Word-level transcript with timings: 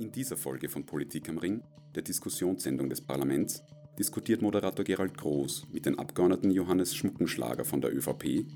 In 0.00 0.12
dieser 0.12 0.36
Folge 0.36 0.68
von 0.68 0.86
Politik 0.86 1.28
am 1.28 1.38
Ring, 1.38 1.60
der 1.96 2.02
Diskussionssendung 2.02 2.88
des 2.88 3.00
Parlaments, 3.00 3.64
diskutiert 3.98 4.42
Moderator 4.42 4.84
Gerald 4.84 5.18
Groß 5.18 5.66
mit 5.72 5.86
den 5.86 5.98
Abgeordneten 5.98 6.52
Johannes 6.52 6.94
Schmuckenschlager 6.94 7.64
von 7.64 7.80
der 7.80 7.92
ÖVP, 7.92 8.46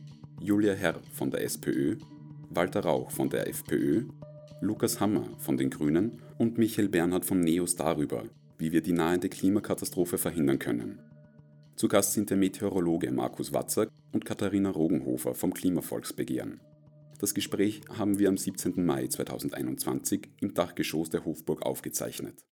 Julia 0.40 0.74
Herr 0.74 1.00
von 1.12 1.32
der 1.32 1.42
SPÖ, 1.42 1.96
Walter 2.50 2.85
Rauch 2.85 3.10
von 3.10 3.28
der 3.28 3.49
FPÖ, 3.49 4.04
Lukas 4.60 5.00
Hammer 5.00 5.28
von 5.38 5.56
den 5.56 5.71
Grünen 5.71 6.22
und 6.38 6.58
Michael 6.58 6.88
Bernhard 6.88 7.24
von 7.24 7.40
NEOS 7.40 7.74
darüber, 7.74 8.22
wie 8.59 8.71
wir 8.71 8.81
die 8.81 8.92
nahende 8.92 9.28
Klimakatastrophe 9.28 10.18
verhindern 10.18 10.60
können. 10.60 11.00
Zu 11.74 11.88
Gast 11.88 12.13
sind 12.13 12.31
der 12.31 12.36
Meteorologe 12.36 13.10
Markus 13.10 13.53
Watzak 13.53 13.88
und 14.13 14.24
Katharina 14.24 14.71
Rogenhofer 14.71 15.35
vom 15.35 15.53
Klimavolksbegehren. 15.53 16.60
Das 17.23 17.34
Gespräch 17.34 17.82
haben 17.88 18.18
wir 18.18 18.28
am 18.28 18.36
17. 18.36 18.84
Mai 18.84 19.06
2021 19.06 20.28
im 20.40 20.54
Dachgeschoss 20.54 21.08
der 21.08 21.24
Hofburg 21.24 21.62
aufgezeichnet. 21.62 22.44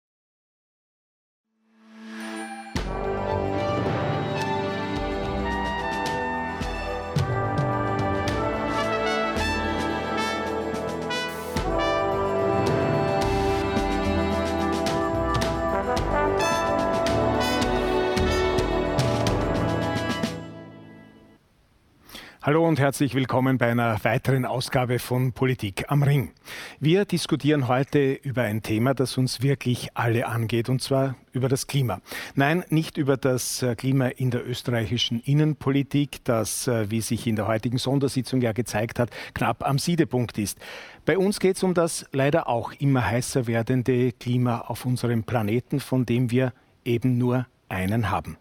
Hallo 22.51 22.67
und 22.67 22.81
herzlich 22.81 23.15
willkommen 23.15 23.59
bei 23.59 23.71
einer 23.71 24.03
weiteren 24.03 24.45
Ausgabe 24.45 24.99
von 24.99 25.31
Politik 25.31 25.85
am 25.87 26.03
Ring. 26.03 26.33
Wir 26.81 27.05
diskutieren 27.05 27.69
heute 27.69 28.15
über 28.15 28.43
ein 28.43 28.61
Thema, 28.61 28.93
das 28.93 29.17
uns 29.17 29.41
wirklich 29.41 29.91
alle 29.95 30.27
angeht, 30.27 30.69
und 30.69 30.83
zwar 30.83 31.15
über 31.31 31.49
das 31.49 31.69
Klima. 31.69 32.01
Nein, 32.35 32.65
nicht 32.69 32.97
über 32.97 33.17
das 33.17 33.63
äh, 33.63 33.77
Klima 33.77 34.09
in 34.09 34.33
der 34.33 34.45
österreichischen 34.45 35.21
Innenpolitik, 35.21 36.25
das, 36.25 36.67
äh, 36.67 36.91
wie 36.91 37.03
sich 37.03 37.29
in 37.29 37.37
der 37.37 37.47
heutigen 37.47 37.79
Sondersitzung 37.79 38.41
ja 38.41 38.51
gezeigt 38.51 38.99
hat, 38.99 39.11
knapp 39.33 39.65
am 39.65 39.79
Siedepunkt 39.79 40.37
ist. 40.37 40.59
Bei 41.05 41.19
uns 41.19 41.39
geht 41.39 41.55
es 41.55 41.63
um 41.63 41.73
das 41.73 42.05
leider 42.11 42.49
auch 42.49 42.73
immer 42.81 43.07
heißer 43.07 43.47
werdende 43.47 44.11
Klima 44.11 44.63
auf 44.63 44.87
unserem 44.87 45.23
Planeten, 45.23 45.79
von 45.79 46.05
dem 46.05 46.33
wir 46.33 46.53
eben 46.85 47.17
nur 47.17 47.47
einen 47.69 48.11
haben. 48.11 48.39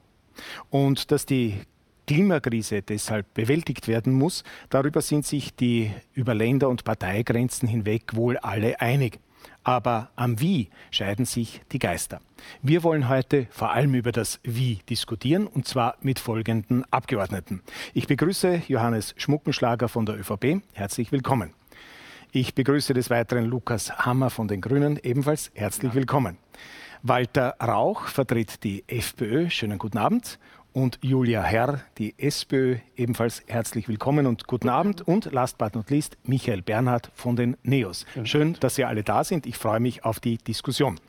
Und 0.71 1.11
dass 1.11 1.27
die 1.27 1.61
Klimakrise 2.09 2.81
deshalb 2.81 3.35
bewältigt 3.35 3.87
werden 3.87 4.13
muss, 4.13 4.43
darüber 4.71 4.99
sind 4.99 5.27
sich 5.27 5.53
die 5.53 5.91
über 6.15 6.33
Länder- 6.33 6.67
und 6.67 6.83
Parteigrenzen 6.83 7.69
hinweg 7.69 8.15
wohl 8.15 8.37
alle 8.37 8.81
einig. 8.81 9.19
Aber 9.63 10.09
am 10.15 10.41
Wie 10.41 10.69
scheiden 10.89 11.25
sich 11.25 11.61
die 11.71 11.77
Geister. 11.77 12.19
Wir 12.63 12.81
wollen 12.81 13.09
heute 13.09 13.45
vor 13.51 13.73
allem 13.73 13.93
über 13.93 14.11
das 14.11 14.39
Wie 14.41 14.79
diskutieren 14.89 15.45
und 15.45 15.67
zwar 15.67 15.97
mit 16.01 16.17
folgenden 16.17 16.83
Abgeordneten. 16.91 17.61
Ich 17.93 18.07
begrüße 18.07 18.63
Johannes 18.67 19.13
Schmuckenschlager 19.15 19.87
von 19.87 20.07
der 20.07 20.19
ÖVP. 20.19 20.63
Herzlich 20.73 21.11
willkommen. 21.11 21.53
Ich 22.31 22.55
begrüße 22.55 22.95
des 22.95 23.11
Weiteren 23.11 23.45
Lukas 23.45 23.91
Hammer 23.99 24.31
von 24.31 24.47
den 24.47 24.61
Grünen. 24.61 24.99
Ebenfalls 25.03 25.51
herzlich 25.53 25.93
willkommen. 25.93 26.37
Walter 27.03 27.55
Rauch 27.61 28.07
vertritt 28.07 28.63
die 28.63 28.83
FPÖ. 28.87 29.49
Schönen 29.49 29.77
guten 29.77 29.99
Abd 29.99 30.37
und 30.73 30.99
Julia 31.01 31.41
Herr, 31.43 31.81
die 31.97 32.15
SPÖ, 32.17 32.77
ebenfalls 32.95 33.43
herzlich 33.47 33.87
willkommen 33.87 34.27
und 34.27 34.47
guten 34.47 34.69
Abend. 34.69 35.01
Und 35.01 35.31
last 35.31 35.57
but 35.57 35.75
not 35.75 35.89
least, 35.89 36.17
Michael 36.23 36.61
Bernhard 36.61 37.11
von 37.15 37.35
den 37.35 37.57
NEOS. 37.63 38.05
Schön, 38.23 38.55
dass 38.59 38.75
Sie 38.75 38.85
alle 38.85 39.03
da 39.03 39.23
sind. 39.23 39.45
Ich 39.45 39.57
freue 39.57 39.79
mich 39.79 40.05
auf 40.05 40.19
die 40.19 40.37
Diskussion. 40.37 40.99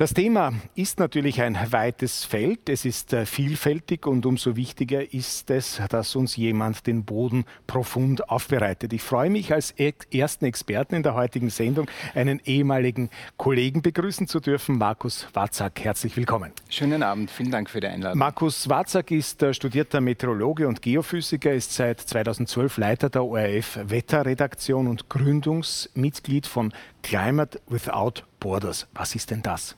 Das 0.00 0.14
Thema 0.14 0.54
ist 0.74 0.98
natürlich 0.98 1.42
ein 1.42 1.58
weites 1.72 2.24
Feld, 2.24 2.70
es 2.70 2.86
ist 2.86 3.12
äh, 3.12 3.26
vielfältig 3.26 4.06
und 4.06 4.24
umso 4.24 4.56
wichtiger 4.56 5.12
ist 5.12 5.50
es, 5.50 5.78
dass 5.90 6.16
uns 6.16 6.36
jemand 6.36 6.86
den 6.86 7.04
Boden 7.04 7.44
profund 7.66 8.30
aufbereitet. 8.30 8.94
Ich 8.94 9.02
freue 9.02 9.28
mich 9.28 9.52
als 9.52 9.72
ersten 9.72 10.46
Experten 10.46 10.94
in 10.94 11.02
der 11.02 11.12
heutigen 11.12 11.50
Sendung 11.50 11.86
einen 12.14 12.40
ehemaligen 12.46 13.10
Kollegen 13.36 13.82
begrüßen 13.82 14.26
zu 14.26 14.40
dürfen, 14.40 14.78
Markus 14.78 15.26
Watzak. 15.34 15.78
Herzlich 15.84 16.16
willkommen. 16.16 16.52
Schönen 16.70 17.02
Abend, 17.02 17.30
vielen 17.30 17.50
Dank 17.50 17.68
für 17.68 17.80
die 17.80 17.88
Einladung. 17.88 18.18
Markus 18.18 18.70
Watzak 18.70 19.10
ist 19.10 19.42
äh, 19.42 19.52
studierter 19.52 20.00
Meteorologe 20.00 20.66
und 20.66 20.80
Geophysiker, 20.80 21.52
ist 21.52 21.74
seit 21.74 22.00
2012 22.00 22.78
Leiter 22.78 23.10
der 23.10 23.22
ORF 23.22 23.78
Wetterredaktion 23.84 24.88
und 24.88 25.10
Gründungsmitglied 25.10 26.46
von 26.46 26.72
Climate 27.02 27.60
Without 27.68 28.22
Borders. 28.40 28.88
Was 28.94 29.14
ist 29.14 29.30
denn 29.30 29.42
das? 29.42 29.76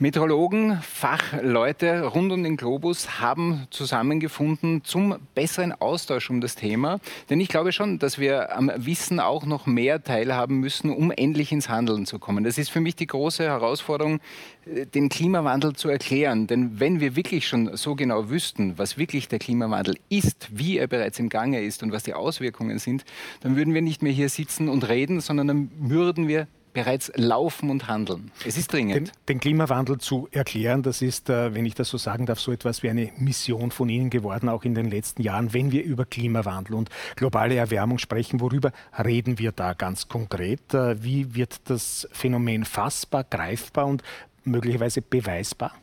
Meteorologen, 0.00 0.78
Fachleute 0.80 2.04
rund 2.04 2.30
um 2.30 2.44
den 2.44 2.56
Globus 2.56 3.20
haben 3.20 3.66
zusammengefunden 3.70 4.84
zum 4.84 5.16
besseren 5.34 5.72
Austausch 5.72 6.30
um 6.30 6.40
das 6.40 6.54
Thema. 6.54 7.00
Denn 7.28 7.40
ich 7.40 7.48
glaube 7.48 7.72
schon, 7.72 7.98
dass 7.98 8.16
wir 8.16 8.56
am 8.56 8.70
Wissen 8.76 9.18
auch 9.18 9.44
noch 9.44 9.66
mehr 9.66 10.04
teilhaben 10.04 10.60
müssen, 10.60 10.90
um 10.90 11.10
endlich 11.10 11.50
ins 11.50 11.68
Handeln 11.68 12.06
zu 12.06 12.20
kommen. 12.20 12.44
Das 12.44 12.58
ist 12.58 12.70
für 12.70 12.80
mich 12.80 12.94
die 12.94 13.08
große 13.08 13.42
Herausforderung, 13.42 14.20
äh, 14.66 14.86
den 14.86 15.08
Klimawandel 15.08 15.72
zu 15.72 15.88
erklären. 15.88 16.46
Denn 16.46 16.78
wenn 16.78 17.00
wir 17.00 17.16
wirklich 17.16 17.48
schon 17.48 17.76
so 17.76 17.96
genau 17.96 18.30
wüssten, 18.30 18.78
was 18.78 18.98
wirklich 18.98 19.26
der 19.26 19.40
Klimawandel 19.40 19.96
ist, 20.08 20.46
wie 20.56 20.78
er 20.78 20.86
bereits 20.86 21.18
im 21.18 21.28
Gange 21.28 21.60
ist 21.62 21.82
und 21.82 21.90
was 21.90 22.04
die 22.04 22.14
Auswirkungen 22.14 22.78
sind, 22.78 23.04
dann 23.40 23.56
würden 23.56 23.74
wir 23.74 23.82
nicht 23.82 24.02
mehr 24.04 24.12
hier 24.12 24.28
sitzen 24.28 24.68
und 24.68 24.88
reden, 24.88 25.18
sondern 25.20 25.48
dann 25.48 25.70
würden 25.76 26.28
wir 26.28 26.46
bereits 26.78 27.10
laufen 27.16 27.70
und 27.70 27.88
handeln. 27.88 28.30
Es 28.46 28.56
ist 28.56 28.72
dringend. 28.72 29.08
Den, 29.08 29.10
den 29.28 29.40
Klimawandel 29.40 29.98
zu 29.98 30.28
erklären, 30.30 30.84
das 30.84 31.02
ist, 31.02 31.28
äh, 31.28 31.52
wenn 31.52 31.66
ich 31.66 31.74
das 31.74 31.88
so 31.88 31.98
sagen 31.98 32.24
darf, 32.24 32.38
so 32.38 32.52
etwas 32.52 32.84
wie 32.84 32.88
eine 32.88 33.10
Mission 33.18 33.72
von 33.72 33.88
Ihnen 33.88 34.10
geworden, 34.10 34.48
auch 34.48 34.62
in 34.62 34.76
den 34.76 34.88
letzten 34.88 35.22
Jahren. 35.22 35.52
Wenn 35.52 35.72
wir 35.72 35.82
über 35.82 36.04
Klimawandel 36.04 36.76
und 36.76 36.88
globale 37.16 37.56
Erwärmung 37.56 37.98
sprechen, 37.98 38.40
worüber 38.40 38.70
reden 38.96 39.40
wir 39.40 39.50
da 39.50 39.72
ganz 39.72 40.06
konkret? 40.06 40.72
Äh, 40.72 41.02
wie 41.02 41.34
wird 41.34 41.68
das 41.68 42.08
Phänomen 42.12 42.64
fassbar, 42.64 43.24
greifbar 43.24 43.86
und 43.86 44.04
möglicherweise 44.44 45.02
beweisbar? 45.02 45.74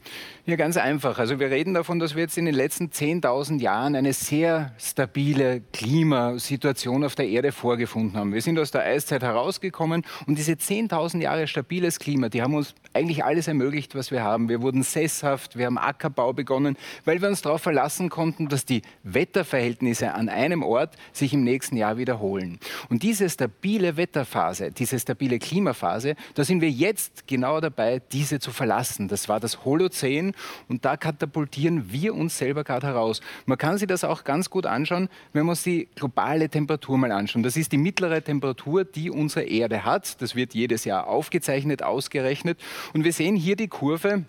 Ja, 0.48 0.56
ganz 0.58 0.78
einfach. 0.78 1.18
Also 1.18 1.40
wir 1.40 1.50
reden 1.50 1.74
davon, 1.74 1.98
dass 1.98 2.14
wir 2.14 2.22
jetzt 2.22 2.38
in 2.38 2.46
den 2.46 2.54
letzten 2.54 2.90
10.000 2.90 3.60
Jahren 3.60 3.96
eine 3.96 4.14
sehr 4.14 4.74
stabile 4.78 5.62
Klimasituation 5.74 7.04
auf 7.04 7.16
der 7.16 7.28
Erde 7.28 7.52
vorgefunden 7.52 8.20
haben. 8.20 8.32
Wir 8.32 8.44
sind 8.44 8.60
aus 8.60 8.70
der 8.70 8.84
Eiszeit 8.84 9.24
herausgekommen 9.24 10.04
und 10.28 10.38
diese 10.38 10.54
10.000 10.54 11.22
Jahre 11.22 11.48
stabiles 11.48 11.98
Klima, 11.98 12.30
die 12.30 12.44
haben 12.44 12.54
uns 12.54 12.76
eigentlich 12.94 13.26
alles 13.26 13.48
ermöglicht, 13.48 13.96
was 13.96 14.12
wir 14.12 14.24
haben. 14.24 14.48
Wir 14.48 14.62
wurden 14.62 14.84
sesshaft, 14.84 15.58
wir 15.58 15.66
haben 15.66 15.80
Ackerbau 15.80 16.32
begonnen, 16.32 16.78
weil 17.06 17.22
wir 17.22 17.28
uns 17.28 17.42
darauf 17.42 17.64
verlassen 17.64 18.10
konnten, 18.10 18.48
dass 18.48 18.66
die 18.66 18.84
Wetterverhältnisse 19.02 20.14
an 20.14 20.30
einem 20.30 20.62
Ort 20.62 20.96
sich 21.12 21.34
im 21.34 21.44
nächsten 21.44 21.76
Jahr 21.76 21.98
wiederholen. 21.98 22.60
Und 22.90 23.02
diese 23.02 23.30
stabile 23.32 23.98
Wetterphase, 23.98 24.72
diese 24.72 25.00
stabile 25.00 25.40
Klimaphase, 25.40 26.16
da 26.36 26.44
sind 26.44 26.62
wir 26.62 26.70
jetzt 26.70 27.28
genau 27.28 27.60
dabei, 27.60 28.00
diese 28.12 28.40
zu 28.40 28.45
verlassen. 28.52 29.08
Das 29.08 29.30
war 29.30 29.40
das 29.40 29.66
Holozän 29.66 30.34
und 30.68 30.86
da 30.86 30.98
katapultieren 30.98 31.92
wir 31.92 32.16
uns 32.16 32.38
selber 32.38 32.64
gerade 32.64 32.88
heraus. 32.88 33.22
Man 33.46 33.58
kann 33.58 33.78
sich 33.78 33.88
das 33.88 34.04
auch 34.04 34.24
ganz 34.24 34.50
gut 34.50 34.66
anschauen, 34.66 35.10
wenn 35.34 35.46
man 35.46 35.56
sich 35.56 35.64
die 35.66 35.90
globale 35.96 36.50
Temperatur 36.50 36.98
mal 36.98 37.12
anschaut. 37.12 37.46
Das 37.46 37.58
ist 37.58 37.72
die 37.72 37.78
mittlere 37.78 38.22
Temperatur, 38.22 38.86
die 38.86 39.10
unsere 39.10 39.46
Erde 39.46 39.86
hat. 39.86 40.22
Das 40.22 40.36
wird 40.36 40.54
jedes 40.54 40.86
Jahr 40.86 41.08
aufgezeichnet, 41.08 41.84
ausgerechnet. 41.84 42.60
Und 42.94 43.04
wir 43.04 43.14
sehen 43.14 43.36
hier 43.36 43.56
die 43.56 43.68
Kurve, 43.68 44.26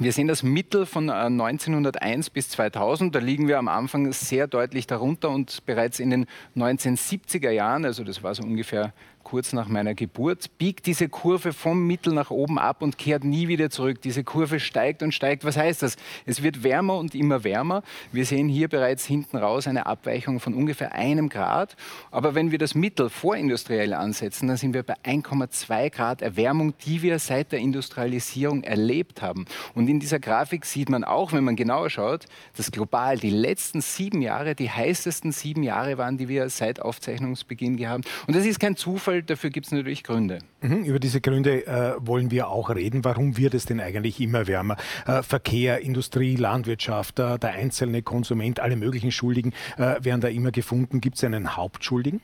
wir 0.00 0.12
sehen 0.12 0.28
das 0.28 0.44
Mittel 0.44 0.86
von 0.86 1.10
1901 1.10 2.28
äh, 2.28 2.30
bis 2.32 2.50
2000. 2.50 3.12
Da 3.12 3.18
liegen 3.18 3.48
wir 3.48 3.58
am 3.58 3.66
Anfang 3.66 4.12
sehr 4.12 4.46
deutlich 4.46 4.86
darunter 4.86 5.30
und 5.30 5.66
bereits 5.66 5.98
in 5.98 6.10
den 6.10 6.26
1970er 6.56 7.50
Jahren, 7.50 7.84
also 7.84 8.04
das 8.04 8.22
war 8.22 8.32
so 8.32 8.44
ungefähr 8.44 8.92
kurz 9.28 9.52
nach 9.52 9.68
meiner 9.68 9.94
Geburt, 9.94 10.56
biegt 10.56 10.86
diese 10.86 11.10
Kurve 11.10 11.52
vom 11.52 11.86
Mittel 11.86 12.14
nach 12.14 12.30
oben 12.30 12.58
ab 12.58 12.80
und 12.80 12.96
kehrt 12.96 13.24
nie 13.24 13.48
wieder 13.48 13.68
zurück. 13.68 14.00
Diese 14.00 14.24
Kurve 14.24 14.58
steigt 14.58 15.02
und 15.02 15.12
steigt. 15.12 15.44
Was 15.44 15.58
heißt 15.58 15.82
das? 15.82 15.96
Es 16.24 16.42
wird 16.42 16.62
wärmer 16.62 16.96
und 16.96 17.14
immer 17.14 17.44
wärmer. 17.44 17.82
Wir 18.10 18.24
sehen 18.24 18.48
hier 18.48 18.68
bereits 18.68 19.04
hinten 19.04 19.36
raus 19.36 19.66
eine 19.66 19.84
Abweichung 19.84 20.40
von 20.40 20.54
ungefähr 20.54 20.92
einem 20.92 21.28
Grad. 21.28 21.76
Aber 22.10 22.34
wenn 22.34 22.52
wir 22.52 22.58
das 22.58 22.74
Mittel 22.74 23.10
vorindustriell 23.10 23.92
ansetzen, 23.92 24.48
dann 24.48 24.56
sind 24.56 24.72
wir 24.72 24.82
bei 24.82 24.94
1,2 25.04 25.90
Grad 25.90 26.22
Erwärmung, 26.22 26.72
die 26.86 27.02
wir 27.02 27.18
seit 27.18 27.52
der 27.52 27.58
Industrialisierung 27.58 28.62
erlebt 28.62 29.20
haben. 29.20 29.44
Und 29.74 29.88
in 29.88 30.00
dieser 30.00 30.20
Grafik 30.20 30.64
sieht 30.64 30.88
man 30.88 31.04
auch, 31.04 31.32
wenn 31.32 31.44
man 31.44 31.56
genauer 31.56 31.90
schaut, 31.90 32.24
dass 32.56 32.70
global 32.70 33.18
die 33.18 33.28
letzten 33.28 33.82
sieben 33.82 34.22
Jahre 34.22 34.54
die 34.54 34.70
heißesten 34.70 35.32
sieben 35.32 35.62
Jahre 35.62 35.98
waren, 35.98 36.16
die 36.16 36.28
wir 36.28 36.48
seit 36.48 36.80
Aufzeichnungsbeginn 36.80 37.76
gehabt 37.76 37.88
haben. 37.88 38.04
Und 38.26 38.36
das 38.36 38.44
ist 38.44 38.60
kein 38.60 38.76
Zufall, 38.76 39.17
dafür 39.22 39.50
gibt 39.50 39.66
es 39.66 39.72
natürlich 39.72 40.04
Gründe. 40.04 40.38
Mhm, 40.60 40.84
über 40.84 40.98
diese 40.98 41.20
Gründe 41.20 41.66
äh, 41.66 41.94
wollen 41.98 42.30
wir 42.30 42.48
auch 42.48 42.70
reden. 42.70 43.04
Warum 43.04 43.36
wird 43.36 43.54
es 43.54 43.64
denn 43.64 43.80
eigentlich 43.80 44.20
immer 44.20 44.46
wärmer? 44.46 44.76
Äh, 45.06 45.22
Verkehr, 45.22 45.80
Industrie, 45.80 46.36
Landwirtschaft, 46.36 47.18
äh, 47.18 47.38
der 47.38 47.50
einzelne 47.50 48.02
Konsument, 48.02 48.60
alle 48.60 48.76
möglichen 48.76 49.12
Schuldigen 49.12 49.52
äh, 49.76 49.96
werden 50.00 50.20
da 50.20 50.28
immer 50.28 50.50
gefunden. 50.50 51.00
Gibt 51.00 51.16
es 51.16 51.24
einen 51.24 51.56
Hauptschuldigen? 51.56 52.20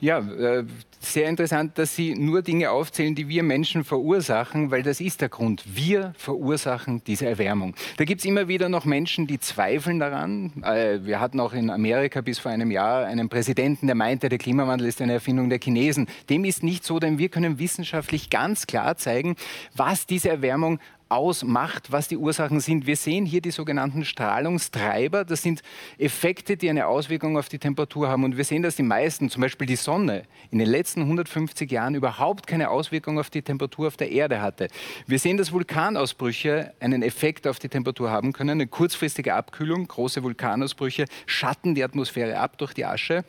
Ja, 0.00 0.18
äh, 0.18 0.64
sehr 1.00 1.28
interessant, 1.28 1.78
dass 1.78 1.94
Sie 1.94 2.14
nur 2.14 2.42
Dinge 2.42 2.70
aufzählen, 2.70 3.14
die 3.14 3.28
wir 3.28 3.42
Menschen 3.42 3.84
verursachen, 3.84 4.70
weil 4.70 4.82
das 4.82 5.00
ist 5.00 5.20
der 5.20 5.28
Grund. 5.28 5.64
Wir 5.66 6.12
verursachen 6.16 7.02
diese 7.06 7.26
Erwärmung. 7.26 7.74
Da 7.96 8.04
gibt 8.04 8.20
es 8.20 8.24
immer 8.24 8.48
wieder 8.48 8.68
noch 8.68 8.84
Menschen, 8.84 9.26
die 9.26 9.38
zweifeln 9.38 10.00
daran. 10.00 10.52
Äh, 10.62 11.00
wir 11.04 11.20
hatten 11.20 11.40
auch 11.40 11.52
in 11.52 11.70
Amerika 11.70 12.20
bis 12.20 12.38
vor 12.38 12.50
einem 12.50 12.70
Jahr 12.70 13.06
einen 13.06 13.28
Präsidenten, 13.28 13.86
der 13.86 13.94
meinte, 13.94 14.28
der 14.28 14.38
Klimawandel 14.38 14.88
ist 14.88 15.00
eine 15.00 15.14
Erfindung 15.14 15.48
der 15.48 15.58
Chinesen. 15.58 16.06
Dem 16.28 16.44
ist 16.44 16.62
nicht 16.62 16.84
so, 16.84 16.98
denn 16.98 17.18
wir 17.18 17.28
können 17.28 17.58
wissenschaftlich 17.58 18.30
ganz 18.30 18.66
klar 18.66 18.96
zeigen, 18.96 19.36
was 19.74 20.06
diese 20.06 20.28
Erwärmung 20.28 20.80
ausmacht, 21.08 21.92
was 21.92 22.08
die 22.08 22.16
Ursachen 22.16 22.60
sind. 22.60 22.86
Wir 22.86 22.96
sehen 22.96 23.26
hier 23.26 23.40
die 23.40 23.50
sogenannten 23.50 24.04
Strahlungstreiber. 24.04 25.24
Das 25.24 25.42
sind 25.42 25.62
Effekte, 25.98 26.56
die 26.56 26.70
eine 26.70 26.86
Auswirkung 26.86 27.36
auf 27.38 27.48
die 27.48 27.58
Temperatur 27.58 28.08
haben. 28.08 28.24
Und 28.24 28.36
wir 28.36 28.44
sehen, 28.44 28.62
dass 28.62 28.76
die 28.76 28.82
meisten, 28.82 29.30
zum 29.30 29.42
Beispiel 29.42 29.66
die 29.66 29.76
Sonne, 29.76 30.24
in 30.50 30.58
den 30.58 30.68
letzten 30.68 31.02
150 31.02 31.70
Jahren 31.70 31.94
überhaupt 31.94 32.46
keine 32.46 32.70
Auswirkung 32.70 33.18
auf 33.18 33.30
die 33.30 33.42
Temperatur 33.42 33.88
auf 33.88 33.96
der 33.96 34.10
Erde 34.10 34.40
hatte. 34.40 34.68
Wir 35.06 35.18
sehen, 35.18 35.36
dass 35.36 35.52
Vulkanausbrüche 35.52 36.72
einen 36.80 37.02
Effekt 37.02 37.46
auf 37.46 37.58
die 37.58 37.68
Temperatur 37.68 38.10
haben 38.10 38.32
können. 38.32 38.50
Eine 38.50 38.66
kurzfristige 38.66 39.34
Abkühlung, 39.34 39.86
große 39.86 40.22
Vulkanausbrüche 40.22 41.06
schatten 41.26 41.74
die 41.74 41.84
Atmosphäre 41.84 42.38
ab 42.38 42.58
durch 42.58 42.74
die 42.74 42.84
Asche. 42.84 43.24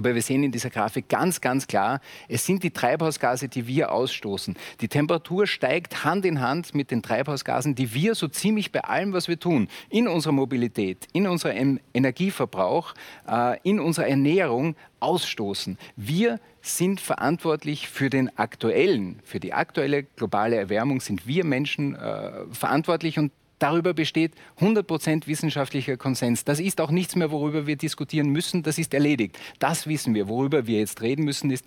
Aber 0.00 0.14
wir 0.14 0.22
sehen 0.22 0.42
in 0.42 0.50
dieser 0.50 0.70
Grafik 0.70 1.10
ganz, 1.10 1.42
ganz 1.42 1.66
klar, 1.66 2.00
es 2.26 2.46
sind 2.46 2.62
die 2.62 2.70
Treibhausgase, 2.70 3.48
die 3.48 3.66
wir 3.66 3.92
ausstoßen. 3.92 4.56
Die 4.80 4.88
Temperatur 4.88 5.46
steigt 5.46 6.04
Hand 6.04 6.24
in 6.24 6.40
Hand 6.40 6.74
mit 6.74 6.90
den 6.90 7.02
Treibhausgasen, 7.02 7.74
die 7.74 7.92
wir 7.92 8.14
so 8.14 8.26
ziemlich 8.26 8.72
bei 8.72 8.80
allem, 8.80 9.12
was 9.12 9.28
wir 9.28 9.38
tun, 9.38 9.68
in 9.90 10.08
unserer 10.08 10.32
Mobilität, 10.32 11.06
in 11.12 11.26
unserem 11.26 11.80
Energieverbrauch, 11.92 12.94
äh, 13.28 13.58
in 13.62 13.78
unserer 13.78 14.06
Ernährung 14.06 14.74
ausstoßen. 15.00 15.76
Wir 15.96 16.40
sind 16.62 16.98
verantwortlich 16.98 17.90
für 17.90 18.08
den 18.08 18.38
aktuellen, 18.38 19.20
für 19.22 19.38
die 19.38 19.52
aktuelle 19.52 20.04
globale 20.04 20.56
Erwärmung 20.56 21.02
sind 21.02 21.26
wir 21.26 21.44
Menschen 21.44 21.94
äh, 21.94 22.46
verantwortlich 22.52 23.18
und 23.18 23.32
Darüber 23.60 23.94
besteht 23.94 24.32
100% 24.58 25.26
wissenschaftlicher 25.26 25.96
Konsens. 25.96 26.44
Das 26.44 26.58
ist 26.58 26.80
auch 26.80 26.90
nichts 26.90 27.14
mehr, 27.14 27.30
worüber 27.30 27.66
wir 27.66 27.76
diskutieren 27.76 28.30
müssen. 28.30 28.64
Das 28.64 28.78
ist 28.78 28.92
erledigt. 28.94 29.38
Das 29.60 29.86
wissen 29.86 30.14
wir. 30.14 30.28
Worüber 30.28 30.66
wir 30.66 30.80
jetzt 30.80 31.02
reden 31.02 31.24
müssen, 31.24 31.50
ist, 31.50 31.64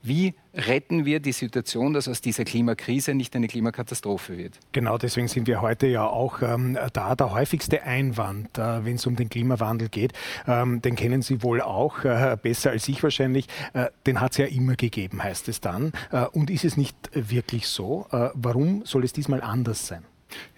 wie 0.00 0.34
retten 0.54 1.04
wir 1.04 1.20
die 1.20 1.32
Situation, 1.32 1.92
dass 1.92 2.08
aus 2.08 2.20
dieser 2.20 2.44
Klimakrise 2.44 3.14
nicht 3.14 3.34
eine 3.36 3.48
Klimakatastrophe 3.48 4.38
wird? 4.38 4.58
Genau, 4.72 4.96
deswegen 4.96 5.28
sind 5.28 5.46
wir 5.46 5.60
heute 5.60 5.86
ja 5.86 6.06
auch 6.06 6.40
ähm, 6.40 6.78
da. 6.92 7.14
Der 7.16 7.32
häufigste 7.32 7.82
Einwand, 7.82 8.56
äh, 8.58 8.84
wenn 8.84 8.94
es 8.94 9.06
um 9.06 9.16
den 9.16 9.28
Klimawandel 9.28 9.88
geht, 9.88 10.12
ähm, 10.46 10.80
den 10.80 10.94
kennen 10.94 11.20
Sie 11.20 11.42
wohl 11.42 11.60
auch, 11.60 12.04
äh, 12.04 12.36
besser 12.40 12.70
als 12.70 12.88
ich 12.88 13.02
wahrscheinlich. 13.02 13.48
Äh, 13.72 13.86
den 14.06 14.20
hat 14.20 14.32
es 14.32 14.38
ja 14.38 14.46
immer 14.46 14.76
gegeben, 14.76 15.22
heißt 15.22 15.48
es 15.48 15.60
dann. 15.60 15.92
Äh, 16.12 16.26
und 16.26 16.48
ist 16.48 16.64
es 16.64 16.76
nicht 16.76 16.96
wirklich 17.12 17.66
so? 17.66 18.06
Äh, 18.12 18.30
warum 18.34 18.84
soll 18.86 19.04
es 19.04 19.12
diesmal 19.12 19.42
anders 19.42 19.88
sein? 19.88 20.04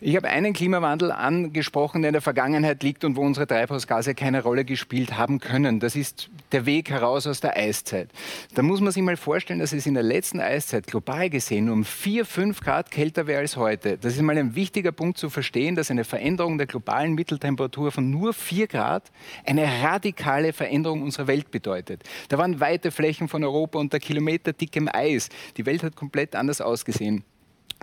Ich 0.00 0.17
habe 0.17 0.28
einen 0.28 0.52
Klimawandel 0.52 1.12
angesprochen, 1.12 2.02
der 2.02 2.08
in 2.08 2.14
der 2.14 2.22
Vergangenheit 2.22 2.82
liegt 2.82 3.05
und 3.05 3.17
wo 3.17 3.20
unsere 3.20 3.46
Treibhausgase 3.46 4.14
keine 4.14 4.43
Rolle 4.43 4.64
gespielt 4.64 5.17
haben 5.17 5.40
können. 5.40 5.78
Das 5.78 5.94
ist 5.94 6.31
der 6.52 6.67
Weg 6.67 6.90
heraus 6.90 7.26
aus 7.26 7.40
der 7.40 7.56
Eiszeit. 7.56 8.11
Da 8.55 8.62
muss 8.62 8.81
man 8.81 8.93
sich 8.93 9.02
mal 9.02 9.17
vorstellen, 9.17 9.61
dass 9.61 9.72
es 9.72 9.87
in 9.87 9.94
der 9.94 10.02
letzten 10.02 10.40
Eiszeit 10.40 10.87
global 10.87 11.31
gesehen 11.31 11.69
um 11.69 11.84
4, 11.84 12.25
5 12.25 12.61
Grad 12.61 12.90
kälter 12.90 13.26
wäre 13.26 13.40
als 13.40 13.56
heute. 13.56 13.99
Das 13.99 14.14
ist 14.14 14.22
mal 14.22 14.38
ein 14.38 14.55
wichtiger 14.55 14.93
Punkt 14.93 15.19
zu 15.19 15.31
verstehen, 15.31 15.75
dass 15.75 15.90
eine 15.90 16.05
Veränderung 16.05 16.58
der 16.58 16.67
globalen 16.67 17.14
Mitteltemperatur 17.14 17.93
von 17.93 18.11
nur 18.11 18.32
4 18.32 18.67
Grad 18.67 19.11
eine 19.44 19.67
radikale 19.82 20.52
Veränderung 20.52 21.02
unserer 21.02 21.26
Welt 21.26 21.50
bedeutet. 21.50 22.02
Da 22.28 22.38
waren 22.38 22.58
weite 22.58 22.90
Flächen 22.90 23.28
von 23.28 23.44
Europa 23.44 23.78
unter 23.78 23.99
kilometerdickem 23.99 24.88
Eis. 24.93 25.28
Die 25.56 25.67
Welt 25.67 25.82
hat 25.82 25.94
komplett 25.94 26.34
anders 26.34 26.61
ausgesehen. 26.61 27.25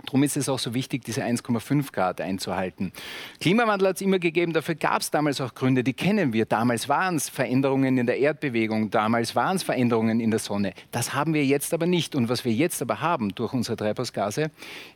Darum 0.04 0.22
ist 0.22 0.36
es 0.36 0.48
auch 0.48 0.58
so 0.58 0.72
wichtig, 0.72 1.04
diese 1.04 1.22
1,5 1.22 1.92
Grad 1.92 2.20
einzuhalten. 2.20 2.92
Klimawandel 3.40 3.88
hat 3.88 3.96
es 3.96 4.02
immer 4.02 4.18
gegeben, 4.18 4.52
dafür 4.52 4.74
gab 4.74 5.02
es 5.02 5.10
damals 5.10 5.40
auch 5.40 5.54
Gründe, 5.54 5.84
die 5.84 5.92
kennen 5.92 6.32
wir. 6.32 6.46
Damals 6.46 6.88
waren 6.88 7.16
es 7.16 7.28
Veränderungen 7.28 7.98
in 7.98 8.06
der 8.06 8.18
Erdbewegung, 8.18 8.90
damals 8.90 9.36
waren 9.36 9.56
es 9.56 9.62
Veränderungen 9.62 10.20
in 10.20 10.30
der 10.30 10.40
Sonne. 10.40 10.72
Das 10.92 11.12
haben 11.12 11.34
wir 11.34 11.44
jetzt 11.44 11.74
aber 11.74 11.86
nicht. 11.86 12.14
Und 12.14 12.28
was 12.28 12.44
wir 12.44 12.52
jetzt 12.52 12.80
aber 12.80 13.00
haben 13.00 13.34
durch 13.34 13.52
unsere 13.52 13.76
Treibhausgase, 13.76 14.50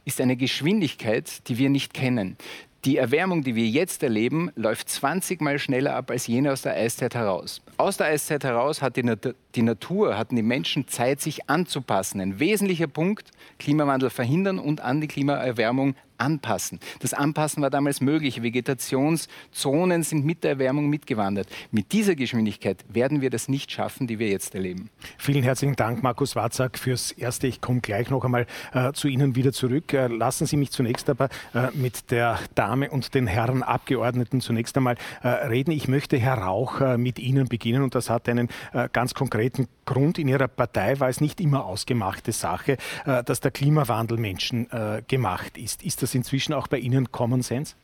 ist 0.04 0.20
eine 0.20 0.36
Geschwindigkeit, 0.36 1.46
die 1.48 1.58
wir 1.58 1.68
nicht 1.68 1.92
kennen. 1.92 2.36
Die 2.84 2.96
Erwärmung, 2.96 3.44
die 3.44 3.54
wir 3.54 3.68
jetzt 3.68 4.02
erleben, 4.02 4.50
läuft 4.56 4.88
20 4.88 5.40
Mal 5.40 5.60
schneller 5.60 5.94
ab 5.94 6.10
als 6.10 6.26
jene 6.26 6.50
aus 6.50 6.62
der 6.62 6.74
Eiszeit 6.74 7.14
heraus. 7.14 7.62
Aus 7.76 7.96
der 7.96 8.08
Eiszeit 8.08 8.42
heraus 8.42 8.82
hat 8.82 8.96
die, 8.96 9.04
Nat 9.04 9.36
die 9.54 9.62
Natur, 9.62 10.18
hatten 10.18 10.34
die 10.34 10.42
Menschen 10.42 10.88
Zeit, 10.88 11.20
sich 11.20 11.48
anzupassen. 11.48 12.20
Ein 12.20 12.40
wesentlicher 12.40 12.88
Punkt, 12.88 13.30
Klimawandel 13.60 14.10
verhindern 14.10 14.58
und 14.58 14.80
an 14.80 15.00
die 15.00 15.06
Klimaerwärmung 15.06 15.94
anpassen. 16.22 16.78
Das 17.00 17.12
Anpassen 17.12 17.62
war 17.62 17.70
damals 17.70 18.00
möglich. 18.00 18.42
Vegetationszonen 18.42 20.02
sind 20.02 20.24
mit 20.24 20.44
der 20.44 20.52
Erwärmung 20.52 20.88
mitgewandert. 20.88 21.48
Mit 21.70 21.92
dieser 21.92 22.14
Geschwindigkeit 22.14 22.84
werden 22.88 23.20
wir 23.20 23.30
das 23.30 23.48
nicht 23.48 23.72
schaffen, 23.72 24.06
die 24.06 24.18
wir 24.18 24.28
jetzt 24.28 24.54
erleben. 24.54 24.90
Vielen 25.18 25.42
herzlichen 25.42 25.76
Dank, 25.76 26.02
Markus 26.02 26.36
Watzak, 26.36 26.78
fürs 26.78 27.10
Erste. 27.10 27.46
Ich 27.48 27.60
komme 27.60 27.80
gleich 27.80 28.08
noch 28.10 28.24
einmal 28.24 28.46
äh, 28.72 28.92
zu 28.92 29.08
Ihnen 29.08 29.34
wieder 29.34 29.52
zurück. 29.52 29.92
Äh, 29.92 30.06
lassen 30.06 30.46
Sie 30.46 30.56
mich 30.56 30.70
zunächst 30.70 31.10
aber 31.10 31.28
äh, 31.54 31.68
mit 31.74 32.10
der 32.10 32.38
Dame 32.54 32.90
und 32.90 33.14
den 33.14 33.26
Herren 33.26 33.62
Abgeordneten 33.62 34.40
zunächst 34.40 34.76
einmal 34.76 34.96
äh, 35.22 35.28
reden. 35.28 35.72
Ich 35.72 35.88
möchte, 35.88 36.16
Herr 36.16 36.38
Rauch, 36.38 36.80
äh, 36.80 36.98
mit 36.98 37.18
Ihnen 37.18 37.48
beginnen 37.48 37.82
und 37.82 37.94
das 37.94 38.08
hat 38.08 38.28
einen 38.28 38.48
äh, 38.72 38.88
ganz 38.92 39.14
konkreten 39.14 39.66
Grund. 39.84 40.18
In 40.18 40.28
Ihrer 40.28 40.48
Partei 40.48 41.00
war 41.00 41.08
es 41.08 41.20
nicht 41.20 41.40
immer 41.40 41.64
ausgemachte 41.64 42.30
Sache, 42.30 42.76
dass 43.04 43.40
der 43.40 43.50
Klimawandel 43.50 44.16
menschengemacht 44.16 45.58
ist. 45.58 45.82
Ist 45.82 46.02
das 46.02 46.11
das 46.12 46.14
inzwischen 46.14 46.52
auch 46.52 46.68
bei 46.68 46.78
Ihnen 46.78 47.10
Common 47.10 47.42
Sense? 47.42 47.74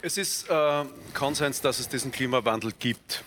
Es 0.00 0.16
ist 0.18 0.48
äh, 0.50 0.84
Konsens, 1.14 1.60
dass 1.60 1.78
es 1.78 1.88
diesen 1.88 2.12
Klimawandel 2.12 2.72
gibt. 2.78 3.24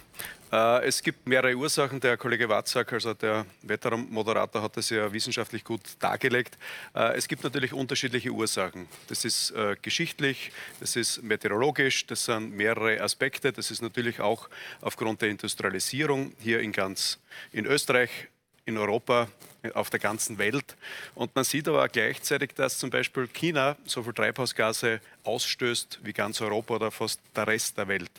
Äh, 0.51 0.85
es 0.85 1.01
gibt 1.01 1.27
mehrere 1.27 1.56
Ursachen. 1.56 2.00
Der 2.00 2.18
Kollege 2.18 2.47
Watzak, 2.50 2.94
also 2.94 3.13
der 3.13 3.45
Wettermoderator, 3.63 4.62
hat 4.62 4.77
das 4.77 4.89
ja 4.89 5.12
wissenschaftlich 5.12 5.63
gut 5.63 5.81
dargelegt. 6.00 6.57
Äh, 6.95 7.15
es 7.15 7.27
gibt 7.27 7.44
natürlich 7.44 7.74
unterschiedliche 7.74 8.29
Ursachen. 8.29 8.88
Das 9.07 9.25
ist 9.25 9.51
äh, 9.51 9.75
geschichtlich, 9.81 10.51
das 10.80 10.95
ist 10.95 11.23
meteorologisch, 11.23 12.06
das 12.06 12.25
sind 12.25 12.56
mehrere 12.56 13.01
Aspekte. 13.01 13.51
Das 13.51 13.71
ist 13.71 13.81
natürlich 13.81 14.19
auch 14.19 14.50
aufgrund 14.81 15.21
der 15.21 15.30
Industrialisierung 15.30 16.33
hier 16.39 16.62
in 16.62 16.71
ganz 16.71 17.19
in 17.51 17.65
Österreich 17.65 18.27
in 18.68 18.78
Europa, 18.78 19.28
auf 19.74 19.90
der 19.90 20.00
ganzen 20.00 20.38
Welt. 20.38 20.76
Und 21.16 21.36
man 21.36 21.44
sieht 21.44 21.68
aber 21.68 21.88
gleichzeitig, 21.90 22.54
dass 22.54 22.78
zum 22.78 22.90
Beispiel 22.90 23.28
China 23.28 23.76
so 23.86 24.04
viel 24.04 24.14
Treibhausgase 24.14 25.02
ausstößt 25.24 26.00
wie 26.04 26.14
ganz 26.14 26.42
Europa 26.42 26.76
oder 26.76 26.92
fast 26.92 27.19
der 27.36 27.47
Rest 27.47 27.78
der 27.78 27.88
Welt. 27.88 28.12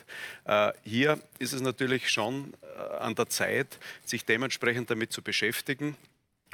Äh, 0.45 0.73
hier 0.83 1.19
ist 1.39 1.53
es 1.53 1.61
natürlich 1.61 2.09
schon 2.09 2.53
äh, 2.61 2.97
an 2.97 3.15
der 3.15 3.29
Zeit, 3.29 3.77
sich 4.05 4.25
dementsprechend 4.25 4.89
damit 4.89 5.13
zu 5.13 5.21
beschäftigen 5.21 5.95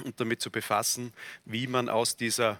und 0.03 0.19
damit 0.19 0.41
zu 0.41 0.51
befassen, 0.51 1.13
wie 1.45 1.67
man 1.67 1.89
aus 1.89 2.15
dieser 2.15 2.59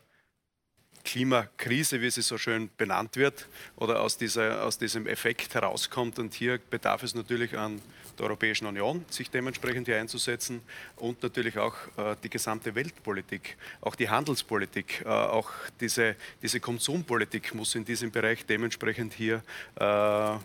Klimakrise, 1.03 2.01
wie 2.01 2.09
sie 2.09 2.23
so 2.23 2.37
schön 2.37 2.69
benannt 2.77 3.15
wird, 3.15 3.47
oder 3.75 4.01
aus, 4.01 4.17
dieser, 4.17 4.63
aus 4.63 4.79
diesem 4.79 5.05
Effekt 5.05 5.53
herauskommt. 5.53 6.17
Und 6.17 6.33
hier 6.33 6.57
bedarf 6.57 7.03
es 7.03 7.13
natürlich 7.13 7.57
an 7.57 7.81
der 8.19 8.25
Europäischen 8.25 8.65
Union, 8.65 9.05
sich 9.09 9.29
dementsprechend 9.29 9.87
hier 9.87 9.99
einzusetzen 9.99 10.61
und 10.97 11.21
natürlich 11.23 11.57
auch 11.57 11.75
äh, 11.97 12.15
die 12.23 12.29
gesamte 12.29 12.73
Weltpolitik, 12.75 13.57
auch 13.81 13.95
die 13.95 14.09
Handelspolitik, 14.09 15.03
äh, 15.05 15.09
auch 15.09 15.51
diese, 15.79 16.15
diese 16.41 16.59
Konsumpolitik 16.59 17.53
muss 17.53 17.75
in 17.75 17.85
diesem 17.85 18.11
Bereich 18.11 18.45
dementsprechend 18.45 19.13
hier 19.13 19.43
äh, 19.75 20.37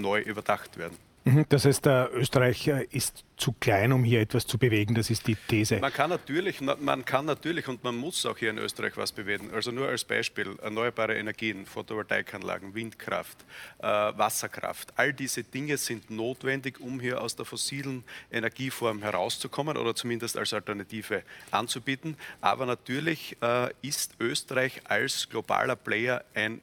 neu 0.00 0.20
überdacht 0.20 0.76
werden. 0.78 1.05
Mhm, 1.26 1.44
das 1.48 1.64
heißt, 1.64 1.86
Österreich 1.86 2.68
ist 2.92 3.24
zu 3.36 3.50
klein, 3.50 3.92
um 3.92 4.04
hier 4.04 4.20
etwas 4.20 4.46
zu 4.46 4.58
bewegen. 4.58 4.94
Das 4.94 5.10
ist 5.10 5.26
die 5.26 5.34
These. 5.34 5.80
Man 5.80 5.92
kann 5.92 6.08
natürlich, 6.08 6.60
man 6.60 7.04
kann 7.04 7.24
natürlich 7.24 7.66
und 7.66 7.82
man 7.82 7.96
muss 7.96 8.24
auch 8.26 8.38
hier 8.38 8.50
in 8.50 8.58
Österreich 8.58 8.96
was 8.96 9.10
bewegen. 9.10 9.50
Also 9.52 9.72
nur 9.72 9.88
als 9.88 10.04
Beispiel 10.04 10.56
erneuerbare 10.62 11.16
Energien, 11.16 11.66
Photovoltaikanlagen, 11.66 12.76
Windkraft, 12.76 13.38
äh, 13.80 13.86
Wasserkraft. 13.86 14.92
All 14.96 15.12
diese 15.12 15.42
Dinge 15.42 15.76
sind 15.78 16.10
notwendig, 16.10 16.80
um 16.80 17.00
hier 17.00 17.20
aus 17.20 17.34
der 17.34 17.44
fossilen 17.44 18.04
Energieform 18.30 19.02
herauszukommen 19.02 19.76
oder 19.76 19.96
zumindest 19.96 20.36
als 20.36 20.54
Alternative 20.54 21.24
anzubieten. 21.50 22.16
Aber 22.40 22.66
natürlich 22.66 23.36
äh, 23.42 23.70
ist 23.82 24.14
Österreich 24.20 24.80
als 24.84 25.28
globaler 25.28 25.74
Player 25.74 26.24
ein 26.34 26.60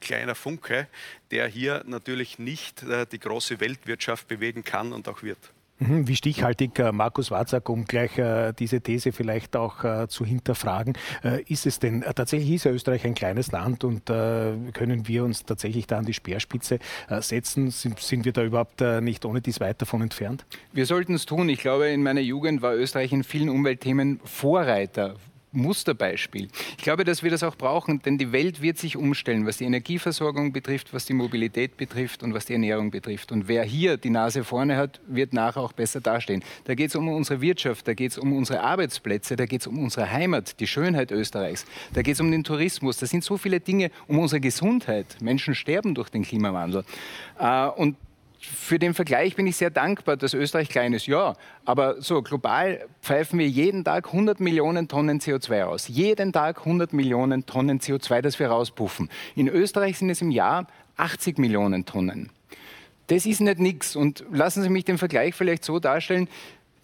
kleiner 0.00 0.34
Funke, 0.34 0.88
der 1.30 1.46
hier 1.46 1.82
natürlich 1.86 2.38
nicht 2.38 2.82
äh, 2.82 3.06
die 3.10 3.18
große 3.18 3.60
Weltwirtschaft 3.60 4.28
bewegen 4.28 4.64
kann 4.64 4.92
und 4.92 5.08
auch 5.08 5.22
wird. 5.22 5.52
Mhm, 5.78 6.08
wie 6.08 6.16
stichhaltig 6.16 6.78
äh, 6.78 6.90
Markus 6.90 7.30
Warzak, 7.30 7.68
um 7.68 7.84
gleich 7.84 8.16
äh, 8.16 8.54
diese 8.58 8.80
These 8.80 9.12
vielleicht 9.12 9.56
auch 9.56 9.84
äh, 9.84 10.08
zu 10.08 10.24
hinterfragen, 10.24 10.96
ist 11.46 11.66
es 11.66 11.78
denn, 11.78 12.02
tatsächlich 12.02 12.52
ist 12.52 12.64
ja 12.64 12.70
Österreich 12.70 13.04
ein 13.04 13.14
kleines 13.14 13.52
Land 13.52 13.84
und 13.84 14.06
können 14.06 15.08
wir 15.08 15.24
uns 15.24 15.44
tatsächlich 15.44 15.86
da 15.86 15.98
an 15.98 16.04
die 16.04 16.14
Speerspitze 16.14 16.78
setzen? 17.20 17.70
Sind, 17.70 17.98
sind 18.00 18.24
wir 18.24 18.32
da 18.32 18.42
überhaupt 18.42 18.80
nicht 18.80 19.24
ohne 19.24 19.40
dies 19.40 19.60
weit 19.60 19.80
davon 19.82 20.02
entfernt? 20.02 20.44
Wir 20.72 20.86
sollten 20.86 21.14
es 21.14 21.26
tun. 21.26 21.48
Ich 21.48 21.60
glaube, 21.60 21.88
in 21.88 22.02
meiner 22.02 22.20
Jugend 22.20 22.62
war 22.62 22.74
Österreich 22.74 23.12
in 23.12 23.24
vielen 23.24 23.48
Umweltthemen 23.48 24.20
Vorreiter 24.24 25.16
Musterbeispiel. 25.56 26.48
Ich 26.76 26.84
glaube, 26.84 27.04
dass 27.04 27.22
wir 27.22 27.30
das 27.30 27.42
auch 27.42 27.56
brauchen, 27.56 28.00
denn 28.02 28.18
die 28.18 28.32
Welt 28.32 28.62
wird 28.62 28.78
sich 28.78 28.96
umstellen, 28.96 29.46
was 29.46 29.58
die 29.58 29.64
Energieversorgung 29.64 30.52
betrifft, 30.52 30.92
was 30.94 31.06
die 31.06 31.14
Mobilität 31.14 31.76
betrifft 31.76 32.22
und 32.22 32.34
was 32.34 32.46
die 32.46 32.52
Ernährung 32.52 32.90
betrifft. 32.90 33.32
Und 33.32 33.48
wer 33.48 33.64
hier 33.64 33.96
die 33.96 34.10
Nase 34.10 34.44
vorne 34.44 34.76
hat, 34.76 35.00
wird 35.06 35.32
nachher 35.32 35.60
auch 35.60 35.72
besser 35.72 36.00
dastehen. 36.00 36.44
Da 36.64 36.74
geht 36.74 36.90
es 36.90 36.96
um 36.96 37.08
unsere 37.08 37.40
Wirtschaft, 37.40 37.88
da 37.88 37.94
geht 37.94 38.12
es 38.12 38.18
um 38.18 38.32
unsere 38.32 38.60
Arbeitsplätze, 38.62 39.36
da 39.36 39.46
geht 39.46 39.62
es 39.62 39.66
um 39.66 39.82
unsere 39.82 40.10
Heimat, 40.10 40.60
die 40.60 40.66
Schönheit 40.66 41.10
Österreichs, 41.10 41.64
da 41.94 42.02
geht 42.02 42.14
es 42.14 42.20
um 42.20 42.30
den 42.30 42.44
Tourismus. 42.44 42.98
Da 42.98 43.06
sind 43.06 43.24
so 43.24 43.36
viele 43.36 43.60
Dinge 43.60 43.90
um 44.06 44.18
unsere 44.18 44.40
Gesundheit. 44.40 45.16
Menschen 45.20 45.54
sterben 45.54 45.94
durch 45.94 46.10
den 46.10 46.22
Klimawandel. 46.22 46.84
Äh, 47.38 47.66
und 47.68 47.96
für 48.46 48.78
den 48.78 48.94
Vergleich 48.94 49.36
bin 49.36 49.46
ich 49.46 49.56
sehr 49.56 49.70
dankbar, 49.70 50.16
dass 50.16 50.34
Österreich 50.34 50.68
klein 50.68 50.92
ist. 50.92 51.06
Ja, 51.06 51.34
aber 51.64 52.00
so 52.00 52.22
global 52.22 52.86
pfeifen 53.02 53.38
wir 53.38 53.48
jeden 53.48 53.84
Tag 53.84 54.06
100 54.06 54.40
Millionen 54.40 54.88
Tonnen 54.88 55.20
CO2 55.20 55.64
aus. 55.64 55.88
Jeden 55.88 56.32
Tag 56.32 56.60
100 56.60 56.92
Millionen 56.92 57.46
Tonnen 57.46 57.80
CO2, 57.80 58.20
das 58.20 58.38
wir 58.38 58.48
rauspuffen. 58.48 59.10
In 59.34 59.48
Österreich 59.48 59.98
sind 59.98 60.10
es 60.10 60.22
im 60.22 60.30
Jahr 60.30 60.66
80 60.96 61.38
Millionen 61.38 61.84
Tonnen. 61.84 62.30
Das 63.08 63.26
ist 63.26 63.40
nicht 63.40 63.58
nichts. 63.58 63.96
Und 63.96 64.24
lassen 64.32 64.62
Sie 64.62 64.68
mich 64.68 64.84
den 64.84 64.98
Vergleich 64.98 65.34
vielleicht 65.34 65.64
so 65.64 65.78
darstellen. 65.78 66.28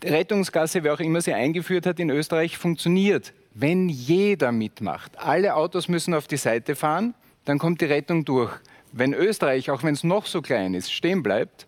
Die 0.02 0.08
Rettungsgasse, 0.08 0.84
wer 0.84 0.94
auch 0.94 1.00
immer 1.00 1.20
sie 1.20 1.32
eingeführt 1.32 1.86
hat 1.86 2.00
in 2.00 2.10
Österreich, 2.10 2.58
funktioniert, 2.58 3.32
wenn 3.54 3.88
jeder 3.88 4.52
mitmacht. 4.52 5.18
Alle 5.18 5.54
Autos 5.54 5.88
müssen 5.88 6.14
auf 6.14 6.26
die 6.26 6.36
Seite 6.36 6.74
fahren, 6.74 7.14
dann 7.44 7.58
kommt 7.58 7.80
die 7.80 7.86
Rettung 7.86 8.24
durch. 8.24 8.52
Wenn 8.92 9.14
Österreich, 9.14 9.70
auch 9.70 9.82
wenn 9.82 9.94
es 9.94 10.04
noch 10.04 10.26
so 10.26 10.42
klein 10.42 10.74
ist, 10.74 10.92
stehen 10.92 11.22
bleibt, 11.22 11.66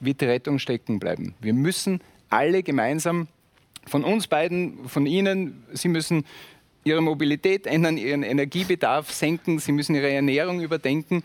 wird 0.00 0.20
die 0.20 0.24
Rettung 0.24 0.58
stecken 0.58 0.98
bleiben. 0.98 1.34
Wir 1.40 1.52
müssen 1.52 2.00
alle 2.30 2.62
gemeinsam 2.62 3.28
von 3.86 4.02
uns 4.02 4.26
beiden, 4.26 4.88
von 4.88 5.06
Ihnen, 5.06 5.64
Sie 5.72 5.88
müssen 5.88 6.24
Ihre 6.84 7.02
Mobilität 7.02 7.66
ändern, 7.66 7.98
Ihren 7.98 8.22
Energiebedarf 8.22 9.12
senken, 9.12 9.58
Sie 9.58 9.72
müssen 9.72 9.94
Ihre 9.94 10.10
Ernährung 10.10 10.60
überdenken 10.60 11.22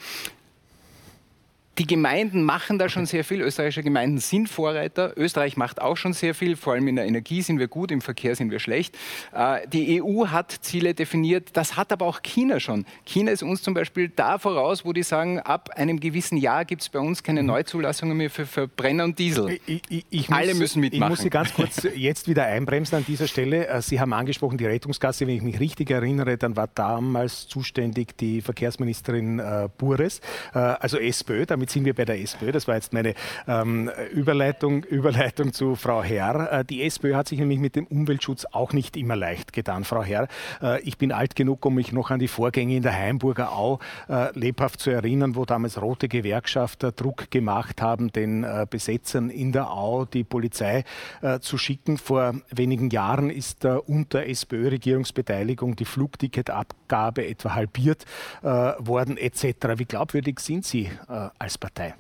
die 1.80 1.88
Gemeinden 1.88 2.44
machen 2.44 2.78
da 2.78 2.90
schon 2.90 3.06
sehr 3.06 3.24
viel. 3.24 3.40
Österreichische 3.42 3.84
Gemeinden 3.84 4.18
sind 4.18 4.50
Vorreiter. 4.50 5.14
Österreich 5.16 5.56
macht 5.56 5.82
auch 5.82 5.96
schon 5.96 6.12
sehr 6.12 6.36
viel. 6.36 6.58
Vor 6.58 6.74
allem 6.74 6.90
in 6.90 6.98
der 6.98 7.06
Energie 7.06 7.42
sind 7.42 7.58
wir 7.58 7.70
gut, 7.70 7.90
im 7.90 8.02
Verkehr 8.02 8.36
sind 8.36 8.52
wir 8.52 8.60
schlecht. 8.60 8.98
Äh, 9.34 9.66
die 9.70 10.04
EU 10.04 10.28
hat 10.28 10.52
Ziele 10.52 10.94
definiert. 10.94 11.52
Das 11.54 11.78
hat 11.78 11.94
aber 11.94 12.06
auch 12.06 12.22
China 12.22 12.60
schon. 12.60 12.86
China 13.06 13.32
ist 13.32 13.44
uns 13.44 13.64
zum 13.64 13.74
Beispiel 13.74 14.10
da 14.10 14.38
voraus, 14.40 14.84
wo 14.84 14.92
die 14.92 15.04
sagen, 15.04 15.40
ab 15.40 15.70
einem 15.74 16.02
gewissen 16.02 16.38
Jahr 16.38 16.66
gibt 16.66 16.82
es 16.82 16.90
bei 16.90 17.00
uns 17.00 17.24
keine 17.24 17.44
mhm. 17.44 17.48
Neuzulassungen 17.48 18.18
mehr 18.18 18.30
für 18.30 18.46
Verbrenner 18.46 19.06
und 19.06 19.18
Diesel. 19.18 19.58
Ich, 19.66 19.82
ich, 19.88 20.06
ich 20.10 20.30
Alle 20.30 20.50
muss, 20.50 20.60
müssen 20.60 20.82
mitmachen. 20.82 21.04
Ich 21.04 21.10
muss 21.10 21.20
Sie 21.24 21.30
ganz 21.30 21.54
kurz 21.54 21.88
jetzt 21.96 22.28
wieder 22.28 22.44
einbremsen 22.44 22.98
an 22.98 23.06
dieser 23.06 23.28
Stelle. 23.28 23.68
Äh, 23.68 23.82
Sie 23.82 24.02
haben 24.02 24.12
angesprochen 24.12 24.58
die 24.58 24.66
Rettungsgasse. 24.66 25.26
Wenn 25.28 25.38
ich 25.38 25.44
mich 25.44 25.62
richtig 25.62 25.92
erinnere, 25.92 26.38
dann 26.38 26.58
war 26.58 26.68
damals 26.68 27.48
zuständig 27.48 28.18
die 28.18 28.42
Verkehrsministerin 28.42 29.40
äh, 29.40 29.70
Bures, 29.78 30.20
also 30.52 30.98
SPÖ, 30.98 31.46
damit 31.46 31.69
sind 31.70 31.86
wir 31.86 31.94
bei 31.94 32.06
der 32.06 32.20
SPÖ. 32.20 32.52
Das 32.52 32.68
war 32.68 32.76
jetzt 32.76 32.94
meine 32.94 33.14
ähm, 33.48 33.90
Überleitung, 34.12 34.84
Überleitung 34.90 35.54
zu 35.54 35.76
Frau 35.76 36.04
Herr. 36.04 36.60
Äh, 36.60 36.66
die 36.66 36.84
SPÖ 36.84 37.16
hat 37.16 37.28
sich 37.28 37.40
nämlich 37.40 37.60
mit 37.60 37.76
dem 37.76 37.86
Umweltschutz 37.88 38.46
auch 38.52 38.74
nicht 38.74 38.98
immer 38.98 39.16
leicht 39.16 39.54
getan, 39.54 39.84
Frau 39.84 40.04
Herr. 40.04 40.28
Äh, 40.62 40.82
ich 40.82 40.98
bin 40.98 41.12
alt 41.12 41.36
genug, 41.36 41.66
um 41.66 41.76
mich 41.76 41.92
noch 41.92 42.12
an 42.12 42.20
die 42.20 42.28
Vorgänge 42.28 42.76
in 42.76 42.84
der 42.84 42.94
Heimburger 42.94 43.52
Au 43.52 43.80
äh, 44.08 44.38
lebhaft 44.38 44.80
zu 44.80 44.90
erinnern, 44.90 45.36
wo 45.36 45.46
damals 45.46 45.82
rote 45.82 46.08
Gewerkschafter 46.08 46.92
Druck 46.92 47.32
gemacht 47.32 47.82
haben, 47.82 48.12
den 48.12 48.44
äh, 48.44 48.66
Besetzern 48.70 49.30
in 49.30 49.52
der 49.52 49.72
Au 49.72 50.06
die 50.06 50.24
Polizei 50.24 50.84
äh, 51.22 51.40
zu 51.40 51.58
schicken. 51.58 51.98
Vor 51.98 52.36
wenigen 52.52 52.90
Jahren 52.90 53.30
ist 53.30 53.66
unter 53.66 54.26
SPÖ-Regierungsbeteiligung 54.26 55.76
die 55.76 55.86
Flugticketabgabe 55.86 57.28
etwa 57.28 57.56
halbiert 57.56 58.06
worden 58.42 59.18
etc. 59.18 59.44
Wie 59.78 59.86
glaubwürdig 59.86 60.40
sind 60.40 60.66
Sie 60.66 60.90
als 61.08 61.58
Partei? 61.60 61.96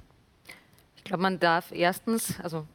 Ich 0.97 1.03
glaube, 1.03 1.23
man 1.23 1.39
darf 1.39 1.71
erstens, 1.71 2.39
also 2.41 2.65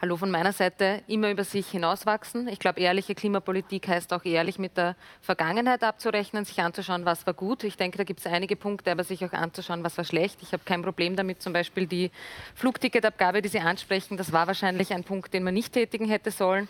Hallo 0.00 0.16
von 0.16 0.30
meiner 0.30 0.52
Seite, 0.52 1.02
immer 1.08 1.28
über 1.28 1.42
sich 1.42 1.66
hinauswachsen. 1.70 2.46
Ich 2.46 2.60
glaube, 2.60 2.78
ehrliche 2.78 3.16
Klimapolitik 3.16 3.88
heißt 3.88 4.12
auch 4.12 4.24
ehrlich 4.24 4.56
mit 4.56 4.76
der 4.76 4.94
Vergangenheit 5.20 5.82
abzurechnen, 5.82 6.44
sich 6.44 6.60
anzuschauen, 6.60 7.04
was 7.04 7.26
war 7.26 7.34
gut. 7.34 7.64
Ich 7.64 7.76
denke, 7.76 7.98
da 7.98 8.04
gibt 8.04 8.20
es 8.20 8.26
einige 8.26 8.54
Punkte, 8.54 8.92
aber 8.92 9.02
sich 9.02 9.24
auch 9.24 9.32
anzuschauen, 9.32 9.82
was 9.82 9.98
war 9.98 10.04
schlecht. 10.04 10.38
Ich 10.40 10.52
habe 10.52 10.62
kein 10.64 10.82
Problem 10.82 11.16
damit, 11.16 11.42
zum 11.42 11.52
Beispiel 11.52 11.88
die 11.88 12.12
Flugticketabgabe, 12.54 13.42
die 13.42 13.48
Sie 13.48 13.58
ansprechen, 13.58 14.16
das 14.16 14.30
war 14.30 14.46
wahrscheinlich 14.46 14.94
ein 14.94 15.02
Punkt, 15.02 15.34
den 15.34 15.42
man 15.42 15.54
nicht 15.54 15.72
tätigen 15.72 16.08
hätte 16.08 16.30
sollen. 16.30 16.68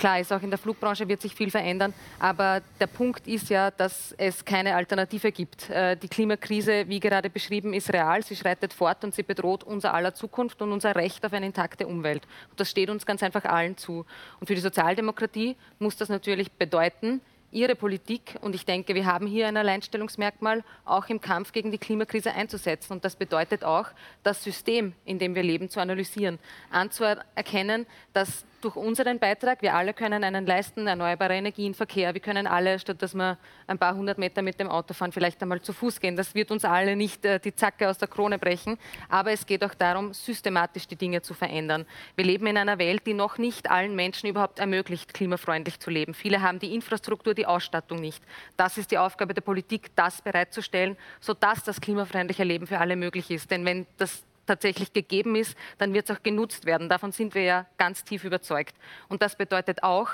Klar 0.00 0.18
ist, 0.18 0.32
auch 0.32 0.40
in 0.40 0.48
der 0.48 0.58
Flugbranche 0.58 1.06
wird 1.08 1.20
sich 1.20 1.34
viel 1.34 1.50
verändern, 1.50 1.92
aber 2.18 2.62
der 2.80 2.86
Punkt 2.86 3.26
ist 3.26 3.50
ja, 3.50 3.70
dass 3.70 4.14
es 4.16 4.46
keine 4.46 4.74
Alternative 4.74 5.30
gibt. 5.30 5.68
Äh, 5.68 5.94
die 5.94 6.08
Klimakrise, 6.08 6.88
wie 6.88 7.00
gerade 7.00 7.28
beschrieben, 7.28 7.74
ist 7.74 7.92
real, 7.92 8.22
sie 8.22 8.34
schreitet 8.34 8.72
fort 8.72 9.04
und 9.04 9.14
sie 9.14 9.22
bedroht 9.22 9.62
unser 9.62 9.92
aller 9.92 10.14
Zukunft 10.14 10.62
und 10.62 10.72
unser 10.72 10.96
Recht 10.96 11.22
auf 11.26 11.34
eine 11.34 11.44
intakte 11.44 11.86
Umwelt. 11.86 12.26
Und 12.48 12.58
das 12.58 12.70
steht 12.70 12.88
uns 12.88 13.04
ganz 13.04 13.22
einfach 13.22 13.44
allen 13.44 13.76
zu. 13.76 14.06
Und 14.40 14.46
für 14.46 14.54
die 14.54 14.62
Sozialdemokratie 14.62 15.54
muss 15.78 15.98
das 15.98 16.08
natürlich 16.08 16.50
bedeuten, 16.50 17.20
ihre 17.52 17.74
Politik, 17.74 18.36
und 18.40 18.54
ich 18.54 18.64
denke, 18.64 18.94
wir 18.94 19.04
haben 19.04 19.26
hier 19.26 19.48
ein 19.48 19.56
Alleinstellungsmerkmal, 19.58 20.64
auch 20.86 21.10
im 21.10 21.20
Kampf 21.20 21.52
gegen 21.52 21.72
die 21.72 21.78
Klimakrise 21.78 22.32
einzusetzen. 22.32 22.94
Und 22.94 23.04
das 23.04 23.16
bedeutet 23.16 23.64
auch, 23.64 23.88
das 24.22 24.42
System, 24.42 24.94
in 25.04 25.18
dem 25.18 25.34
wir 25.34 25.42
leben, 25.42 25.68
zu 25.68 25.80
analysieren, 25.80 26.38
anzuerkennen, 26.70 27.86
dass 28.14 28.46
durch 28.60 28.76
unseren 28.76 29.18
Beitrag, 29.18 29.62
wir 29.62 29.74
alle 29.74 29.94
können 29.94 30.24
einen 30.24 30.46
leisten, 30.46 30.86
erneuerbare 30.86 31.34
Energien, 31.34 31.74
Verkehr, 31.74 32.14
wir 32.14 32.20
können 32.20 32.46
alle, 32.46 32.78
statt 32.78 33.00
dass 33.02 33.14
wir 33.14 33.38
ein 33.66 33.78
paar 33.78 33.94
hundert 33.94 34.18
Meter 34.18 34.42
mit 34.42 34.60
dem 34.60 34.68
Auto 34.68 34.94
fahren, 34.94 35.12
vielleicht 35.12 35.40
einmal 35.42 35.60
zu 35.60 35.72
Fuß 35.72 36.00
gehen. 36.00 36.16
Das 36.16 36.34
wird 36.34 36.50
uns 36.50 36.64
alle 36.64 36.96
nicht 36.96 37.24
äh, 37.24 37.40
die 37.40 37.54
Zacke 37.54 37.88
aus 37.88 37.98
der 37.98 38.08
Krone 38.08 38.38
brechen, 38.38 38.78
aber 39.08 39.32
es 39.32 39.46
geht 39.46 39.64
auch 39.64 39.74
darum, 39.74 40.12
systematisch 40.12 40.86
die 40.86 40.96
Dinge 40.96 41.22
zu 41.22 41.34
verändern. 41.34 41.86
Wir 42.16 42.24
leben 42.24 42.46
in 42.46 42.56
einer 42.56 42.78
Welt, 42.78 43.06
die 43.06 43.14
noch 43.14 43.38
nicht 43.38 43.70
allen 43.70 43.94
Menschen 43.94 44.28
überhaupt 44.28 44.58
ermöglicht, 44.58 45.14
klimafreundlich 45.14 45.80
zu 45.80 45.90
leben. 45.90 46.14
Viele 46.14 46.42
haben 46.42 46.58
die 46.58 46.74
Infrastruktur, 46.74 47.34
die 47.34 47.46
Ausstattung 47.46 48.00
nicht. 48.00 48.22
Das 48.56 48.78
ist 48.78 48.90
die 48.90 48.98
Aufgabe 48.98 49.34
der 49.34 49.42
Politik, 49.42 49.94
das 49.96 50.22
bereitzustellen, 50.22 50.96
sodass 51.20 51.64
das 51.64 51.80
klimafreundliche 51.80 52.44
Leben 52.44 52.66
für 52.66 52.78
alle 52.78 52.96
möglich 52.96 53.30
ist. 53.30 53.50
Denn 53.50 53.64
wenn 53.64 53.86
das 53.96 54.24
tatsächlich 54.50 54.92
gegeben 54.92 55.36
ist, 55.36 55.56
dann 55.78 55.94
wird 55.94 56.10
es 56.10 56.16
auch 56.16 56.22
genutzt 56.24 56.66
werden. 56.66 56.88
Davon 56.88 57.12
sind 57.12 57.36
wir 57.36 57.42
ja 57.42 57.66
ganz 57.78 58.02
tief 58.02 58.24
überzeugt. 58.24 58.74
Und 59.08 59.22
das 59.22 59.36
bedeutet 59.36 59.84
auch, 59.84 60.10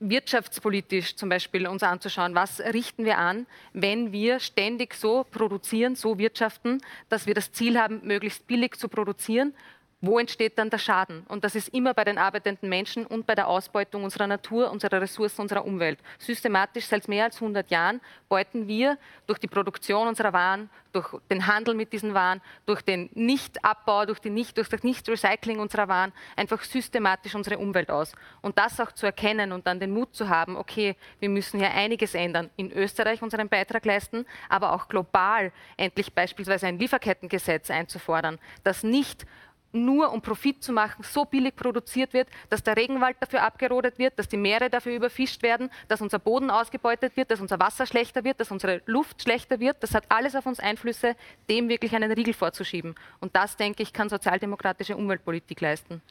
wirtschaftspolitisch 0.00 1.16
zum 1.16 1.28
Beispiel 1.28 1.66
uns 1.66 1.82
anzuschauen, 1.82 2.34
was 2.34 2.60
richten 2.60 3.04
wir 3.04 3.18
an, 3.18 3.46
wenn 3.72 4.12
wir 4.12 4.38
ständig 4.38 4.94
so 4.94 5.24
produzieren, 5.24 5.96
so 5.96 6.18
wirtschaften, 6.18 6.80
dass 7.08 7.26
wir 7.26 7.34
das 7.34 7.50
Ziel 7.50 7.80
haben, 7.80 8.00
möglichst 8.04 8.46
billig 8.46 8.76
zu 8.76 8.88
produzieren 8.88 9.54
wo 10.00 10.18
entsteht 10.18 10.58
dann 10.58 10.70
der 10.70 10.78
Schaden? 10.78 11.24
Und 11.28 11.42
das 11.42 11.56
ist 11.56 11.68
immer 11.68 11.92
bei 11.92 12.04
den 12.04 12.18
arbeitenden 12.18 12.68
Menschen 12.68 13.04
und 13.04 13.26
bei 13.26 13.34
der 13.34 13.48
Ausbeutung 13.48 14.04
unserer 14.04 14.28
Natur, 14.28 14.70
unserer 14.70 15.00
Ressourcen, 15.00 15.40
unserer 15.40 15.64
Umwelt. 15.64 15.98
Systematisch 16.18 16.86
seit 16.86 17.08
mehr 17.08 17.24
als 17.24 17.36
100 17.36 17.68
Jahren 17.70 18.00
beuten 18.28 18.68
wir 18.68 18.96
durch 19.26 19.40
die 19.40 19.48
Produktion 19.48 20.06
unserer 20.06 20.32
Waren, 20.32 20.70
durch 20.92 21.08
den 21.30 21.46
Handel 21.46 21.74
mit 21.74 21.92
diesen 21.92 22.14
Waren, 22.14 22.40
durch 22.64 22.82
den 22.82 23.10
Nichtabbau, 23.14 24.06
durch, 24.06 24.20
die 24.20 24.30
nicht, 24.30 24.56
durch 24.56 24.68
das 24.68 24.84
Nicht-Recycling 24.84 25.58
unserer 25.58 25.88
Waren 25.88 26.12
einfach 26.36 26.62
systematisch 26.62 27.34
unsere 27.34 27.58
Umwelt 27.58 27.90
aus. 27.90 28.12
Und 28.40 28.56
das 28.56 28.78
auch 28.80 28.92
zu 28.92 29.04
erkennen 29.04 29.50
und 29.52 29.66
dann 29.66 29.80
den 29.80 29.90
Mut 29.90 30.14
zu 30.14 30.28
haben, 30.28 30.56
okay, 30.56 30.96
wir 31.18 31.28
müssen 31.28 31.58
hier 31.58 31.72
einiges 31.72 32.14
ändern, 32.14 32.50
in 32.56 32.70
Österreich 32.72 33.20
unseren 33.20 33.48
Beitrag 33.48 33.84
leisten, 33.84 34.26
aber 34.48 34.72
auch 34.72 34.88
global 34.88 35.52
endlich 35.76 36.12
beispielsweise 36.12 36.68
ein 36.68 36.78
Lieferkettengesetz 36.78 37.70
einzufordern, 37.70 38.38
das 38.62 38.84
nicht 38.84 39.26
nur 39.72 40.12
um 40.12 40.22
Profit 40.22 40.62
zu 40.62 40.72
machen, 40.72 41.02
so 41.02 41.24
billig 41.24 41.54
produziert 41.56 42.12
wird, 42.12 42.28
dass 42.48 42.62
der 42.62 42.76
Regenwald 42.76 43.16
dafür 43.20 43.42
abgerodet 43.42 43.98
wird, 43.98 44.18
dass 44.18 44.28
die 44.28 44.36
Meere 44.36 44.70
dafür 44.70 44.94
überfischt 44.94 45.42
werden, 45.42 45.70
dass 45.88 46.00
unser 46.00 46.18
Boden 46.18 46.50
ausgebeutet 46.50 47.16
wird, 47.16 47.30
dass 47.30 47.40
unser 47.40 47.58
Wasser 47.58 47.86
schlechter 47.86 48.24
wird, 48.24 48.40
dass 48.40 48.50
unsere 48.50 48.82
Luft 48.86 49.22
schlechter 49.22 49.60
wird. 49.60 49.82
Das 49.82 49.94
hat 49.94 50.04
alles 50.08 50.34
auf 50.34 50.46
uns 50.46 50.60
Einflüsse, 50.60 51.16
dem 51.50 51.68
wirklich 51.68 51.94
einen 51.94 52.12
Riegel 52.12 52.34
vorzuschieben. 52.34 52.94
Und 53.20 53.36
das, 53.36 53.56
denke 53.56 53.82
ich, 53.82 53.92
kann 53.92 54.08
sozialdemokratische 54.08 54.96
Umweltpolitik 54.96 55.60
leisten. 55.60 56.02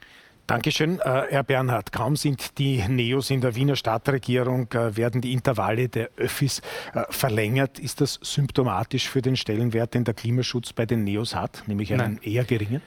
Dankeschön, 0.48 1.02
äh, 1.02 1.24
Herr 1.30 1.44
Bernhard. 1.44 1.92
Kaum 1.92 2.16
sind 2.16 2.58
die 2.58 2.82
Neos 2.88 3.32
in 3.32 3.42
der 3.42 3.56
Wiener 3.56 3.76
Stadtregierung, 3.76 4.72
äh, 4.72 4.96
werden 4.96 5.20
die 5.20 5.34
Intervalle 5.34 5.90
der 5.90 6.10
Öffis 6.16 6.62
äh, 6.94 7.04
verlängert. 7.10 7.80
Ist 7.80 8.00
das 8.00 8.18
symptomatisch 8.22 9.10
für 9.10 9.22
den 9.22 9.36
Stellenwert, 9.36 9.94
den 9.94 10.06
der 10.06 10.14
Klimaschutz 10.14 10.72
bei 10.72 10.86
den 10.86 11.04
Neos 11.04 11.36
hat, 11.36 11.64
nämlich 11.68 11.92
einen 11.92 12.14
Nein. 12.14 12.20
eher 12.24 12.46
geringen? 12.46 12.82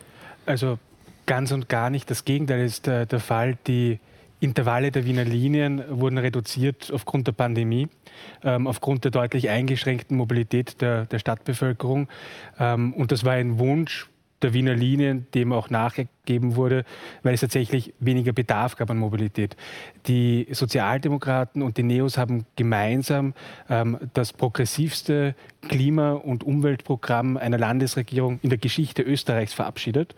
Also 0.51 0.81
ganz 1.27 1.53
und 1.53 1.69
gar 1.69 1.91
nicht. 1.91 2.11
Das 2.11 2.25
Gegenteil 2.25 2.65
ist 2.65 2.89
äh, 2.89 3.07
der 3.07 3.21
Fall. 3.21 3.57
Die 3.69 4.01
Intervalle 4.41 4.91
der 4.91 5.05
Wiener 5.05 5.25
Linien 5.25 5.85
wurden 5.89 6.19
reduziert 6.19 6.91
aufgrund 6.93 7.29
der 7.29 7.33
Pandemie, 7.33 7.89
ähm, 8.43 8.67
aufgrund 8.67 9.05
der 9.05 9.13
deutlich 9.13 9.49
eingeschränkten 9.49 10.17
Mobilität 10.17 10.81
der, 10.81 11.05
der 11.07 11.21
Stadtbevölkerung. 11.21 12.09
Ähm, 12.59 12.93
und 12.95 13.13
das 13.13 13.25
war 13.25 13.35
ein 13.35 13.61
Wunsch 13.61 14.09
der 14.43 14.53
Wiener 14.55 14.75
Linien, 14.75 15.27
dem 15.35 15.53
auch 15.53 15.71
nachgegeben 15.71 16.57
wurde, 16.57 16.85
weil 17.23 17.35
es 17.35 17.43
tatsächlich 17.43 17.95
weniger 18.01 18.33
Bedarf 18.33 18.75
gab 18.75 18.91
an 18.91 18.99
Mobilität. 18.99 19.57
Die 20.07 20.49
Sozialdemokraten 20.51 21.63
und 21.63 21.77
die 21.77 21.83
Neos 21.83 22.19
haben 22.19 22.47
gemeinsam 22.57 23.35
ähm, 23.69 23.99
das 24.15 24.33
progressivste 24.33 25.35
Klima- 25.63 26.13
und 26.13 26.43
Umweltprogramm 26.43 27.37
einer 27.37 27.59
Landesregierung 27.59 28.39
in 28.43 28.49
der 28.49 28.59
Geschichte 28.59 29.03
Österreichs 29.03 29.53
verabschiedet. 29.53 30.15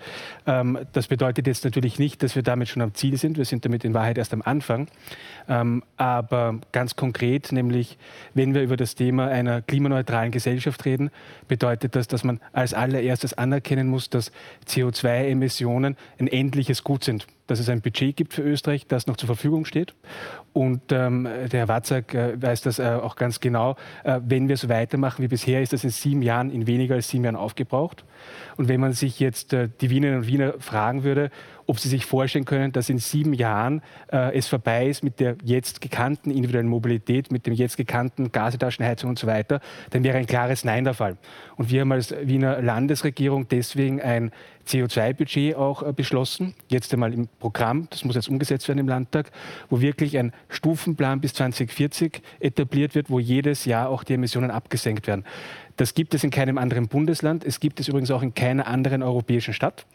Ähm, 0.47 0.79
das 0.93 1.09
bedeutet 1.09 1.47
jetzt 1.47 1.65
natürlich 1.65 1.99
nicht, 1.99 2.23
dass 2.23 2.37
wir 2.37 2.43
damit 2.43 2.69
schon 2.69 2.83
am 2.83 2.95
Ziel 2.95 3.17
sind. 3.17 3.39
Wir 3.39 3.45
sind 3.45 3.65
damit 3.65 3.85
in 3.85 3.93
Wahrheit 3.95 4.19
erst 4.19 4.33
am 4.33 4.43
Anfang. 4.43 4.89
Ähm, 5.49 5.83
aber 5.97 6.61
ganz 6.71 6.97
konkret, 6.97 7.51
nämlich 7.53 7.99
wenn 8.35 8.55
wir 8.55 8.63
über 8.63 8.77
das 8.77 8.95
Thema 8.95 9.29
einer 9.29 9.63
klimaneutralen 9.63 10.31
Gesellschaft 10.31 10.85
reden, 10.85 11.11
bedeutet 11.49 11.97
das, 11.97 12.07
dass 12.07 12.23
man 12.23 12.41
als 12.53 12.73
allererstes 12.73 13.35
anerkennen 13.35 13.89
muss, 13.89 14.11
dass 14.11 14.31
CO2-Emissionen 14.69 15.97
ein 16.19 16.29
endliches 16.29 16.85
Gut 16.85 17.05
sind 17.05 17.27
dass 17.47 17.59
es 17.59 17.69
ein 17.69 17.81
Budget 17.81 18.17
gibt 18.17 18.35
für 18.35 18.43
Österreich, 18.43 18.87
das 18.87 19.07
noch 19.07 19.17
zur 19.17 19.27
Verfügung 19.27 19.65
steht. 19.65 19.95
Und 20.53 20.93
ähm, 20.93 21.25
der 21.25 21.61
Herr 21.61 21.69
Watzak 21.69 22.15
äh, 22.15 22.41
weiß 22.41 22.63
das 22.63 22.79
äh, 22.79 22.99
auch 23.03 23.17
ganz 23.17 23.41
genau. 23.41 23.77
Äh, 24.05 24.21
wenn 24.25 24.49
wir 24.49 24.57
so 24.57 24.69
weitermachen 24.69 25.23
wie 25.23 25.29
bisher, 25.29 25.63
ist 25.63 25.73
das 25.73 25.85
in 25.85 25.91
sieben 25.91 26.23
Jahren, 26.23 26.51
in 26.51 26.67
weniger 26.67 26.95
als 26.95 27.09
sieben 27.09 27.25
Jahren 27.25 27.37
aufgebraucht. 27.37 28.05
Und 28.57 28.69
wenn 28.69 28.81
man 28.81 28.93
sich 28.93 29.19
jetzt 29.21 29.53
äh, 29.53 29.69
die 29.81 29.91
Wienerinnen 29.91 30.21
und 30.23 30.27
Wiener 30.27 30.55
fragen 30.59 31.05
würde, 31.05 31.31
ob 31.67 31.79
sie 31.79 31.89
sich 31.89 32.07
vorstellen 32.07 32.45
können, 32.45 32.73
dass 32.73 32.89
in 32.89 32.99
sieben 32.99 33.33
Jahren 33.33 33.83
äh, 34.13 34.37
es 34.37 34.49
vorbei 34.49 34.89
ist 34.89 35.03
mit 35.03 35.21
der 35.21 35.37
jetzt 35.45 35.81
gekannten 35.81 36.31
individuellen 36.31 36.69
Mobilität, 36.69 37.31
mit 37.31 37.47
dem 37.47 37.55
jetzt 37.55 37.77
gekannten 37.77 38.33
Gasetaschenheizung 38.33 39.11
und 39.11 39.19
so 39.19 39.27
weiter, 39.27 39.61
dann 39.91 40.05
wäre 40.05 40.19
ein 40.19 40.27
klares 40.27 40.65
Nein 40.65 40.85
der 40.85 40.95
Fall. 40.95 41.17
Und 41.57 41.71
wir 41.71 41.83
haben 41.83 41.93
als 41.93 42.15
Wiener 42.23 42.61
Landesregierung 42.61 43.49
deswegen 43.49 44.01
ein 44.01 44.33
CO2-Budget 44.67 45.57
auch 45.57 45.83
äh, 45.83 45.93
beschlossen, 45.93 46.55
jetzt 46.69 46.93
einmal 46.93 47.13
im 47.13 47.29
Programm, 47.39 47.89
das 47.91 48.05
muss 48.05 48.15
jetzt 48.15 48.29
umgesetzt 48.29 48.69
werden 48.69 48.79
im 48.79 48.89
Landtag, 48.89 49.31
wo 49.71 49.81
wirklich 49.81 50.19
ein 50.19 50.33
Stufenplan 50.49 51.21
bis 51.21 51.35
2040 51.35 52.23
etabliert 52.41 52.95
wird, 52.95 53.11
wo 53.11 53.19
jedes 53.19 53.65
Jahr 53.65 53.89
auch 53.89 54.05
die 54.05 54.15
Emissionen 54.15 54.51
abgesenkt 54.51 55.07
werden. 55.07 55.25
Das 55.77 55.95
gibt 55.95 56.15
es 56.15 56.23
in 56.23 56.31
keinem 56.31 56.59
anderen 56.59 56.89
Bundesland. 56.89 57.45
Es 57.45 57.59
gibt 57.59 57.81
es 57.81 57.89
übrigens 57.89 58.11
auch 58.11 58.23
in 58.23 58.35
keiner 58.35 58.67
anderen 58.67 59.03
europäischen 59.03 59.55
Stadt. 59.55 59.87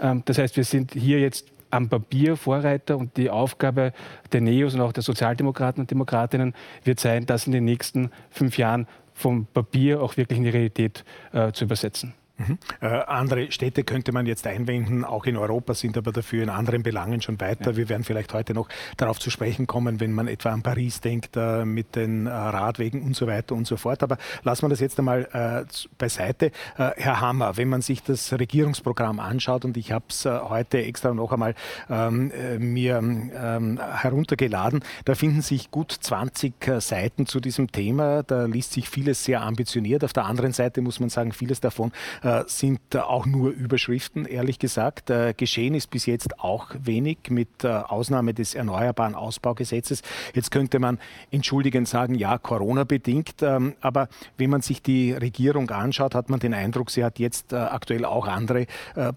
Ähm, 0.00 0.22
das 0.24 0.38
heißt, 0.38 0.56
wir 0.56 0.64
sind 0.64 0.92
hier 0.92 1.20
jetzt 1.20 1.46
am 1.70 1.88
Papier 1.88 2.36
Vorreiter 2.36 2.98
und 2.98 3.16
die 3.16 3.30
Aufgabe 3.30 3.92
der 4.32 4.40
Neos 4.42 4.74
und 4.74 4.80
auch 4.80 4.92
der 4.92 5.02
Sozialdemokraten 5.02 5.80
und 5.80 5.90
Demokratinnen 5.90 6.54
wird 6.84 7.00
sein, 7.00 7.26
das 7.26 7.46
in 7.46 7.52
den 7.52 7.64
nächsten 7.64 8.10
fünf 8.30 8.58
Jahren 8.58 8.86
vom 9.14 9.46
Papier 9.46 10.02
auch 10.02 10.16
wirklich 10.16 10.38
in 10.38 10.44
die 10.44 10.50
Realität 10.50 11.04
äh, 11.32 11.52
zu 11.52 11.64
übersetzen. 11.64 12.14
Mhm. 12.48 12.58
Äh, 12.80 12.86
andere 12.86 13.52
Städte 13.52 13.84
könnte 13.84 14.12
man 14.12 14.26
jetzt 14.26 14.46
einwenden, 14.46 15.04
auch 15.04 15.26
in 15.26 15.36
Europa 15.36 15.74
sind 15.74 15.96
aber 15.96 16.12
dafür 16.12 16.42
in 16.42 16.48
anderen 16.48 16.82
Belangen 16.82 17.20
schon 17.22 17.40
weiter. 17.40 17.72
Ja. 17.72 17.76
Wir 17.76 17.88
werden 17.88 18.04
vielleicht 18.04 18.32
heute 18.34 18.54
noch 18.54 18.68
darauf 18.96 19.18
zu 19.18 19.30
sprechen 19.30 19.66
kommen, 19.66 20.00
wenn 20.00 20.12
man 20.12 20.28
etwa 20.28 20.50
an 20.50 20.62
Paris 20.62 21.00
denkt, 21.00 21.36
äh, 21.36 21.64
mit 21.64 21.96
den 21.96 22.26
äh, 22.26 22.30
Radwegen 22.30 23.02
und 23.02 23.16
so 23.16 23.26
weiter 23.26 23.54
und 23.54 23.66
so 23.66 23.76
fort. 23.76 24.02
Aber 24.02 24.18
lassen 24.42 24.62
wir 24.62 24.68
das 24.68 24.80
jetzt 24.80 24.98
einmal 24.98 25.28
äh, 25.32 25.64
beiseite. 25.98 26.46
Äh, 26.76 26.90
Herr 26.96 27.20
Hammer, 27.20 27.56
wenn 27.56 27.68
man 27.68 27.82
sich 27.82 28.02
das 28.02 28.32
Regierungsprogramm 28.32 29.20
anschaut, 29.20 29.64
und 29.64 29.76
ich 29.76 29.92
habe 29.92 30.04
es 30.08 30.24
äh, 30.24 30.30
heute 30.30 30.82
extra 30.82 31.14
noch 31.14 31.32
einmal 31.32 31.54
ähm, 31.88 32.32
mir 32.58 32.98
ähm, 32.98 33.80
heruntergeladen, 33.80 34.80
da 35.04 35.14
finden 35.14 35.42
sich 35.42 35.70
gut 35.70 35.92
20 35.92 36.54
Seiten 36.78 37.26
zu 37.26 37.40
diesem 37.40 37.70
Thema. 37.70 38.22
Da 38.22 38.44
liest 38.44 38.72
sich 38.72 38.88
vieles 38.88 39.24
sehr 39.24 39.42
ambitioniert. 39.42 40.04
Auf 40.04 40.12
der 40.12 40.24
anderen 40.24 40.52
Seite 40.52 40.80
muss 40.80 41.00
man 41.00 41.08
sagen, 41.08 41.32
vieles 41.32 41.60
davon 41.60 41.92
äh, 42.22 42.28
sind 42.46 42.96
auch 42.96 43.26
nur 43.26 43.50
Überschriften, 43.50 44.24
ehrlich 44.26 44.58
gesagt. 44.58 45.10
Äh, 45.10 45.34
geschehen 45.36 45.74
ist 45.74 45.90
bis 45.90 46.06
jetzt 46.06 46.40
auch 46.40 46.68
wenig, 46.78 47.18
mit 47.30 47.64
äh, 47.64 47.68
Ausnahme 47.68 48.32
des 48.34 48.54
Erneuerbaren 48.54 49.14
Ausbaugesetzes. 49.14 50.02
Jetzt 50.34 50.50
könnte 50.50 50.78
man 50.78 50.98
entschuldigend 51.30 51.88
sagen, 51.88 52.14
ja, 52.14 52.36
Corona-bedingt. 52.38 53.42
Ähm, 53.42 53.74
aber 53.80 54.08
wenn 54.36 54.50
man 54.50 54.60
sich 54.62 54.82
die 54.82 55.12
Regierung 55.12 55.70
anschaut, 55.70 56.14
hat 56.14 56.30
man 56.30 56.40
den 56.40 56.54
Eindruck, 56.54 56.90
sie 56.90 57.04
hat 57.04 57.18
jetzt 57.18 57.52
aktuell 57.54 58.04
auch 58.04 58.26
andere 58.26 58.66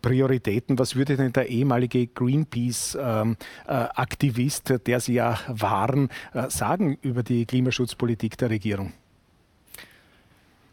Prioritäten. 0.02 0.78
Was 0.80 0.96
würde 0.96 1.18
denn 1.18 1.34
der 1.34 1.50
ehemalige 1.50 2.08
Greenpeace-Aktivist, 2.08 4.72
ähm, 4.72 4.80
der 4.86 5.00
Sie 5.00 5.13
ja 5.13 5.39
waren, 5.48 6.10
sagen 6.50 6.98
über 7.02 7.24
die 7.24 7.46
Klimaschutzpolitik 7.46 8.38
der 8.38 8.50
Regierung? 8.50 8.92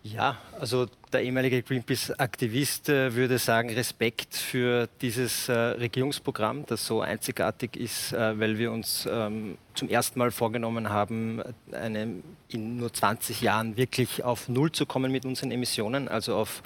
Ja, 0.04 0.36
also 0.58 0.86
der 1.12 1.22
ehemalige 1.22 1.62
Greenpeace-Aktivist 1.62 2.88
äh, 2.88 3.14
würde 3.14 3.38
sagen, 3.38 3.70
Respekt 3.70 4.34
für 4.34 4.88
dieses 5.00 5.48
äh, 5.48 5.52
Regierungsprogramm, 5.52 6.66
das 6.66 6.84
so 6.84 7.02
einzigartig 7.02 7.76
ist, 7.76 8.12
äh, 8.12 8.38
weil 8.38 8.58
wir 8.58 8.72
uns 8.72 9.08
ähm, 9.08 9.58
zum 9.74 9.88
ersten 9.88 10.18
Mal 10.18 10.32
vorgenommen 10.32 10.88
haben, 10.88 11.40
eine, 11.70 12.20
in 12.48 12.78
nur 12.78 12.92
20 12.92 13.42
Jahren 13.42 13.76
wirklich 13.76 14.24
auf 14.24 14.48
Null 14.48 14.72
zu 14.72 14.86
kommen 14.86 15.12
mit 15.12 15.24
unseren 15.24 15.52
Emissionen, 15.52 16.08
also 16.08 16.34
auf 16.34 16.64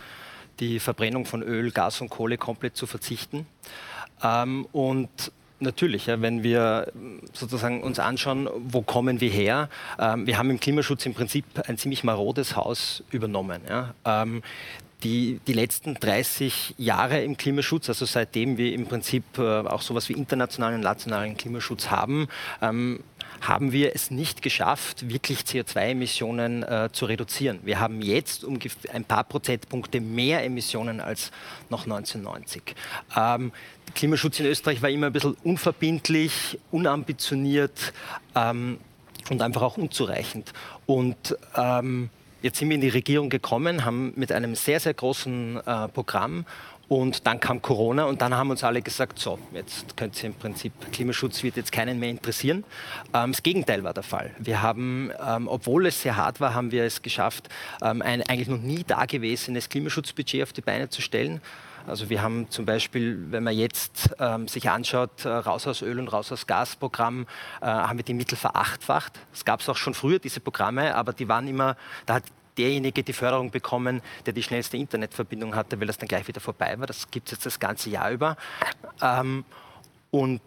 die 0.59 0.81
Verbrennung 0.81 1.27
von 1.27 1.42
Öl, 1.42 1.72
Gas 1.72 2.01
und 2.01 2.09
Kohle 2.09 2.38
komplett 2.38 2.75
zu 2.75 2.87
verzichten. 2.87 3.46
Ähm, 4.22 4.66
und 4.72 5.31
Natürlich, 5.59 6.07
ja, 6.07 6.21
wenn 6.21 6.42
wir 6.42 6.92
sozusagen 7.33 7.83
uns 7.83 7.99
anschauen, 7.99 8.49
wo 8.59 8.83
kommen 8.83 9.23
wir 9.23 9.31
her? 9.31 9.71
Ähm, 9.99 10.27
wir 10.27 10.37
haben 10.37 10.51
im 10.51 10.61
Klimaschutz 10.61 11.07
im 11.07 11.14
Prinzip 11.14 11.45
ein 11.66 11.79
ziemlich 11.79 12.05
marodes 12.05 12.57
Haus 12.57 13.03
übernommen. 13.11 13.62
Ja. 13.69 13.95
Ähm, 14.05 14.42
die, 15.03 15.40
die 15.47 15.53
letzten 15.53 15.95
30 15.95 16.75
Jahre 16.79 17.23
im 17.23 17.37
Klimaschutz, 17.37 17.88
also 17.88 18.05
seitdem 18.05 18.59
wir 18.59 18.73
im 18.73 18.87
Prinzip 18.87 19.25
äh, 19.38 19.61
auch 19.61 19.83
sowas 19.83 20.09
wie 20.09 20.14
internationalen 20.14 20.77
und 20.77 20.81
nationalen 20.83 21.37
Klimaschutz 21.37 21.90
haben, 21.90 22.29
ähm, 22.61 23.01
haben 23.40 23.72
wir 23.72 23.94
es 23.94 24.11
nicht 24.11 24.42
geschafft, 24.42 25.09
wirklich 25.09 25.40
CO2-Emissionen 25.40 26.62
äh, 26.62 26.88
zu 26.92 27.07
reduzieren. 27.07 27.61
Wir 27.62 27.81
haben 27.81 28.03
jetzt 28.03 28.44
um 28.44 28.59
ein 28.92 29.05
paar 29.05 29.25
Prozentpunkte 29.25 30.01
mehr 30.01 30.44
Emissionen 30.44 31.01
als 31.01 31.31
noch 31.68 31.85
1990. 31.85 32.75
Ähm, 33.16 33.53
Klimaschutz 33.94 34.40
in 34.40 34.46
Österreich 34.46 34.83
war 34.83 34.90
immer 34.90 35.07
ein 35.07 35.12
bisschen 35.12 35.37
unverbindlich, 35.44 36.59
unambitioniert 36.70 37.92
ähm, 38.35 38.79
und 39.31 39.42
einfach 39.42 39.62
auch 39.62 39.77
unzureichend. 39.77 40.53
Und 40.87 41.37
ähm, 41.57 42.11
jetzt 42.42 42.59
sind 42.59 42.68
wir 42.68 42.75
in 42.75 42.81
die 42.81 42.88
Regierung 42.88 43.31
gekommen, 43.31 43.85
haben 43.85 44.12
mit 44.16 44.33
einem 44.33 44.55
sehr, 44.55 44.81
sehr 44.81 44.94
großen 44.94 45.57
äh, 45.64 45.88
Programm 45.88 46.44
und 46.88 47.27
dann 47.27 47.40
kam 47.40 47.61
Corona 47.62 48.05
und 48.05 48.22
dann 48.22 48.35
haben 48.35 48.51
uns 48.51 48.62
alle 48.62 48.81
gesagt, 48.81 49.18
so, 49.18 49.38
jetzt 49.53 49.96
könnt 49.96 50.22
ihr 50.22 50.29
im 50.31 50.35
Prinzip, 50.35 50.72
Klimaschutz 50.92 51.42
wird 51.42 51.57
jetzt 51.57 51.72
keinen 51.72 51.99
mehr 51.99 52.11
interessieren. 52.11 52.64
Ähm, 53.12 53.33
das 53.33 53.42
Gegenteil 53.42 53.83
war 53.83 53.92
der 53.92 54.05
Fall. 54.05 54.31
Wir 54.38 54.62
haben, 54.62 55.11
ähm, 55.27 55.49
obwohl 55.49 55.87
es 55.87 56.03
sehr 56.03 56.16
hart 56.16 56.40
war, 56.40 56.55
haben 56.55 56.70
wir 56.70 56.85
es 56.85 57.03
geschafft, 57.03 57.49
ähm, 57.83 58.03
ein 58.03 58.22
eigentlich 58.22 58.49
noch 58.49 58.61
nie 58.61 58.85
dagewesenes 58.85 59.68
Klimaschutzbudget 59.68 60.44
auf 60.44 60.53
die 60.53 60.61
Beine 60.61 60.88
zu 60.88 61.03
stellen. 61.03 61.40
Also 61.87 62.11
wir 62.11 62.20
haben 62.20 62.51
zum 62.51 62.64
Beispiel, 62.66 63.31
wenn 63.31 63.44
man 63.44 63.55
jetzt 63.55 64.14
ähm, 64.18 64.49
sich 64.49 64.68
anschaut, 64.70 65.25
äh, 65.25 65.29
Raus 65.29 65.66
aus 65.66 65.83
Öl 65.83 65.99
und 66.01 66.09
Raus 66.09 66.33
aus 66.33 66.46
Gas 66.46 66.77
Programm, 66.77 67.27
äh, 67.61 67.66
haben 67.66 67.99
wir 67.99 68.05
die 68.05 68.14
Mittel 68.14 68.37
verachtfacht. 68.37 69.12
Es 69.33 69.44
gab 69.44 69.61
es 69.61 69.68
auch 69.68 69.77
schon 69.77 69.94
früher, 69.94 70.18
diese 70.18 70.40
Programme, 70.40 70.94
aber 70.96 71.12
die 71.12 71.29
waren 71.29 71.46
immer, 71.46 71.77
da 72.05 72.14
hat 72.14 72.25
derjenige 72.59 73.03
die 73.03 73.12
Förderung 73.12 73.51
bekommen, 73.51 74.03
der 74.25 74.33
die 74.33 74.42
schnellste 74.42 74.77
Internetverbindung 74.77 75.55
hatte, 75.55 75.79
weil 75.81 75.87
das 75.87 75.99
dann 75.99 76.09
gleich 76.09 76.27
wieder 76.29 76.40
vorbei 76.40 76.79
war. 76.79 76.87
Das 76.87 77.11
gibt 77.11 77.29
es 77.29 77.33
jetzt 77.33 77.47
das 77.47 77.59
ganze 77.59 77.90
Jahr 77.90 78.11
über. 78.11 78.37
Ähm, 79.03 79.45
und 80.11 80.40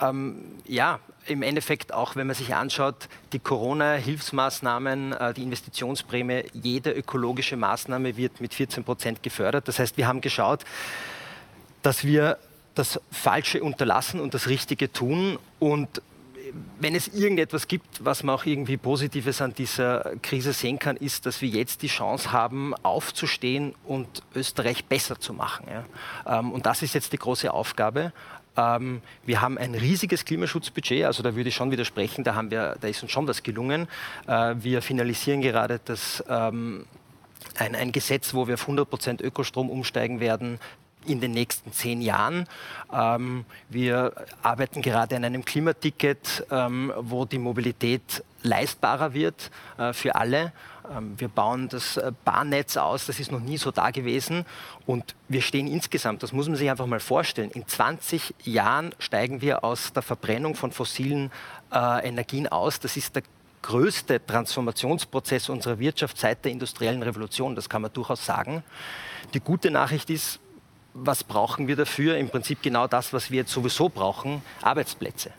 ähm, 0.00 0.56
ja, 0.66 0.98
im 1.26 1.42
Endeffekt 1.42 1.92
auch, 1.92 2.16
wenn 2.16 2.26
man 2.26 2.36
sich 2.36 2.54
anschaut, 2.54 3.08
die 3.32 3.38
Corona-Hilfsmaßnahmen, 3.38 5.12
äh, 5.12 5.34
die 5.34 5.42
Investitionsprämie, 5.42 6.44
jede 6.52 6.90
ökologische 6.90 7.56
Maßnahme 7.56 8.16
wird 8.16 8.40
mit 8.40 8.54
14 8.54 8.84
Prozent 8.84 9.22
gefördert. 9.22 9.68
Das 9.68 9.78
heißt, 9.78 9.96
wir 9.96 10.06
haben 10.06 10.20
geschaut, 10.20 10.64
dass 11.82 12.04
wir 12.04 12.38
das 12.74 13.00
Falsche 13.10 13.62
unterlassen 13.62 14.20
und 14.20 14.34
das 14.34 14.48
Richtige 14.48 14.92
tun. 14.92 15.38
Und 15.60 16.02
wenn 16.80 16.94
es 16.94 17.08
irgendetwas 17.08 17.68
gibt, 17.68 18.04
was 18.04 18.22
man 18.22 18.34
auch 18.34 18.44
irgendwie 18.44 18.76
Positives 18.76 19.40
an 19.40 19.54
dieser 19.54 20.12
Krise 20.22 20.52
sehen 20.52 20.78
kann, 20.78 20.96
ist, 20.96 21.26
dass 21.26 21.40
wir 21.40 21.48
jetzt 21.48 21.82
die 21.82 21.88
Chance 21.88 22.32
haben, 22.32 22.74
aufzustehen 22.82 23.74
und 23.84 24.22
Österreich 24.34 24.84
besser 24.84 25.18
zu 25.18 25.32
machen. 25.32 25.66
Ja. 25.68 26.38
Ähm, 26.38 26.52
und 26.52 26.66
das 26.66 26.82
ist 26.82 26.94
jetzt 26.94 27.12
die 27.12 27.18
große 27.18 27.52
Aufgabe. 27.52 28.12
Ähm, 28.56 29.02
wir 29.24 29.40
haben 29.40 29.58
ein 29.58 29.74
riesiges 29.74 30.24
Klimaschutzbudget, 30.24 31.04
also 31.04 31.22
da 31.22 31.34
würde 31.34 31.48
ich 31.48 31.54
schon 31.54 31.70
widersprechen, 31.70 32.24
da, 32.24 32.34
haben 32.34 32.50
wir, 32.50 32.76
da 32.80 32.88
ist 32.88 33.02
uns 33.02 33.10
schon 33.10 33.26
was 33.26 33.42
gelungen. 33.42 33.88
Äh, 34.26 34.54
wir 34.58 34.82
finalisieren 34.82 35.40
gerade 35.40 35.80
das, 35.84 36.22
ähm, 36.28 36.86
ein, 37.56 37.74
ein, 37.74 37.92
Gesetz, 37.92 38.34
wo 38.34 38.46
wir 38.46 38.54
auf 38.54 38.68
100% 38.68 39.22
Ökostrom 39.22 39.70
umsteigen 39.70 40.20
werden 40.20 40.58
in 41.06 41.20
den 41.20 41.32
nächsten 41.32 41.72
zehn 41.72 42.00
Jahren. 42.02 42.46
Ähm, 42.92 43.44
wir 43.68 44.12
arbeiten 44.42 44.82
gerade 44.82 45.16
an 45.16 45.24
einem 45.24 45.44
Klimaticket, 45.44 46.46
ähm, 46.50 46.92
wo 46.96 47.24
die 47.24 47.38
Mobilität 47.38 48.24
leistbarer 48.42 49.14
wird 49.14 49.50
äh, 49.78 49.92
für 49.92 50.14
alle. 50.14 50.52
Ähm, 50.90 51.14
wir 51.18 51.28
bauen 51.28 51.68
das 51.68 51.96
äh, 51.96 52.12
Bahnnetz 52.24 52.76
aus, 52.76 53.06
das 53.06 53.18
ist 53.18 53.32
noch 53.32 53.40
nie 53.40 53.56
so 53.56 53.70
da 53.70 53.90
gewesen. 53.90 54.44
Und 54.86 55.14
wir 55.28 55.40
stehen 55.40 55.66
insgesamt, 55.66 56.22
das 56.22 56.32
muss 56.32 56.46
man 56.46 56.56
sich 56.56 56.70
einfach 56.70 56.86
mal 56.86 57.00
vorstellen, 57.00 57.50
in 57.50 57.66
20 57.66 58.34
Jahren 58.44 58.94
steigen 58.98 59.40
wir 59.40 59.64
aus 59.64 59.92
der 59.92 60.02
Verbrennung 60.02 60.54
von 60.54 60.72
fossilen 60.72 61.30
äh, 61.72 62.06
Energien 62.06 62.48
aus. 62.48 62.80
Das 62.80 62.96
ist 62.96 63.16
der 63.16 63.22
größte 63.62 64.24
Transformationsprozess 64.24 65.48
unserer 65.48 65.78
Wirtschaft 65.78 66.18
seit 66.18 66.44
der 66.44 66.52
industriellen 66.52 67.02
Revolution, 67.02 67.56
das 67.56 67.70
kann 67.70 67.80
man 67.80 67.92
durchaus 67.92 68.24
sagen. 68.26 68.62
Die 69.32 69.40
gute 69.40 69.70
Nachricht 69.70 70.10
ist, 70.10 70.38
was 70.94 71.24
brauchen 71.24 71.68
wir 71.68 71.76
dafür? 71.76 72.16
Im 72.16 72.30
Prinzip 72.30 72.62
genau 72.62 72.86
das, 72.86 73.12
was 73.12 73.30
wir 73.30 73.38
jetzt 73.38 73.52
sowieso 73.52 73.88
brauchen, 73.88 74.42
Arbeitsplätze. 74.62 75.32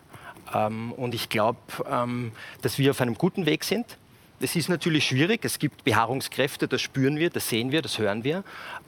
Ähm, 0.53 0.91
und 0.91 1.15
ich 1.15 1.29
glaube, 1.29 1.57
ähm, 1.89 2.33
dass 2.61 2.77
wir 2.77 2.91
auf 2.91 3.01
einem 3.01 3.15
guten 3.15 3.45
Weg 3.45 3.63
sind. 3.63 3.97
Es 4.41 4.55
ist 4.55 4.67
natürlich 4.67 5.07
schwierig. 5.07 5.45
Es 5.45 5.57
gibt 5.57 5.85
Beharrungskräfte, 5.85 6.67
das 6.67 6.81
spüren 6.81 7.17
wir, 7.17 7.29
das 7.29 7.47
sehen 7.47 7.71
wir, 7.71 7.81
das 7.81 7.97
hören 7.97 8.23
wir. 8.23 8.37
Ähm, 8.37 8.43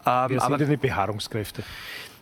Wer 0.05 0.27
sind 0.27 0.41
aber, 0.41 0.57
denn 0.57 0.69
die 0.69 0.77
Beharrungskräfte? 0.77 1.63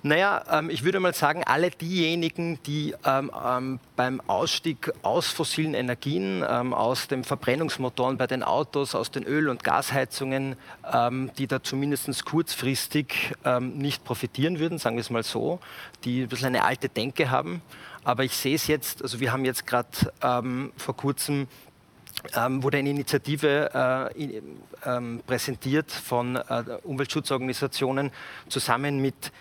Naja, 0.05 0.43
ähm, 0.51 0.69
ich 0.69 0.83
würde 0.83 0.99
mal 0.99 1.15
sagen, 1.15 1.43
alle 1.45 1.71
diejenigen, 1.71 2.61
die 2.67 2.93
ähm, 3.07 3.31
ähm, 3.43 3.79
beim 3.95 4.21
Ausstieg 4.27 4.93
aus 5.01 5.29
fossilen 5.29 5.73
Energien, 5.73 6.45
ähm, 6.47 6.75
aus 6.75 7.07
den 7.07 7.23
Verbrennungsmotoren 7.23 8.15
bei 8.15 8.27
den 8.27 8.43
Autos, 8.43 8.93
aus 8.93 9.09
den 9.09 9.23
Öl- 9.23 9.49
und 9.49 9.63
Gasheizungen, 9.63 10.57
ähm, 10.93 11.31
die 11.39 11.47
da 11.47 11.63
zumindest 11.63 12.23
kurzfristig 12.23 13.33
ähm, 13.45 13.79
nicht 13.79 14.03
profitieren 14.03 14.59
würden, 14.59 14.77
sagen 14.77 14.95
wir 14.95 15.01
es 15.01 15.09
mal 15.09 15.23
so, 15.23 15.59
die 16.03 16.21
ein 16.21 16.27
bisschen 16.27 16.49
eine 16.49 16.65
alte 16.65 16.87
Denke 16.87 17.31
haben. 17.31 17.63
Aber 18.03 18.23
ich 18.23 18.37
sehe 18.37 18.53
es 18.53 18.67
jetzt, 18.67 19.01
also 19.01 19.19
wir 19.19 19.31
haben 19.31 19.43
jetzt 19.43 19.65
gerade 19.65 19.89
vor 20.77 20.95
kurzem 20.95 21.47
ähm, 22.35 22.63
wurde 22.63 22.77
eine 22.77 22.89
Initiative 22.89 24.11
äh, 24.15 24.23
in, 24.23 24.57
ähm, 24.85 25.21
präsentiert 25.25 25.91
von 25.91 26.35
äh, 26.35 26.63
Umweltschutzorganisationen 26.83 28.11
zusammen 28.49 29.01
mit 29.01 29.31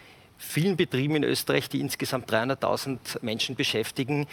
vielen 0.45 0.77
Betrieben 0.77 1.17
in 1.17 1.25
Österreich, 1.25 1.69
die 1.69 1.81
insgesamt 1.81 2.31
300.000 2.31 2.99
Menschen 3.23 3.57
beschäftigen, 3.57 4.27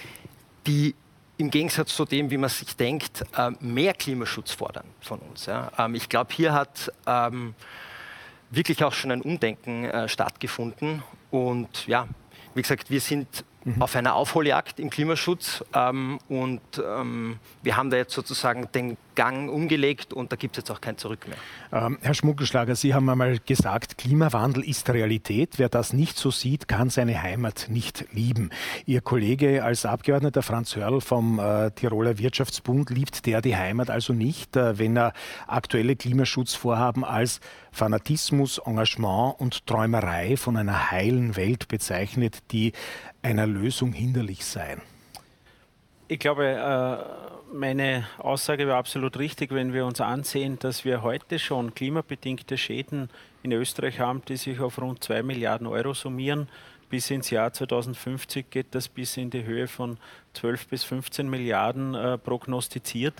die 0.67 0.95
im 1.37 1.49
Gegensatz 1.49 1.95
zu 1.95 2.05
dem, 2.05 2.29
wie 2.29 2.37
man 2.37 2.49
sich 2.49 2.75
denkt, 2.75 3.23
äh, 3.35 3.51
mehr 3.59 3.93
Klimaschutz 3.93 4.51
fordern 4.51 4.85
von 4.99 5.19
uns. 5.19 5.47
Ähm, 5.47 5.95
ich 5.95 6.07
glaube, 6.07 6.33
hier 6.33 6.53
hat 6.53 6.91
ähm, 7.07 7.55
wirklich 8.51 8.83
auch 8.83 8.93
schon 8.93 9.11
ein 9.11 9.21
Umdenken 9.21 9.85
äh, 9.85 10.07
stattgefunden. 10.07 11.01
Und 11.31 11.87
ja, 11.87 12.07
wie 12.53 12.61
gesagt, 12.61 12.91
wir 12.91 13.01
sind 13.01 13.43
mhm. 13.63 13.81
auf 13.81 13.95
einer 13.95 14.15
Aufholjagd 14.15 14.79
im 14.79 14.89
Klimaschutz. 14.89 15.63
Ähm, 15.73 16.19
und 16.29 16.61
ähm, 16.83 17.39
wir 17.63 17.77
haben 17.77 17.89
da 17.89 17.97
jetzt 17.97 18.13
sozusagen 18.13 18.67
den 18.73 18.97
Gang 19.15 19.51
umgelegt 19.51 20.13
und 20.13 20.31
da 20.31 20.35
gibt 20.35 20.57
es 20.57 20.63
jetzt 20.63 20.71
auch 20.71 20.79
kein 20.79 20.97
Zurück 20.97 21.27
mehr. 21.27 21.37
Ähm, 21.71 21.97
Herr 22.01 22.13
Schmuckelschlager, 22.13 22.75
Sie 22.75 22.93
haben 22.93 23.09
einmal 23.09 23.39
gesagt, 23.39 23.97
Klimawandel 23.97 24.63
ist 24.63 24.89
Realität. 24.89 25.55
Wer 25.57 25.69
das 25.69 25.91
nicht 25.93 26.17
so 26.17 26.31
sieht, 26.31 26.67
kann 26.67 26.89
seine 26.89 27.21
Heimat 27.21 27.67
nicht 27.69 28.05
lieben. 28.13 28.51
Ihr 28.85 29.01
Kollege 29.01 29.63
als 29.63 29.85
Abgeordneter 29.85 30.41
Franz 30.41 30.75
Hörl 30.75 31.01
vom 31.01 31.39
äh, 31.39 31.71
Tiroler 31.71 32.17
Wirtschaftsbund 32.17 32.89
liebt 32.89 33.25
der 33.25 33.41
die 33.41 33.55
Heimat 33.55 33.89
also 33.89 34.13
nicht, 34.13 34.55
äh, 34.55 34.79
wenn 34.79 34.97
er 34.97 35.13
aktuelle 35.47 35.95
Klimaschutzvorhaben 35.95 37.03
als 37.03 37.41
Fanatismus, 37.71 38.59
Engagement 38.59 39.39
und 39.39 39.65
Träumerei 39.65 40.37
von 40.37 40.57
einer 40.57 40.91
heilen 40.91 41.35
Welt 41.35 41.67
bezeichnet, 41.67 42.39
die 42.51 42.73
einer 43.21 43.47
Lösung 43.47 43.93
hinderlich 43.93 44.45
seien. 44.45 44.81
Ich 46.07 46.19
glaube, 46.19 46.45
äh, 46.45 47.55
meine 47.55 48.05
Aussage 48.17 48.67
war 48.67 48.77
absolut 48.77 49.17
richtig, 49.17 49.51
wenn 49.51 49.73
wir 49.73 49.85
uns 49.85 50.01
ansehen, 50.01 50.59
dass 50.59 50.85
wir 50.85 51.01
heute 51.03 51.39
schon 51.39 51.73
klimabedingte 51.73 52.57
Schäden 52.57 53.09
in 53.43 53.51
Österreich 53.51 53.99
haben, 53.99 54.21
die 54.27 54.37
sich 54.37 54.59
auf 54.59 54.81
rund 54.81 55.03
2 55.03 55.23
Milliarden 55.23 55.67
Euro 55.67 55.93
summieren. 55.93 56.47
Bis 56.89 57.09
ins 57.09 57.29
Jahr 57.29 57.53
2050 57.53 58.49
geht 58.49 58.75
das 58.75 58.89
bis 58.89 59.15
in 59.15 59.29
die 59.29 59.45
Höhe 59.45 59.67
von 59.67 59.97
12 60.33 60.67
bis 60.67 60.83
15 60.83 61.29
Milliarden 61.29 61.95
äh, 61.95 62.17
prognostiziert. 62.17 63.13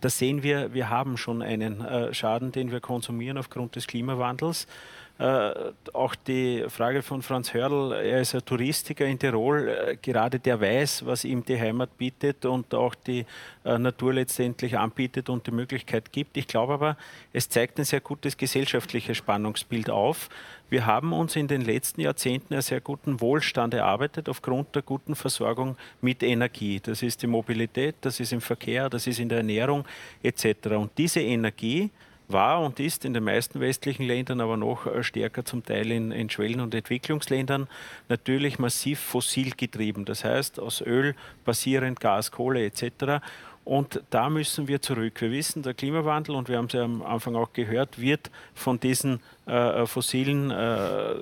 Da 0.00 0.08
sehen 0.08 0.44
wir, 0.44 0.72
wir 0.74 0.90
haben 0.90 1.16
schon 1.16 1.42
einen 1.42 1.80
äh, 1.80 2.14
Schaden, 2.14 2.52
den 2.52 2.70
wir 2.70 2.80
konsumieren 2.80 3.38
aufgrund 3.38 3.74
des 3.74 3.88
Klimawandels. 3.88 4.68
Äh, 5.18 5.72
auch 5.94 6.14
die 6.14 6.64
Frage 6.68 7.00
von 7.00 7.22
Franz 7.22 7.54
Hörl, 7.54 7.92
er 7.92 8.20
ist 8.20 8.34
ein 8.34 8.44
Touristiker 8.44 9.06
in 9.06 9.18
Tirol, 9.18 9.66
äh, 9.66 9.96
gerade 9.96 10.38
der 10.38 10.60
weiß, 10.60 11.06
was 11.06 11.24
ihm 11.24 11.42
die 11.42 11.58
Heimat 11.58 11.96
bietet 11.96 12.44
und 12.44 12.74
auch 12.74 12.94
die 12.94 13.24
äh, 13.64 13.78
Natur 13.78 14.12
letztendlich 14.12 14.76
anbietet 14.76 15.30
und 15.30 15.46
die 15.46 15.52
Möglichkeit 15.52 16.12
gibt. 16.12 16.36
Ich 16.36 16.46
glaube 16.46 16.74
aber, 16.74 16.98
es 17.32 17.48
zeigt 17.48 17.78
ein 17.78 17.86
sehr 17.86 18.00
gutes 18.00 18.36
gesellschaftliches 18.36 19.16
Spannungsbild 19.16 19.88
auf. 19.88 20.28
Wir 20.68 20.84
haben 20.84 21.14
uns 21.14 21.34
in 21.34 21.48
den 21.48 21.62
letzten 21.62 22.02
Jahrzehnten 22.02 22.52
einen 22.52 22.62
sehr 22.62 22.82
guten 22.82 23.18
Wohlstand 23.22 23.72
erarbeitet 23.72 24.28
aufgrund 24.28 24.74
der 24.74 24.82
guten 24.82 25.14
Versorgung 25.14 25.78
mit 26.02 26.22
Energie. 26.22 26.78
Das 26.78 27.02
ist 27.02 27.22
die 27.22 27.26
Mobilität, 27.26 27.94
das 28.02 28.20
ist 28.20 28.34
im 28.34 28.42
Verkehr, 28.42 28.90
das 28.90 29.06
ist 29.06 29.18
in 29.18 29.30
der 29.30 29.38
Ernährung 29.38 29.86
etc. 30.22 30.66
Und 30.72 30.90
diese 30.98 31.20
Energie, 31.20 31.90
war 32.28 32.60
und 32.60 32.80
ist 32.80 33.04
in 33.04 33.14
den 33.14 33.24
meisten 33.24 33.60
westlichen 33.60 34.04
Ländern, 34.04 34.40
aber 34.40 34.56
noch 34.56 34.86
äh, 34.86 35.02
stärker 35.02 35.44
zum 35.44 35.64
Teil 35.64 35.90
in, 35.90 36.12
in 36.12 36.28
Schwellen- 36.30 36.60
und 36.60 36.74
Entwicklungsländern 36.74 37.68
natürlich 38.08 38.58
massiv 38.58 39.00
fossil 39.00 39.52
getrieben. 39.56 40.04
Das 40.04 40.24
heißt 40.24 40.58
aus 40.60 40.80
Öl 40.80 41.14
basierend 41.44 42.00
Gas, 42.00 42.30
Kohle 42.30 42.64
etc. 42.64 43.22
Und 43.64 44.02
da 44.10 44.30
müssen 44.30 44.68
wir 44.68 44.80
zurück. 44.80 45.20
Wir 45.20 45.32
wissen, 45.32 45.62
der 45.62 45.74
Klimawandel, 45.74 46.36
und 46.36 46.48
wir 46.48 46.58
haben 46.58 46.66
es 46.66 46.72
ja 46.72 46.84
am 46.84 47.02
Anfang 47.02 47.34
auch 47.34 47.52
gehört, 47.52 48.00
wird 48.00 48.30
von 48.54 48.78
diesen 48.78 49.20
äh, 49.48 49.82
äh, 49.82 49.86
fossilen 49.86 50.50
äh, 50.50 51.14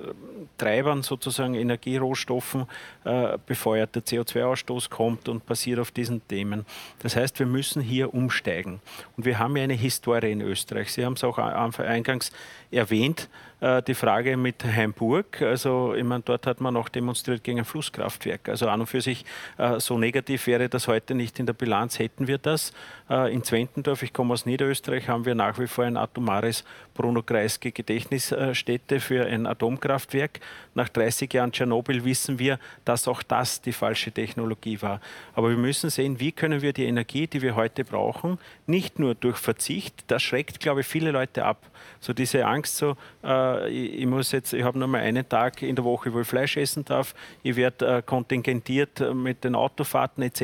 Treibern, 0.57 1.03
sozusagen 1.03 1.53
Energierohstoffen, 1.53 2.65
äh, 3.03 3.37
befeuert. 3.45 3.93
Der 3.93 4.03
CO2-Ausstoß 4.03 4.89
kommt 4.89 5.29
und 5.29 5.45
basiert 5.45 5.79
auf 5.79 5.91
diesen 5.91 6.27
Themen. 6.27 6.65
Das 7.03 7.15
heißt, 7.15 7.37
wir 7.37 7.45
müssen 7.45 7.83
hier 7.83 8.15
umsteigen. 8.15 8.79
Und 9.15 9.25
wir 9.25 9.37
haben 9.37 9.55
ja 9.57 9.63
eine 9.63 9.75
Historie 9.75 10.31
in 10.31 10.41
Österreich. 10.41 10.91
Sie 10.91 11.05
haben 11.05 11.13
es 11.13 11.23
auch 11.23 11.37
eingangs 11.37 12.31
erwähnt, 12.71 13.29
äh, 13.59 13.83
die 13.83 13.93
Frage 13.93 14.37
mit 14.37 14.63
Heimburg. 14.65 15.43
Also, 15.43 15.93
ich 15.93 16.03
meine, 16.03 16.23
dort 16.23 16.47
hat 16.47 16.61
man 16.61 16.75
auch 16.77 16.89
demonstriert 16.89 17.43
gegen 17.43 17.59
ein 17.59 17.65
Flusskraftwerk. 17.65 18.49
Also 18.49 18.69
an 18.69 18.81
und 18.81 18.87
für 18.87 19.01
sich 19.01 19.23
äh, 19.57 19.79
so 19.79 19.99
negativ 19.99 20.47
wäre 20.47 20.67
das 20.67 20.87
heute 20.87 21.13
nicht 21.13 21.39
in 21.39 21.45
der 21.45 21.53
Bilanz, 21.53 21.99
hätten 21.99 22.27
wir 22.27 22.39
das. 22.39 22.73
in 23.07 23.43
Zwentendorf, 23.43 24.01
ich 24.01 24.13
komme 24.13 24.33
aus 24.33 24.47
Niederösterreich, 24.47 25.09
haben 25.09 25.25
wir 25.25 25.35
nach 25.35 25.59
wie 25.59 25.67
vor 25.67 25.85
ein 25.85 25.95
atomares 25.95 26.63
Bruno 26.95 27.21
Kreisky 27.21 27.71
Gedächtnisstätte 27.71 28.99
für 28.99 29.25
ein 29.25 29.45
Atomkraftwerk. 29.45 30.39
Nach 30.73 30.89
30 30.89 31.31
Jahren 31.33 31.51
Tschernobyl 31.51 32.03
wissen 32.03 32.39
wir, 32.39 32.57
dass 32.85 33.07
auch 33.07 33.21
das 33.21 33.61
die 33.61 33.73
falsche 33.73 34.11
Technologie 34.11 34.81
war. 34.81 34.99
Aber 35.33 35.49
wir 35.49 35.57
müssen 35.57 35.89
sehen, 35.89 36.19
wie 36.19 36.31
können 36.31 36.61
wir 36.61 36.73
die 36.73 36.85
Energie, 36.85 37.27
die 37.27 37.41
wir 37.41 37.55
heute 37.55 37.83
brauchen, 37.83 38.39
nicht 38.65 38.97
nur 38.97 39.13
durch 39.13 39.37
Verzicht, 39.37 40.05
das 40.07 40.23
schreckt, 40.23 40.59
glaube 40.59 40.81
ich, 40.81 40.87
viele 40.87 41.11
Leute 41.11 41.45
ab. 41.45 41.69
So 41.99 42.13
diese 42.13 42.45
Angst, 42.45 42.77
so, 42.77 42.95
äh, 43.23 43.69
ich, 43.69 44.05
muss 44.05 44.31
jetzt, 44.31 44.53
ich 44.53 44.63
habe 44.63 44.79
nur 44.79 44.87
mal 44.87 45.01
einen 45.01 45.27
Tag 45.27 45.61
in 45.61 45.75
der 45.75 45.83
Woche, 45.83 46.13
wo 46.13 46.21
ich 46.21 46.27
Fleisch 46.27 46.57
essen 46.57 46.85
darf, 46.85 47.13
ich 47.43 47.55
werde 47.55 47.97
äh, 47.97 48.01
kontingentiert 48.01 49.13
mit 49.13 49.43
den 49.43 49.55
Autofahrten 49.55 50.23
etc. 50.23 50.41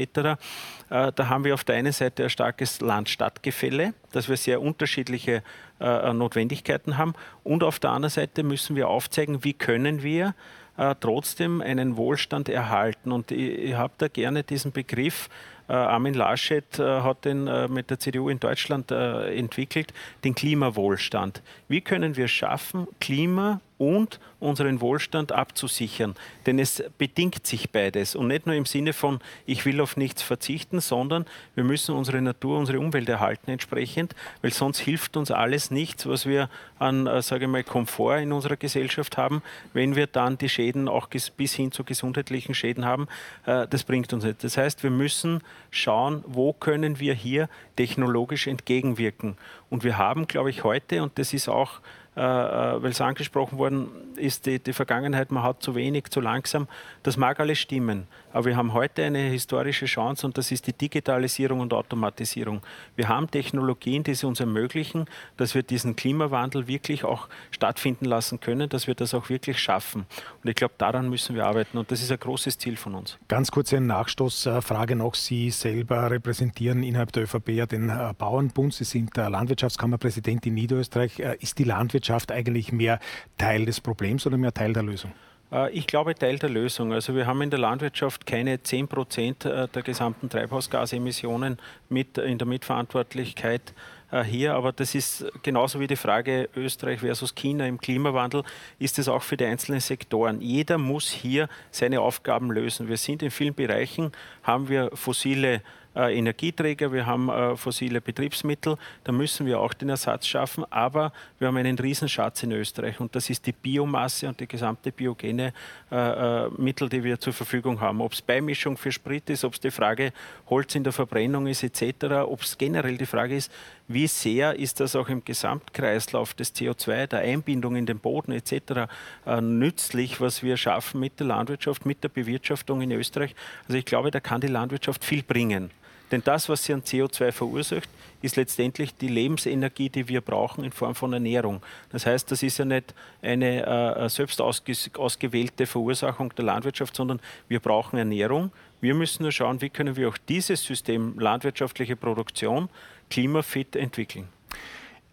Äh, 0.90 1.12
da 1.14 1.30
haben 1.30 1.46
wir 1.46 1.54
auf 1.54 1.64
der 1.64 1.76
einen 1.76 1.94
Seite 1.94 2.24
ein 2.24 2.30
starkes 2.30 2.82
Land-Stadt-Gefälle, 2.82 3.94
dass 4.12 4.30
wir 4.30 4.38
sehr 4.38 4.62
unterschiedliche 4.62 5.44
äh, 5.80 6.14
Notwendigkeiten 6.14 6.98
haben. 6.98 7.14
Und 7.44 7.64
auf 7.64 7.80
der 7.80 7.92
anderen 7.92 8.12
Seite 8.12 8.44
müssen 8.44 8.76
wir 8.76 8.88
aufzeigen, 8.90 9.44
wie 9.44 9.54
können 9.54 10.04
wir 10.04 10.36
äh, 10.78 10.96
trotzdem 11.00 11.62
einen 11.62 11.98
Wohlstand 11.98 12.50
erhalten. 12.50 13.12
Und 13.12 13.32
ich, 13.32 13.60
ich 13.60 13.74
habe 13.74 13.94
da 13.98 14.08
gerne 14.08 14.44
diesen 14.44 14.72
Begriff, 14.72 15.30
äh, 15.68 15.74
Armin 15.74 16.14
Laschet 16.14 16.80
äh, 16.80 17.02
hat 17.02 17.26
den 17.26 17.48
äh, 17.48 17.68
mit 17.68 17.90
der 17.90 18.00
CDU 18.00 18.30
in 18.30 18.40
Deutschland 18.40 18.92
äh, 18.92 19.34
entwickelt, 19.36 19.94
den 20.24 20.36
Klimawohlstand. 20.36 21.42
Wie 21.68 21.82
können 21.82 22.18
wir 22.18 22.28
schaffen, 22.28 22.88
Klima 23.00 23.62
und 23.82 24.20
unseren 24.40 24.80
Wohlstand 24.80 25.32
abzusichern. 25.32 26.14
Denn 26.46 26.60
es 26.60 26.84
bedingt 27.00 27.48
sich 27.48 27.72
beides. 27.72 28.16
Und 28.16 28.28
nicht 28.28 28.46
nur 28.46 28.54
im 28.54 28.66
Sinne 28.66 28.94
von, 28.94 29.20
ich 29.48 29.66
will 29.66 29.82
auf 29.82 29.98
nichts 29.98 30.22
verzichten, 30.22 30.82
sondern 30.82 31.26
wir 31.56 31.64
müssen 31.64 31.96
unsere 31.96 32.22
Natur, 32.22 32.60
unsere 32.60 32.80
Umwelt 32.80 33.10
erhalten 33.10 33.50
entsprechend, 33.50 34.16
weil 34.44 34.54
sonst 34.54 34.78
hilft 34.78 35.18
uns 35.18 35.32
alles 35.32 35.72
nichts, 35.72 36.06
was 36.06 36.28
wir 36.28 36.48
an, 36.78 37.08
äh, 37.08 37.24
sage 37.24 37.46
ich 37.46 37.52
mal, 37.52 37.64
Komfort 37.64 38.20
in 38.20 38.32
unserer 38.32 38.56
Gesellschaft 38.56 39.18
haben, 39.18 39.42
wenn 39.74 39.96
wir 39.96 40.06
dann 40.06 40.38
die 40.38 40.50
Schäden 40.50 40.88
auch 40.88 41.08
bis 41.08 41.54
hin 41.54 41.72
zu 41.72 41.84
gesundheitlichen 41.84 42.54
Schäden 42.54 42.86
haben. 42.86 43.08
Äh, 43.48 43.68
das 43.68 43.84
bringt 43.84 44.14
uns 44.14 44.24
nicht. 44.24 44.44
Das 44.44 44.58
heißt, 44.58 44.84
wir 44.84 44.92
müssen 44.92 45.42
schauen, 45.72 46.24
wo 46.28 46.54
können 46.54 47.00
wir 47.00 47.16
hier 47.16 47.50
technologisch 47.76 48.46
entgegenwirken. 48.46 49.38
Und 49.72 49.84
wir 49.84 49.98
haben, 49.98 50.28
glaube 50.28 50.52
ich, 50.52 50.64
heute, 50.64 51.02
und 51.02 51.18
das 51.18 51.34
ist 51.34 51.50
auch 51.50 51.82
weil 52.16 52.92
es 52.92 53.00
angesprochen 53.00 53.58
worden 53.58 53.90
ist, 54.18 54.46
die, 54.46 54.60
die 54.60 54.74
Vergangenheit, 54.74 55.32
man 55.32 55.44
hat 55.44 55.64
zu 55.64 55.76
wenig, 55.76 56.10
zu 56.10 56.20
langsam. 56.20 56.68
Das 57.04 57.16
mag 57.16 57.40
alles 57.40 57.60
stimmen. 57.60 58.08
Aber 58.34 58.46
wir 58.46 58.56
haben 58.56 58.74
heute 58.74 59.04
eine 59.04 59.20
historische 59.20 59.86
Chance 59.86 60.26
und 60.26 60.38
das 60.38 60.52
ist 60.52 60.68
die 60.68 60.74
Digitalisierung 60.74 61.60
und 61.60 61.74
Automatisierung. 61.74 62.62
Wir 62.96 63.10
haben 63.10 63.30
Technologien, 63.30 64.04
die 64.04 64.12
es 64.12 64.24
uns 64.24 64.40
ermöglichen, 64.40 65.06
dass 65.38 65.56
wir 65.56 65.64
diesen 65.64 65.96
Klimawandel 65.96 66.68
wirklich 66.68 67.04
auch 67.04 67.28
stattfinden 67.52 68.06
lassen 68.06 68.40
können, 68.40 68.70
dass 68.70 68.88
wir 68.88 68.96
das 68.96 69.14
auch 69.14 69.30
wirklich 69.30 69.60
schaffen. 69.60 70.06
Und 70.44 70.50
ich 70.50 70.56
glaube, 70.56 70.76
daran 70.78 71.10
müssen 71.10 71.36
wir 71.36 71.46
arbeiten 71.46 71.78
und 71.78 71.92
das 71.92 72.02
ist 72.02 72.12
ein 72.12 72.20
großes 72.20 72.58
Ziel 72.58 72.78
von 72.78 72.96
uns. 72.96 73.18
Ganz 73.28 73.52
kurz 73.52 73.74
eine 73.74 73.86
Nachstoßfrage 73.86 74.96
noch. 74.96 75.16
Sie 75.16 75.50
selber 75.50 76.10
repräsentieren 76.10 76.84
innerhalb 76.84 77.12
der 77.12 77.24
ÖVP 77.24 77.50
ja 77.50 77.66
den 77.66 77.90
äh, 77.90 78.14
Bauernbund. 78.18 78.74
Sie 78.74 78.86
sind 78.86 79.16
Landwirtschaftskammerpräsident 79.16 80.46
in 80.46 80.54
Niederösterreich. 80.54 81.20
Äh, 81.20 81.38
ist 81.40 81.60
die 81.60 81.64
Landwirtschaft 81.64 82.01
eigentlich 82.32 82.72
mehr 82.72 83.00
Teil 83.38 83.66
des 83.66 83.80
Problems 83.82 84.26
oder 84.26 84.38
mehr 84.38 84.54
Teil 84.54 84.74
der 84.74 84.84
Lösung? 84.84 85.12
Äh, 85.52 85.72
ich 85.72 85.88
glaube, 85.88 86.16
Teil 86.16 86.40
der 86.40 86.50
Lösung. 86.50 86.94
Also 86.94 87.16
wir 87.16 87.28
haben 87.28 87.42
in 87.42 87.50
der 87.50 87.60
Landwirtschaft 87.60 88.26
keine 88.26 88.62
10 88.62 88.88
Prozent 88.88 89.46
äh, 89.46 89.68
der 89.68 89.82
gesamten 89.82 90.30
Treibhausgasemissionen 90.30 91.58
mit 91.90 92.18
in 92.18 92.38
der 92.38 92.48
Mitverantwortlichkeit 92.48 93.74
äh, 94.12 94.24
hier. 94.24 94.56
Aber 94.56 94.72
das 94.72 94.96
ist 94.96 95.26
genauso 95.44 95.80
wie 95.80 95.88
die 95.88 95.96
Frage 95.96 96.50
Österreich 96.56 97.02
versus 97.02 97.36
China 97.36 97.68
im 97.68 97.80
Klimawandel, 97.80 98.44
ist 98.80 99.00
es 99.00 99.08
auch 99.08 99.24
für 99.24 99.38
die 99.38 99.46
einzelnen 99.46 99.82
Sektoren. 99.82 100.42
Jeder 100.42 100.78
muss 100.78 101.10
hier 101.10 101.50
seine 101.72 102.02
Aufgaben 102.02 102.52
lösen. 102.52 102.88
Wir 102.88 102.98
sind 102.98 103.22
in 103.24 103.32
vielen 103.32 103.54
Bereichen, 103.54 104.12
haben 104.44 104.70
wir 104.70 104.92
fossile 104.94 105.62
äh, 105.96 106.18
Energieträger, 106.18 106.92
wir 106.92 107.06
haben 107.06 107.30
äh, 107.30 107.56
fossile 107.56 108.02
Betriebsmittel, 108.02 108.78
da 109.04 109.12
müssen 109.12 109.46
wir 109.46 109.60
auch 109.60 109.74
den 109.74 109.90
Ersatz 109.90 110.28
schaffen. 110.28 110.66
Aber 110.70 111.12
wir 111.40 111.48
haben 111.48 111.58
einen 111.58 111.78
Riesenschatz 111.78 112.44
in 112.44 112.52
Österreich 112.52 113.00
und 113.00 113.16
das 113.16 113.30
ist 113.30 113.46
die 113.46 113.52
Biomasse 113.52 114.28
und 114.28 114.40
die 114.40 114.48
gesamte 114.48 114.92
biogene 114.92 115.54
äh, 115.92 115.96
äh 115.96 116.50
Mittel, 116.58 116.90
die 116.90 117.04
wir 117.04 117.20
zur 117.20 117.34
Verfügung 117.34 117.80
haben. 117.82 118.02
Ob 118.02 118.14
es 118.14 118.22
Beimischung 118.22 118.78
für 118.78 118.92
Sprit 118.92 119.30
ist, 119.30 119.44
ob 119.44 119.54
es 119.54 119.60
die 119.60 119.72
Frage 119.72 120.14
Holz 120.50 120.76
in 120.76 120.84
der 120.84 120.94
Verbrennung 120.94 121.48
ist 121.48 121.64
etc., 121.64 122.06
ob 122.26 122.42
es 122.42 122.58
generell 122.58 122.98
die 122.98 123.06
Frage 123.06 123.36
ist, 123.36 123.52
wie 123.88 124.08
sehr 124.08 124.58
ist 124.58 124.80
das 124.80 124.96
auch 124.96 125.10
im 125.10 125.24
Gesamtkreislauf 125.24 126.34
des 126.34 126.56
CO2, 126.56 127.08
der 127.08 127.20
Einbindung 127.20 127.76
in 127.76 127.86
den 127.86 128.00
Boden 128.00 128.32
etc. 128.32 128.88
Äh, 129.26 129.42
nützlich, 129.42 130.22
was 130.22 130.44
wir 130.44 130.58
schaffen 130.58 131.00
mit 131.00 131.20
der 131.20 131.28
Landwirtschaft, 131.28 131.86
mit 131.86 132.04
der 132.04 132.10
Bewirtschaftung 132.10 132.82
in 132.82 132.92
Österreich. 132.92 133.36
Also 133.68 133.78
ich 133.78 133.86
glaube, 133.86 134.12
da 134.12 134.20
kann 134.20 134.42
die 134.42 134.48
Landwirtschaft 134.48 135.04
viel 135.04 135.24
bringen. 135.24 135.72
Denn 136.12 136.22
das, 136.24 136.50
was 136.50 136.66
sie 136.66 136.74
an 136.74 136.82
CO2 136.82 137.32
verursacht, 137.32 137.90
ist 138.22 138.36
letztendlich 138.36 138.96
die 138.96 139.08
Lebensenergie, 139.08 139.90
die 139.90 140.08
wir 140.08 140.22
brauchen 140.22 140.64
in 140.64 140.72
Form 140.72 140.94
von 140.94 141.14
Ernährung. 141.14 141.62
Das 141.90 142.06
heißt, 142.06 142.30
das 142.32 142.44
ist 142.44 142.58
ja 142.60 142.66
nicht 142.66 142.94
eine 143.22 143.66
äh, 143.66 144.10
selbst 144.10 144.42
ausgewählte 144.42 145.66
Verursachung 145.66 146.34
der 146.36 146.46
Landwirtschaft, 146.46 146.96
sondern 146.96 147.20
wir 147.48 147.60
brauchen 147.60 147.98
Ernährung. 147.98 148.52
Wir 148.82 148.94
müssen 148.94 149.24
nur 149.24 149.32
schauen, 149.32 149.62
wie 149.62 149.70
können 149.70 149.96
wir 149.96 150.10
auch 150.10 150.18
dieses 150.18 150.64
System 150.64 151.18
landwirtschaftliche 151.20 151.96
Produktion 151.96 152.70
klimafit 153.10 153.76
entwickeln. 153.76 154.28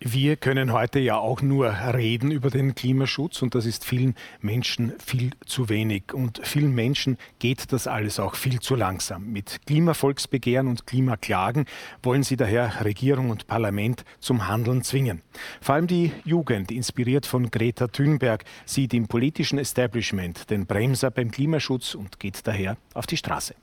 Wir 0.01 0.37
können 0.37 0.73
heute 0.73 1.01
ja 1.01 1.17
auch 1.17 1.43
nur 1.43 1.67
reden 1.67 2.31
über 2.31 2.51
den 2.51 2.77
Klimaschutz 2.77 3.43
und 3.43 3.57
das 3.57 3.67
ist 3.67 3.85
vielen 3.85 4.15
Menschen 4.41 4.93
viel 5.05 5.31
zu 5.45 5.69
wenig. 5.69 6.15
Und 6.15 6.41
vielen 6.45 6.73
Menschen 6.73 7.19
geht 7.41 7.73
das 7.73 7.89
alles 7.89 8.21
auch 8.21 8.37
viel 8.37 8.61
zu 8.61 8.77
langsam. 8.77 9.33
Mit 9.33 9.59
Klimavolksbegehren 9.67 10.69
und 10.69 10.87
Klimaklagen 10.87 11.65
wollen 12.03 12.23
sie 12.23 12.37
daher 12.37 12.85
Regierung 12.85 13.31
und 13.31 13.49
Parlament 13.49 14.05
zum 14.21 14.47
Handeln 14.47 14.85
zwingen. 14.85 15.23
Vor 15.61 15.75
allem 15.75 15.89
die 15.89 16.13
Jugend, 16.25 16.71
inspiriert 16.71 17.27
von 17.27 17.51
Greta 17.51 17.89
Thunberg, 17.89 18.45
sieht 18.67 18.95
im 18.95 19.09
politischen 19.09 19.59
Establishment 19.59 20.49
den 20.49 20.67
Bremser 20.67 21.11
beim 21.11 21.33
Klimaschutz 21.33 21.97
und 21.97 22.21
geht 22.21 22.47
daher 22.47 22.77
auf 22.95 23.07
die 23.07 23.17
Straße. 23.17 23.57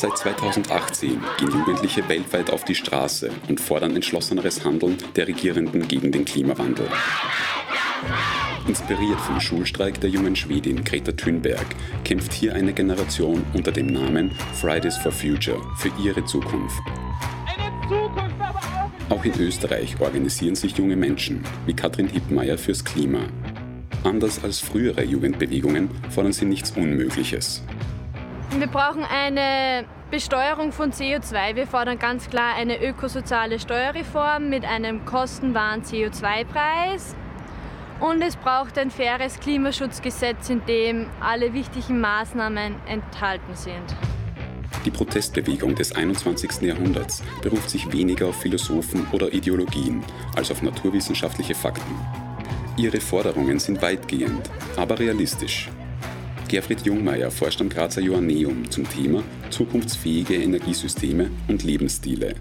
Seit 0.00 0.16
2018 0.16 1.20
gehen 1.36 1.50
Jugendliche 1.50 2.08
weltweit 2.08 2.48
auf 2.48 2.64
die 2.64 2.74
Straße 2.74 3.30
und 3.50 3.60
fordern 3.60 3.94
entschlosseneres 3.94 4.64
Handeln 4.64 4.96
der 5.14 5.28
Regierenden 5.28 5.86
gegen 5.88 6.10
den 6.10 6.24
Klimawandel. 6.24 6.86
Inspiriert 8.66 9.20
vom 9.20 9.38
Schulstreik 9.42 10.00
der 10.00 10.08
jungen 10.08 10.34
Schwedin 10.34 10.84
Greta 10.84 11.12
Thunberg 11.12 11.66
kämpft 12.02 12.32
hier 12.32 12.54
eine 12.54 12.72
Generation 12.72 13.44
unter 13.52 13.72
dem 13.72 13.88
Namen 13.88 14.30
Fridays 14.54 14.96
for 14.96 15.12
Future 15.12 15.60
für 15.76 15.92
ihre 16.02 16.24
Zukunft. 16.24 16.80
Auch 19.10 19.24
in 19.26 19.38
Österreich 19.38 20.00
organisieren 20.00 20.54
sich 20.54 20.78
junge 20.78 20.96
Menschen 20.96 21.44
wie 21.66 21.74
Katrin 21.74 22.08
Hippmeier 22.08 22.56
fürs 22.56 22.82
Klima. 22.82 23.24
Anders 24.02 24.42
als 24.42 24.60
frühere 24.60 25.04
Jugendbewegungen 25.04 25.90
fordern 26.08 26.32
sie 26.32 26.46
nichts 26.46 26.70
Unmögliches. 26.70 27.62
Wir 28.58 28.66
brauchen 28.66 29.04
eine 29.04 29.86
Besteuerung 30.10 30.72
von 30.72 30.92
CO2. 30.92 31.54
Wir 31.54 31.66
fordern 31.68 31.98
ganz 31.98 32.28
klar 32.28 32.56
eine 32.56 32.82
ökosoziale 32.82 33.60
Steuerreform 33.60 34.50
mit 34.50 34.64
einem 34.64 35.04
kostenwahren 35.04 35.82
CO2-Preis. 35.82 37.14
Und 38.00 38.22
es 38.22 38.34
braucht 38.36 38.76
ein 38.76 38.90
faires 38.90 39.38
Klimaschutzgesetz, 39.38 40.50
in 40.50 40.64
dem 40.66 41.06
alle 41.20 41.52
wichtigen 41.52 42.00
Maßnahmen 42.00 42.74
enthalten 42.86 43.54
sind. 43.54 43.96
Die 44.84 44.90
Protestbewegung 44.90 45.74
des 45.76 45.92
21. 45.92 46.62
Jahrhunderts 46.62 47.22
beruft 47.42 47.70
sich 47.70 47.92
weniger 47.92 48.28
auf 48.28 48.40
Philosophen 48.40 49.06
oder 49.12 49.32
Ideologien 49.32 50.02
als 50.34 50.50
auf 50.50 50.62
naturwissenschaftliche 50.62 51.54
Fakten. 51.54 51.94
Ihre 52.76 53.00
Forderungen 53.00 53.58
sind 53.58 53.80
weitgehend, 53.80 54.50
aber 54.76 54.98
realistisch. 54.98 55.68
Gerfried 56.50 56.84
Jungmeier 56.84 57.30
forscht 57.30 57.60
am 57.60 57.68
Grazer 57.68 58.00
Joanneum 58.00 58.68
zum 58.72 58.82
Thema 58.90 59.22
zukunftsfähige 59.50 60.34
Energiesysteme 60.34 61.30
und 61.46 61.62
Lebensstile. 61.62 62.34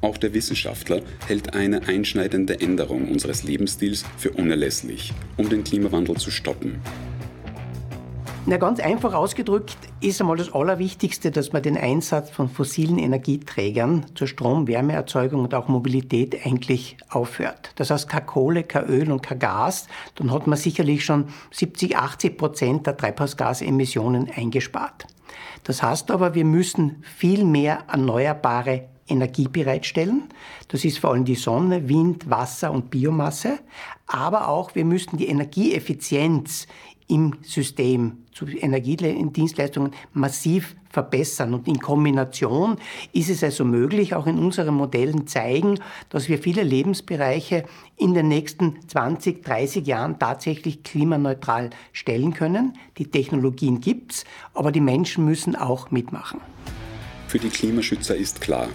Auch 0.00 0.16
der 0.16 0.34
Wissenschaftler 0.34 1.02
hält 1.28 1.54
eine 1.54 1.86
einschneidende 1.86 2.60
Änderung 2.60 3.08
unseres 3.08 3.44
Lebensstils 3.44 4.04
für 4.16 4.30
unerlässlich, 4.30 5.12
um 5.36 5.48
den 5.48 5.62
Klimawandel 5.62 6.16
zu 6.16 6.32
stoppen. 6.32 6.80
Na, 8.50 8.56
ganz 8.56 8.80
einfach 8.80 9.12
ausgedrückt 9.12 9.76
ist 10.00 10.22
einmal 10.22 10.38
das 10.38 10.54
Allerwichtigste, 10.54 11.30
dass 11.30 11.52
man 11.52 11.62
den 11.62 11.76
Einsatz 11.76 12.30
von 12.30 12.48
fossilen 12.48 12.98
Energieträgern 12.98 14.06
zur 14.14 14.26
Strom-, 14.26 14.66
Wärmeerzeugung 14.66 15.42
und 15.42 15.54
auch 15.54 15.68
Mobilität 15.68 16.46
eigentlich 16.46 16.96
aufhört. 17.10 17.72
Das 17.76 17.90
heißt, 17.90 18.08
kein 18.08 18.24
Kohle, 18.24 18.64
kein 18.64 18.86
Öl 18.86 19.12
und 19.12 19.22
kein 19.22 19.38
Gas, 19.38 19.86
dann 20.14 20.32
hat 20.32 20.46
man 20.46 20.56
sicherlich 20.56 21.04
schon 21.04 21.28
70, 21.50 21.98
80 21.98 22.38
Prozent 22.38 22.86
der 22.86 22.96
Treibhausgasemissionen 22.96 24.30
eingespart. 24.34 25.04
Das 25.64 25.82
heißt 25.82 26.10
aber, 26.10 26.34
wir 26.34 26.46
müssen 26.46 27.02
viel 27.02 27.44
mehr 27.44 27.80
erneuerbare 27.86 28.88
Energie 29.08 29.48
bereitstellen. 29.48 30.28
Das 30.68 30.84
ist 30.84 30.98
vor 30.98 31.10
allem 31.10 31.24
die 31.24 31.34
Sonne, 31.34 31.88
Wind, 31.88 32.30
Wasser 32.30 32.70
und 32.70 32.90
Biomasse. 32.90 33.58
Aber 34.06 34.48
auch 34.48 34.74
wir 34.74 34.84
müssen 34.84 35.16
die 35.16 35.28
Energieeffizienz 35.28 36.66
im 37.08 37.34
System 37.42 38.18
zu 38.32 38.46
Energiedienstleistungen 38.46 39.92
massiv 40.12 40.76
verbessern. 40.90 41.54
Und 41.54 41.66
in 41.66 41.80
Kombination 41.80 42.76
ist 43.12 43.30
es 43.30 43.42
also 43.42 43.64
möglich, 43.64 44.14
auch 44.14 44.26
in 44.26 44.38
unseren 44.38 44.74
Modellen 44.74 45.26
zeigen, 45.26 45.80
dass 46.10 46.28
wir 46.28 46.38
viele 46.38 46.62
Lebensbereiche 46.62 47.64
in 47.96 48.14
den 48.14 48.28
nächsten 48.28 48.76
20, 48.86 49.42
30 49.42 49.86
Jahren 49.86 50.18
tatsächlich 50.18 50.82
klimaneutral 50.82 51.70
stellen 51.92 52.34
können. 52.34 52.74
Die 52.98 53.10
Technologien 53.10 53.80
gibt's, 53.80 54.24
aber 54.54 54.70
die 54.70 54.80
Menschen 54.80 55.24
müssen 55.24 55.56
auch 55.56 55.90
mitmachen. 55.90 56.40
Für 57.26 57.38
die 57.38 57.50
Klimaschützer 57.50 58.16
ist 58.16 58.40
klar, 58.40 58.68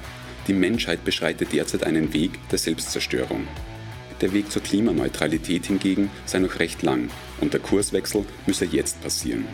die 0.47 0.53
Menschheit 0.53 1.05
beschreitet 1.05 1.53
derzeit 1.53 1.85
einen 1.85 2.13
Weg 2.13 2.31
der 2.49 2.59
Selbstzerstörung. 2.59 3.47
Der 4.21 4.33
Weg 4.33 4.51
zur 4.51 4.61
Klimaneutralität 4.61 5.65
hingegen 5.65 6.09
sei 6.25 6.39
noch 6.39 6.59
recht 6.59 6.81
lang 6.83 7.09
und 7.43 7.53
der 7.53 7.59
Kurswechsel 7.59 8.25
müsse 8.47 8.65
jetzt 8.65 9.01
passieren. 9.03 9.45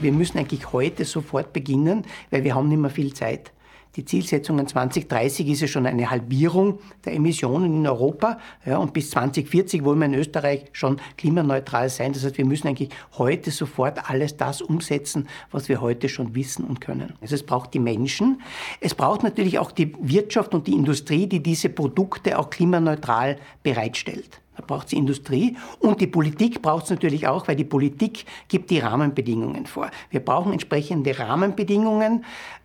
Wir 0.00 0.12
müssen 0.12 0.36
eigentlich 0.38 0.72
heute 0.72 1.04
sofort 1.04 1.52
beginnen, 1.52 2.04
weil 2.30 2.44
wir 2.44 2.54
haben 2.54 2.68
nicht 2.68 2.78
mehr 2.78 2.90
viel 2.90 3.14
Zeit. 3.14 3.52
Die 3.94 4.04
Zielsetzungen 4.04 4.66
2030 4.66 5.48
ist 5.48 5.62
ja 5.62 5.68
schon 5.68 5.86
eine 5.86 6.10
Halbierung 6.10 6.80
der 7.06 7.14
Emissionen 7.14 7.74
in 7.76 7.86
Europa. 7.86 8.38
Ja, 8.66 8.76
und 8.76 8.92
bis 8.92 9.08
2040 9.10 9.84
wollen 9.84 10.00
wir 10.00 10.04
in 10.04 10.14
Österreich 10.14 10.66
schon 10.72 11.00
klimaneutral 11.16 11.88
sein. 11.88 12.12
Das 12.12 12.22
heißt, 12.22 12.36
wir 12.36 12.44
müssen 12.44 12.68
eigentlich 12.68 12.90
heute 13.16 13.50
sofort 13.50 14.10
alles 14.10 14.36
das 14.36 14.60
umsetzen, 14.60 15.28
was 15.50 15.70
wir 15.70 15.80
heute 15.80 16.10
schon 16.10 16.34
wissen 16.34 16.66
und 16.66 16.82
können. 16.82 17.14
Also 17.22 17.36
es 17.36 17.42
braucht 17.42 17.72
die 17.72 17.78
Menschen. 17.78 18.42
Es 18.80 18.94
braucht 18.94 19.22
natürlich 19.22 19.58
auch 19.58 19.70
die 19.70 19.94
Wirtschaft 19.98 20.54
und 20.54 20.66
die 20.66 20.74
Industrie, 20.74 21.26
die 21.26 21.42
diese 21.42 21.70
Produkte 21.70 22.38
auch 22.38 22.50
klimaneutral 22.50 23.38
bereitstellt. 23.62 24.42
Da 24.56 24.64
braucht 24.66 24.88
es 24.88 24.92
Industrie 24.94 25.56
und 25.80 26.00
die 26.00 26.06
Politik 26.06 26.62
braucht 26.62 26.84
es 26.84 26.90
natürlich 26.90 27.26
auch, 27.28 27.46
weil 27.46 27.56
die 27.56 27.64
Politik 27.64 28.24
gibt 28.48 28.70
die 28.70 28.78
Rahmenbedingungen 28.78 29.66
vor. 29.66 29.90
Wir 30.10 30.20
brauchen 30.20 30.52
entsprechende 30.52 31.18
Rahmenbedingungen, 31.18 32.24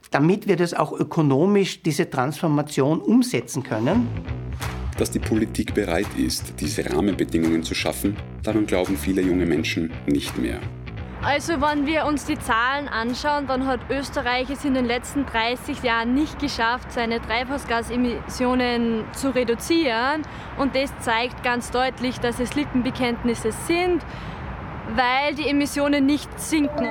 damit 0.10 0.48
wir 0.48 0.56
das 0.56 0.74
auch 0.74 0.94
ökonomisch, 0.94 1.84
diese 1.84 2.10
Transformation 2.10 3.00
umsetzen 3.00 3.64
können. 3.64 4.08
Dass 4.98 5.12
die 5.12 5.20
Politik 5.20 5.74
bereit 5.74 6.08
ist, 6.18 6.54
diese 6.60 6.90
Rahmenbedingungen 6.90 7.64
zu 7.64 7.76
schaffen, 7.76 8.18
daran 8.44 8.66
glauben 8.66 8.98
viele 8.98 9.22
junge 9.22 9.46
Menschen 9.46 9.92
nicht 10.06 10.38
mehr. 10.38 10.60
Also 11.24 11.62
wenn 11.62 11.86
wir 11.86 12.06
uns 12.06 12.26
die 12.26 12.40
Zahlen 12.40 12.88
anschauen, 12.88 13.46
dann 13.46 13.68
hat 13.68 13.80
Österreich 13.92 14.50
es 14.50 14.66
in 14.66 14.74
den 14.74 14.86
letzten 14.86 15.28
30 15.28 15.84
Jahren 15.84 16.16
nicht 16.16 16.40
geschafft, 16.40 16.92
seine 16.92 17.22
Treibhausgasemissionen 17.22 19.06
zu 19.14 19.30
reduzieren. 19.30 20.24
Und 20.58 20.76
das 20.76 20.92
zeigt 21.02 21.44
ganz 21.44 21.70
deutlich, 21.70 22.20
dass 22.20 22.40
es 22.40 22.56
Lippenbekenntnisse 22.56 23.52
sind, 23.52 24.04
weil 24.96 25.36
die 25.36 25.48
Emissionen 25.48 26.08
nicht 26.08 26.40
sinken. 26.40 26.90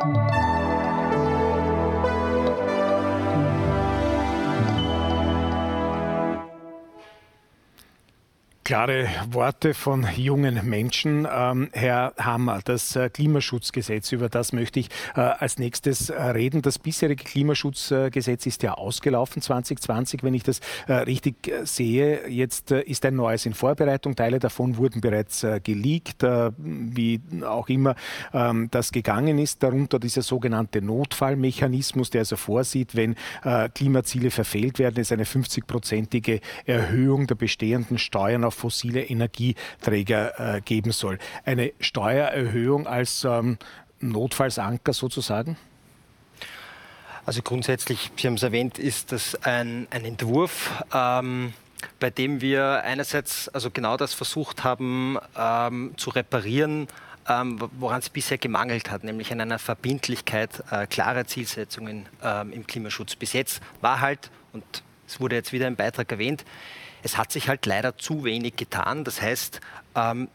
Klare 8.70 9.08
Worte 9.32 9.74
von 9.74 10.06
jungen 10.16 10.60
Menschen. 10.62 11.26
Ähm, 11.28 11.70
Herr 11.72 12.14
Hammer, 12.16 12.60
das 12.64 12.94
äh, 12.94 13.10
Klimaschutzgesetz, 13.10 14.12
über 14.12 14.28
das 14.28 14.52
möchte 14.52 14.78
ich 14.78 14.90
äh, 15.16 15.22
als 15.22 15.58
nächstes 15.58 16.10
äh, 16.10 16.22
reden. 16.22 16.62
Das 16.62 16.78
bisherige 16.78 17.24
Klimaschutzgesetz 17.24 18.46
ist 18.46 18.62
ja 18.62 18.74
ausgelaufen 18.74 19.42
2020, 19.42 20.22
wenn 20.22 20.34
ich 20.34 20.44
das 20.44 20.60
äh, 20.86 20.92
richtig 20.92 21.48
äh, 21.48 21.66
sehe. 21.66 22.28
Jetzt 22.28 22.70
äh, 22.70 22.82
ist 22.82 23.04
ein 23.04 23.16
neues 23.16 23.44
in 23.44 23.54
Vorbereitung. 23.54 24.14
Teile 24.14 24.38
davon 24.38 24.76
wurden 24.76 25.00
bereits 25.00 25.44
geleakt, 25.64 26.24
wie 26.58 27.20
auch 27.44 27.68
immer 27.68 27.96
ähm, 28.32 28.68
das 28.70 28.92
gegangen 28.92 29.38
ist. 29.38 29.64
Darunter 29.64 29.98
dieser 29.98 30.22
sogenannte 30.22 30.80
Notfallmechanismus, 30.80 32.10
der 32.10 32.20
also 32.20 32.36
vorsieht, 32.36 32.94
wenn 32.94 33.16
Klimaziele 33.74 34.30
verfehlt 34.30 34.78
werden, 34.78 35.00
ist 35.00 35.10
eine 35.10 35.24
50-prozentige 35.24 36.40
Erhöhung 36.66 37.26
der 37.26 37.34
bestehenden 37.34 37.98
Steuern 37.98 38.44
auf 38.44 38.59
fossile 38.60 39.02
Energieträger 39.02 40.56
äh, 40.56 40.60
geben 40.60 40.92
soll. 40.92 41.18
Eine 41.44 41.72
Steuererhöhung 41.80 42.86
als 42.86 43.24
ähm, 43.24 43.58
Notfallsanker 44.00 44.92
sozusagen? 44.92 45.56
Also 47.26 47.42
grundsätzlich, 47.42 48.10
Sie 48.16 48.26
haben 48.26 48.34
es 48.34 48.42
erwähnt, 48.42 48.78
ist 48.78 49.12
das 49.12 49.34
ein, 49.42 49.86
ein 49.90 50.04
Entwurf. 50.04 50.82
Ähm 50.92 51.52
bei 51.98 52.10
dem 52.10 52.42
wir 52.42 52.82
einerseits 52.84 53.48
also 53.48 53.70
genau 53.70 53.96
das 53.96 54.14
versucht 54.14 54.64
haben 54.64 55.16
ähm, 55.36 55.94
zu 55.96 56.10
reparieren, 56.10 56.88
ähm, 57.28 57.58
woran 57.78 58.00
es 58.00 58.08
bisher 58.08 58.38
gemangelt 58.38 58.90
hat, 58.90 59.04
nämlich 59.04 59.32
an 59.32 59.40
einer 59.40 59.58
Verbindlichkeit 59.58 60.62
äh, 60.70 60.86
klarer 60.86 61.26
Zielsetzungen 61.26 62.06
ähm, 62.22 62.52
im 62.52 62.66
Klimaschutz. 62.66 63.16
Bis 63.16 63.32
jetzt 63.32 63.62
war 63.80 64.00
halt, 64.00 64.30
und 64.52 64.64
es 65.06 65.20
wurde 65.20 65.36
jetzt 65.36 65.52
wieder 65.52 65.66
im 65.68 65.76
Beitrag 65.76 66.10
erwähnt, 66.10 66.44
es 67.02 67.16
hat 67.16 67.32
sich 67.32 67.48
halt 67.48 67.66
leider 67.66 67.96
zu 67.96 68.24
wenig 68.24 68.56
getan. 68.56 69.04
Das 69.04 69.20
heißt, 69.20 69.60
ähm, 69.94 70.28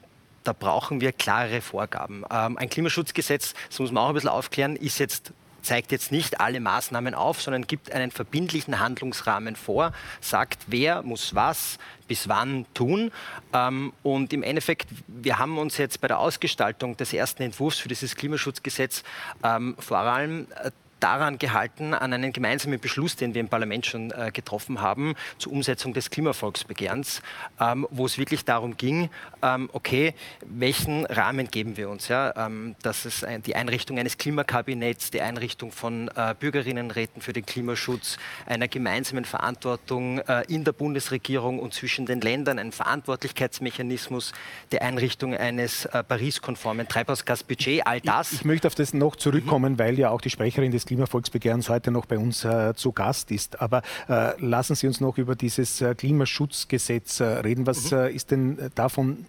da 0.43 0.53
brauchen 0.53 1.01
wir 1.01 1.11
klare 1.11 1.61
Vorgaben. 1.61 2.23
Ähm, 2.31 2.57
ein 2.57 2.69
Klimaschutzgesetz, 2.69 3.53
das 3.69 3.79
muss 3.79 3.91
man 3.91 4.03
auch 4.03 4.09
ein 4.09 4.13
bisschen 4.13 4.29
aufklären, 4.29 4.75
ist 4.75 4.99
jetzt 4.99 5.33
zeigt 5.65 5.91
jetzt 5.91 6.11
nicht 6.11 6.39
alle 6.39 6.59
Maßnahmen 6.59 7.13
auf, 7.15 7.41
sondern 7.41 7.67
gibt 7.67 7.91
einen 7.91 8.11
verbindlichen 8.11 8.79
Handlungsrahmen 8.79 9.55
vor, 9.55 9.91
sagt, 10.21 10.63
wer 10.67 11.01
muss 11.01 11.35
was 11.35 11.77
bis 12.07 12.29
wann 12.29 12.65
tun. 12.73 13.11
Ähm, 13.51 13.91
und 14.03 14.31
im 14.31 14.43
Endeffekt, 14.43 14.87
wir 15.07 15.39
haben 15.39 15.57
uns 15.57 15.77
jetzt 15.77 15.99
bei 16.01 16.07
der 16.07 16.19
Ausgestaltung 16.19 16.95
des 16.97 17.11
ersten 17.13 17.41
Entwurfs 17.41 17.79
für 17.79 17.89
dieses 17.89 18.15
Klimaschutzgesetz 18.15 19.03
ähm, 19.43 19.75
vor 19.79 19.97
allem 19.97 20.47
äh, 20.63 20.69
daran 21.05 21.37
gehalten, 21.37 21.93
an 21.93 22.13
einen 22.13 22.33
gemeinsamen 22.33 22.79
Beschluss, 22.79 23.15
den 23.15 23.35
wir 23.35 23.41
im 23.41 23.47
Parlament 23.47 23.85
schon 23.85 24.09
äh, 24.09 24.31
getroffen 24.33 24.81
haben, 24.81 25.13
zur 25.37 25.51
Umsetzung 25.51 25.93
des 25.93 26.09
Klimavolksbegehrens, 26.09 27.21
ähm, 27.59 27.85
wo 27.91 28.07
es 28.07 28.17
wirklich 28.17 28.43
darum 28.43 28.75
ging, 28.75 29.11
ähm, 29.43 29.69
okay, 29.71 30.15
welchen 30.43 31.05
Rahmen 31.05 31.47
geben 31.51 31.77
wir 31.77 31.89
uns? 31.89 32.07
Ja? 32.07 32.33
Ähm, 32.35 32.75
das 32.81 33.05
ist 33.05 33.23
ein, 33.23 33.43
die 33.43 33.55
Einrichtung 33.55 33.99
eines 33.99 34.17
Klimakabinetts, 34.17 35.11
die 35.11 35.21
Einrichtung 35.21 35.71
von 35.71 36.07
äh, 36.15 36.33
Bürgerinnenräten 36.39 37.21
für 37.21 37.33
den 37.33 37.45
Klimaschutz, 37.45 38.17
einer 38.47 38.67
gemeinsamen 38.67 39.25
Verantwortung 39.25 40.17
äh, 40.21 40.43
in 40.47 40.63
der 40.63 40.71
Bundesregierung 40.71 41.59
und 41.59 41.75
zwischen 41.75 42.07
den 42.07 42.19
Ländern, 42.19 42.57
ein 42.57 42.71
Verantwortlichkeitsmechanismus, 42.71 44.33
die 44.71 44.81
Einrichtung 44.81 45.35
eines 45.35 45.85
äh, 45.85 46.03
Paris-konformen 46.03 46.87
Treibhausgasbudgets, 46.87 47.85
all 47.85 48.01
das. 48.01 48.31
Ich, 48.31 48.39
ich, 48.39 48.45
möchte 48.45 48.67
auf 48.67 48.73
das 48.73 48.95
noch 48.95 49.15
zurückkommen, 49.15 49.73
mhm. 49.73 49.79
weil 49.79 49.99
ja 49.99 50.09
auch 50.09 50.21
die 50.21 50.31
Sprecherin 50.31 50.71
des 50.71 50.85
Klimavolksbegehrens 50.95 51.69
heute 51.69 51.91
noch 51.91 52.05
bei 52.05 52.17
uns 52.17 52.45
äh, 52.45 52.73
zu 52.73 52.93
Gast 52.93 53.29
ist. 53.31 53.61
Aber 53.61 53.81
äh, 54.07 54.33
lassen 54.39 54.75
Sie 54.75 54.87
uns 54.87 55.01
noch 55.01 55.17
über 55.17 55.35
dieses 55.35 55.81
äh, 55.81 55.93
Klimaschutzgesetz 55.93 57.19
äh, 57.19 57.25
reden. 57.25 57.67
Was 57.67 57.91
mhm. 57.91 57.97
Äh, 57.97 58.11
ist 58.11 58.31
denn 58.31 58.71
davon 58.75 59.25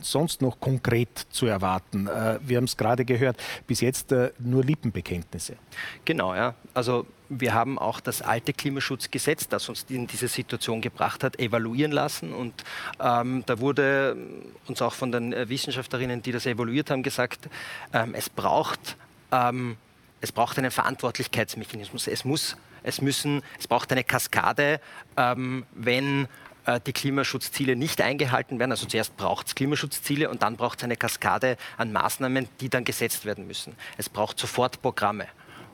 sonst 0.00 0.42
noch 0.42 0.60
konkret 0.60 1.26
zu 1.30 1.46
erwarten? 1.46 2.08
Wir 2.42 2.56
haben 2.56 2.64
es 2.64 2.76
gerade 2.76 3.04
gehört, 3.04 3.36
bis 3.66 3.80
jetzt 3.80 4.14
nur 4.38 4.64
Lippenbekenntnisse. 4.64 5.56
Genau, 6.04 6.34
ja. 6.34 6.54
Also 6.72 7.06
wir 7.28 7.52
haben 7.52 7.78
auch 7.78 8.00
das 8.00 8.22
alte 8.22 8.52
Klimaschutzgesetz, 8.52 9.48
das 9.48 9.68
uns 9.68 9.84
in 9.88 10.06
diese 10.06 10.28
Situation 10.28 10.80
gebracht 10.80 11.24
hat, 11.24 11.38
evaluieren 11.38 11.92
lassen. 11.92 12.32
Und 12.32 12.64
ähm, 13.00 13.42
da 13.46 13.58
wurde 13.58 14.16
uns 14.68 14.80
auch 14.80 14.94
von 14.94 15.12
den 15.12 15.32
Wissenschaftlerinnen, 15.32 16.22
die 16.22 16.32
das 16.32 16.46
evaluiert 16.46 16.90
haben, 16.90 17.02
gesagt, 17.02 17.48
ähm, 17.92 18.14
es 18.14 18.30
braucht 18.30 18.96
ähm, 19.32 19.76
es 20.20 20.32
braucht 20.32 20.58
einen 20.58 20.70
Verantwortlichkeitsmechanismus. 20.70 22.06
Es, 22.06 22.24
muss, 22.24 22.56
es, 22.82 23.00
müssen, 23.00 23.42
es 23.58 23.68
braucht 23.68 23.92
eine 23.92 24.04
Kaskade, 24.04 24.80
ähm, 25.16 25.64
wenn 25.72 26.28
äh, 26.68 26.80
die 26.84 26.92
Klimaschutzziele 26.92 27.76
nicht 27.76 28.00
eingehalten 28.00 28.58
werden. 28.58 28.72
Also 28.72 28.86
zuerst 28.86 29.16
braucht 29.16 29.46
es 29.48 29.54
Klimaschutzziele 29.54 30.28
und 30.28 30.42
dann 30.42 30.56
braucht 30.56 30.78
es 30.78 30.84
eine 30.84 30.96
Kaskade 30.96 31.56
an 31.76 31.92
Maßnahmen, 31.92 32.48
die 32.60 32.68
dann 32.68 32.84
gesetzt 32.84 33.24
werden 33.24 33.46
müssen. 33.46 33.74
Es 33.96 34.08
braucht 34.08 34.38
sofort 34.38 34.82
Programme. 34.82 35.26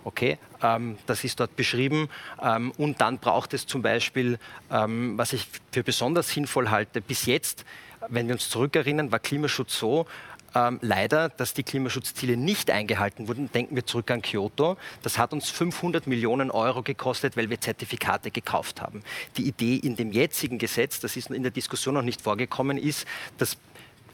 Okay, 0.04 0.38
ähm, 0.62 0.98
das 1.06 1.24
ist 1.24 1.40
dort 1.40 1.56
beschrieben. 1.56 2.10
Ähm, 2.42 2.72
und 2.76 3.00
dann 3.00 3.18
braucht 3.18 3.54
es 3.54 3.66
zum 3.66 3.80
Beispiel, 3.80 4.38
ähm, 4.70 5.16
was 5.16 5.32
ich 5.32 5.48
für 5.72 5.82
besonders 5.82 6.28
sinnvoll 6.28 6.70
halte, 6.70 7.00
bis 7.00 7.24
jetzt, 7.24 7.64
wenn 8.08 8.26
wir 8.26 8.34
uns 8.34 8.50
zurückerinnern, 8.50 9.10
war 9.10 9.18
Klimaschutz 9.18 9.78
so, 9.78 10.06
ähm, 10.54 10.78
leider, 10.82 11.28
dass 11.28 11.54
die 11.54 11.62
Klimaschutzziele 11.62 12.36
nicht 12.36 12.70
eingehalten 12.70 13.28
wurden. 13.28 13.50
Denken 13.52 13.76
wir 13.76 13.86
zurück 13.86 14.10
an 14.10 14.22
Kyoto. 14.22 14.76
Das 15.02 15.18
hat 15.18 15.32
uns 15.32 15.50
500 15.50 16.06
Millionen 16.06 16.50
Euro 16.50 16.82
gekostet, 16.82 17.36
weil 17.36 17.50
wir 17.50 17.60
Zertifikate 17.60 18.30
gekauft 18.30 18.80
haben. 18.80 19.02
Die 19.36 19.46
Idee 19.46 19.76
in 19.76 19.96
dem 19.96 20.12
jetzigen 20.12 20.58
Gesetz, 20.58 21.00
das 21.00 21.16
ist 21.16 21.30
in 21.30 21.42
der 21.42 21.52
Diskussion 21.52 21.94
noch 21.94 22.02
nicht 22.02 22.22
vorgekommen, 22.22 22.78
ist, 22.78 23.06
dass 23.38 23.56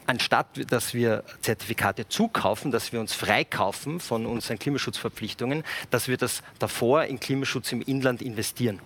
anstatt 0.07 0.71
dass 0.71 0.93
wir 0.93 1.23
Zertifikate 1.41 2.07
zukaufen, 2.07 2.71
dass 2.71 2.91
wir 2.91 2.99
uns 2.99 3.13
freikaufen 3.13 3.99
von 3.99 4.25
unseren 4.25 4.59
Klimaschutzverpflichtungen, 4.59 5.63
dass 5.89 6.07
wir 6.07 6.17
das 6.17 6.43
davor 6.59 7.05
in 7.05 7.19
Klimaschutz 7.19 7.71
im 7.71 7.81
Inland 7.81 8.21
investieren. 8.21 8.79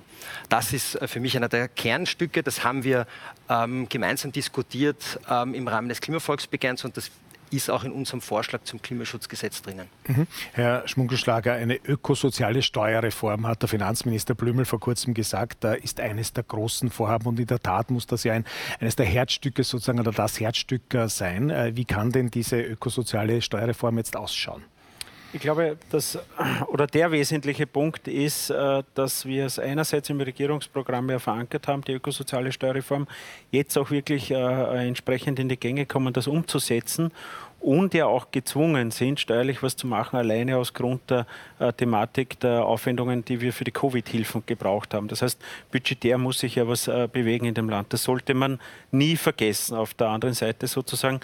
Das 0.50 0.74
ist 0.74 0.96
äh, 0.96 1.08
für 1.08 1.20
mich 1.20 1.36
einer 1.36 1.50
der 1.50 1.68
Kernstücke. 1.68 2.44
Das 2.44 2.64
haben 2.64 2.84
wir 2.84 3.08
ähm, 3.50 3.88
gemeinsam 3.90 4.32
diskutiert 4.32 5.20
ähm, 5.30 5.54
im 5.54 5.68
Rahmen 5.68 5.90
des 5.90 6.02
Klimavolksbegehrens 6.02 6.86
und 6.86 6.98
das 6.98 7.12
ist 7.56 7.70
auch 7.70 7.84
in 7.84 7.92
unserem 7.92 8.22
Vorschlag 8.22 8.64
zum 8.64 8.82
Klimaschutzgesetz 8.82 9.62
drinnen. 9.62 9.88
Mhm. 10.08 10.28
Herr 10.54 10.88
Schmunkelschlager, 10.88 11.54
eine 11.54 11.76
ökosoziale 11.86 12.62
Steuerreform 12.62 13.48
hat 13.48 13.62
der 13.62 13.70
Finanzminister 13.70 14.36
Blümel 14.36 14.66
vor 14.66 14.80
kurzem 14.80 15.14
gesagt, 15.14 15.64
da 15.64 15.74
ist 15.74 16.00
eines 16.00 16.34
der 16.34 16.44
großen 16.44 16.90
Vorhaben 16.90 17.28
und 17.28 17.40
in 17.40 17.48
der 17.48 17.60
Tat 17.60 17.92
muss 17.92 18.08
das 18.08 18.24
ja 18.24 18.34
ein, 18.34 18.46
eines 18.80 18.96
der 18.96 19.06
Herzstücke 19.06 19.64
sozusagen 19.64 20.00
oder 20.00 20.12
das 20.12 20.40
Herzstück 20.40 20.94
äh, 20.94 21.08
sein. 21.08 21.50
Äh, 21.50 21.76
wie 21.76 21.86
kann 21.86 22.12
denn 22.12 22.30
diese 22.30 22.62
ökosoziale 22.62 23.42
Steuerreform 23.42 23.98
jetzt 23.98 24.16
ausschauen? 24.16 24.64
Ich 25.34 25.42
glaube, 25.42 25.78
dass, 25.90 26.18
oder 26.68 26.88
der 26.88 27.12
wesentliche 27.12 27.68
Punkt 27.68 28.08
ist, 28.08 28.50
äh, 28.50 28.84
dass 28.94 29.26
wir 29.26 29.46
es 29.46 29.60
einerseits 29.60 30.10
im 30.10 30.22
Regierungsprogramm 30.22 31.10
ja 31.10 31.20
verankert 31.20 31.68
haben, 31.68 31.82
die 31.84 31.94
ökosoziale 31.94 32.52
Steuerreform, 32.52 33.08
jetzt 33.52 33.78
auch 33.78 33.92
wirklich 33.92 34.32
entsprechend 34.32 35.40
in 35.40 35.50
die 35.50 35.58
Gänge 35.58 35.86
kommen, 35.86 36.14
das 36.14 36.28
umzusetzen 36.28 37.12
und 37.66 37.96
ja 37.96 38.06
auch 38.06 38.30
gezwungen 38.30 38.92
sind, 38.92 39.20
steuerlich 39.20 39.64
was 39.64 39.76
zu 39.76 39.88
machen, 39.88 40.18
alleine 40.18 40.58
aus 40.58 40.74
Grund 40.76 41.02
der 41.10 41.26
äh, 41.58 41.74
Thematik 41.74 42.40
der 42.40 42.64
Aufwendungen, 42.64 43.26
die 43.26 43.42
wir 43.42 43.54
für 43.54 43.64
die 43.64 43.72
Covid-Hilfen 43.72 44.44
gebraucht 44.46 44.94
haben. 44.94 45.08
Das 45.08 45.24
heißt, 45.24 45.42
budgetär 45.72 46.20
muss 46.20 46.40
sich 46.40 46.56
ja 46.56 46.68
was 46.68 46.88
äh, 46.88 47.10
bewegen 47.12 47.48
in 47.48 47.56
dem 47.56 47.68
Land. 47.68 47.92
Das 47.92 48.04
sollte 48.04 48.36
man 48.36 48.60
nie 48.92 49.16
vergessen. 49.16 49.76
Auf 49.76 49.96
der 49.96 50.10
anderen 50.10 50.36
Seite 50.36 50.68
sozusagen, 50.68 51.22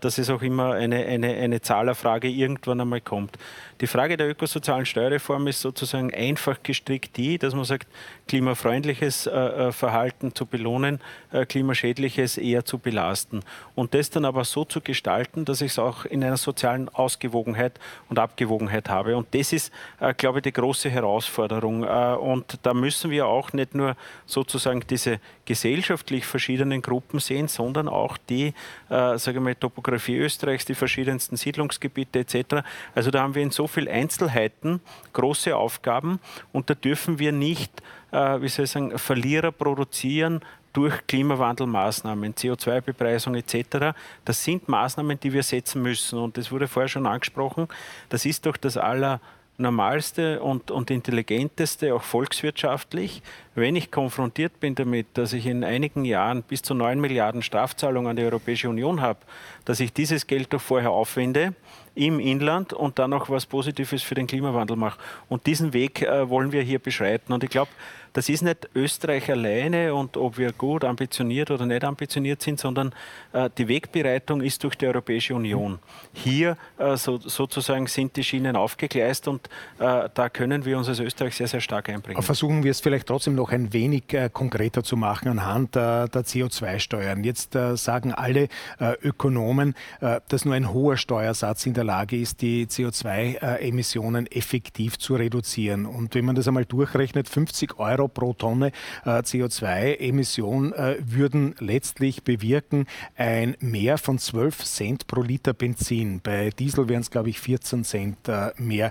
dass 0.00 0.18
es 0.18 0.30
auch 0.30 0.42
immer 0.42 0.74
eine, 0.74 1.04
eine, 1.06 1.34
eine 1.34 1.60
Zahlerfrage 1.60 2.28
irgendwann 2.28 2.80
einmal 2.80 3.00
kommt. 3.00 3.36
Die 3.80 3.88
Frage 3.88 4.16
der 4.16 4.30
ökosozialen 4.30 4.86
Steuerreform 4.86 5.48
ist 5.48 5.60
sozusagen 5.60 6.14
einfach 6.14 6.62
gestrickt 6.62 7.16
die, 7.16 7.36
dass 7.36 7.52
man 7.52 7.64
sagt, 7.64 7.88
klimafreundliches 8.28 9.26
äh, 9.26 9.32
äh, 9.32 9.72
Verhalten 9.72 10.34
zu 10.34 10.46
belohnen, 10.46 11.00
äh, 11.32 11.44
klimaschädliches 11.44 12.38
eher 12.38 12.64
zu 12.64 12.78
belasten. 12.78 13.40
Und 13.74 13.94
das 13.94 14.08
dann 14.10 14.24
aber 14.24 14.44
so 14.44 14.64
zu 14.64 14.80
gestalten, 14.80 15.44
dass 15.44 15.60
ich 15.60 15.72
es 15.72 15.78
auch 15.80 16.04
in 16.04 16.22
einer 16.22 16.36
sozialen 16.36 16.88
Ausgewogenheit 16.90 17.80
und 18.08 18.20
Abgewogenheit 18.20 18.88
habe. 18.88 19.16
Und 19.16 19.34
das 19.34 19.52
ist, 19.52 19.72
äh, 19.98 20.14
glaube 20.14 20.38
ich, 20.38 20.44
die 20.44 20.52
große 20.52 20.88
Herausforderung. 20.88 21.82
Äh, 21.82 22.14
und 22.14 22.58
da 22.62 22.74
müssen 22.74 23.10
wir 23.10 23.26
auch 23.26 23.52
nicht 23.52 23.74
nur 23.74 23.96
sozusagen 24.26 24.84
diese 24.88 25.18
gesellschaftlich 25.44 26.24
verschiedenen 26.24 26.82
Gruppen 26.82 27.18
sehen, 27.18 27.48
sondern 27.48 27.88
auch 27.88 28.16
die, 28.16 28.54
äh, 28.88 29.18
sage 29.18 29.38
ich 29.38 29.40
mal, 29.40 29.56
Topografie 29.72 30.18
Österreichs, 30.18 30.66
die 30.66 30.74
verschiedensten 30.74 31.36
Siedlungsgebiete 31.36 32.18
etc. 32.18 32.62
Also 32.94 33.10
da 33.10 33.22
haben 33.22 33.34
wir 33.34 33.42
in 33.42 33.50
so 33.50 33.66
vielen 33.66 33.88
Einzelheiten 33.88 34.80
große 35.14 35.56
Aufgaben 35.56 36.20
und 36.52 36.68
da 36.68 36.74
dürfen 36.74 37.18
wir 37.18 37.32
nicht, 37.32 37.82
äh, 38.10 38.40
wie 38.42 38.48
soll 38.48 38.66
ich 38.66 38.70
sagen, 38.70 38.98
Verlierer 38.98 39.50
produzieren, 39.50 40.40
durch 40.74 41.06
Klimawandelmaßnahmen, 41.06 42.34
CO2-Bepreisung 42.34 43.34
etc. 43.34 43.94
Das 44.24 44.42
sind 44.42 44.68
Maßnahmen, 44.68 45.20
die 45.20 45.32
wir 45.32 45.42
setzen 45.42 45.82
müssen. 45.82 46.18
Und 46.18 46.38
das 46.38 46.50
wurde 46.50 46.66
vorher 46.66 46.88
schon 46.88 47.06
angesprochen. 47.06 47.68
Das 48.08 48.24
ist 48.24 48.46
doch 48.46 48.56
das 48.56 48.78
aller 48.78 49.20
normalste 49.62 50.42
und, 50.42 50.70
und 50.70 50.90
intelligenteste, 50.90 51.94
auch 51.94 52.02
volkswirtschaftlich, 52.02 53.22
wenn 53.54 53.76
ich 53.76 53.90
konfrontiert 53.90 54.60
bin 54.60 54.74
damit, 54.74 55.06
dass 55.14 55.32
ich 55.32 55.46
in 55.46 55.64
einigen 55.64 56.04
Jahren 56.04 56.42
bis 56.42 56.62
zu 56.62 56.74
9 56.74 57.00
Milliarden 57.00 57.42
Strafzahlungen 57.42 58.10
an 58.10 58.16
die 58.16 58.24
Europäische 58.24 58.68
Union 58.68 59.00
habe, 59.00 59.20
dass 59.64 59.80
ich 59.80 59.92
dieses 59.92 60.26
Geld 60.26 60.52
doch 60.52 60.60
vorher 60.60 60.90
aufwende 60.90 61.54
im 61.94 62.20
Inland 62.20 62.72
und 62.72 62.98
dann 62.98 63.12
auch 63.12 63.28
was 63.28 63.46
Positives 63.46 64.02
für 64.02 64.14
den 64.14 64.26
Klimawandel 64.26 64.76
mache. 64.76 64.98
Und 65.28 65.46
diesen 65.46 65.72
Weg 65.72 66.02
äh, 66.02 66.28
wollen 66.28 66.52
wir 66.52 66.62
hier 66.62 66.78
beschreiten. 66.78 67.32
Und 67.32 67.44
ich 67.44 67.50
glaube, 67.50 67.70
das 68.12 68.28
ist 68.28 68.42
nicht 68.42 68.68
Österreich 68.74 69.30
alleine 69.30 69.94
und 69.94 70.16
ob 70.16 70.38
wir 70.38 70.52
gut 70.52 70.84
ambitioniert 70.84 71.50
oder 71.50 71.66
nicht 71.66 71.84
ambitioniert 71.84 72.42
sind, 72.42 72.60
sondern 72.60 72.94
äh, 73.32 73.48
die 73.56 73.68
Wegbereitung 73.68 74.42
ist 74.42 74.62
durch 74.64 74.76
die 74.76 74.86
Europäische 74.86 75.34
Union. 75.34 75.78
Hier 76.12 76.56
äh, 76.78 76.96
so, 76.96 77.18
sozusagen 77.18 77.86
sind 77.86 78.16
die 78.16 78.24
Schienen 78.24 78.56
aufgegleist 78.56 79.28
und 79.28 79.48
äh, 79.78 80.08
da 80.12 80.28
können 80.28 80.64
wir 80.64 80.78
uns 80.78 80.88
als 80.88 81.00
Österreich 81.00 81.34
sehr, 81.34 81.48
sehr 81.48 81.60
stark 81.60 81.88
einbringen. 81.88 82.22
Versuchen 82.22 82.62
wir 82.62 82.70
es 82.70 82.80
vielleicht 82.80 83.06
trotzdem 83.06 83.34
noch 83.34 83.50
ein 83.50 83.72
wenig 83.72 84.12
äh, 84.12 84.28
konkreter 84.32 84.82
zu 84.82 84.96
machen 84.96 85.28
anhand 85.28 85.74
der 85.74 86.08
CO2-Steuern. 86.08 87.24
Jetzt 87.24 87.54
äh, 87.54 87.76
sagen 87.76 88.12
alle 88.12 88.48
äh, 88.78 88.94
Ökonomen, 89.02 89.74
dass 90.00 90.44
nur 90.44 90.54
ein 90.54 90.72
hoher 90.72 90.96
Steuersatz 90.96 91.66
in 91.66 91.74
der 91.74 91.84
Lage 91.84 92.16
ist, 92.16 92.42
die 92.42 92.66
CO2-Emissionen 92.66 94.26
effektiv 94.30 94.98
zu 94.98 95.14
reduzieren. 95.14 95.86
Und 95.86 96.14
wenn 96.14 96.24
man 96.24 96.34
das 96.34 96.48
einmal 96.48 96.64
durchrechnet, 96.64 97.28
50 97.28 97.78
Euro 97.78 98.01
Euro 98.02 98.08
pro 98.08 98.32
Tonne 98.32 98.72
äh, 99.04 99.10
CO2-Emission 99.10 100.72
äh, 100.72 100.96
würden 101.00 101.54
letztlich 101.58 102.24
bewirken 102.24 102.86
ein 103.16 103.56
Mehr 103.60 103.98
von 103.98 104.18
12 104.18 104.64
Cent 104.64 105.06
pro 105.06 105.22
Liter 105.22 105.52
Benzin. 105.52 106.20
Bei 106.20 106.50
Diesel 106.50 106.88
wären 106.88 107.02
es, 107.02 107.10
glaube 107.10 107.30
ich, 107.30 107.40
14 107.40 107.84
Cent 107.84 108.28
äh, 108.28 108.50
mehr. 108.56 108.90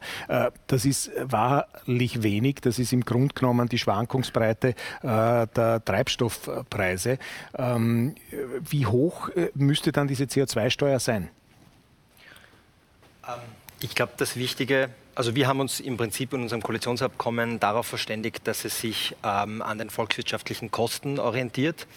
das 0.68 0.86
ist 0.86 1.12
wahrlich 1.22 2.24
wenig. 2.24 2.62
Das 2.62 2.80
ist 2.80 2.94
im 2.94 3.04
Grunde 3.04 3.34
genommen 3.34 3.68
die 3.68 3.78
Schwankungsbreite 3.78 4.76
der 5.04 5.82
Treibstoffpreise. 5.84 7.18
Ähm, 7.58 8.16
wie 8.62 8.86
hoch 8.86 9.30
müsste 9.54 9.92
dann 9.92 10.08
diese 10.08 10.26
CO2-Steuer 10.26 11.00
sein? 11.00 11.30
Ähm, 13.28 13.40
ich 13.82 13.96
glaube, 13.96 14.14
das 14.18 14.36
Wichtige 14.36 14.90
also 15.16 15.36
wir 15.36 15.48
haben 15.48 15.60
uns 15.60 15.80
im 15.80 15.98
Prinzip 15.98 16.34
in 16.34 16.42
unserem 16.42 16.62
Koalitionsabkommen 16.62 17.60
darauf 17.60 17.88
verständigt, 17.88 18.48
dass 18.48 18.66
es 18.66 18.80
sich 18.80 19.16
ähm, 19.24 19.62
an 19.62 19.78
den 19.78 19.90
volkswirtschaftlichen 19.90 20.72
Kosten 20.72 21.20
orientiert. 21.20 21.88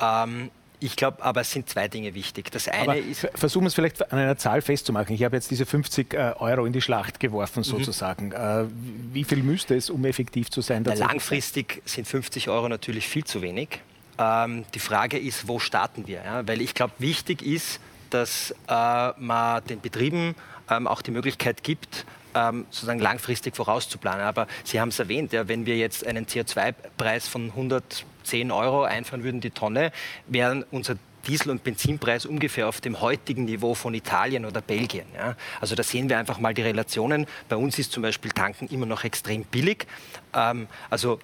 Ähm, 0.00 0.50
ich 0.80 0.96
glaube, 0.96 1.22
aber 1.22 1.42
es 1.42 1.52
sind 1.52 1.68
zwei 1.68 1.86
Dinge 1.86 2.14
wichtig. 2.14 2.50
Das 2.50 2.66
eine 2.66 2.82
aber 2.82 2.96
ist. 2.96 3.28
Versuchen 3.34 3.64
wir 3.64 3.68
es 3.68 3.74
vielleicht 3.74 4.10
an 4.12 4.18
einer 4.18 4.36
Zahl 4.36 4.62
festzumachen. 4.62 5.14
Ich 5.14 5.22
habe 5.22 5.36
jetzt 5.36 5.50
diese 5.50 5.64
50 5.64 6.12
äh, 6.12 6.34
Euro 6.38 6.66
in 6.66 6.72
die 6.72 6.82
Schlacht 6.82 7.20
geworfen, 7.20 7.60
mhm. 7.60 7.64
sozusagen. 7.64 8.28
Mhm. 8.30 8.70
wie 9.12 9.24
viel 9.24 9.42
müsste 9.42 9.76
es, 9.76 9.90
um 9.90 10.04
effektiv 10.04 10.50
zu 10.50 10.60
sein? 10.60 10.82
Na, 10.84 10.94
langfristig 10.94 11.82
sind 11.84 12.08
50 12.08 12.48
Euro 12.48 12.68
natürlich 12.68 13.06
viel 13.06 13.24
zu 13.24 13.42
wenig. 13.42 13.80
Ähm, 14.18 14.64
die 14.74 14.80
Frage 14.80 15.18
ist, 15.18 15.46
wo 15.46 15.58
starten 15.60 16.06
wir? 16.08 16.22
Ja? 16.24 16.46
Weil 16.46 16.60
ich 16.60 16.74
glaube, 16.74 16.94
wichtig 16.98 17.42
ist, 17.42 17.80
dass 18.10 18.54
äh, 18.68 19.20
man 19.20 19.64
den 19.64 19.80
Betrieben 19.80 20.34
ähm, 20.68 20.86
auch 20.86 21.02
die 21.02 21.12
Möglichkeit 21.12 21.62
gibt, 21.62 22.04
ähm, 22.34 22.66
sozusagen 22.70 23.00
langfristig 23.00 23.56
vorauszuplanen. 23.56 24.24
Aber 24.24 24.46
Sie 24.64 24.80
haben 24.80 24.88
es 24.88 24.98
erwähnt, 24.98 25.32
ja, 25.32 25.48
wenn 25.48 25.66
wir 25.66 25.76
jetzt 25.76 26.06
einen 26.06 26.26
CO2-Preis 26.26 27.28
von 27.28 27.50
110 27.50 28.50
Euro 28.50 28.82
einfahren 28.82 29.24
würden, 29.24 29.40
die 29.40 29.50
Tonne, 29.50 29.92
wären 30.26 30.64
unser 30.70 30.96
Diesel- 31.26 31.50
und 31.50 31.62
Benzinpreis 31.62 32.26
ungefähr 32.26 32.68
auf 32.68 32.80
dem 32.80 33.00
heutigen 33.00 33.44
Niveau 33.44 33.74
von 33.74 33.94
Italien 33.94 34.44
oder 34.44 34.60
Belgien. 34.60 35.06
Ja. 35.14 35.36
Also 35.60 35.74
da 35.74 35.82
sehen 35.82 36.08
wir 36.08 36.18
einfach 36.18 36.38
mal 36.38 36.52
die 36.52 36.62
Relationen. 36.62 37.26
Bei 37.48 37.56
uns 37.56 37.78
ist 37.78 37.92
zum 37.92 38.02
Beispiel 38.02 38.32
Tanken 38.32 38.66
immer 38.68 38.86
noch 38.86 39.04
extrem 39.04 39.44
billig. 39.44 39.86
Ähm, 40.34 40.66
also 40.90 41.20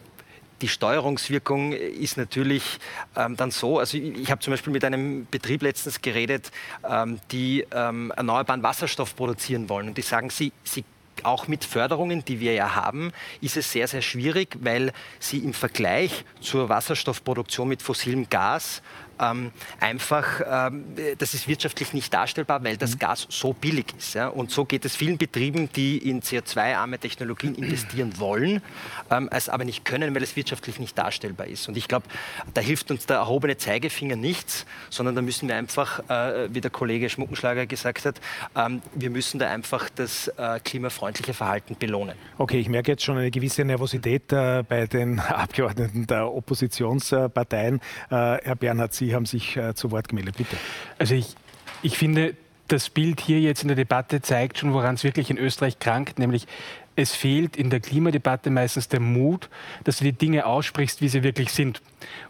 die 0.60 0.68
Steuerungswirkung 0.68 1.72
ist 1.72 2.16
natürlich 2.16 2.78
ähm, 3.16 3.36
dann 3.36 3.50
so, 3.50 3.78
also 3.78 3.96
ich, 3.96 4.18
ich 4.18 4.30
habe 4.30 4.40
zum 4.40 4.52
Beispiel 4.52 4.72
mit 4.72 4.84
einem 4.84 5.26
Betrieb 5.30 5.62
letztens 5.62 6.00
geredet, 6.02 6.50
ähm, 6.88 7.20
die 7.30 7.64
ähm, 7.72 8.12
erneuerbaren 8.16 8.62
Wasserstoff 8.62 9.14
produzieren 9.14 9.68
wollen 9.68 9.88
und 9.88 9.98
die 9.98 10.02
sagen, 10.02 10.30
sie, 10.30 10.52
sie 10.64 10.84
auch 11.24 11.48
mit 11.48 11.64
Förderungen, 11.64 12.24
die 12.24 12.40
wir 12.40 12.52
ja 12.52 12.74
haben, 12.74 13.12
ist 13.40 13.56
es 13.56 13.72
sehr, 13.72 13.88
sehr 13.88 14.02
schwierig, 14.02 14.56
weil 14.60 14.92
sie 15.18 15.38
im 15.38 15.54
Vergleich 15.54 16.24
zur 16.40 16.68
Wasserstoffproduktion 16.68 17.68
mit 17.68 17.82
fossilem 17.82 18.28
Gas 18.28 18.82
ähm, 19.20 19.50
einfach, 19.80 20.40
ähm, 20.70 20.84
das 21.18 21.34
ist 21.34 21.48
wirtschaftlich 21.48 21.92
nicht 21.92 22.12
darstellbar, 22.12 22.62
weil 22.64 22.76
das 22.76 22.94
mhm. 22.94 22.98
Gas 22.98 23.26
so 23.28 23.52
billig 23.52 23.86
ist. 23.96 24.14
Ja? 24.14 24.28
Und 24.28 24.50
so 24.50 24.64
geht 24.64 24.84
es 24.84 24.96
vielen 24.96 25.18
Betrieben, 25.18 25.70
die 25.72 25.98
in 25.98 26.22
CO2-arme 26.22 26.98
Technologien 26.98 27.54
investieren 27.54 28.12
wollen, 28.18 28.62
ähm, 29.10 29.28
es 29.32 29.48
aber 29.48 29.64
nicht 29.64 29.84
können, 29.84 30.14
weil 30.14 30.22
es 30.22 30.36
wirtschaftlich 30.36 30.78
nicht 30.78 30.96
darstellbar 30.96 31.46
ist. 31.46 31.68
Und 31.68 31.76
ich 31.76 31.88
glaube, 31.88 32.06
da 32.54 32.60
hilft 32.60 32.90
uns 32.90 33.06
der 33.06 33.16
erhobene 33.16 33.56
Zeigefinger 33.56 34.16
nichts, 34.16 34.66
sondern 34.90 35.14
da 35.14 35.22
müssen 35.22 35.48
wir 35.48 35.56
einfach, 35.56 36.00
äh, 36.08 36.48
wie 36.52 36.60
der 36.60 36.70
Kollege 36.70 37.08
Schmuckenschlager 37.08 37.66
gesagt 37.66 38.04
hat, 38.04 38.20
ähm, 38.56 38.82
wir 38.94 39.10
müssen 39.10 39.38
da 39.38 39.50
einfach 39.50 39.88
das 39.94 40.28
äh, 40.28 40.60
klimafreundliche 40.60 41.34
Verhalten 41.34 41.76
belohnen. 41.78 42.14
Okay, 42.38 42.60
ich 42.60 42.68
merke 42.68 42.92
jetzt 42.92 43.04
schon 43.04 43.18
eine 43.18 43.30
gewisse 43.30 43.64
Nervosität 43.64 44.32
äh, 44.32 44.62
bei 44.62 44.86
den 44.86 45.18
Abgeordneten 45.20 46.06
der 46.06 46.32
Oppositionsparteien. 46.32 47.76
Äh, 47.76 47.80
Herr 48.10 48.56
Bernhard, 48.56 48.94
Sie 48.94 49.07
Sie 49.08 49.14
haben 49.14 49.24
sich 49.24 49.56
äh, 49.56 49.74
zu 49.74 49.90
Wort 49.90 50.08
gemeldet, 50.08 50.36
bitte. 50.36 50.54
Also 50.98 51.14
ich, 51.14 51.34
ich 51.80 51.96
finde, 51.96 52.34
das 52.68 52.90
Bild 52.90 53.22
hier 53.22 53.40
jetzt 53.40 53.62
in 53.62 53.68
der 53.68 53.76
Debatte 53.76 54.20
zeigt 54.20 54.58
schon, 54.58 54.74
woran 54.74 54.96
es 54.96 55.04
wirklich 55.04 55.30
in 55.30 55.38
Österreich 55.38 55.78
krankt, 55.78 56.18
nämlich 56.18 56.46
es 56.94 57.14
fehlt 57.14 57.56
in 57.56 57.70
der 57.70 57.80
Klimadebatte 57.80 58.50
meistens 58.50 58.88
der 58.88 59.00
Mut, 59.00 59.48
dass 59.84 59.96
du 59.96 60.04
die 60.04 60.12
Dinge 60.12 60.44
aussprichst, 60.44 61.00
wie 61.00 61.08
sie 61.08 61.22
wirklich 61.22 61.52
sind. 61.52 61.80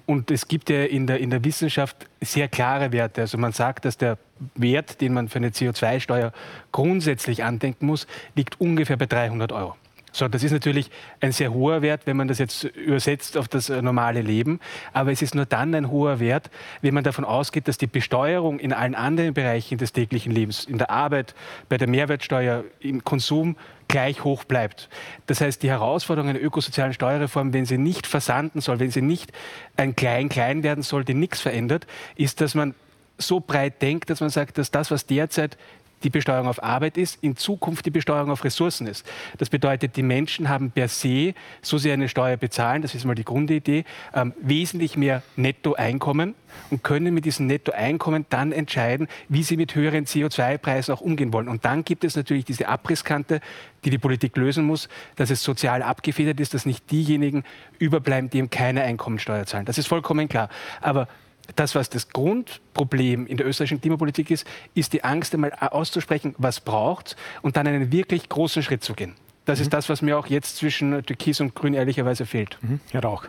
Und 0.06 0.30
es 0.30 0.46
gibt 0.46 0.70
ja 0.70 0.84
in 0.84 1.08
der, 1.08 1.18
in 1.18 1.30
der 1.30 1.42
Wissenschaft 1.42 1.96
sehr 2.20 2.46
klare 2.46 2.92
Werte. 2.92 3.22
Also 3.22 3.38
man 3.38 3.50
sagt, 3.50 3.84
dass 3.84 3.96
der 3.96 4.16
Wert, 4.54 5.00
den 5.00 5.14
man 5.14 5.28
für 5.28 5.38
eine 5.38 5.48
CO2-Steuer 5.48 6.32
grundsätzlich 6.70 7.42
andenken 7.42 7.86
muss, 7.86 8.06
liegt 8.36 8.60
ungefähr 8.60 8.96
bei 8.96 9.06
300 9.06 9.50
Euro. 9.50 9.74
So, 10.12 10.28
das 10.28 10.42
ist 10.42 10.52
natürlich 10.52 10.90
ein 11.20 11.32
sehr 11.32 11.52
hoher 11.52 11.82
Wert, 11.82 12.02
wenn 12.06 12.16
man 12.16 12.28
das 12.28 12.38
jetzt 12.38 12.64
übersetzt 12.64 13.36
auf 13.36 13.48
das 13.48 13.68
äh, 13.68 13.82
normale 13.82 14.22
Leben. 14.22 14.60
Aber 14.92 15.12
es 15.12 15.22
ist 15.22 15.34
nur 15.34 15.46
dann 15.46 15.74
ein 15.74 15.90
hoher 15.90 16.20
Wert, 16.20 16.50
wenn 16.80 16.94
man 16.94 17.04
davon 17.04 17.24
ausgeht, 17.24 17.68
dass 17.68 17.78
die 17.78 17.86
Besteuerung 17.86 18.58
in 18.58 18.72
allen 18.72 18.94
anderen 18.94 19.34
Bereichen 19.34 19.78
des 19.78 19.92
täglichen 19.92 20.32
Lebens, 20.32 20.64
in 20.64 20.78
der 20.78 20.90
Arbeit, 20.90 21.34
bei 21.68 21.76
der 21.76 21.88
Mehrwertsteuer, 21.88 22.64
im 22.80 23.04
Konsum 23.04 23.56
gleich 23.88 24.22
hoch 24.22 24.44
bleibt. 24.44 24.88
Das 25.26 25.40
heißt, 25.40 25.62
die 25.62 25.70
Herausforderung 25.70 26.30
einer 26.30 26.40
ökosozialen 26.40 26.92
Steuerreform, 26.92 27.52
wenn 27.52 27.64
sie 27.64 27.78
nicht 27.78 28.06
versanden 28.06 28.60
soll, 28.60 28.80
wenn 28.80 28.90
sie 28.90 29.02
nicht 29.02 29.32
ein 29.76 29.96
Klein-Klein 29.96 30.62
werden 30.62 30.82
soll, 30.82 31.04
die 31.04 31.14
nichts 31.14 31.40
verändert, 31.40 31.86
ist, 32.14 32.40
dass 32.40 32.54
man 32.54 32.74
so 33.18 33.40
breit 33.40 33.82
denkt, 33.82 34.10
dass 34.10 34.20
man 34.20 34.30
sagt, 34.30 34.58
dass 34.58 34.70
das, 34.70 34.90
was 34.90 35.06
derzeit 35.06 35.58
die 36.02 36.10
Besteuerung 36.10 36.48
auf 36.48 36.62
Arbeit 36.62 36.96
ist, 36.96 37.18
in 37.22 37.36
Zukunft 37.36 37.86
die 37.86 37.90
Besteuerung 37.90 38.30
auf 38.30 38.44
Ressourcen 38.44 38.86
ist. 38.86 39.06
Das 39.38 39.50
bedeutet, 39.50 39.96
die 39.96 40.02
Menschen 40.02 40.48
haben 40.48 40.70
per 40.70 40.88
se, 40.88 41.34
so 41.62 41.78
sie 41.78 41.90
eine 41.90 42.08
Steuer 42.08 42.36
bezahlen, 42.36 42.82
das 42.82 42.94
ist 42.94 43.04
mal 43.04 43.14
die 43.14 43.24
Grundidee, 43.24 43.84
ähm, 44.14 44.32
wesentlich 44.40 44.96
mehr 44.96 45.22
Nettoeinkommen 45.36 46.34
und 46.70 46.82
können 46.82 47.14
mit 47.14 47.24
diesem 47.24 47.46
Nettoeinkommen 47.46 48.26
dann 48.30 48.52
entscheiden, 48.52 49.08
wie 49.28 49.42
sie 49.42 49.56
mit 49.56 49.74
höheren 49.74 50.04
CO2-Preisen 50.04 50.94
auch 50.94 51.00
umgehen 51.00 51.32
wollen. 51.32 51.48
Und 51.48 51.64
dann 51.64 51.84
gibt 51.84 52.04
es 52.04 52.16
natürlich 52.16 52.44
diese 52.44 52.68
Abrisskante, 52.68 53.40
die 53.84 53.90
die 53.90 53.98
Politik 53.98 54.36
lösen 54.36 54.64
muss, 54.64 54.88
dass 55.16 55.30
es 55.30 55.42
sozial 55.42 55.82
abgefedert 55.82 56.40
ist, 56.40 56.54
dass 56.54 56.66
nicht 56.66 56.90
diejenigen 56.90 57.44
überbleiben, 57.78 58.30
die 58.30 58.38
eben 58.38 58.50
keine 58.50 58.82
Einkommensteuer 58.82 59.46
zahlen. 59.46 59.66
Das 59.66 59.78
ist 59.78 59.86
vollkommen 59.86 60.28
klar. 60.28 60.48
Aber 60.80 61.08
das, 61.56 61.74
was 61.74 61.90
das 61.90 62.08
Grundproblem 62.10 63.26
in 63.26 63.36
der 63.36 63.46
österreichischen 63.46 63.80
Klimapolitik 63.80 64.30
ist, 64.30 64.46
ist 64.74 64.92
die 64.92 65.04
Angst, 65.04 65.34
einmal 65.34 65.52
auszusprechen, 65.52 66.34
was 66.38 66.60
braucht 66.60 67.16
und 67.42 67.56
dann 67.56 67.66
einen 67.66 67.92
wirklich 67.92 68.28
großen 68.28 68.62
Schritt 68.62 68.84
zu 68.84 68.94
gehen. 68.94 69.14
Das 69.44 69.58
mhm. 69.58 69.62
ist 69.62 69.72
das, 69.72 69.88
was 69.88 70.02
mir 70.02 70.18
auch 70.18 70.26
jetzt 70.26 70.56
zwischen 70.56 71.04
Türkis 71.04 71.40
und 71.40 71.54
Grün 71.54 71.74
ehrlicherweise 71.74 72.26
fehlt. 72.26 72.58
Mhm. 72.62 72.80
Herr 72.90 73.02
Rauch. 73.02 73.26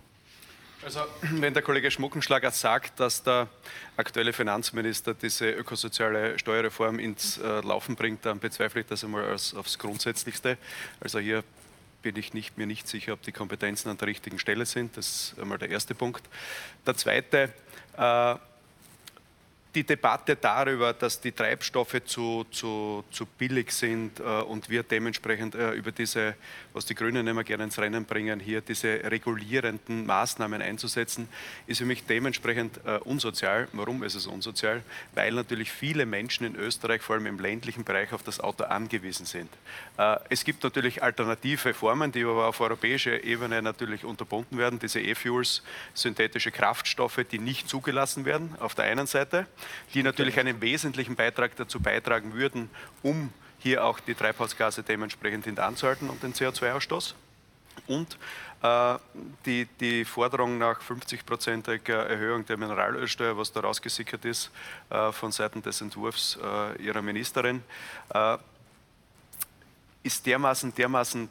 Also, 0.83 1.01
wenn 1.21 1.53
der 1.53 1.61
Kollege 1.61 1.91
Schmuckenschlager 1.91 2.51
sagt, 2.51 2.99
dass 3.01 3.21
der 3.21 3.47
aktuelle 3.97 4.31
Finanzminister 4.31 5.13
diese 5.13 5.51
ökosoziale 5.51 6.39
Steuerreform 6.39 6.99
ins 6.99 7.37
äh, 7.37 7.59
Laufen 7.61 7.95
bringt, 7.95 8.25
dann 8.25 8.39
bezweifle 8.39 8.81
ich 8.81 8.87
das 8.87 9.03
einmal 9.03 9.25
als, 9.25 9.53
aufs 9.53 9.77
Grundsätzlichste. 9.77 10.57
Also 11.01 11.19
hier 11.19 11.43
bin 12.01 12.15
ich 12.15 12.33
nicht, 12.33 12.57
mir 12.57 12.65
nicht 12.65 12.87
sicher, 12.87 13.13
ob 13.13 13.21
die 13.23 13.33
Kompetenzen 13.33 13.89
an 13.89 13.97
der 13.97 14.07
richtigen 14.07 14.39
Stelle 14.39 14.65
sind. 14.65 14.95
Das 14.95 15.33
ist 15.33 15.39
einmal 15.39 15.57
der 15.57 15.69
erste 15.69 15.95
Punkt. 15.95 16.23
Der 16.85 16.95
zweite, 16.95 17.51
die 19.75 19.83
Debatte 19.83 20.35
darüber, 20.35 20.93
dass 20.93 21.21
die 21.21 21.31
Treibstoffe 21.31 22.01
zu, 22.05 22.45
zu, 22.51 23.03
zu 23.11 23.25
billig 23.25 23.71
sind 23.71 24.19
äh, 24.19 24.23
und 24.23 24.69
wir 24.69 24.83
dementsprechend 24.83 25.55
äh, 25.55 25.71
über 25.71 25.91
diese, 25.91 26.35
was 26.79 26.85
die 26.85 26.95
Grünen 26.95 27.27
immer 27.27 27.43
gerne 27.43 27.65
ins 27.65 27.77
Rennen 27.77 28.05
bringen, 28.05 28.39
hier 28.39 28.61
diese 28.61 29.01
regulierenden 29.03 30.05
Maßnahmen 30.05 30.61
einzusetzen, 30.61 31.27
ist 31.67 31.79
für 31.79 31.85
mich 31.85 32.05
dementsprechend 32.05 32.79
äh, 32.85 32.99
unsozial. 32.99 33.67
Warum 33.73 34.01
ist 34.01 34.15
es 34.15 34.27
unsozial? 34.27 34.81
Weil 35.13 35.33
natürlich 35.33 35.73
viele 35.73 36.05
Menschen 36.05 36.45
in 36.45 36.55
Österreich, 36.55 37.01
vor 37.01 37.17
allem 37.17 37.25
im 37.25 37.37
ländlichen 37.37 37.83
Bereich, 37.83 38.13
auf 38.13 38.23
das 38.23 38.39
Auto 38.39 38.63
angewiesen 38.63 39.25
sind. 39.25 39.49
Äh, 39.97 40.19
es 40.29 40.45
gibt 40.45 40.63
natürlich 40.63 41.03
alternative 41.03 41.73
Formen, 41.73 42.13
die 42.13 42.23
aber 42.23 42.47
auf 42.47 42.61
europäischer 42.61 43.25
Ebene 43.25 43.61
natürlich 43.61 44.05
unterbunden 44.05 44.57
werden, 44.57 44.79
diese 44.79 45.01
E-Fuels, 45.01 45.63
synthetische 45.93 46.51
Kraftstoffe, 46.51 47.25
die 47.29 47.39
nicht 47.39 47.67
zugelassen 47.67 48.23
werden, 48.23 48.55
auf 48.59 48.73
der 48.73 48.85
einen 48.85 49.05
Seite 49.05 49.47
die 49.93 50.03
natürlich 50.03 50.39
einen 50.39 50.61
wesentlichen 50.61 51.15
Beitrag 51.15 51.55
dazu 51.55 51.79
beitragen 51.81 52.33
würden, 52.33 52.69
um 53.01 53.33
hier 53.59 53.83
auch 53.83 53.99
die 53.99 54.15
Treibhausgase 54.15 54.83
dementsprechend 54.83 55.45
hintanzuhalten 55.45 56.09
und 56.09 56.23
den 56.23 56.33
CO2-Ausstoß. 56.33 57.13
Und 57.87 58.17
äh, 58.61 58.97
die, 59.45 59.67
die, 59.79 60.05
Forderung 60.05 60.57
nach 60.57 60.81
50-prozentiger 60.81 62.03
Erhöhung 62.07 62.45
der 62.45 62.57
Mineralölsteuer, 62.57 63.37
was 63.37 63.51
da 63.51 63.61
rausgesickert 63.61 64.25
ist 64.25 64.51
äh, 64.89 65.11
von 65.11 65.31
Seiten 65.31 65.61
des 65.61 65.81
Entwurfs 65.81 66.37
äh, 66.41 66.81
ihrer 66.81 67.01
Ministerin, 67.01 67.63
äh, 68.13 68.37
ist 70.03 70.25
dermaßen, 70.25 70.73
dermaßen 70.75 71.29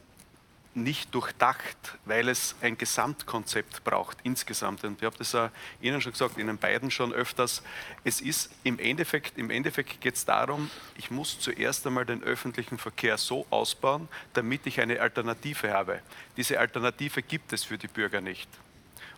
nicht 0.83 1.15
durchdacht, 1.15 1.99
weil 2.05 2.29
es 2.29 2.55
ein 2.61 2.79
Gesamtkonzept 2.79 3.85
braucht 3.85 4.19
insgesamt. 4.23 4.85
Und 4.85 4.99
ich 4.99 5.05
habe 5.05 5.17
das 5.17 5.35
auch 5.35 5.51
Ihnen 5.81 6.01
schon 6.01 6.13
gesagt, 6.13 6.39
Ihnen 6.39 6.59
beiden 6.59 6.91
schon 6.91 7.13
öfters. 7.13 7.63
Es 8.05 8.21
ist 8.21 8.51
im 8.65 8.79
Endeffekt, 8.79 9.39
im 9.39 9.51
Endeffekt 9.51 10.01
geht 10.01 10.15
es 10.15 10.25
darum, 10.25 10.71
ich 10.97 11.11
muss 11.11 11.39
zuerst 11.39 11.87
einmal 11.87 12.07
den 12.07 12.23
öffentlichen 12.23 12.79
Verkehr 12.79 13.19
so 13.19 13.47
ausbauen, 13.51 14.09
damit 14.33 14.67
ich 14.67 14.81
eine 14.81 15.01
Alternative 15.01 15.73
habe. 15.73 16.01
Diese 16.37 16.59
Alternative 16.59 17.23
gibt 17.23 17.53
es 17.53 17.65
für 17.65 17.79
die 17.79 17.89
Bürger 17.89 18.21
nicht. 18.21 18.49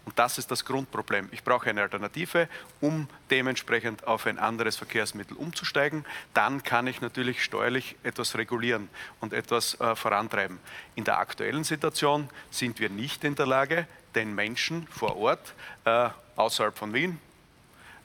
Und 0.05 0.19
das 0.19 0.39
ist 0.39 0.51
das 0.51 0.65
Grundproblem. 0.65 1.29
Ich 1.31 1.45
brauche 1.45 1.69
eine 1.69 1.83
Alternative, 1.83 2.49
um 2.81 3.09
dementsprechend 3.31 4.07
auf 4.07 4.27
ein 4.27 4.39
anderes 4.39 4.77
Verkehrsmittel 4.77 5.37
umzusteigen. 5.37 6.05
Dann 6.35 6.63
kann 6.63 6.87
ich 6.87 7.01
natürlich 7.01 7.45
steuerlich 7.45 7.97
etwas 8.03 8.37
regulieren 8.37 8.89
und 9.21 9.33
etwas 9.33 9.79
äh, 9.81 9.95
vorantreiben. 9.95 10.59
In 10.95 11.05
der 11.05 11.19
aktuellen 11.19 11.65
Situation 11.65 12.29
sind 12.51 12.81
wir 12.81 12.91
nicht 12.91 13.25
in 13.25 13.35
der 13.35 13.47
Lage, 13.47 13.87
den 14.15 14.35
Menschen 14.35 14.87
vor 14.89 15.17
Ort 15.17 15.55
äh, 15.85 16.09
außerhalb 16.37 16.77
von 16.77 16.93
Wien 16.95 17.21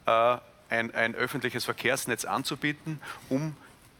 äh, 0.06 0.38
ein, 0.70 0.94
ein 0.94 1.16
öffentliches 1.16 1.66
Verkehrsnetz 1.66 2.26
anzubieten, 2.26 3.00
um 3.30 3.56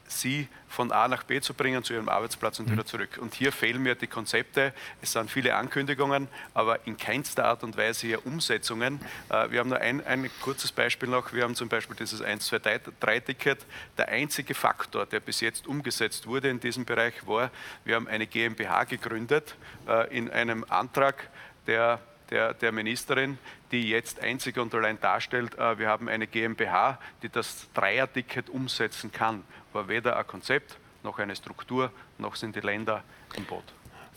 sie 0.08 0.48
von 0.68 0.92
A 0.92 1.08
nach 1.08 1.24
B 1.24 1.40
zu 1.42 1.54
bringen, 1.54 1.84
zu 1.84 1.94
ihrem 1.94 2.10
Arbeitsplatz 2.10 2.60
und 2.60 2.68
mhm. 2.68 2.74
wieder 2.74 2.86
zurück. 2.86 3.18
Und 3.20 3.34
hier 3.34 3.52
fehlen 3.52 3.82
mir 3.82 3.96
die 3.96 4.08
Konzepte. 4.08 4.74
Es 5.02 5.14
sind 5.14 5.32
viele 5.32 5.56
Ankündigungen, 5.56 6.28
aber 6.54 6.86
in 6.86 6.98
keinster 6.98 7.46
Art 7.46 7.64
und 7.64 7.78
Weise 7.78 8.08
hier 8.08 8.26
Umsetzungen. 8.26 9.00
Äh, 9.30 9.52
wir 9.52 9.60
haben 9.60 9.70
nur 9.70 9.80
ein, 9.80 10.06
ein 10.06 10.30
kurzes 10.42 10.72
Beispiel 10.72 11.10
noch. 11.10 11.34
Wir 11.34 11.44
haben 11.44 11.56
zum 11.56 11.70
Beispiel 11.70 11.96
dieses 11.96 12.22
1, 12.22 12.46
2, 12.46 12.82
3 13.00 13.20
Ticket. 13.22 13.66
Der 13.98 14.10
einzige 14.10 14.54
Faktor, 14.54 15.06
der 15.06 15.20
bis 15.20 15.42
jetzt 15.42 15.68
umgesetzt 15.68 16.28
wurde 16.28 16.50
in 16.50 16.60
diesem 16.60 16.86
Bereich, 16.86 17.26
war, 17.26 17.52
wir 17.84 17.96
haben 17.96 18.08
eine 18.08 18.28
GmbH 18.28 18.84
gegründet 18.84 19.56
äh, 19.88 20.16
in 20.16 20.30
einem 20.30 20.66
Antrag, 20.70 21.30
der 21.68 22.00
der, 22.32 22.56
der, 22.56 22.72
Ministerin, 22.72 23.38
die 23.72 23.88
jetzt 23.90 24.20
einzig 24.20 24.58
und 24.58 24.74
allein 24.74 25.00
darstellt, 25.00 25.58
äh, 25.60 25.78
wir 25.78 25.88
haben 25.88 26.10
eine 26.10 26.26
GmbH, 26.26 27.00
die 27.22 27.30
das 27.30 27.68
Dreier-Ticket 27.76 28.50
umsetzen 28.50 29.12
kann 29.12 29.44
war 29.76 29.88
weder 29.88 30.18
ein 30.18 30.26
Konzept 30.26 30.78
noch 31.04 31.20
eine 31.20 31.36
Struktur, 31.36 31.92
noch 32.18 32.36
sind 32.36 32.56
die 32.56 32.62
Länder 32.62 33.04
im 33.36 33.46
Boot. 33.46 33.64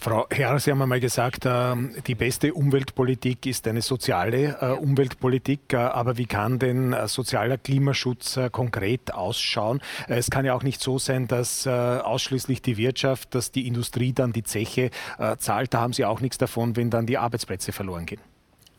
Frau 0.00 0.28
Herr, 0.30 0.61
Sie 0.61 0.70
haben 0.70 0.80
einmal 0.80 1.00
gesagt, 1.00 1.42
ähm, 1.44 1.92
die 2.06 2.14
beste 2.14 2.54
Umweltpolitik 2.54 3.46
ist 3.46 3.66
eine 3.66 3.82
soziale 3.82 4.56
äh, 4.61 4.66
Umweltpolitik. 4.70 5.72
Äh, 5.72 5.78
aber 5.78 6.16
wie 6.16 6.26
kann 6.26 6.61
denn 6.61 6.92
äh, 6.92 7.09
sozialer 7.09 7.59
Klimaschutz 7.59 8.38
konkret 8.52 9.12
ausschauen? 9.12 9.80
Es 10.06 10.30
kann 10.30 10.44
ja 10.44 10.54
auch 10.54 10.62
nicht 10.62 10.80
so 10.80 11.00
sein, 11.00 11.26
dass 11.26 11.66
ausschließlich 11.66 12.62
die 12.62 12.76
Wirtschaft, 12.76 13.34
dass 13.34 13.50
die 13.50 13.66
Industrie 13.66 14.12
dann 14.12 14.32
die 14.32 14.44
Zeche 14.44 14.90
zahlt. 15.38 15.74
Da 15.74 15.80
haben 15.80 15.92
Sie 15.92 16.04
auch 16.04 16.20
nichts 16.20 16.38
davon, 16.38 16.76
wenn 16.76 16.90
dann 16.90 17.06
die 17.06 17.18
Arbeitsplätze 17.18 17.72
verloren 17.72 18.06
gehen. 18.06 18.20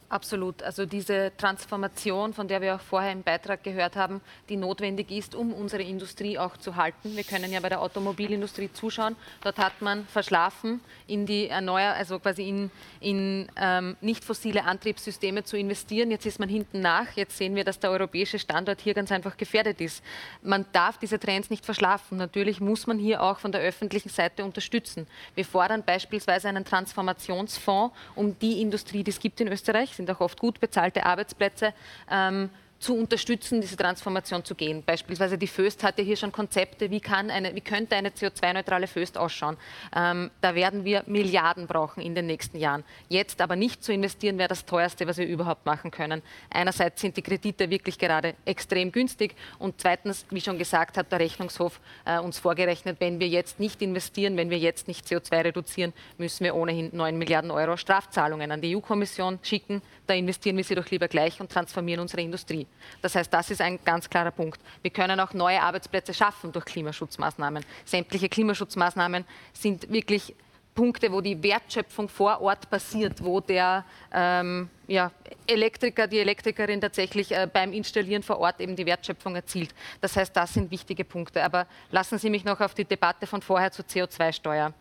Absolut. 0.10 0.64
Also 0.64 0.88
diese 0.88 1.32
Transformation, 1.38 2.34
von 2.34 2.47
der 2.47 2.62
wir 2.62 2.76
auch 2.76 2.82
vorher 2.82 3.12
im 3.12 3.22
Beitrag 3.22 3.64
gehört 3.64 3.95
haben, 3.95 4.22
die 4.49 4.57
notwendig 4.57 5.12
ist, 5.12 5.36
um 5.36 5.53
unsere 5.53 5.84
Industrie 5.84 6.39
auch 6.39 6.57
zu 6.57 6.76
halten. 6.76 7.16
Wir 7.16 7.24
können 7.24 7.51
ja 7.51 7.60
bei 7.60 7.70
der 7.70 7.80
Automobilindustrie 7.80 8.72
zuschauen. 8.74 9.16
Dort 9.43 9.60
hat 9.60 9.84
man 9.84 10.07
verschlafen, 10.07 10.82
in 11.05 11.28
die 11.28 11.47
Erneuer, 11.47 11.93
also 11.93 12.18
quasi 12.18 12.49
in, 12.49 12.72
in 12.99 13.47
ähm, 13.55 13.97
nicht 14.01 14.24
fossile 14.24 14.64
Antriebssysteme 14.64 15.43
zu 15.43 15.57
investieren. 15.57 16.10
Jetzt 16.10 16.26
ist 16.26 16.39
man 16.39 16.49
hinten 16.49 16.82
nach. 16.82 17.12
Jetzt 17.16 17.38
sehen 17.38 17.53
wir, 17.53 17.64
dass 17.64 17.80
der 17.80 17.91
europäische 17.91 18.39
Standort 18.39 18.82
hier 18.82 18.95
ganz 18.95 19.12
einfach 19.12 19.38
gefährdet 19.38 19.80
ist. 19.80 20.03
Man 20.41 20.66
darf 20.72 20.97
diese 20.97 21.20
Trends 21.20 21.51
nicht 21.51 21.66
verschlafen. 21.66 22.18
Natürlich 22.18 22.60
muss 22.60 22.88
man 22.88 22.97
hier 22.97 23.22
auch 23.22 23.38
von 23.38 23.51
der 23.51 23.62
öffentlichen 23.62 24.10
Seite 24.10 24.43
unterstützen. 24.43 25.05
Wir 25.36 25.45
fordern 25.45 25.84
beispielsweise 25.84 26.49
einen 26.49 26.66
Transformationsfonds, 26.66 27.95
um 28.16 28.39
die 28.39 28.60
Industrie, 28.60 29.03
die 29.03 29.12
es 29.12 29.20
gibt 29.20 29.39
in 29.39 29.47
Österreich, 29.47 29.99
sind 30.00 30.10
auch 30.12 30.22
oft 30.22 30.39
gut 30.39 30.62
bezahlte 30.62 31.06
Arbeitsplätze, 31.06 31.74
ähm, 32.10 32.50
zu 32.80 32.95
unterstützen, 32.95 33.61
diese 33.61 33.75
Transformation 33.75 34.43
zu 34.43 34.55
gehen. 34.55 34.84
Beispielsweise 34.86 35.38
die 35.38 35.47
Föst 35.47 35.84
hat 35.84 35.97
ja 35.99 36.03
hier 36.03 36.15
schon 36.15 36.32
Konzepte, 36.32 36.89
wie, 36.89 37.01
kann 37.01 37.30
eine, 37.30 37.53
wie 37.53 37.61
könnte 37.61 37.95
eine 37.95 38.09
CO2-neutrale 38.09 38.88
Föst 38.88 39.17
ausschauen. 39.17 39.57
Ähm, 39.95 40.32
da 40.41 40.55
werden 40.55 40.86
wir 40.86 41.03
Milliarden 41.05 41.67
brauchen 41.67 42.01
in 42.01 42.15
den 42.15 42.25
nächsten 42.25 42.57
Jahren. 42.57 42.84
Jetzt 43.09 43.41
aber 43.41 43.55
nicht 43.55 43.84
zu 43.84 43.91
investieren, 43.91 44.38
wäre 44.38 44.47
das 44.47 44.65
teuerste, 44.65 45.05
was 45.07 45.17
wir 45.17 45.27
überhaupt 45.27 45.65
machen 45.65 45.91
können. 45.91 46.21
Einerseits 46.49 47.01
sind 47.01 47.17
die 47.17 47.21
Kredite 47.21 47.69
wirklich 47.69 47.99
gerade 47.99 48.36
extrem 48.45 48.91
günstig 48.91 49.36
und 49.59 49.82
zweitens, 49.82 50.25
wie 50.30 50.41
schon 50.41 50.57
gesagt, 50.57 50.97
hat 50.97 51.11
der 51.11 51.19
Rechnungshof 51.19 51.82
äh, 52.05 52.19
uns 52.19 52.39
vorgerechnet, 52.39 52.97
wenn 52.99 53.19
wir 53.19 53.27
jetzt 53.27 53.59
nicht 53.59 53.82
investieren, 53.82 54.38
wenn 54.38 54.49
wir 54.49 54.57
jetzt 54.57 54.88
nicht 54.88 55.05
CO2 55.05 55.43
reduzieren, 55.43 55.93
müssen 56.17 56.45
wir 56.45 56.55
ohnehin 56.55 56.89
9 56.93 57.17
Milliarden 57.17 57.51
Euro 57.51 57.75
Strafzahlungen 57.75 58.51
an 58.51 58.61
die 58.61 58.75
EU-Kommission 58.75 59.39
schicken. 59.41 59.82
Da 60.10 60.16
investieren 60.16 60.57
wir 60.57 60.64
sie 60.64 60.74
doch 60.74 60.89
lieber 60.89 61.07
gleich 61.07 61.39
und 61.39 61.51
transformieren 61.51 62.01
unsere 62.01 62.24
Industrie. 62.24 62.66
Das 62.99 63.14
heißt, 63.14 63.32
das 63.32 63.51
ist 63.51 63.62
ein 63.62 63.78
ganz 63.86 64.10
klarer 64.10 64.32
Punkt. 64.32 64.60
Wir 64.82 64.89
können 64.89 65.20
auch 65.20 65.36
neue 65.36 65.62
Arbeitsplätze 65.62 66.16
schaffen 66.16 66.51
durch 66.51 66.66
Klimaschutzmaßnahmen. 66.66 67.64
Sämtliche 67.86 68.28
Klimaschutzmaßnahmen 68.28 69.24
sind 69.53 69.88
wirklich 69.93 70.34
Punkte, 70.74 71.12
wo 71.12 71.22
die 71.22 71.43
Wertschöpfung 71.43 72.10
vor 72.10 72.41
Ort 72.41 72.72
passiert, 72.72 73.24
wo 73.24 73.39
der 73.39 73.86
ähm, 74.12 74.72
ja, 74.88 75.12
Elektriker, 75.45 76.07
die 76.07 76.18
Elektrikerin 76.18 76.82
tatsächlich 76.82 77.32
äh, 77.32 77.47
beim 77.51 77.72
Installieren 77.72 78.24
vor 78.24 78.39
Ort 78.39 78.62
eben 78.62 78.76
die 78.76 78.88
Wertschöpfung 78.88 79.36
erzielt. 79.36 79.76
Das 80.01 80.16
heißt, 80.16 80.36
das 80.36 80.55
sind 80.55 80.72
wichtige 80.72 81.05
Punkte. 81.05 81.43
Aber 81.43 81.68
lassen 81.91 82.18
Sie 82.18 82.32
mich 82.32 82.43
noch 82.43 82.62
auf 82.62 82.74
die 82.74 82.86
Debatte 82.86 83.28
von 83.28 83.43
vorher 83.43 83.72
zur 83.72 83.86
CO2-Steuer. 83.86 84.74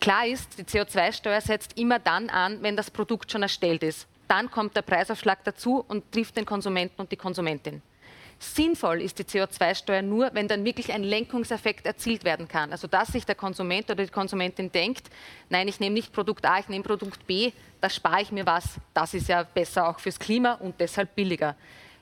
Klar 0.00 0.26
ist, 0.26 0.56
die 0.56 0.64
CO2-Steuer 0.64 1.42
setzt 1.42 1.78
immer 1.78 1.98
dann 1.98 2.30
an, 2.30 2.62
wenn 2.62 2.78
das 2.78 2.90
Produkt 2.90 3.30
schon 3.30 3.42
erstellt 3.42 3.82
ist 3.82 4.08
dann 4.32 4.50
kommt 4.50 4.74
der 4.74 4.80
Preisaufschlag 4.80 5.44
dazu 5.44 5.84
und 5.86 6.10
trifft 6.10 6.38
den 6.38 6.46
Konsumenten 6.46 7.02
und 7.02 7.12
die 7.12 7.16
Konsumentin. 7.16 7.82
Sinnvoll 8.38 9.02
ist 9.02 9.18
die 9.18 9.24
CO2-Steuer 9.24 10.00
nur, 10.00 10.30
wenn 10.32 10.48
dann 10.48 10.64
wirklich 10.64 10.90
ein 10.90 11.02
Lenkungseffekt 11.04 11.84
erzielt 11.84 12.24
werden 12.24 12.48
kann. 12.48 12.72
Also 12.72 12.88
dass 12.88 13.08
sich 13.08 13.26
der 13.26 13.34
Konsument 13.34 13.90
oder 13.90 14.02
die 14.02 14.10
Konsumentin 14.10 14.72
denkt, 14.72 15.10
nein, 15.50 15.68
ich 15.68 15.80
nehme 15.80 15.92
nicht 15.92 16.14
Produkt 16.14 16.46
A, 16.46 16.58
ich 16.58 16.68
nehme 16.68 16.82
Produkt 16.82 17.26
B, 17.26 17.52
da 17.82 17.90
spare 17.90 18.22
ich 18.22 18.32
mir 18.32 18.46
was. 18.46 18.78
Das 18.94 19.12
ist 19.12 19.28
ja 19.28 19.42
besser 19.42 19.86
auch 19.86 20.00
fürs 20.00 20.18
Klima 20.18 20.54
und 20.54 20.80
deshalb 20.80 21.14
billiger. 21.14 21.54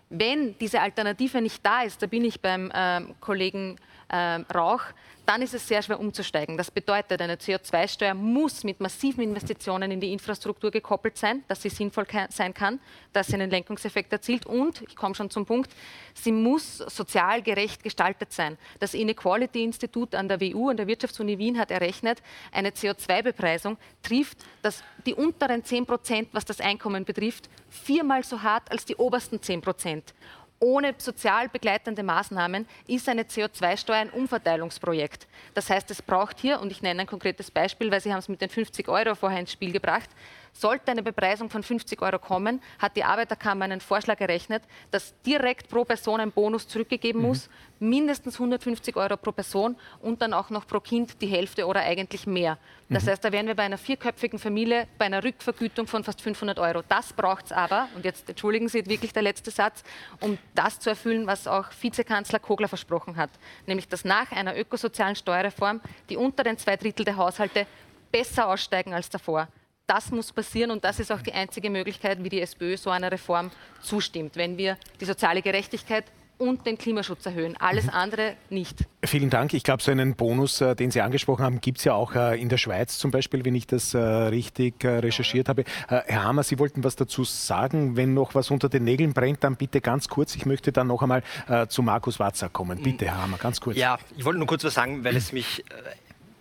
Wenn 0.08 0.56
diese 0.58 0.80
Alternative 0.80 1.40
nicht 1.42 1.66
da 1.66 1.82
ist, 1.82 2.00
da 2.00 2.06
bin 2.06 2.24
ich 2.24 2.40
beim 2.40 2.70
ähm, 2.72 3.16
Kollegen 3.20 3.76
ähm, 4.12 4.46
Rauch, 4.52 4.82
dann 5.30 5.42
ist 5.42 5.54
es 5.54 5.68
sehr 5.68 5.80
schwer 5.80 6.00
umzusteigen. 6.00 6.56
Das 6.56 6.72
bedeutet, 6.72 7.22
eine 7.22 7.36
CO2-Steuer 7.36 8.14
muss 8.14 8.64
mit 8.64 8.80
massiven 8.80 9.22
Investitionen 9.22 9.92
in 9.92 10.00
die 10.00 10.12
Infrastruktur 10.12 10.72
gekoppelt 10.72 11.16
sein, 11.16 11.44
dass 11.46 11.62
sie 11.62 11.68
sinnvoll 11.68 12.04
sein 12.30 12.52
kann, 12.52 12.80
dass 13.12 13.28
sie 13.28 13.34
einen 13.34 13.48
Lenkungseffekt 13.48 14.12
erzielt 14.12 14.44
und, 14.44 14.82
ich 14.82 14.96
komme 14.96 15.14
schon 15.14 15.30
zum 15.30 15.46
Punkt, 15.46 15.70
sie 16.14 16.32
muss 16.32 16.78
sozial 16.78 17.42
gerecht 17.42 17.84
gestaltet 17.84 18.32
sein. 18.32 18.58
Das 18.80 18.92
Inequality-Institut 18.92 20.16
an 20.16 20.26
der 20.26 20.40
WU, 20.40 20.70
an 20.70 20.76
der 20.76 20.88
Wirtschaftsuni 20.88 21.38
Wien, 21.38 21.60
hat 21.60 21.70
errechnet, 21.70 22.22
eine 22.50 22.70
CO2-Bepreisung 22.70 23.76
trifft 24.02 24.38
das, 24.62 24.82
die 25.06 25.14
unteren 25.14 25.62
10 25.62 25.86
Prozent, 25.86 26.28
was 26.32 26.44
das 26.44 26.60
Einkommen 26.60 27.04
betrifft, 27.04 27.48
viermal 27.68 28.24
so 28.24 28.42
hart 28.42 28.68
als 28.72 28.84
die 28.84 28.96
obersten 28.96 29.40
10 29.40 29.60
Prozent 29.60 30.12
ohne 30.60 30.94
sozial 30.98 31.48
begleitende 31.48 32.02
Maßnahmen 32.02 32.66
ist 32.86 33.08
eine 33.08 33.22
CO2-Steuer 33.22 33.96
ein 33.96 34.10
Umverteilungsprojekt. 34.10 35.26
Das 35.54 35.70
heißt, 35.70 35.90
es 35.90 36.02
braucht 36.02 36.38
hier, 36.38 36.60
und 36.60 36.70
ich 36.70 36.82
nenne 36.82 37.00
ein 37.00 37.06
konkretes 37.06 37.50
Beispiel, 37.50 37.90
weil 37.90 38.00
Sie 38.00 38.12
haben 38.12 38.18
es 38.18 38.28
mit 38.28 38.42
den 38.42 38.50
50 38.50 38.88
Euro 38.88 39.14
vorher 39.14 39.40
ins 39.40 39.52
Spiel 39.52 39.72
gebracht, 39.72 40.10
sollte 40.52 40.90
eine 40.90 41.02
Bepreisung 41.02 41.50
von 41.50 41.62
50 41.62 42.00
Euro 42.02 42.18
kommen, 42.18 42.60
hat 42.78 42.96
die 42.96 43.04
Arbeiterkammer 43.04 43.64
einen 43.64 43.80
Vorschlag 43.80 44.20
errechnet, 44.20 44.62
dass 44.90 45.14
direkt 45.22 45.68
pro 45.68 45.84
Person 45.84 46.20
ein 46.20 46.32
Bonus 46.32 46.68
zurückgegeben 46.68 47.20
mhm. 47.22 47.28
muss, 47.28 47.48
mindestens 47.78 48.34
150 48.34 48.96
Euro 48.96 49.16
pro 49.16 49.32
Person 49.32 49.76
und 50.00 50.20
dann 50.20 50.34
auch 50.34 50.50
noch 50.50 50.66
pro 50.66 50.80
Kind 50.80 51.20
die 51.22 51.26
Hälfte 51.26 51.66
oder 51.66 51.80
eigentlich 51.80 52.26
mehr. 52.26 52.58
Das 52.88 53.04
mhm. 53.04 53.10
heißt, 53.10 53.24
da 53.24 53.32
wären 53.32 53.46
wir 53.46 53.54
bei 53.54 53.62
einer 53.62 53.78
vierköpfigen 53.78 54.38
Familie 54.38 54.86
bei 54.98 55.06
einer 55.06 55.24
Rückvergütung 55.24 55.86
von 55.86 56.04
fast 56.04 56.20
500 56.20 56.58
Euro. 56.58 56.82
Das 56.88 57.12
braucht 57.12 57.46
es 57.46 57.52
aber, 57.52 57.88
und 57.94 58.04
jetzt 58.04 58.28
entschuldigen 58.28 58.68
Sie 58.68 58.84
wirklich 58.86 59.12
der 59.12 59.22
letzte 59.22 59.50
Satz, 59.50 59.82
um 60.20 60.38
das 60.54 60.78
zu 60.80 60.90
erfüllen, 60.90 61.26
was 61.26 61.46
auch 61.46 61.66
Vizekanzler 61.80 62.38
Kogler 62.38 62.68
versprochen 62.68 63.16
hat, 63.16 63.30
nämlich 63.66 63.88
dass 63.88 64.04
nach 64.04 64.30
einer 64.32 64.58
ökosozialen 64.58 65.16
Steuerreform 65.16 65.80
die 66.08 66.16
unteren 66.16 66.58
zwei 66.58 66.76
Drittel 66.76 67.04
der 67.04 67.16
Haushalte 67.16 67.66
besser 68.12 68.48
aussteigen 68.48 68.92
als 68.92 69.08
davor 69.08 69.48
das 69.90 70.12
muss 70.12 70.32
passieren 70.32 70.70
und 70.70 70.84
das 70.84 71.00
ist 71.00 71.10
auch 71.10 71.20
die 71.20 71.32
einzige 71.32 71.68
Möglichkeit, 71.68 72.22
wie 72.22 72.28
die 72.28 72.40
SPÖ 72.40 72.76
so 72.76 72.90
einer 72.90 73.10
Reform 73.10 73.50
zustimmt, 73.82 74.36
wenn 74.36 74.56
wir 74.56 74.78
die 75.00 75.04
soziale 75.04 75.42
Gerechtigkeit 75.42 76.04
und 76.38 76.64
den 76.64 76.78
Klimaschutz 76.78 77.26
erhöhen. 77.26 77.56
Alles 77.58 77.86
mhm. 77.86 77.90
andere 77.90 78.36
nicht. 78.50 78.86
Vielen 79.04 79.30
Dank. 79.30 79.52
Ich 79.52 79.64
glaube, 79.64 79.82
so 79.82 79.90
einen 79.90 80.14
Bonus, 80.14 80.60
äh, 80.60 80.76
den 80.76 80.92
Sie 80.92 81.00
angesprochen 81.00 81.44
haben, 81.44 81.60
gibt 81.60 81.78
es 81.78 81.84
ja 81.84 81.94
auch 81.94 82.14
äh, 82.14 82.40
in 82.40 82.48
der 82.48 82.56
Schweiz 82.56 82.98
zum 82.98 83.10
Beispiel, 83.10 83.44
wenn 83.44 83.56
ich 83.56 83.66
das 83.66 83.92
äh, 83.92 83.98
richtig 83.98 84.82
recherchiert 84.84 85.48
habe. 85.48 85.64
Herr 85.88 86.22
Hammer, 86.22 86.44
Sie 86.44 86.58
wollten 86.60 86.84
was 86.84 86.94
dazu 86.94 87.24
sagen. 87.24 87.96
Wenn 87.96 88.14
noch 88.14 88.36
was 88.36 88.50
unter 88.52 88.68
den 88.68 88.84
Nägeln 88.84 89.12
brennt, 89.12 89.42
dann 89.42 89.56
bitte 89.56 89.80
ganz 89.80 90.08
kurz. 90.08 90.36
Ich 90.36 90.46
möchte 90.46 90.70
dann 90.70 90.86
noch 90.86 91.02
einmal 91.02 91.22
zu 91.68 91.82
Markus 91.82 92.18
Watzer 92.20 92.48
kommen. 92.48 92.80
Bitte, 92.80 93.06
Herr 93.06 93.22
Hammer, 93.22 93.38
ganz 93.38 93.60
kurz. 93.60 93.76
Ja, 93.76 93.98
ich 94.16 94.24
wollte 94.24 94.38
nur 94.38 94.46
kurz 94.46 94.62
was 94.64 94.74
sagen, 94.74 95.04
weil 95.04 95.16
es 95.16 95.32
mich 95.32 95.64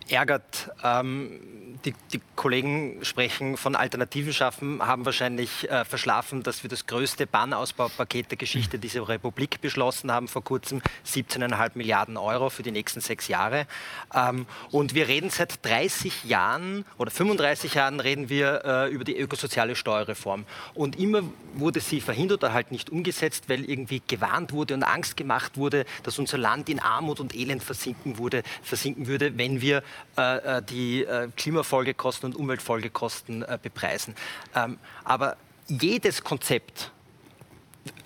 ärgert. 0.08 0.70
Ähm, 0.82 1.69
die, 1.84 1.94
die, 2.12 2.20
Kollegen 2.36 3.04
sprechen 3.04 3.58
von 3.58 3.76
Alternativen 3.76 4.32
schaffen, 4.32 4.80
haben 4.86 5.04
wahrscheinlich 5.04 5.70
äh, 5.70 5.84
verschlafen, 5.84 6.42
dass 6.42 6.62
wir 6.62 6.70
das 6.70 6.86
größte 6.86 7.26
Bahnausbaupaket 7.26 8.30
der 8.30 8.38
Geschichte 8.38 8.78
dieser 8.78 9.06
Republik 9.06 9.60
beschlossen 9.60 10.10
haben 10.10 10.26
vor 10.26 10.42
kurzem, 10.42 10.80
17,5 11.06 11.72
Milliarden 11.74 12.16
Euro 12.16 12.48
für 12.48 12.62
die 12.62 12.70
nächsten 12.70 13.00
sechs 13.00 13.28
Jahre. 13.28 13.66
Ähm, 14.14 14.46
und 14.70 14.94
wir 14.94 15.08
reden 15.08 15.28
seit 15.28 15.64
30 15.66 16.24
Jahren 16.24 16.84
oder 16.96 17.10
35 17.10 17.74
Jahren 17.74 18.00
reden 18.00 18.30
wir 18.30 18.64
äh, 18.64 18.90
über 18.90 19.04
die 19.04 19.18
ökosoziale 19.18 19.76
Steuerreform. 19.76 20.46
Und 20.74 20.98
immer 20.98 21.22
wurde 21.54 21.80
sie 21.80 22.00
verhindert 22.00 22.42
oder 22.42 22.54
halt 22.54 22.72
nicht 22.72 22.90
umgesetzt, 22.90 23.48
weil 23.48 23.64
irgendwie 23.64 24.00
gewarnt 24.06 24.52
wurde 24.52 24.74
und 24.74 24.82
Angst 24.82 25.16
gemacht 25.16 25.56
wurde, 25.56 25.84
dass 26.04 26.18
unser 26.18 26.38
Land 26.38 26.68
in 26.68 26.80
Armut 26.80 27.20
und 27.20 27.34
Elend 27.34 27.62
versinken, 27.62 28.16
wurde, 28.18 28.42
versinken 28.62 29.06
würde, 29.06 29.36
wenn 29.36 29.60
wir 29.60 29.82
äh, 30.16 30.58
äh 30.58 30.62
die 30.62 31.04
äh, 31.04 31.28
Klimafolgekosten 31.70 32.32
und 32.32 32.36
Umweltfolgekosten 32.36 33.42
äh, 33.42 33.58
bepreisen. 33.62 34.14
Ähm, 34.54 34.78
aber 35.04 35.36
jedes 35.68 36.24
Konzept 36.24 36.90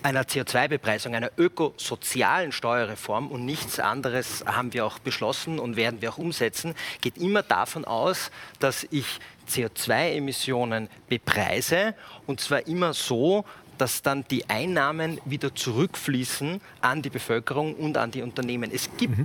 einer 0.02 0.22
CO2-Bepreisung, 0.22 1.14
einer 1.14 1.30
ökosozialen 1.38 2.52
Steuerreform 2.52 3.28
und 3.28 3.44
nichts 3.44 3.80
anderes 3.80 4.44
haben 4.46 4.72
wir 4.74 4.84
auch 4.84 4.98
beschlossen 4.98 5.58
und 5.58 5.76
werden 5.76 6.02
wir 6.02 6.12
auch 6.12 6.18
umsetzen, 6.18 6.74
geht 7.00 7.16
immer 7.16 7.42
davon 7.42 7.84
aus, 7.84 8.30
dass 8.60 8.86
ich 8.90 9.06
CO2-Emissionen 9.48 10.88
bepreise 11.08 11.94
und 12.26 12.40
zwar 12.40 12.66
immer 12.66 12.92
so, 12.92 13.44
dass 13.78 14.02
dann 14.02 14.24
die 14.30 14.48
Einnahmen 14.48 15.20
wieder 15.24 15.52
zurückfließen 15.52 16.60
an 16.80 17.02
die 17.02 17.10
Bevölkerung 17.10 17.74
und 17.74 17.96
an 17.96 18.12
die 18.12 18.22
Unternehmen. 18.22 18.70
Es 18.72 18.88
gibt 18.96 19.18
mhm 19.18 19.24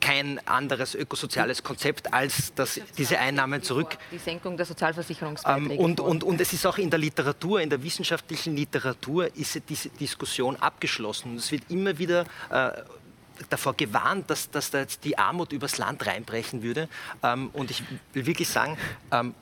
kein 0.00 0.40
anderes 0.46 0.94
ökosoziales 0.94 1.62
Konzept, 1.62 2.12
als 2.12 2.54
dass 2.54 2.80
diese 2.96 3.18
Einnahmen 3.18 3.62
zurück. 3.62 3.98
Die 4.12 4.18
Senkung 4.18 4.56
der 4.56 4.66
Sozialversicherungsbeiträge. 4.66 5.74
Ähm, 5.74 5.78
und, 5.78 6.00
und, 6.00 6.24
und 6.24 6.40
es 6.40 6.52
ist 6.52 6.66
auch 6.66 6.78
in 6.78 6.90
der 6.90 6.98
Literatur, 6.98 7.60
in 7.60 7.70
der 7.70 7.82
wissenschaftlichen 7.82 8.56
Literatur, 8.56 9.34
ist 9.36 9.60
diese 9.68 9.88
Diskussion 9.90 10.56
abgeschlossen. 10.56 11.36
Es 11.36 11.50
wird 11.52 11.64
immer 11.68 11.98
wieder 11.98 12.24
äh, 12.50 12.70
davor 13.50 13.74
gewarnt, 13.74 14.30
dass, 14.30 14.50
dass 14.50 14.70
da 14.70 14.80
jetzt 14.80 15.04
die 15.04 15.18
Armut 15.18 15.52
übers 15.52 15.78
Land 15.78 16.06
reinbrechen 16.06 16.62
würde. 16.62 16.88
Ähm, 17.22 17.50
und 17.52 17.70
ich 17.70 17.82
will 18.12 18.26
wirklich 18.26 18.48
sagen, 18.48 18.76
ähm, 19.12 19.34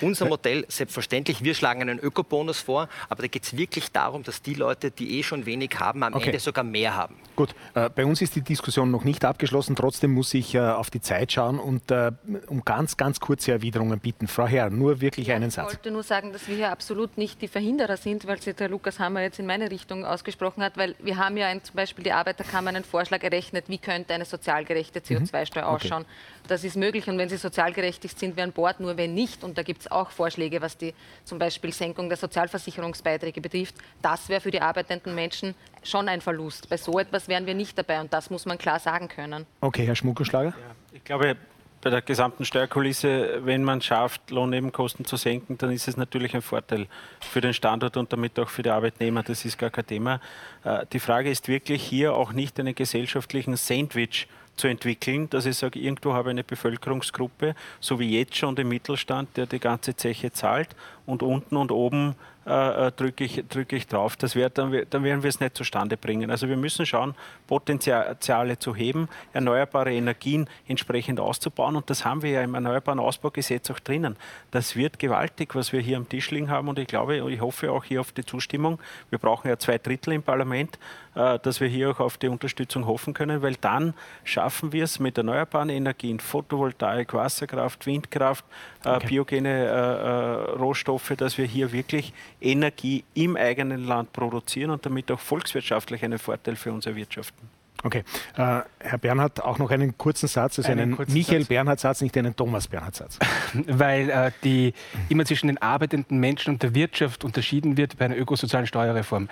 unser 0.00 0.26
Modell, 0.26 0.64
selbstverständlich, 0.68 1.42
wir 1.42 1.54
schlagen 1.54 1.82
einen 1.82 1.98
Ökobonus 1.98 2.60
vor, 2.60 2.88
aber 3.08 3.22
da 3.22 3.28
geht 3.28 3.44
es 3.44 3.56
wirklich 3.56 3.92
darum, 3.92 4.22
dass 4.22 4.42
die 4.42 4.54
Leute, 4.54 4.90
die 4.90 5.18
eh 5.18 5.22
schon 5.22 5.46
wenig 5.46 5.78
haben, 5.78 6.02
am 6.02 6.14
okay. 6.14 6.26
Ende 6.26 6.40
sogar 6.40 6.64
mehr 6.64 6.94
haben. 6.94 7.16
Gut, 7.36 7.54
äh, 7.74 7.88
bei 7.90 8.04
uns 8.04 8.22
ist 8.22 8.34
die 8.36 8.42
Diskussion 8.42 8.90
noch 8.90 9.04
nicht 9.04 9.24
abgeschlossen. 9.24 9.76
Trotzdem 9.76 10.12
muss 10.12 10.32
ich 10.34 10.54
äh, 10.54 10.60
auf 10.60 10.90
die 10.90 11.00
Zeit 11.00 11.32
schauen 11.32 11.58
und 11.58 11.90
äh, 11.90 12.12
um 12.46 12.64
ganz, 12.64 12.96
ganz 12.96 13.20
kurze 13.20 13.52
Erwiderungen 13.52 14.00
bitten. 14.00 14.28
Frau 14.28 14.46
Herr, 14.46 14.70
nur 14.70 15.00
wirklich 15.00 15.32
einen 15.32 15.50
Satz. 15.50 15.72
Ich 15.72 15.78
wollte 15.78 15.90
nur 15.90 16.02
sagen, 16.02 16.32
dass 16.32 16.48
wir 16.48 16.56
hier 16.56 16.70
absolut 16.70 17.18
nicht 17.18 17.42
die 17.42 17.48
Verhinderer 17.48 17.96
sind, 17.96 18.26
weil 18.26 18.40
sich 18.40 18.54
der 18.54 18.68
Lukas 18.68 18.98
Hammer 18.98 19.22
jetzt 19.22 19.38
in 19.38 19.46
meine 19.46 19.70
Richtung 19.70 20.04
ausgesprochen 20.04 20.62
hat, 20.62 20.76
weil 20.76 20.94
wir 20.98 21.16
haben 21.16 21.36
ja 21.36 21.46
ein, 21.46 21.62
zum 21.64 21.76
Beispiel 21.76 22.04
die 22.04 22.12
Arbeiterkammer 22.12 22.70
einen 22.70 22.84
Vorschlag 22.84 23.22
errechnet, 23.22 23.39
berechnet, 23.40 23.68
wie 23.68 23.78
könnte 23.78 24.14
eine 24.14 24.24
sozial 24.24 24.64
gerechte 24.64 25.00
CO2-Steuer 25.00 25.64
mhm. 25.64 25.68
ausschauen. 25.68 26.02
Okay. 26.02 26.48
Das 26.48 26.64
ist 26.64 26.76
möglich 26.76 27.08
und 27.08 27.18
wenn 27.18 27.28
sie 27.28 27.36
sozial 27.36 27.72
gerechtigt 27.72 28.18
sind, 28.18 28.36
wir 28.36 28.44
an 28.44 28.52
Bord, 28.52 28.80
nur 28.80 28.96
wenn 28.96 29.14
nicht, 29.14 29.44
und 29.44 29.56
da 29.56 29.62
gibt 29.62 29.82
es 29.82 29.90
auch 29.90 30.10
Vorschläge, 30.10 30.60
was 30.60 30.76
die 30.76 30.94
zum 31.24 31.38
Beispiel 31.38 31.72
Senkung 31.72 32.08
der 32.08 32.18
Sozialversicherungsbeiträge 32.18 33.40
betrifft, 33.40 33.74
das 34.02 34.28
wäre 34.28 34.40
für 34.40 34.50
die 34.50 34.60
arbeitenden 34.60 35.14
Menschen 35.14 35.54
schon 35.82 36.08
ein 36.08 36.20
Verlust. 36.20 36.68
Bei 36.68 36.76
so 36.76 36.98
etwas 36.98 37.28
wären 37.28 37.46
wir 37.46 37.54
nicht 37.54 37.78
dabei 37.78 38.00
und 38.00 38.12
das 38.12 38.30
muss 38.30 38.46
man 38.46 38.58
klar 38.58 38.78
sagen 38.78 39.08
können. 39.08 39.46
Okay, 39.60 39.86
Herr 39.86 39.94
Schmuckelschlager? 39.94 40.50
Ja, 40.50 40.74
ich 40.92 41.04
glaube, 41.04 41.36
bei 41.82 41.90
der 41.90 42.02
gesamten 42.02 42.44
Steuerkulisse, 42.44 43.40
wenn 43.44 43.64
man 43.64 43.80
schafft, 43.80 44.30
Lohnnebenkosten 44.30 45.04
zu 45.04 45.16
senken, 45.16 45.56
dann 45.56 45.70
ist 45.72 45.88
es 45.88 45.96
natürlich 45.96 46.34
ein 46.34 46.42
Vorteil 46.42 46.86
für 47.20 47.40
den 47.40 47.54
Standort 47.54 47.96
und 47.96 48.12
damit 48.12 48.38
auch 48.38 48.48
für 48.48 48.62
die 48.62 48.70
Arbeitnehmer. 48.70 49.22
Das 49.22 49.44
ist 49.44 49.58
gar 49.58 49.70
kein 49.70 49.86
Thema. 49.86 50.20
Äh, 50.64 50.84
die 50.92 51.00
Frage 51.00 51.30
ist 51.30 51.48
wirklich 51.48 51.82
hier 51.82 52.14
auch 52.14 52.32
nicht 52.32 52.60
einen 52.60 52.74
gesellschaftlichen 52.74 53.56
Sandwich 53.56 54.28
zu 54.56 54.68
entwickeln, 54.68 55.30
dass 55.30 55.46
ich 55.46 55.56
sage, 55.56 55.78
irgendwo 55.78 56.12
habe 56.12 56.28
ich 56.28 56.32
eine 56.32 56.44
Bevölkerungsgruppe, 56.44 57.54
so 57.80 57.98
wie 57.98 58.18
jetzt 58.18 58.36
schon 58.36 58.54
der 58.54 58.66
Mittelstand, 58.66 59.34
der 59.36 59.46
die 59.46 59.58
ganze 59.58 59.96
Zeche 59.96 60.32
zahlt 60.32 60.68
und 61.10 61.22
unten 61.22 61.56
und 61.56 61.72
oben 61.72 62.14
äh, 62.46 62.86
äh, 62.86 62.92
drücke 62.92 63.24
ich, 63.24 63.44
drück 63.48 63.70
ich 63.74 63.86
drauf. 63.86 64.16
Das 64.16 64.34
wär, 64.34 64.48
dann, 64.48 64.72
dann 64.88 65.04
werden 65.04 65.22
wir 65.22 65.28
es 65.28 65.40
nicht 65.40 65.56
zustande 65.56 65.98
bringen. 65.98 66.30
Also 66.30 66.48
wir 66.48 66.56
müssen 66.56 66.86
schauen, 66.86 67.14
Potenziale 67.46 68.58
zu 68.58 68.74
heben, 68.74 69.10
erneuerbare 69.34 69.92
Energien 69.92 70.48
entsprechend 70.66 71.20
auszubauen 71.20 71.76
und 71.76 71.90
das 71.90 72.06
haben 72.06 72.22
wir 72.22 72.30
ja 72.30 72.42
im 72.42 72.54
Erneuerbaren 72.54 72.98
Ausbaugesetz 72.98 73.70
auch 73.70 73.78
drinnen. 73.78 74.16
Das 74.52 74.74
wird 74.74 74.98
gewaltig, 74.98 75.54
was 75.54 75.74
wir 75.74 75.80
hier 75.80 75.98
am 75.98 76.08
Tisch 76.08 76.30
liegen 76.30 76.50
haben 76.50 76.68
und 76.68 76.78
ich 76.78 76.86
glaube, 76.86 77.18
ich 77.30 77.40
hoffe 77.42 77.70
auch 77.70 77.84
hier 77.84 78.00
auf 78.00 78.10
die 78.12 78.24
Zustimmung. 78.24 78.78
Wir 79.10 79.18
brauchen 79.18 79.48
ja 79.48 79.58
zwei 79.58 79.76
Drittel 79.76 80.14
im 80.14 80.22
Parlament, 80.22 80.78
äh, 81.14 81.38
dass 81.40 81.60
wir 81.60 81.68
hier 81.68 81.90
auch 81.90 82.00
auf 82.00 82.16
die 82.16 82.28
Unterstützung 82.28 82.86
hoffen 82.86 83.12
können, 83.12 83.42
weil 83.42 83.56
dann 83.56 83.92
schaffen 84.24 84.72
wir 84.72 84.84
es 84.84 84.98
mit 84.98 85.18
erneuerbaren 85.18 85.68
Energien, 85.68 86.20
Photovoltaik, 86.20 87.12
Wasserkraft, 87.12 87.84
Windkraft, 87.84 88.46
okay. 88.84 89.06
biogene 89.06 89.66
äh, 89.66 90.50
Rohstoffe, 90.58 91.12
dass 91.16 91.38
wir 91.38 91.44
hier 91.44 91.72
wirklich 91.72 92.12
Energie 92.40 93.04
im 93.14 93.36
eigenen 93.36 93.84
Land 93.84 94.12
produzieren 94.12 94.70
und 94.70 94.84
damit 94.86 95.10
auch 95.10 95.20
volkswirtschaftlich 95.20 96.02
einen 96.04 96.18
Vorteil 96.18 96.56
für 96.56 96.72
uns 96.72 96.86
erwirtschaften. 96.86 97.59
Okay. 97.82 98.02
Äh, 98.36 98.60
Herr 98.78 98.98
Bernhard, 98.98 99.42
auch 99.42 99.58
noch 99.58 99.70
einen 99.70 99.96
kurzen 99.96 100.26
Satz, 100.26 100.58
also 100.58 100.70
einen, 100.70 100.94
einen 100.98 101.12
Michael 101.12 101.44
Bernhard-Satz, 101.44 102.02
nicht 102.02 102.16
einen 102.16 102.36
Thomas 102.36 102.68
Bernhard-Satz. 102.68 103.18
Weil 103.66 104.10
äh, 104.10 104.30
die 104.44 104.74
immer 105.08 105.24
zwischen 105.24 105.46
den 105.46 105.58
arbeitenden 105.58 106.18
Menschen 106.18 106.54
und 106.54 106.62
der 106.62 106.74
Wirtschaft 106.74 107.24
unterschieden 107.24 107.76
wird 107.76 107.96
bei 107.96 108.04
einer 108.04 108.18
ökosozialen 108.18 108.66
Steuerreform. 108.66 109.28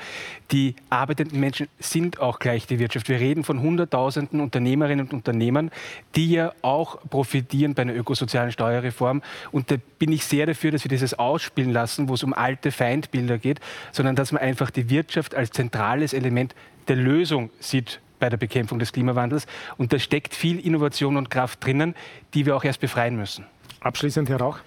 Die 0.50 0.76
arbeitenden 0.88 1.40
Menschen 1.40 1.68
sind 1.78 2.20
auch 2.20 2.38
gleich 2.38 2.66
die 2.66 2.78
Wirtschaft. 2.78 3.08
Wir 3.08 3.20
reden 3.20 3.44
von 3.44 3.60
Hunderttausenden 3.60 4.40
Unternehmerinnen 4.40 5.06
und 5.06 5.12
Unternehmern, 5.12 5.70
die 6.14 6.30
ja 6.30 6.52
auch 6.62 6.98
profitieren 7.10 7.74
bei 7.74 7.82
einer 7.82 7.94
ökosozialen 7.94 8.52
Steuerreform. 8.52 9.22
Und 9.52 9.70
da 9.70 9.76
bin 9.98 10.10
ich 10.10 10.24
sehr 10.24 10.46
dafür, 10.46 10.70
dass 10.70 10.84
wir 10.84 10.90
dieses 10.90 11.18
ausspielen 11.18 11.72
lassen, 11.72 12.08
wo 12.08 12.14
es 12.14 12.22
um 12.22 12.32
alte 12.32 12.72
Feindbilder 12.72 13.38
geht, 13.38 13.60
sondern 13.92 14.16
dass 14.16 14.32
man 14.32 14.40
einfach 14.40 14.70
die 14.70 14.88
Wirtschaft 14.88 15.34
als 15.34 15.50
zentrales 15.50 16.12
Element 16.14 16.54
der 16.88 16.96
Lösung 16.96 17.50
sieht 17.60 18.00
bei 18.18 18.28
der 18.28 18.36
Bekämpfung 18.36 18.78
des 18.78 18.92
Klimawandels. 18.92 19.46
Und 19.76 19.92
da 19.92 19.98
steckt 19.98 20.34
viel 20.34 20.58
Innovation 20.58 21.16
und 21.16 21.30
Kraft 21.30 21.64
drinnen, 21.64 21.94
die 22.34 22.46
wir 22.46 22.56
auch 22.56 22.64
erst 22.64 22.80
befreien 22.80 23.16
müssen. 23.16 23.46
Abschließend, 23.80 24.28
Herr 24.28 24.40
Rauch. 24.40 24.58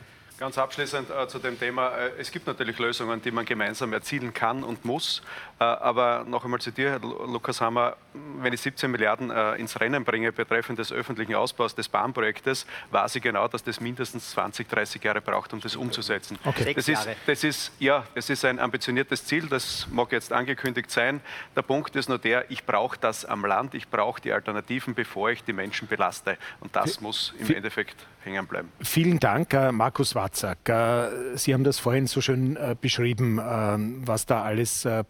Ganz 0.41 0.57
abschließend 0.57 1.09
äh, 1.11 1.27
zu 1.27 1.37
dem 1.37 1.59
Thema. 1.59 1.89
Äh, 1.89 2.13
es 2.17 2.31
gibt 2.31 2.47
natürlich 2.47 2.79
Lösungen, 2.79 3.21
die 3.21 3.29
man 3.29 3.45
gemeinsam 3.45 3.93
erzielen 3.93 4.33
kann 4.33 4.63
und 4.63 4.85
muss. 4.85 5.21
Äh, 5.62 5.64
aber 5.64 6.26
noch 6.28 6.43
einmal 6.43 6.59
zu 6.59 6.72
dir, 6.72 6.89
Herr 6.89 6.99
Lukas 6.99 7.62
Hammer. 7.62 7.95
Wenn 8.41 8.51
ich 8.51 8.62
17 8.62 8.89
Milliarden 8.89 9.30
äh, 9.30 9.53
ins 9.55 9.80
Rennen 9.80 10.03
bringe 10.03 10.32
betreffend 10.32 10.80
des 10.80 10.91
öffentlichen 10.91 11.36
Ausbaus 11.36 11.76
des 11.76 11.88
Bahnprojektes, 11.88 12.66
weiß 12.89 13.16
ich 13.16 13.22
genau, 13.22 13.47
dass 13.47 13.64
das 13.64 13.80
mindestens 13.80 14.32
20, 14.32 14.68
30 14.68 15.03
Jahre 15.03 15.22
braucht, 15.22 15.53
um 15.53 15.62
das 15.62 15.76
umzusetzen. 15.76 16.39
Okay. 16.43 16.74
Das, 16.74 16.88
ist, 16.88 17.07
das, 17.28 17.43
ist, 17.43 17.72
ja, 17.78 18.03
das 18.16 18.32
ist 18.32 18.43
ein 18.43 18.59
ambitioniertes 18.59 19.26
Ziel, 19.26 19.47
das 19.47 19.88
mag 19.91 20.12
jetzt 20.12 20.34
angekündigt 20.34 20.89
sein. 20.89 21.22
Der 21.55 21.62
Punkt 21.62 21.95
ist 21.95 22.09
nur 22.09 22.18
der, 22.18 22.49
ich 22.49 22.66
brauche 22.66 22.97
das 22.99 23.24
am 23.26 23.45
Land, 23.45 23.76
ich 23.76 23.88
brauche 23.88 24.20
die 24.20 24.34
Alternativen, 24.34 24.95
bevor 24.95 25.30
ich 25.30 25.43
die 25.43 25.53
Menschen 25.53 25.88
belaste. 25.88 26.38
Und 26.59 26.76
das 26.76 27.01
muss 27.01 27.36
im 27.38 27.55
Endeffekt 27.55 28.07
hängen 28.24 28.47
bleiben. 28.47 28.72
Vielen 28.82 29.20
Dank, 29.20 29.53
Markus 29.72 30.16
Watt. 30.16 30.32
Watzak. 30.32 30.70
Äh, 30.70 31.38
Sie 31.38 31.53
haben 31.53 31.64
das 31.64 31.80
vorhin 31.80 32.07
so 32.07 32.22
schön 32.22 32.55
äh, 32.55 32.76
beschrieben, 32.80 33.39
ähm, 33.43 34.01
was 34.05 34.26
da 34.26 34.43
alles 34.43 34.86
äh, 34.86 35.03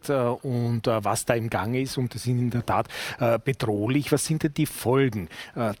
passiert 0.00 0.44
und 0.44 0.82
was 0.86 1.24
da 1.24 1.34
im 1.34 1.50
Gange 1.50 1.82
ist. 1.82 1.98
Und 1.98 2.14
das 2.14 2.22
ist 2.22 2.28
in 2.28 2.50
der 2.50 2.64
Tat 2.64 2.88
bedrohlich. 3.44 4.10
Was 4.12 4.24
sind 4.24 4.42
denn 4.42 4.54
die 4.54 4.66
Folgen 4.66 5.28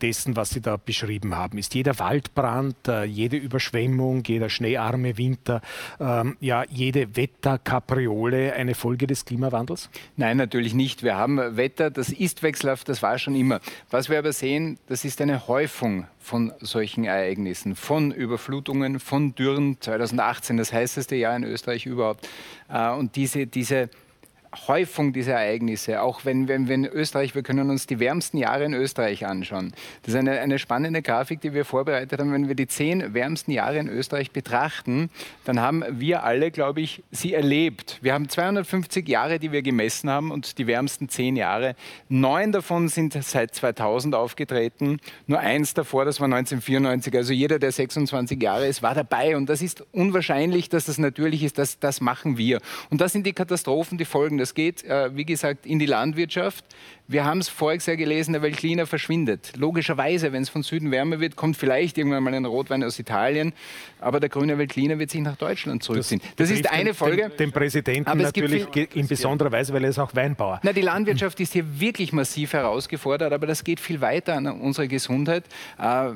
dessen, 0.02 0.36
was 0.36 0.50
Sie 0.50 0.60
da 0.60 0.76
beschrieben 0.76 1.34
haben? 1.34 1.58
Ist 1.58 1.74
jeder 1.74 1.98
Waldbrand, 1.98 2.76
jede 3.06 3.36
Überschwemmung, 3.36 4.22
jeder 4.26 4.50
schneearme 4.50 5.16
Winter, 5.16 5.62
ähm, 5.98 6.36
ja, 6.40 6.64
jede 6.68 7.16
Wetterkapriole 7.16 8.52
eine 8.52 8.74
Folge 8.74 9.06
des 9.06 9.24
Klimawandels? 9.24 9.90
Nein, 10.16 10.36
natürlich 10.36 10.74
nicht. 10.74 11.02
Wir 11.02 11.16
haben 11.16 11.56
Wetter, 11.56 11.90
das 11.90 12.10
ist 12.10 12.42
wechselhaft, 12.42 12.88
das 12.88 13.02
war 13.02 13.18
schon 13.18 13.34
immer. 13.34 13.60
Was 13.90 14.08
wir 14.08 14.18
aber 14.18 14.32
sehen, 14.32 14.78
das 14.86 15.04
ist 15.04 15.20
eine 15.20 15.48
Häufung 15.48 16.06
von 16.20 16.52
solchen 16.60 17.04
Ereignissen, 17.04 17.74
von 17.74 18.12
Überflutungen, 18.12 19.00
von 19.00 19.34
Dürren 19.34 19.80
2018, 19.80 20.58
das 20.58 20.72
heißeste 20.72 21.16
Jahr 21.16 21.34
in 21.34 21.44
Österreich 21.44 21.86
überhaupt. 21.86 22.28
Äh, 22.68 22.90
und 22.92 23.16
diese, 23.16 23.46
diese 23.46 23.88
Häufung 24.66 25.12
dieser 25.12 25.34
Ereignisse, 25.34 26.02
auch 26.02 26.24
wenn, 26.24 26.48
wenn 26.48 26.66
in 26.68 26.84
Österreich, 26.84 27.36
wir 27.36 27.42
können 27.42 27.70
uns 27.70 27.86
die 27.86 28.00
wärmsten 28.00 28.36
Jahre 28.36 28.64
in 28.64 28.74
Österreich 28.74 29.24
anschauen. 29.24 29.72
Das 30.02 30.14
ist 30.14 30.18
eine, 30.18 30.40
eine 30.40 30.58
spannende 30.58 31.02
Grafik, 31.02 31.40
die 31.40 31.54
wir 31.54 31.64
vorbereitet 31.64 32.18
haben. 32.18 32.32
Wenn 32.32 32.48
wir 32.48 32.56
die 32.56 32.66
zehn 32.66 33.14
wärmsten 33.14 33.52
Jahre 33.52 33.78
in 33.78 33.88
Österreich 33.88 34.32
betrachten, 34.32 35.08
dann 35.44 35.60
haben 35.60 35.84
wir 35.88 36.24
alle, 36.24 36.50
glaube 36.50 36.80
ich, 36.80 37.04
sie 37.12 37.32
erlebt. 37.32 37.98
Wir 38.02 38.12
haben 38.12 38.28
250 38.28 39.08
Jahre, 39.08 39.38
die 39.38 39.52
wir 39.52 39.62
gemessen 39.62 40.10
haben 40.10 40.32
und 40.32 40.58
die 40.58 40.66
wärmsten 40.66 41.08
zehn 41.08 41.36
Jahre. 41.36 41.76
Neun 42.08 42.50
davon 42.50 42.88
sind 42.88 43.12
seit 43.22 43.54
2000 43.54 44.16
aufgetreten. 44.16 44.98
Nur 45.28 45.38
eins 45.38 45.74
davor, 45.74 46.04
das 46.04 46.18
war 46.18 46.26
1994. 46.26 47.14
Also 47.14 47.32
jeder, 47.32 47.60
der 47.60 47.70
26 47.70 48.42
Jahre 48.42 48.66
ist, 48.66 48.82
war 48.82 48.96
dabei. 48.96 49.36
Und 49.36 49.48
das 49.48 49.62
ist 49.62 49.84
unwahrscheinlich, 49.92 50.68
dass 50.68 50.86
das 50.86 50.98
natürlich 50.98 51.44
ist. 51.44 51.56
Das, 51.56 51.78
das 51.78 52.00
machen 52.00 52.36
wir. 52.36 52.60
Und 52.90 53.00
das 53.00 53.12
sind 53.12 53.26
die 53.26 53.32
Katastrophen, 53.32 53.96
die 53.96 54.04
Folgen 54.04 54.39
das 54.40 54.54
geht, 54.54 54.82
äh, 54.84 55.14
wie 55.16 55.24
gesagt, 55.24 55.66
in 55.66 55.78
die 55.78 55.86
Landwirtschaft. 55.86 56.64
Wir 57.10 57.24
haben 57.24 57.38
es 57.38 57.48
voriges 57.48 57.86
Jahr 57.86 57.96
gelesen, 57.96 58.34
der 58.34 58.42
Veltliner 58.42 58.86
verschwindet. 58.86 59.54
Logischerweise, 59.56 60.32
wenn 60.32 60.44
es 60.44 60.48
von 60.48 60.62
Süden 60.62 60.92
wärmer 60.92 61.18
wird, 61.18 61.34
kommt 61.34 61.56
vielleicht 61.56 61.98
irgendwann 61.98 62.22
mal 62.22 62.32
ein 62.32 62.44
Rotwein 62.44 62.84
aus 62.84 63.00
Italien, 63.00 63.52
aber 63.98 64.20
der 64.20 64.28
grüne 64.28 64.58
Veltliner 64.58 65.00
wird 65.00 65.10
sich 65.10 65.20
nach 65.20 65.34
Deutschland 65.34 65.82
zurückziehen. 65.82 66.20
Das, 66.36 66.50
das 66.50 66.60
ist 66.60 66.70
eine 66.70 66.94
Folge. 66.94 67.30
Den, 67.30 67.36
den 67.36 67.52
Präsidenten 67.52 68.16
natürlich 68.16 68.64
in 68.94 69.08
besonderer 69.08 69.50
Weise, 69.50 69.72
weil 69.72 69.82
er 69.82 69.90
ist 69.90 69.98
auch 69.98 70.14
Weinbauer. 70.14 70.60
Na, 70.62 70.72
die 70.72 70.82
Landwirtschaft 70.82 71.40
ist 71.40 71.52
hier 71.52 71.80
wirklich 71.80 72.12
massiv 72.12 72.52
herausgefordert, 72.52 73.32
aber 73.32 73.48
das 73.48 73.64
geht 73.64 73.80
viel 73.80 74.00
weiter 74.00 74.36
an 74.36 74.46
unsere 74.46 74.86
Gesundheit. 74.86 75.46
Äh, 75.80 76.10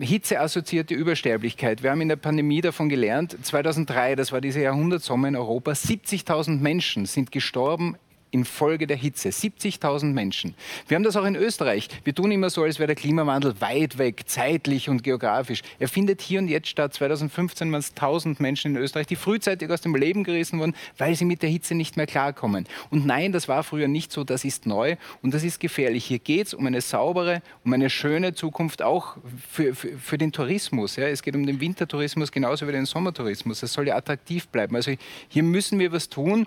Hitzeassoziierte 0.00 0.94
Übersterblichkeit. 0.94 1.82
Wir 1.82 1.90
haben 1.90 2.00
in 2.00 2.08
der 2.08 2.16
Pandemie 2.16 2.62
davon 2.62 2.88
gelernt, 2.88 3.36
2003, 3.42 4.16
das 4.16 4.32
war 4.32 4.40
dieser 4.40 4.60
Jahrhundertsommer 4.60 5.28
in 5.28 5.36
Europa, 5.36 5.72
70.000 5.72 6.58
Menschen 6.58 7.04
sind 7.04 7.32
gestorben 7.32 7.98
infolge 8.30 8.86
der 8.86 8.96
Hitze. 8.96 9.30
70.000 9.30 10.12
Menschen. 10.12 10.54
Wir 10.86 10.96
haben 10.96 11.02
das 11.02 11.16
auch 11.16 11.24
in 11.24 11.36
Österreich. 11.36 11.88
Wir 12.04 12.14
tun 12.14 12.30
immer 12.30 12.50
so, 12.50 12.62
als 12.62 12.78
wäre 12.78 12.88
der 12.88 12.96
Klimawandel 12.96 13.60
weit 13.60 13.98
weg, 13.98 14.22
zeitlich 14.26 14.88
und 14.88 15.02
geografisch. 15.02 15.62
Er 15.78 15.88
findet 15.88 16.20
hier 16.20 16.40
und 16.40 16.48
jetzt 16.48 16.68
statt. 16.68 16.94
2015 16.94 17.70
waren 17.70 17.80
es 17.80 17.90
1000 17.90 18.40
Menschen 18.40 18.76
in 18.76 18.82
Österreich, 18.82 19.06
die 19.06 19.16
frühzeitig 19.16 19.70
aus 19.70 19.80
dem 19.80 19.94
Leben 19.94 20.24
gerissen 20.24 20.58
wurden, 20.58 20.74
weil 20.96 21.14
sie 21.14 21.24
mit 21.24 21.42
der 21.42 21.50
Hitze 21.50 21.74
nicht 21.74 21.96
mehr 21.96 22.06
klarkommen. 22.06 22.66
Und 22.90 23.06
nein, 23.06 23.32
das 23.32 23.48
war 23.48 23.62
früher 23.62 23.88
nicht 23.88 24.12
so. 24.12 24.24
Das 24.24 24.44
ist 24.44 24.66
neu 24.66 24.96
und 25.22 25.34
das 25.34 25.44
ist 25.44 25.60
gefährlich. 25.60 26.04
Hier 26.04 26.18
geht 26.18 26.48
es 26.48 26.54
um 26.54 26.66
eine 26.66 26.80
saubere, 26.80 27.42
um 27.64 27.72
eine 27.72 27.90
schöne 27.90 28.34
Zukunft 28.34 28.82
auch 28.82 29.16
für, 29.50 29.74
für, 29.74 29.98
für 29.98 30.18
den 30.18 30.32
Tourismus. 30.32 30.96
Ja. 30.96 31.06
Es 31.08 31.22
geht 31.22 31.34
um 31.34 31.46
den 31.46 31.60
Wintertourismus 31.60 32.32
genauso 32.32 32.66
wie 32.66 32.72
den 32.72 32.86
Sommertourismus. 32.86 33.60
Das 33.60 33.72
soll 33.72 33.88
ja 33.88 33.96
attraktiv 33.96 34.48
bleiben. 34.48 34.76
Also 34.76 34.92
hier 35.28 35.42
müssen 35.42 35.78
wir 35.78 35.92
was 35.92 36.08
tun. 36.08 36.46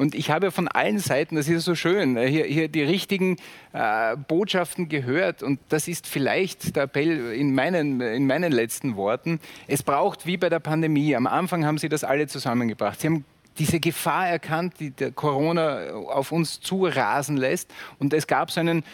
Und 0.00 0.14
ich 0.14 0.30
habe 0.30 0.50
von 0.50 0.66
allen 0.66 0.98
Seiten, 0.98 1.36
das 1.36 1.46
ist 1.46 1.66
so 1.66 1.74
schön, 1.74 2.16
äh, 2.16 2.26
hier, 2.26 2.46
hier 2.46 2.68
die 2.68 2.82
richtigen 2.82 3.36
äh, 3.74 4.16
Botschaften 4.16 4.88
gehört. 4.88 5.42
Und 5.42 5.60
das 5.68 5.88
ist 5.88 6.06
vielleicht 6.06 6.74
der 6.74 6.84
Appell 6.84 7.34
in 7.34 7.54
meinen, 7.54 8.00
in 8.00 8.26
meinen 8.26 8.50
letzten 8.50 8.96
Worten. 8.96 9.40
Es 9.66 9.82
braucht 9.82 10.24
wie 10.24 10.38
bei 10.38 10.48
der 10.48 10.58
Pandemie. 10.58 11.14
Am 11.14 11.26
Anfang 11.26 11.66
haben 11.66 11.76
Sie 11.76 11.90
das 11.90 12.02
alle 12.02 12.28
zusammengebracht. 12.28 12.98
Sie 12.98 13.08
haben 13.08 13.26
diese 13.58 13.78
Gefahr 13.78 14.26
erkannt, 14.26 14.80
die 14.80 14.90
der 14.90 15.10
Corona 15.10 15.90
auf 15.90 16.32
uns 16.32 16.60
zurasen 16.62 17.36
lässt. 17.36 17.70
Und 17.98 18.14
es 18.14 18.26
gab 18.26 18.50
so 18.50 18.60
einen 18.60 18.84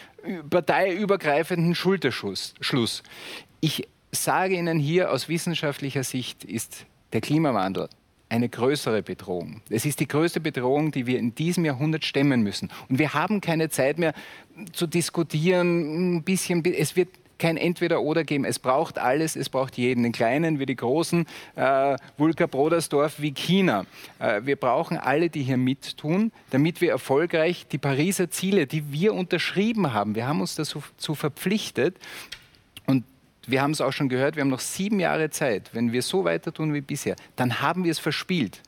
parteiübergreifenden 0.49 1.73
Schulterschluss. 1.73 3.03
Ich 3.61 3.87
sage 4.11 4.55
Ihnen 4.55 4.77
hier 4.77 5.09
aus 5.09 5.29
wissenschaftlicher 5.29 6.03
Sicht 6.03 6.43
ist 6.43 6.85
der 7.13 7.21
Klimawandel 7.21 7.87
eine 8.29 8.49
größere 8.49 9.03
Bedrohung. 9.03 9.61
Es 9.69 9.85
ist 9.85 9.99
die 9.99 10.07
größte 10.07 10.39
Bedrohung, 10.39 10.91
die 10.91 11.07
wir 11.07 11.19
in 11.19 11.33
diesem 11.35 11.65
Jahrhundert 11.65 12.05
stemmen 12.05 12.41
müssen. 12.41 12.69
Und 12.89 12.99
wir 12.99 13.13
haben 13.13 13.41
keine 13.41 13.69
Zeit 13.69 13.97
mehr 13.97 14.13
zu 14.73 14.87
diskutieren, 14.87 16.17
ein 16.17 16.23
bisschen, 16.23 16.63
es 16.65 16.95
wird 16.95 17.09
kein 17.37 17.57
Entweder-Oder 17.57 18.23
geben. 18.23 18.45
Es 18.45 18.59
braucht 18.59 18.97
alles, 18.97 19.35
es 19.35 19.49
braucht 19.49 19.77
jeden, 19.77 20.03
den 20.03 20.11
Kleinen 20.11 20.59
wie 20.59 20.65
die 20.65 20.75
Großen, 20.75 21.25
äh, 21.55 21.95
Vulka 22.17 22.47
Brodersdorf 22.47 23.21
wie 23.21 23.31
China. 23.31 23.85
Äh, 24.19 24.41
wir 24.43 24.55
brauchen 24.55 24.97
alle, 24.97 25.29
die 25.29 25.43
hier 25.43 25.57
mittun, 25.57 26.31
damit 26.49 26.81
wir 26.81 26.91
erfolgreich 26.91 27.67
die 27.71 27.77
Pariser 27.77 28.29
Ziele, 28.29 28.67
die 28.67 28.91
wir 28.91 29.13
unterschrieben 29.13 29.93
haben, 29.93 30.15
wir 30.15 30.27
haben 30.27 30.41
uns 30.41 30.55
dazu 30.55 31.15
verpflichtet, 31.15 31.95
wir 33.47 33.61
haben 33.61 33.71
es 33.71 33.81
auch 33.81 33.93
schon 33.93 34.09
gehört, 34.09 34.35
wir 34.35 34.41
haben 34.41 34.49
noch 34.49 34.59
sieben 34.59 34.99
Jahre 34.99 35.29
Zeit. 35.29 35.69
Wenn 35.73 35.91
wir 35.91 36.01
so 36.01 36.23
weiter 36.25 36.53
tun 36.53 36.73
wie 36.73 36.81
bisher, 36.81 37.15
dann 37.35 37.61
haben 37.61 37.83
wir 37.83 37.91
es 37.91 37.99
verspielt. 37.99 38.61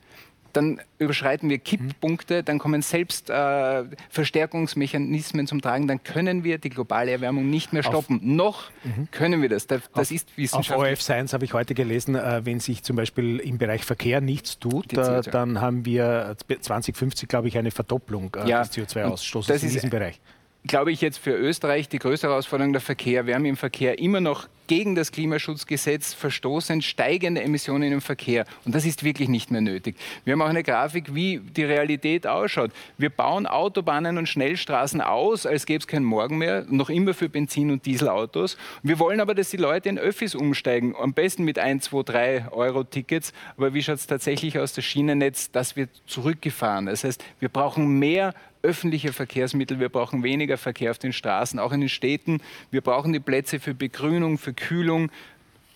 Dann 0.52 0.80
überschreiten 0.98 1.48
wir 1.48 1.58
Kipppunkte, 1.58 2.42
dann 2.42 2.58
kommen 2.58 2.82
selbst 2.82 3.30
äh, 3.30 3.84
Verstärkungsmechanismen 4.08 5.46
zum 5.46 5.62
Tragen, 5.62 5.86
dann 5.86 6.02
können 6.02 6.42
wir 6.42 6.58
die 6.58 6.70
globale 6.70 7.12
Erwärmung 7.12 7.48
nicht 7.48 7.72
mehr 7.72 7.84
stoppen. 7.84 8.16
Auf, 8.16 8.22
noch 8.22 8.70
mhm. 8.82 9.08
können 9.12 9.42
wir 9.42 9.48
das. 9.48 9.68
Das, 9.68 9.82
das 9.94 10.08
auf, 10.08 10.10
ist 10.10 10.36
Wissenschaft. 10.36 10.76
Auf 10.76 10.84
ORF 10.84 11.02
Science 11.02 11.34
habe 11.34 11.44
ich 11.44 11.52
heute 11.52 11.74
gelesen, 11.74 12.16
äh, 12.16 12.44
wenn 12.44 12.58
sich 12.58 12.82
zum 12.82 12.96
Beispiel 12.96 13.38
im 13.38 13.58
Bereich 13.58 13.84
Verkehr 13.84 14.20
nichts 14.20 14.58
tut, 14.58 14.92
äh, 14.92 15.20
dann 15.22 15.60
haben 15.60 15.84
wir 15.84 16.34
2050, 16.48 17.28
glaube 17.28 17.46
ich, 17.46 17.56
eine 17.56 17.70
Verdopplung 17.70 18.34
äh, 18.34 18.48
ja, 18.48 18.64
des 18.64 18.72
CO2-Ausstoßes 18.72 19.62
in 19.62 19.70
diesem 19.70 19.90
Bereich 19.90 20.20
glaube 20.66 20.92
ich, 20.92 21.00
jetzt 21.00 21.18
für 21.18 21.32
Österreich 21.32 21.88
die 21.88 21.98
größte 21.98 22.28
Herausforderung 22.28 22.72
der 22.72 22.82
Verkehr. 22.82 23.26
Wir 23.26 23.34
haben 23.34 23.44
im 23.44 23.56
Verkehr 23.56 23.98
immer 23.98 24.20
noch 24.20 24.48
gegen 24.70 24.94
das 24.94 25.10
Klimaschutzgesetz 25.10 26.14
verstoßen, 26.14 26.80
steigende 26.80 27.42
Emissionen 27.42 27.90
im 27.90 28.00
Verkehr. 28.00 28.44
Und 28.64 28.72
das 28.72 28.84
ist 28.84 29.02
wirklich 29.02 29.28
nicht 29.28 29.50
mehr 29.50 29.60
nötig. 29.60 29.96
Wir 30.24 30.34
haben 30.34 30.42
auch 30.42 30.48
eine 30.48 30.62
Grafik, 30.62 31.12
wie 31.12 31.40
die 31.40 31.64
Realität 31.64 32.24
ausschaut. 32.24 32.70
Wir 32.96 33.10
bauen 33.10 33.48
Autobahnen 33.48 34.16
und 34.16 34.28
Schnellstraßen 34.28 35.00
aus, 35.00 35.44
als 35.44 35.66
gäbe 35.66 35.80
es 35.80 35.88
keinen 35.88 36.04
Morgen 36.04 36.38
mehr, 36.38 36.66
noch 36.68 36.88
immer 36.88 37.14
für 37.14 37.28
Benzin- 37.28 37.72
und 37.72 37.84
Dieselautos. 37.84 38.56
Wir 38.84 39.00
wollen 39.00 39.20
aber, 39.20 39.34
dass 39.34 39.50
die 39.50 39.56
Leute 39.56 39.88
in 39.88 39.98
Öffis 39.98 40.36
umsteigen, 40.36 40.94
am 40.96 41.14
besten 41.14 41.42
mit 41.42 41.58
1, 41.58 41.86
2, 41.86 42.02
3 42.04 42.48
Euro 42.52 42.84
Tickets. 42.84 43.32
Aber 43.56 43.74
wie 43.74 43.82
schaut 43.82 43.96
es 43.96 44.06
tatsächlich 44.06 44.56
aus? 44.56 44.72
Das 44.72 44.84
Schienennetz, 44.84 45.50
das 45.50 45.74
wird 45.74 45.90
zurückgefahren. 46.06 46.86
Das 46.86 47.02
heißt, 47.02 47.24
wir 47.40 47.48
brauchen 47.48 47.98
mehr 47.98 48.34
öffentliche 48.62 49.12
Verkehrsmittel, 49.12 49.80
wir 49.80 49.88
brauchen 49.88 50.22
weniger 50.22 50.58
Verkehr 50.58 50.90
auf 50.90 50.98
den 50.98 51.12
Straßen, 51.12 51.58
auch 51.58 51.72
in 51.72 51.80
den 51.80 51.88
Städten. 51.88 52.40
Wir 52.70 52.80
brauchen 52.80 53.12
die 53.12 53.20
Plätze 53.20 53.60
für 53.60 53.74
Begrünung, 53.74 54.38
für 54.38 54.52
Kühlung, 54.52 55.10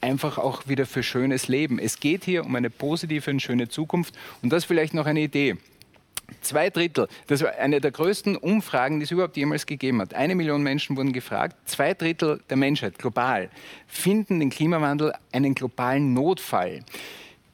einfach 0.01 0.39
auch 0.39 0.69
wieder 0.69 0.87
für 0.87 1.03
schönes 1.03 1.49
Leben. 1.49 1.79
Es 1.79 1.99
geht 1.99 2.25
hier 2.25 2.45
um 2.45 2.55
eine 2.55 2.71
positive 2.71 3.31
und 3.31 3.41
schöne 3.41 3.69
Zukunft. 3.69 4.15
Und 4.43 4.53
das 4.53 4.65
vielleicht 4.65 4.95
noch 4.95 5.07
eine 5.07 5.21
Idee. 5.21 5.57
Zwei 6.41 6.71
Drittel, 6.71 7.09
das 7.27 7.43
war 7.43 7.53
eine 7.53 7.81
der 7.81 7.91
größten 7.91 8.37
Umfragen, 8.37 8.99
die 8.99 9.05
es 9.05 9.11
überhaupt 9.11 9.37
jemals 9.37 9.67
gegeben 9.67 10.01
hat. 10.01 10.15
Eine 10.15 10.35
Million 10.35 10.63
Menschen 10.63 10.97
wurden 10.97 11.13
gefragt. 11.13 11.57
Zwei 11.67 11.95
Drittel 11.95 12.41
der 12.49 12.57
Menschheit 12.57 12.99
global 12.99 13.51
finden 13.87 14.41
den 14.41 14.51
Klimawandel 14.51 15.13
einen 15.33 15.55
globalen 15.55 16.15
Notfall. 16.15 16.81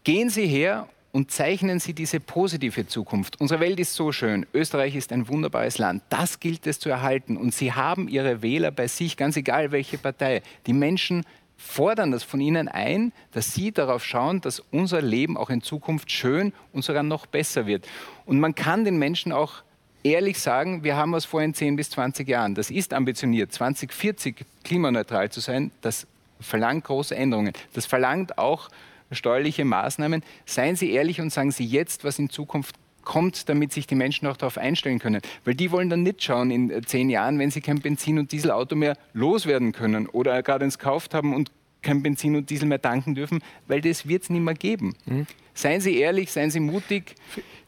Gehen 0.05 0.31
Sie 0.31 0.47
her 0.47 0.89
und 1.13 1.31
zeichnen 1.31 1.81
Sie 1.81 1.93
diese 1.93 2.21
positive 2.21 2.87
Zukunft. 2.87 3.41
Unsere 3.41 3.61
Welt 3.61 3.81
ist 3.81 3.95
so 3.95 4.13
schön. 4.13 4.47
Österreich 4.55 4.95
ist 4.95 5.13
ein 5.13 5.29
wunderbares 5.29 5.79
Land. 5.79 6.03
Das 6.09 6.41
gilt 6.41 6.67
es 6.67 6.79
zu 6.79 6.89
erhalten. 6.89 7.37
Und 7.37 7.55
Sie 7.55 7.73
haben 7.73 8.09
Ihre 8.09 8.43
Wähler 8.43 8.71
bei 8.71 8.87
sich, 8.87 9.17
ganz 9.17 9.37
egal 9.37 9.73
welche 9.73 9.99
Partei. 9.99 10.43
Die 10.67 10.73
Menschen 10.73 11.25
fordern 11.57 12.11
das 12.11 12.23
von 12.23 12.41
Ihnen 12.41 12.69
ein, 12.69 13.13
dass 13.33 13.53
Sie 13.53 13.73
darauf 13.73 14.05
schauen, 14.05 14.41
dass 14.41 14.61
unser 14.71 15.03
Leben 15.03 15.37
auch 15.37 15.51
in 15.51 15.63
Zukunft 15.63 16.11
schön 16.11 16.53
und 16.73 16.85
sogar 16.85 17.03
noch 17.03 17.27
besser 17.27 17.67
wird. 17.67 17.87
Und 18.25 18.41
man 18.41 18.55
kann 18.55 18.85
den 18.85 18.99
Menschen 18.99 19.33
auch 19.33 19.63
ehrlich 20.03 20.39
sagen, 20.39 20.85
wir 20.85 20.97
haben 20.97 21.13
was 21.13 21.25
vor 21.25 21.43
in 21.43 21.53
10 21.53 21.77
bis 21.77 21.91
20 21.91 22.27
Jahren. 22.27 22.55
Das 22.55 22.71
ist 22.71 22.95
ambitioniert, 22.95 23.53
2040 23.53 24.47
klimaneutral 24.65 25.31
zu 25.31 25.41
sein. 25.41 25.71
Das 25.83 26.07
verlangt 26.41 26.85
große 26.85 27.15
Änderungen. 27.15 27.53
Das 27.75 27.85
verlangt 27.85 28.39
auch 28.39 28.71
steuerliche 29.15 29.65
Maßnahmen. 29.65 30.23
Seien 30.47 30.77
Sie 30.77 30.93
ehrlich 30.93 31.21
und 31.21 31.33
sagen 31.33 31.51
Sie 31.51 31.65
jetzt, 31.65 32.05
was 32.05 32.19
in 32.19 32.31
Zukunft 32.31 32.77
kommt, 33.05 33.49
damit 33.49 33.73
sich 33.73 33.87
die 33.87 33.95
Menschen 33.95 34.29
auch 34.29 34.37
darauf 34.37 34.59
einstellen 34.59 34.99
können. 34.99 35.21
Weil 35.45 35.55
die 35.55 35.71
wollen 35.71 35.91
dann 35.91 36.03
nicht 36.03 36.23
schauen 36.23 36.51
in 36.51 36.71
äh, 36.71 36.83
zehn 36.83 37.11
Jahren, 37.11 37.39
wenn 37.39 37.51
sie 37.51 37.61
kein 37.61 37.81
Benzin- 37.81 38.19
und 38.19 38.33
Dieselauto 38.33 38.77
mehr 38.77 38.97
loswerden 39.13 39.73
können 39.73 40.07
oder 40.07 40.43
gerade 40.43 40.65
ins 40.65 40.79
gekauft 40.79 41.15
haben 41.15 41.35
und 41.35 41.51
kein 41.83 42.03
Benzin 42.03 42.37
und 42.37 42.51
Diesel 42.51 42.69
mehr 42.69 42.83
tanken 42.83 43.15
dürfen, 43.15 43.43
weil 43.67 43.81
das 43.81 44.07
wird 44.07 44.25
es 44.25 44.31
nicht 44.31 44.43
mehr 44.43 44.55
geben. 44.55 44.95
Mhm. 45.07 45.27
Seien 45.55 45.81
Sie 45.81 45.97
ehrlich, 45.97 46.31
seien 46.31 46.51
Sie 46.51 46.61
mutig. 46.61 47.15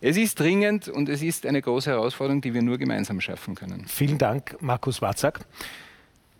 Es 0.00 0.16
ist 0.16 0.38
dringend 0.38 0.88
und 0.88 1.08
es 1.08 1.22
ist 1.22 1.46
eine 1.46 1.62
große 1.62 1.90
Herausforderung, 1.90 2.40
die 2.40 2.54
wir 2.54 2.62
nur 2.62 2.78
gemeinsam 2.78 3.20
schaffen 3.20 3.54
können. 3.54 3.86
Vielen 3.86 4.18
Dank, 4.18 4.56
Markus 4.60 5.00
Watzak. 5.02 5.46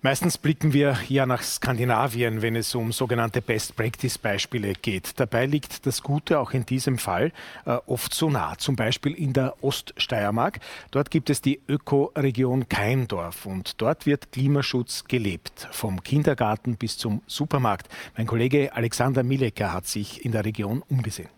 Meistens 0.04 0.36
blicken 0.36 0.72
wir 0.72 0.98
ja 1.08 1.26
nach 1.26 1.44
Skandinavien, 1.44 2.42
wenn 2.42 2.56
es 2.56 2.74
um 2.74 2.90
sogenannte 2.90 3.40
Best-Practice-Beispiele 3.40 4.72
geht. 4.72 5.20
Dabei 5.20 5.46
liegt 5.46 5.86
das 5.86 6.02
Gute 6.02 6.40
auch 6.40 6.50
in 6.50 6.66
diesem 6.66 6.98
Fall 6.98 7.30
äh, 7.66 7.78
oft 7.86 8.12
so 8.12 8.28
nah, 8.28 8.58
zum 8.58 8.74
Beispiel 8.74 9.12
in 9.12 9.32
der 9.32 9.54
Oststeiermark. 9.62 10.58
Dort 10.90 11.12
gibt 11.12 11.30
es 11.30 11.40
die 11.40 11.60
Ökoregion 11.68 12.68
Keindorf 12.68 13.46
und 13.46 13.80
dort 13.80 14.04
wird 14.04 14.32
Klimaschutz 14.32 15.04
gelebt, 15.04 15.68
vom 15.70 16.02
Kindergarten 16.02 16.74
bis 16.74 16.98
zum 16.98 17.22
Supermarkt. 17.28 17.88
Mein 18.16 18.26
Kollege 18.26 18.74
Alexander 18.74 19.22
Milecker 19.22 19.72
hat 19.72 19.86
sich 19.86 20.24
in 20.24 20.32
der 20.32 20.44
Region 20.44 20.82
umgesehen. 20.88 21.28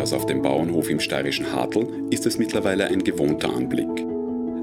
Alpakas 0.00 0.12
auf 0.14 0.24
dem 0.24 0.40
Bauernhof 0.40 0.88
im 0.88 0.98
steirischen 0.98 1.52
Hartl 1.52 1.86
ist 2.08 2.24
es 2.24 2.38
mittlerweile 2.38 2.86
ein 2.86 3.04
gewohnter 3.04 3.54
Anblick. 3.54 4.06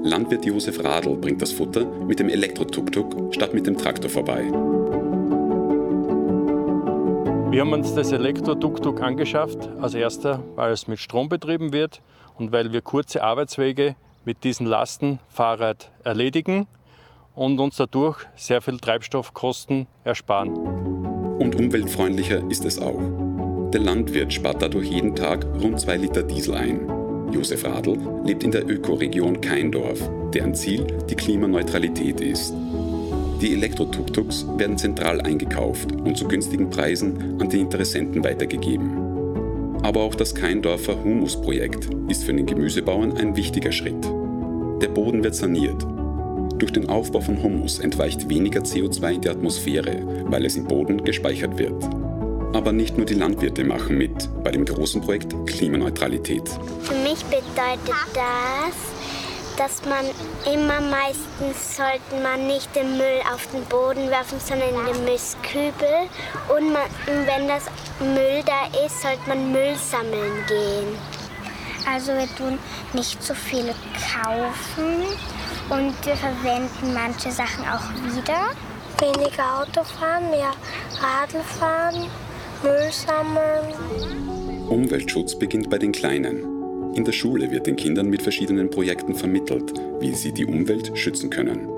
Landwirt 0.02 0.44
Josef 0.44 0.82
Radl 0.82 1.14
bringt 1.16 1.40
das 1.40 1.52
Futter 1.52 1.84
mit 1.84 2.18
dem 2.18 2.28
Elektro-Tuk-Tuk 2.28 3.32
statt 3.32 3.54
mit 3.54 3.64
dem 3.66 3.78
Traktor 3.78 4.10
vorbei. 4.10 4.42
Wir 7.52 7.60
haben 7.60 7.72
uns 7.72 7.94
das 7.94 8.10
Elektro-Tuk-Tuk 8.10 9.00
angeschafft, 9.00 9.68
als 9.80 9.94
erster, 9.94 10.42
weil 10.56 10.72
es 10.72 10.88
mit 10.88 10.98
Strom 10.98 11.28
betrieben 11.28 11.72
wird 11.72 12.02
und 12.36 12.50
weil 12.50 12.72
wir 12.72 12.80
kurze 12.80 13.22
Arbeitswege 13.22 13.94
mit 14.24 14.42
diesen 14.42 14.66
Lastenfahrrad 14.66 15.92
erledigen 16.02 16.66
und 17.36 17.60
uns 17.60 17.76
dadurch 17.76 18.26
sehr 18.34 18.60
viel 18.60 18.78
Treibstoffkosten 18.78 19.86
ersparen. 20.02 20.50
Und 21.38 21.54
umweltfreundlicher 21.54 22.42
ist 22.50 22.64
es 22.64 22.80
auch. 22.80 23.27
Der 23.72 23.80
Landwirt 23.80 24.32
spart 24.32 24.62
dadurch 24.62 24.88
jeden 24.88 25.14
Tag 25.14 25.44
rund 25.62 25.78
zwei 25.78 25.98
Liter 25.98 26.22
Diesel 26.22 26.54
ein. 26.54 26.80
Josef 27.32 27.66
Radl 27.66 27.98
lebt 28.24 28.42
in 28.42 28.50
der 28.50 28.66
Ökoregion 28.66 29.42
Keindorf, 29.42 30.08
deren 30.32 30.54
Ziel 30.54 30.86
die 31.10 31.14
Klimaneutralität 31.14 32.22
ist. 32.22 32.54
Die 33.42 33.52
Elektro-Tuk-Tuks 33.52 34.46
werden 34.56 34.78
zentral 34.78 35.20
eingekauft 35.20 35.92
und 35.92 36.16
zu 36.16 36.26
günstigen 36.26 36.70
Preisen 36.70 37.38
an 37.38 37.50
die 37.50 37.60
Interessenten 37.60 38.24
weitergegeben. 38.24 39.78
Aber 39.82 40.00
auch 40.00 40.14
das 40.14 40.34
Keindorfer 40.34 41.04
Humusprojekt 41.04 41.90
ist 42.08 42.24
für 42.24 42.32
den 42.32 42.46
Gemüsebauern 42.46 43.18
ein 43.18 43.36
wichtiger 43.36 43.70
Schritt. 43.70 44.02
Der 44.80 44.88
Boden 44.88 45.22
wird 45.22 45.34
saniert. 45.34 45.86
Durch 46.56 46.72
den 46.72 46.88
Aufbau 46.88 47.20
von 47.20 47.42
Humus 47.42 47.80
entweicht 47.80 48.30
weniger 48.30 48.62
CO2 48.62 49.12
in 49.12 49.20
die 49.20 49.28
Atmosphäre, 49.28 50.24
weil 50.24 50.46
es 50.46 50.56
im 50.56 50.64
Boden 50.64 51.04
gespeichert 51.04 51.58
wird. 51.58 51.84
Aber 52.54 52.72
nicht 52.72 52.96
nur 52.96 53.06
die 53.06 53.14
Landwirte 53.14 53.64
machen 53.64 53.98
mit 53.98 54.28
bei 54.42 54.50
dem 54.50 54.64
großen 54.64 55.00
Projekt 55.00 55.34
Klimaneutralität. 55.46 56.48
Für 56.82 56.94
mich 56.94 57.22
bedeutet 57.24 57.94
das, 58.14 58.74
dass 59.58 59.84
man 59.84 60.04
immer 60.52 60.80
meistens 60.80 61.76
sollte 61.76 62.22
man 62.22 62.46
nicht 62.46 62.74
den 62.74 62.96
Müll 62.96 63.20
auf 63.32 63.46
den 63.52 63.64
Boden 63.64 64.08
werfen, 64.08 64.38
sondern 64.38 64.68
in 64.70 64.94
den 64.94 65.04
Mistkübel. 65.04 66.08
Und 66.48 66.72
man, 66.72 66.82
wenn 67.26 67.48
das 67.48 67.64
Müll 68.00 68.42
da 68.46 68.66
ist, 68.84 69.02
sollte 69.02 69.28
man 69.28 69.52
Müll 69.52 69.74
sammeln 69.76 70.44
gehen. 70.46 70.96
Also 71.90 72.12
wir 72.12 72.28
tun 72.36 72.58
nicht 72.92 73.22
so 73.22 73.34
viel 73.34 73.74
kaufen 74.12 75.04
und 75.70 76.06
wir 76.06 76.16
verwenden 76.16 76.94
manche 76.94 77.30
Sachen 77.30 77.64
auch 77.64 78.14
wieder. 78.14 78.50
Weniger 79.00 79.60
Auto 79.60 79.84
fahren, 79.84 80.30
mehr 80.30 80.52
Radl 81.00 81.42
fahren. 81.58 82.10
Müll 82.62 82.90
sammeln. 82.90 84.68
Umweltschutz 84.68 85.38
beginnt 85.38 85.70
bei 85.70 85.78
den 85.78 85.92
Kleinen. 85.92 86.94
In 86.94 87.04
der 87.04 87.12
Schule 87.12 87.50
wird 87.50 87.66
den 87.66 87.76
Kindern 87.76 88.08
mit 88.08 88.22
verschiedenen 88.22 88.70
Projekten 88.70 89.14
vermittelt, 89.14 89.72
wie 90.00 90.14
sie 90.14 90.32
die 90.32 90.46
Umwelt 90.46 90.96
schützen 90.98 91.30
können. 91.30 91.68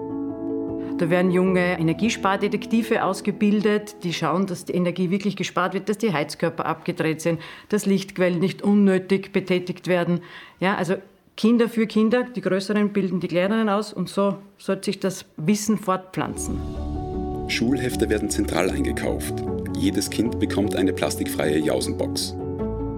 Da 0.99 1.09
werden 1.09 1.31
junge 1.31 1.78
Energiespardetektive 1.78 3.05
ausgebildet, 3.05 3.97
die 4.03 4.12
schauen, 4.12 4.47
dass 4.47 4.66
die 4.66 4.74
Energie 4.74 5.11
wirklich 5.11 5.35
gespart 5.35 5.72
wird, 5.72 5.89
dass 5.89 5.99
die 5.99 6.12
Heizkörper 6.12 6.66
abgedreht 6.66 7.22
sind, 7.22 7.41
dass 7.70 7.87
Lichtquellen 7.87 8.39
nicht 8.39 8.62
unnötig 8.62 9.33
betätigt 9.33 9.87
werden. 9.87 10.20
Ja, 10.59 10.76
also 10.76 10.97
Kinder 11.37 11.70
für 11.70 11.87
Kinder, 11.87 12.24
die 12.24 12.43
Größeren 12.43 12.93
bilden 12.93 13.18
die 13.20 13.28
Kleineren 13.28 13.70
aus 13.70 13.95
und 13.95 14.11
so 14.11 14.37
sollte 14.59 14.87
sich 14.87 15.01
das 15.01 15.24
Wissen 15.39 15.78
fortpflanzen. 15.78 16.61
Schulhefte 17.49 18.11
werden 18.11 18.28
zentral 18.28 18.70
eingekauft. 18.70 19.43
Jedes 19.81 20.11
Kind 20.11 20.39
bekommt 20.39 20.76
eine 20.76 20.93
plastikfreie 20.93 21.57
Jausenbox. 21.59 22.37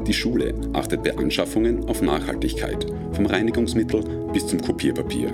Die 0.05 0.13
Schule 0.13 0.53
achtet 0.73 1.05
bei 1.05 1.17
Anschaffungen 1.17 1.89
auf 1.89 2.03
Nachhaltigkeit, 2.03 2.93
vom 3.13 3.27
Reinigungsmittel 3.27 4.03
bis 4.33 4.49
zum 4.49 4.61
Kopierpapier. 4.61 5.29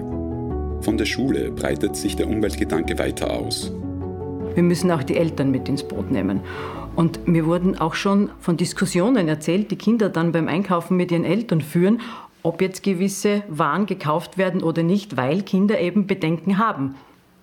Von 0.82 0.98
der 0.98 1.06
Schule 1.06 1.50
breitet 1.50 1.96
sich 1.96 2.16
der 2.16 2.28
Umweltgedanke 2.28 2.98
weiter 2.98 3.32
aus. 3.32 3.72
Wir 4.52 4.62
müssen 4.62 4.90
auch 4.90 5.02
die 5.02 5.16
Eltern 5.16 5.50
mit 5.50 5.70
ins 5.70 5.82
Boot 5.82 6.10
nehmen. 6.10 6.40
Und 6.96 7.26
mir 7.26 7.46
wurden 7.46 7.78
auch 7.78 7.94
schon 7.94 8.28
von 8.40 8.58
Diskussionen 8.58 9.26
erzählt, 9.26 9.70
die 9.70 9.76
Kinder 9.76 10.10
dann 10.10 10.32
beim 10.32 10.48
Einkaufen 10.48 10.98
mit 10.98 11.10
ihren 11.10 11.24
Eltern 11.24 11.62
führen, 11.62 12.02
ob 12.42 12.60
jetzt 12.60 12.82
gewisse 12.82 13.42
Waren 13.48 13.86
gekauft 13.86 14.36
werden 14.36 14.62
oder 14.62 14.82
nicht, 14.82 15.16
weil 15.16 15.40
Kinder 15.40 15.80
eben 15.80 16.06
Bedenken 16.06 16.58
haben 16.58 16.94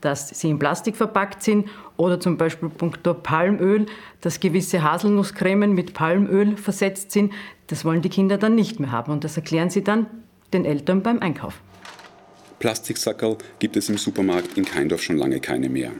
dass 0.05 0.29
sie 0.29 0.51
in 0.51 0.59
Plastik 0.59 0.95
verpackt 0.95 1.41
sind 1.41 1.67
oder 1.97 2.19
zum 2.19 2.37
Beispiel 2.37 2.69
punkto 2.69 3.13
Palmöl, 3.13 3.85
dass 4.21 4.39
gewisse 4.39 4.83
Haselnusscremen 4.83 5.73
mit 5.73 5.93
Palmöl 5.93 6.57
versetzt 6.57 7.11
sind. 7.11 7.33
Das 7.67 7.85
wollen 7.85 8.01
die 8.01 8.09
Kinder 8.09 8.37
dann 8.37 8.55
nicht 8.55 8.79
mehr 8.79 8.91
haben 8.91 9.11
und 9.11 9.23
das 9.23 9.37
erklären 9.37 9.69
sie 9.69 9.83
dann 9.83 10.07
den 10.53 10.65
Eltern 10.65 11.01
beim 11.01 11.19
Einkauf. 11.19 11.61
Plastiksackerl 12.59 13.37
gibt 13.59 13.77
es 13.77 13.89
im 13.89 13.97
Supermarkt 13.97 14.57
in 14.57 14.65
Keindorf 14.65 15.01
schon 15.01 15.17
lange 15.17 15.39
keine 15.39 15.69
mehr. 15.69 15.91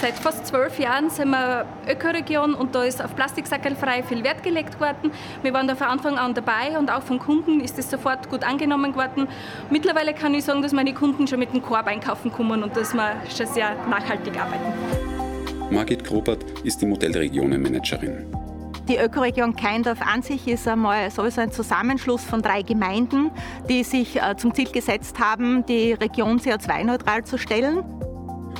Seit 0.00 0.14
fast 0.14 0.46
zwölf 0.46 0.78
Jahren 0.78 1.08
sind 1.10 1.30
wir 1.30 1.64
Ökoregion 1.88 2.54
und 2.54 2.74
da 2.74 2.84
ist 2.84 3.02
auf 3.02 3.16
Plastiksackerlfrei 3.16 4.02
viel 4.02 4.22
Wert 4.24 4.42
gelegt 4.42 4.78
worden. 4.78 5.10
Wir 5.42 5.54
waren 5.54 5.66
da 5.66 5.74
von 5.74 5.86
Anfang 5.86 6.18
an 6.18 6.34
dabei 6.34 6.78
und 6.78 6.90
auch 6.90 7.02
vom 7.02 7.18
Kunden 7.18 7.60
ist 7.60 7.78
es 7.78 7.90
sofort 7.90 8.28
gut 8.28 8.44
angenommen 8.44 8.94
worden. 8.94 9.26
Mittlerweile 9.70 10.12
kann 10.12 10.34
ich 10.34 10.44
sagen, 10.44 10.62
dass 10.62 10.72
meine 10.72 10.92
Kunden 10.92 11.26
schon 11.26 11.38
mit 11.38 11.52
dem 11.52 11.62
Korb 11.62 11.86
einkaufen 11.86 12.30
kommen 12.30 12.62
und 12.62 12.76
dass 12.76 12.92
wir 12.94 13.16
schon 13.34 13.46
sehr 13.46 13.74
nachhaltig 13.88 14.38
arbeiten. 14.38 14.72
Margit 15.70 16.04
Grobert 16.04 16.44
ist 16.62 16.82
die 16.82 16.86
Modellregionenmanagerin. 16.86 18.26
Die 18.88 18.98
Ökoregion 18.98 19.56
Keindorf 19.56 20.00
an 20.00 20.22
sich 20.22 20.46
ist 20.46 20.68
einmal 20.68 21.10
sowieso 21.10 21.40
ein 21.40 21.50
Zusammenschluss 21.50 22.22
von 22.22 22.40
drei 22.40 22.62
Gemeinden, 22.62 23.32
die 23.68 23.82
sich 23.82 24.22
äh, 24.22 24.36
zum 24.36 24.54
Ziel 24.54 24.70
gesetzt 24.70 25.18
haben, 25.18 25.66
die 25.66 25.94
Region 25.94 26.38
CO2-neutral 26.38 27.24
zu 27.24 27.36
stellen. 27.36 27.82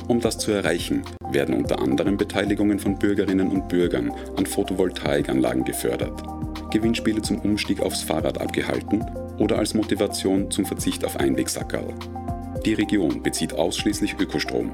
Um 0.07 0.21
das 0.21 0.37
zu 0.37 0.51
erreichen, 0.51 1.03
werden 1.31 1.55
unter 1.55 1.79
anderem 1.79 2.17
Beteiligungen 2.17 2.79
von 2.79 2.97
Bürgerinnen 2.97 3.49
und 3.49 3.67
Bürgern 3.67 4.11
an 4.37 4.45
Photovoltaikanlagen 4.45 5.65
gefördert, 5.65 6.23
Gewinnspiele 6.71 7.21
zum 7.21 7.39
Umstieg 7.39 7.81
aufs 7.81 8.03
Fahrrad 8.03 8.39
abgehalten 8.39 9.05
oder 9.37 9.57
als 9.57 9.73
Motivation 9.73 10.49
zum 10.51 10.65
Verzicht 10.65 11.03
auf 11.05 11.17
Einwegsackerl. 11.17 11.93
Die 12.65 12.73
Region 12.73 13.21
bezieht 13.21 13.53
ausschließlich 13.53 14.15
Ökostrom. 14.19 14.71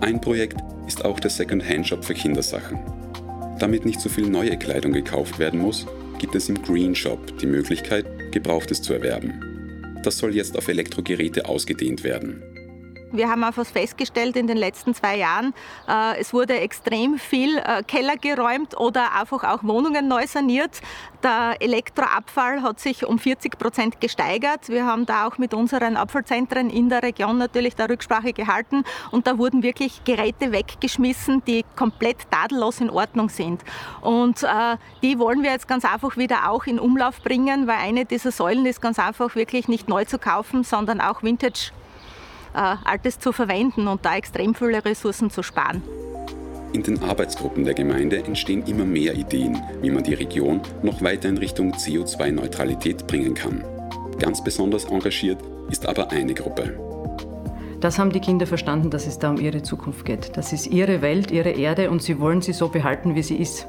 Ein 0.00 0.20
Projekt 0.20 0.58
ist 0.86 1.04
auch 1.04 1.20
der 1.20 1.30
Second-Hand-Shop 1.30 2.04
für 2.04 2.14
Kindersachen. 2.14 2.78
Damit 3.58 3.86
nicht 3.86 4.00
so 4.00 4.08
viel 4.08 4.28
neue 4.28 4.56
Kleidung 4.58 4.92
gekauft 4.92 5.38
werden 5.38 5.60
muss, 5.60 5.86
gibt 6.18 6.34
es 6.34 6.48
im 6.48 6.60
Green 6.62 6.94
Shop 6.94 7.38
die 7.38 7.46
Möglichkeit, 7.46 8.04
Gebrauchtes 8.32 8.82
zu 8.82 8.92
erwerben. 8.92 9.40
Das 10.02 10.18
soll 10.18 10.34
jetzt 10.34 10.56
auf 10.56 10.68
Elektrogeräte 10.68 11.46
ausgedehnt 11.46 12.04
werden. 12.04 12.42
Wir 13.12 13.30
haben 13.30 13.44
einfach 13.44 13.64
festgestellt 13.64 14.34
in 14.36 14.48
den 14.48 14.56
letzten 14.56 14.92
zwei 14.92 15.16
Jahren, 15.16 15.54
äh, 15.88 16.18
es 16.18 16.34
wurde 16.34 16.58
extrem 16.58 17.18
viel 17.18 17.56
äh, 17.58 17.84
Keller 17.84 18.16
geräumt 18.16 18.76
oder 18.78 19.14
einfach 19.14 19.44
auch 19.44 19.62
Wohnungen 19.62 20.08
neu 20.08 20.26
saniert. 20.26 20.80
Der 21.22 21.54
Elektroabfall 21.60 22.62
hat 22.62 22.80
sich 22.80 23.06
um 23.06 23.20
40 23.20 23.58
Prozent 23.58 24.00
gesteigert. 24.00 24.68
Wir 24.68 24.86
haben 24.86 25.06
da 25.06 25.28
auch 25.28 25.38
mit 25.38 25.54
unseren 25.54 25.96
Abfallzentren 25.96 26.68
in 26.68 26.88
der 26.88 27.04
Region 27.04 27.38
natürlich 27.38 27.76
der 27.76 27.88
Rücksprache 27.88 28.32
gehalten 28.32 28.82
und 29.12 29.28
da 29.28 29.38
wurden 29.38 29.62
wirklich 29.62 30.02
Geräte 30.04 30.50
weggeschmissen, 30.50 31.44
die 31.46 31.64
komplett 31.76 32.28
tadellos 32.32 32.80
in 32.80 32.90
Ordnung 32.90 33.28
sind. 33.28 33.62
Und 34.00 34.42
äh, 34.42 34.76
die 35.02 35.20
wollen 35.20 35.44
wir 35.44 35.52
jetzt 35.52 35.68
ganz 35.68 35.84
einfach 35.84 36.16
wieder 36.16 36.50
auch 36.50 36.66
in 36.66 36.80
Umlauf 36.80 37.22
bringen, 37.22 37.68
weil 37.68 37.78
eine 37.78 38.04
dieser 38.04 38.32
Säulen 38.32 38.66
ist 38.66 38.80
ganz 38.82 38.98
einfach 38.98 39.36
wirklich 39.36 39.68
nicht 39.68 39.88
neu 39.88 40.04
zu 40.04 40.18
kaufen, 40.18 40.64
sondern 40.64 41.00
auch 41.00 41.22
Vintage 41.22 41.70
Altes 42.56 43.18
zu 43.18 43.32
verwenden 43.32 43.86
und 43.88 44.04
da 44.04 44.16
extrem 44.16 44.54
viele 44.54 44.84
Ressourcen 44.84 45.30
zu 45.30 45.42
sparen. 45.42 45.82
In 46.72 46.82
den 46.82 47.02
Arbeitsgruppen 47.02 47.64
der 47.64 47.74
Gemeinde 47.74 48.22
entstehen 48.24 48.62
immer 48.66 48.84
mehr 48.84 49.14
Ideen, 49.14 49.62
wie 49.80 49.90
man 49.90 50.02
die 50.02 50.14
Region 50.14 50.60
noch 50.82 51.00
weiter 51.02 51.28
in 51.28 51.38
Richtung 51.38 51.72
CO2-Neutralität 51.72 53.06
bringen 53.06 53.34
kann. 53.34 53.64
Ganz 54.18 54.42
besonders 54.42 54.84
engagiert 54.84 55.38
ist 55.70 55.86
aber 55.86 56.10
eine 56.10 56.34
Gruppe. 56.34 56.78
Das 57.80 57.98
haben 57.98 58.10
die 58.10 58.20
Kinder 58.20 58.46
verstanden, 58.46 58.90
dass 58.90 59.06
es 59.06 59.18
da 59.18 59.30
um 59.30 59.38
ihre 59.38 59.62
Zukunft 59.62 60.04
geht. 60.04 60.36
Das 60.36 60.52
ist 60.52 60.66
ihre 60.66 61.02
Welt, 61.02 61.30
ihre 61.30 61.50
Erde 61.50 61.90
und 61.90 62.02
sie 62.02 62.18
wollen 62.18 62.42
sie 62.42 62.52
so 62.52 62.68
behalten, 62.68 63.14
wie 63.14 63.22
sie 63.22 63.36
ist. 63.36 63.66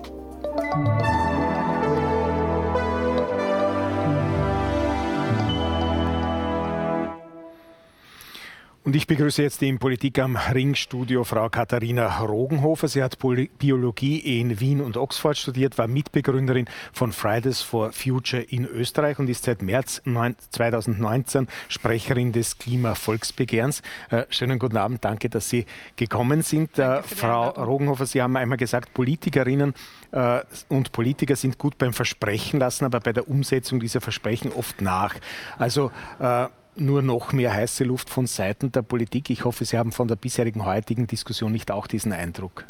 Und 8.87 8.95
ich 8.95 9.05
begrüße 9.05 9.43
jetzt 9.43 9.61
im 9.63 9.79
Politik 9.79 10.17
am 10.17 10.37
Ringstudio 10.37 11.25
Frau 11.25 11.49
Katharina 11.49 12.19
Rogenhofer. 12.19 12.87
Sie 12.87 13.03
hat 13.03 13.17
Biologie 13.19 14.39
in 14.39 14.61
Wien 14.61 14.79
und 14.79 14.95
Oxford 14.95 15.37
studiert, 15.37 15.77
war 15.77 15.87
Mitbegründerin 15.87 16.69
von 16.93 17.11
Fridays 17.11 17.61
for 17.61 17.91
Future 17.91 18.41
in 18.41 18.65
Österreich 18.65 19.19
und 19.19 19.29
ist 19.29 19.43
seit 19.43 19.61
März 19.61 20.01
2019 20.05 21.49
Sprecherin 21.67 22.31
des 22.31 22.59
Klimavolksbegehrens. 22.59 23.81
Äh, 24.09 24.23
schönen 24.29 24.57
guten 24.57 24.77
Abend, 24.77 25.03
danke, 25.03 25.27
dass 25.27 25.49
Sie 25.49 25.65
gekommen 25.97 26.41
sind. 26.41 26.79
Äh, 26.79 27.03
Frau 27.03 27.49
Rogenhofer, 27.49 28.05
Sie 28.05 28.21
haben 28.21 28.37
einmal 28.37 28.57
gesagt, 28.57 28.93
Politikerinnen 28.93 29.73
äh, 30.13 30.39
und 30.69 30.93
Politiker 30.93 31.35
sind 31.35 31.57
gut 31.57 31.77
beim 31.77 31.91
Versprechen 31.91 32.61
lassen, 32.61 32.85
aber 32.85 33.01
bei 33.01 33.11
der 33.11 33.27
Umsetzung 33.27 33.81
dieser 33.81 33.99
Versprechen 33.99 34.53
oft 34.53 34.79
nach. 34.79 35.15
Also 35.57 35.91
äh, 36.21 36.47
nur 36.79 37.01
noch 37.01 37.33
mehr 37.33 37.53
heiße 37.53 37.83
Luft 37.83 38.09
von 38.09 38.27
Seiten 38.27 38.71
der 38.71 38.81
Politik. 38.81 39.29
Ich 39.29 39.45
hoffe, 39.45 39.65
Sie 39.65 39.77
haben 39.77 39.91
von 39.91 40.07
der 40.07 40.15
bisherigen 40.15 40.65
heutigen 40.65 41.07
Diskussion 41.07 41.51
nicht 41.51 41.71
auch 41.71 41.87
diesen 41.87 42.13
Eindruck. 42.13 42.65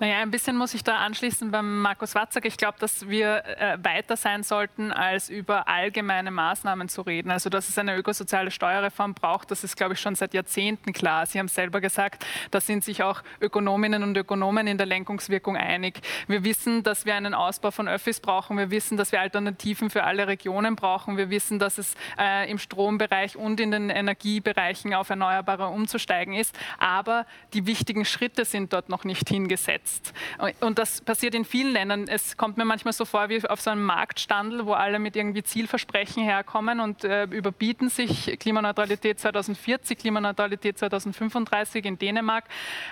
Naja, 0.00 0.18
ein 0.20 0.30
bisschen 0.30 0.56
muss 0.56 0.74
ich 0.74 0.84
da 0.84 0.98
anschließen 0.98 1.50
beim 1.50 1.80
Markus 1.80 2.14
Watzak. 2.14 2.44
Ich 2.44 2.56
glaube, 2.56 2.78
dass 2.78 3.08
wir 3.08 3.44
äh, 3.44 3.78
weiter 3.82 4.16
sein 4.16 4.42
sollten, 4.42 4.92
als 4.92 5.28
über 5.28 5.68
allgemeine 5.68 6.30
Maßnahmen 6.30 6.88
zu 6.88 7.02
reden. 7.02 7.30
Also, 7.30 7.50
dass 7.50 7.68
es 7.68 7.78
eine 7.78 7.96
ökosoziale 7.96 8.50
Steuerreform 8.50 9.14
braucht, 9.14 9.50
das 9.50 9.64
ist, 9.64 9.76
glaube 9.76 9.94
ich, 9.94 10.00
schon 10.00 10.14
seit 10.14 10.34
Jahrzehnten 10.34 10.92
klar. 10.92 11.26
Sie 11.26 11.38
haben 11.38 11.48
selber 11.48 11.80
gesagt, 11.80 12.26
da 12.50 12.60
sind 12.60 12.84
sich 12.84 13.02
auch 13.02 13.22
Ökonominnen 13.40 14.02
und 14.02 14.16
Ökonomen 14.16 14.66
in 14.66 14.78
der 14.78 14.86
Lenkungswirkung 14.86 15.56
einig. 15.56 16.00
Wir 16.26 16.44
wissen, 16.44 16.82
dass 16.82 17.06
wir 17.06 17.14
einen 17.14 17.34
Ausbau 17.34 17.70
von 17.70 17.88
Öffis 17.88 18.20
brauchen. 18.20 18.58
Wir 18.58 18.70
wissen, 18.70 18.96
dass 18.96 19.12
wir 19.12 19.20
Alternativen 19.20 19.90
für 19.90 20.04
alle 20.04 20.26
Regionen 20.26 20.76
brauchen. 20.76 21.16
Wir 21.16 21.30
wissen, 21.30 21.58
dass 21.58 21.78
es 21.78 21.94
äh, 22.18 22.50
im 22.50 22.58
Strombereich 22.58 23.36
und 23.36 23.51
und 23.52 23.60
in 23.60 23.70
den 23.70 23.90
Energiebereichen 23.90 24.94
auf 24.94 25.10
Erneuerbare 25.10 25.68
umzusteigen 25.68 26.34
ist. 26.34 26.58
Aber 26.78 27.26
die 27.52 27.66
wichtigen 27.66 28.04
Schritte 28.04 28.44
sind 28.44 28.72
dort 28.72 28.88
noch 28.88 29.04
nicht 29.04 29.28
hingesetzt. 29.28 30.12
Und 30.60 30.78
das 30.78 31.00
passiert 31.00 31.34
in 31.34 31.44
vielen 31.44 31.72
Ländern. 31.72 32.08
Es 32.08 32.36
kommt 32.36 32.56
mir 32.56 32.64
manchmal 32.64 32.92
so 32.92 33.04
vor 33.04 33.28
wie 33.28 33.46
auf 33.46 33.60
so 33.60 33.70
einem 33.70 33.84
Marktstandel, 33.84 34.66
wo 34.66 34.72
alle 34.72 34.98
mit 34.98 35.16
irgendwie 35.16 35.42
Zielversprechen 35.42 36.24
herkommen 36.24 36.80
und 36.80 37.04
äh, 37.04 37.24
überbieten 37.24 37.88
sich 37.88 38.38
Klimaneutralität 38.40 39.20
2040, 39.20 39.98
Klimaneutralität 39.98 40.78
2035 40.78 41.84
in 41.84 41.98
Dänemark. 41.98 42.44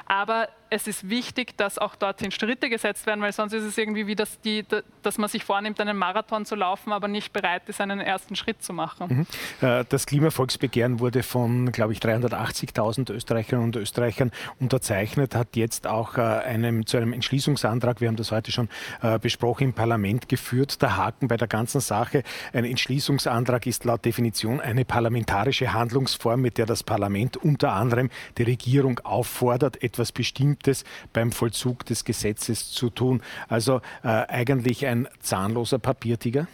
Aber 0.06 0.48
es 0.70 0.86
ist 0.86 1.10
wichtig, 1.10 1.56
dass 1.56 1.78
auch 1.78 1.96
dorthin 1.96 2.30
Schritte 2.30 2.70
gesetzt 2.70 3.06
werden, 3.06 3.20
weil 3.20 3.32
sonst 3.32 3.52
ist 3.52 3.64
es 3.64 3.76
irgendwie 3.76 4.06
wie, 4.06 4.14
dass, 4.14 4.40
die, 4.40 4.64
dass 5.02 5.18
man 5.18 5.28
sich 5.28 5.44
vornimmt, 5.44 5.80
einen 5.80 5.96
Marathon 5.96 6.46
zu 6.46 6.54
laufen, 6.54 6.92
aber 6.92 7.08
nicht 7.08 7.32
bereit 7.32 7.62
ist, 7.66 7.80
einen 7.80 8.00
ersten 8.00 8.36
Schritt 8.36 8.62
zu 8.62 8.72
machen. 8.72 9.26
Mhm. 9.60 9.66
Äh, 9.68 9.84
das 9.88 10.06
Klimavolksbegehren 10.06 11.00
wurde 11.00 11.24
von, 11.24 11.72
glaube 11.72 11.92
ich, 11.92 11.98
380.000 11.98 13.12
Österreicherinnen 13.12 13.64
und 13.64 13.76
Österreichern 13.76 14.30
unterzeichnet, 14.60 15.34
hat 15.34 15.56
jetzt 15.56 15.88
auch 15.88 16.16
äh, 16.16 16.20
einem, 16.20 16.86
zu 16.86 16.96
einem 16.96 17.12
Entschließungsantrag, 17.12 18.00
wir 18.00 18.08
haben 18.08 18.16
das 18.16 18.30
heute 18.30 18.52
schon 18.52 18.68
äh, 19.02 19.18
besprochen, 19.18 19.64
im 19.64 19.72
Parlament 19.72 20.28
geführt. 20.28 20.80
Der 20.82 20.96
Haken 20.96 21.26
bei 21.26 21.36
der 21.36 21.48
ganzen 21.48 21.80
Sache, 21.80 22.22
ein 22.52 22.64
Entschließungsantrag 22.64 23.66
ist 23.66 23.84
laut 23.84 24.04
Definition 24.04 24.60
eine 24.60 24.84
parlamentarische 24.84 25.72
Handlungsform, 25.72 26.40
mit 26.40 26.58
der 26.58 26.66
das 26.66 26.84
Parlament 26.84 27.36
unter 27.36 27.72
anderem 27.72 28.08
die 28.38 28.44
Regierung 28.44 29.00
auffordert, 29.00 29.82
etwas 29.82 30.12
bestimmt 30.12 30.59
Bestimmtes 30.61 30.84
beim 31.12 31.32
Vollzug 31.32 31.84
des 31.86 32.04
Gesetzes 32.04 32.70
zu 32.70 32.90
tun. 32.90 33.22
Also 33.48 33.80
äh, 34.02 34.08
eigentlich 34.08 34.86
ein 34.86 35.08
zahnloser 35.20 35.78
Papiertiger? 35.78 36.46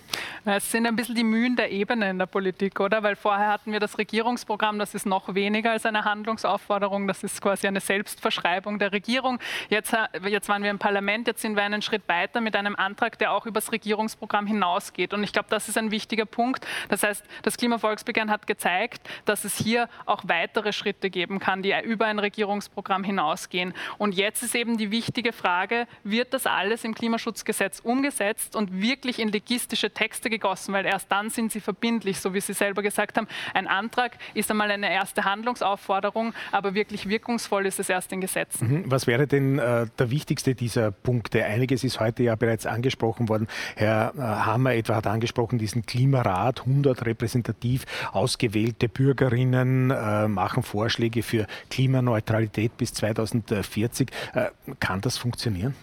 Es 0.44 0.70
sind 0.70 0.86
ein 0.86 0.96
bisschen 0.96 1.16
die 1.16 1.24
Mühen 1.24 1.56
der 1.56 1.70
Ebene 1.72 2.08
in 2.08 2.18
der 2.18 2.26
Politik, 2.26 2.80
oder? 2.80 3.02
Weil 3.02 3.16
vorher 3.16 3.48
hatten 3.48 3.72
wir 3.72 3.80
das 3.80 3.98
Regierungsprogramm, 3.98 4.78
das 4.78 4.94
ist 4.94 5.06
noch 5.06 5.34
weniger 5.34 5.72
als 5.72 5.84
eine 5.84 6.04
Handlungsaufforderung, 6.04 7.08
das 7.08 7.24
ist 7.24 7.42
quasi 7.42 7.66
eine 7.66 7.80
Selbstverschreibung 7.80 8.78
der 8.78 8.92
Regierung. 8.92 9.38
Jetzt, 9.68 9.92
äh, 9.92 10.28
jetzt 10.28 10.48
waren 10.48 10.62
wir 10.62 10.70
im 10.70 10.78
Parlament, 10.78 11.26
jetzt 11.26 11.42
sind 11.42 11.56
wir 11.56 11.64
einen 11.64 11.82
Schritt 11.82 12.02
weiter 12.06 12.40
mit 12.40 12.54
einem 12.56 12.76
Antrag, 12.76 13.18
der 13.18 13.32
auch 13.32 13.46
über 13.46 13.60
das 13.60 13.72
Regierungsprogramm 13.72 14.46
hinausgeht. 14.46 15.12
Und 15.12 15.24
ich 15.24 15.32
glaube, 15.32 15.48
das 15.50 15.68
ist 15.68 15.76
ein 15.76 15.90
wichtiger 15.90 16.26
Punkt. 16.26 16.66
Das 16.88 17.02
heißt, 17.02 17.24
das 17.42 17.56
Klimavolksbegehren 17.56 18.30
hat 18.30 18.46
gezeigt, 18.46 19.06
dass 19.24 19.44
es 19.44 19.56
hier 19.56 19.88
auch 20.06 20.22
weitere 20.26 20.72
Schritte 20.72 21.10
geben 21.10 21.40
kann, 21.40 21.62
die 21.62 21.74
über 21.84 22.06
ein 22.06 22.18
Regierungsprogramm 22.18 23.04
hinausgehen. 23.04 23.74
Und 23.98 24.14
jetzt 24.14 24.42
ist 24.42 24.54
eben 24.54 24.76
die 24.76 24.90
wichtige 24.90 25.32
Frage, 25.32 25.86
wird 26.04 26.34
das 26.34 26.46
alles 26.46 26.84
im 26.84 26.94
Klimaschutzgesetz 26.94 27.80
umgesetzt 27.80 28.56
und 28.56 28.80
wirklich 28.80 29.18
in 29.18 29.28
legistische 29.28 29.90
Texte 29.90 30.30
gegossen, 30.30 30.72
weil 30.72 30.86
erst 30.86 31.10
dann 31.10 31.30
sind 31.30 31.52
sie 31.52 31.60
verbindlich, 31.60 32.18
so 32.20 32.34
wie 32.34 32.40
Sie 32.40 32.52
selber 32.52 32.82
gesagt 32.82 33.16
haben. 33.16 33.28
Ein 33.54 33.66
Antrag 33.66 34.18
ist 34.34 34.50
einmal 34.50 34.70
eine 34.70 34.92
erste 34.92 35.24
Handlungsaufforderung, 35.24 36.34
aber 36.52 36.74
wirklich 36.74 37.08
wirkungsvoll 37.08 37.66
ist 37.66 37.78
es 37.78 37.88
erst 37.88 38.12
in 38.12 38.20
Gesetzen. 38.20 38.68
Mhm. 38.68 38.90
Was 38.90 39.06
wäre 39.06 39.26
denn 39.26 39.58
äh, 39.58 39.86
der 39.98 40.10
wichtigste 40.10 40.54
dieser 40.54 40.90
Punkte? 40.90 41.44
Einiges 41.44 41.84
ist 41.84 42.00
heute 42.00 42.22
ja 42.22 42.34
bereits 42.36 42.66
angesprochen 42.66 43.28
worden. 43.28 43.48
Herr 43.76 44.12
äh, 44.16 44.20
Hammer 44.20 44.74
etwa 44.74 44.96
hat 44.96 45.06
angesprochen, 45.06 45.58
diesen 45.58 45.86
Klimarat, 45.86 46.60
100 46.60 47.06
repräsentativ 47.06 47.84
ausgewählte 48.12 48.88
Bürgerinnen 48.88 49.90
äh, 49.90 50.28
machen 50.28 50.62
Vorschläge 50.62 51.22
für 51.22 51.46
Klimaneutralität 51.70 52.76
bis 52.76 52.92
2040. 52.94 53.85
40. 53.86 54.10
Äh, 54.34 54.50
kann 54.80 55.00
das 55.00 55.18
funktionieren? 55.18 55.74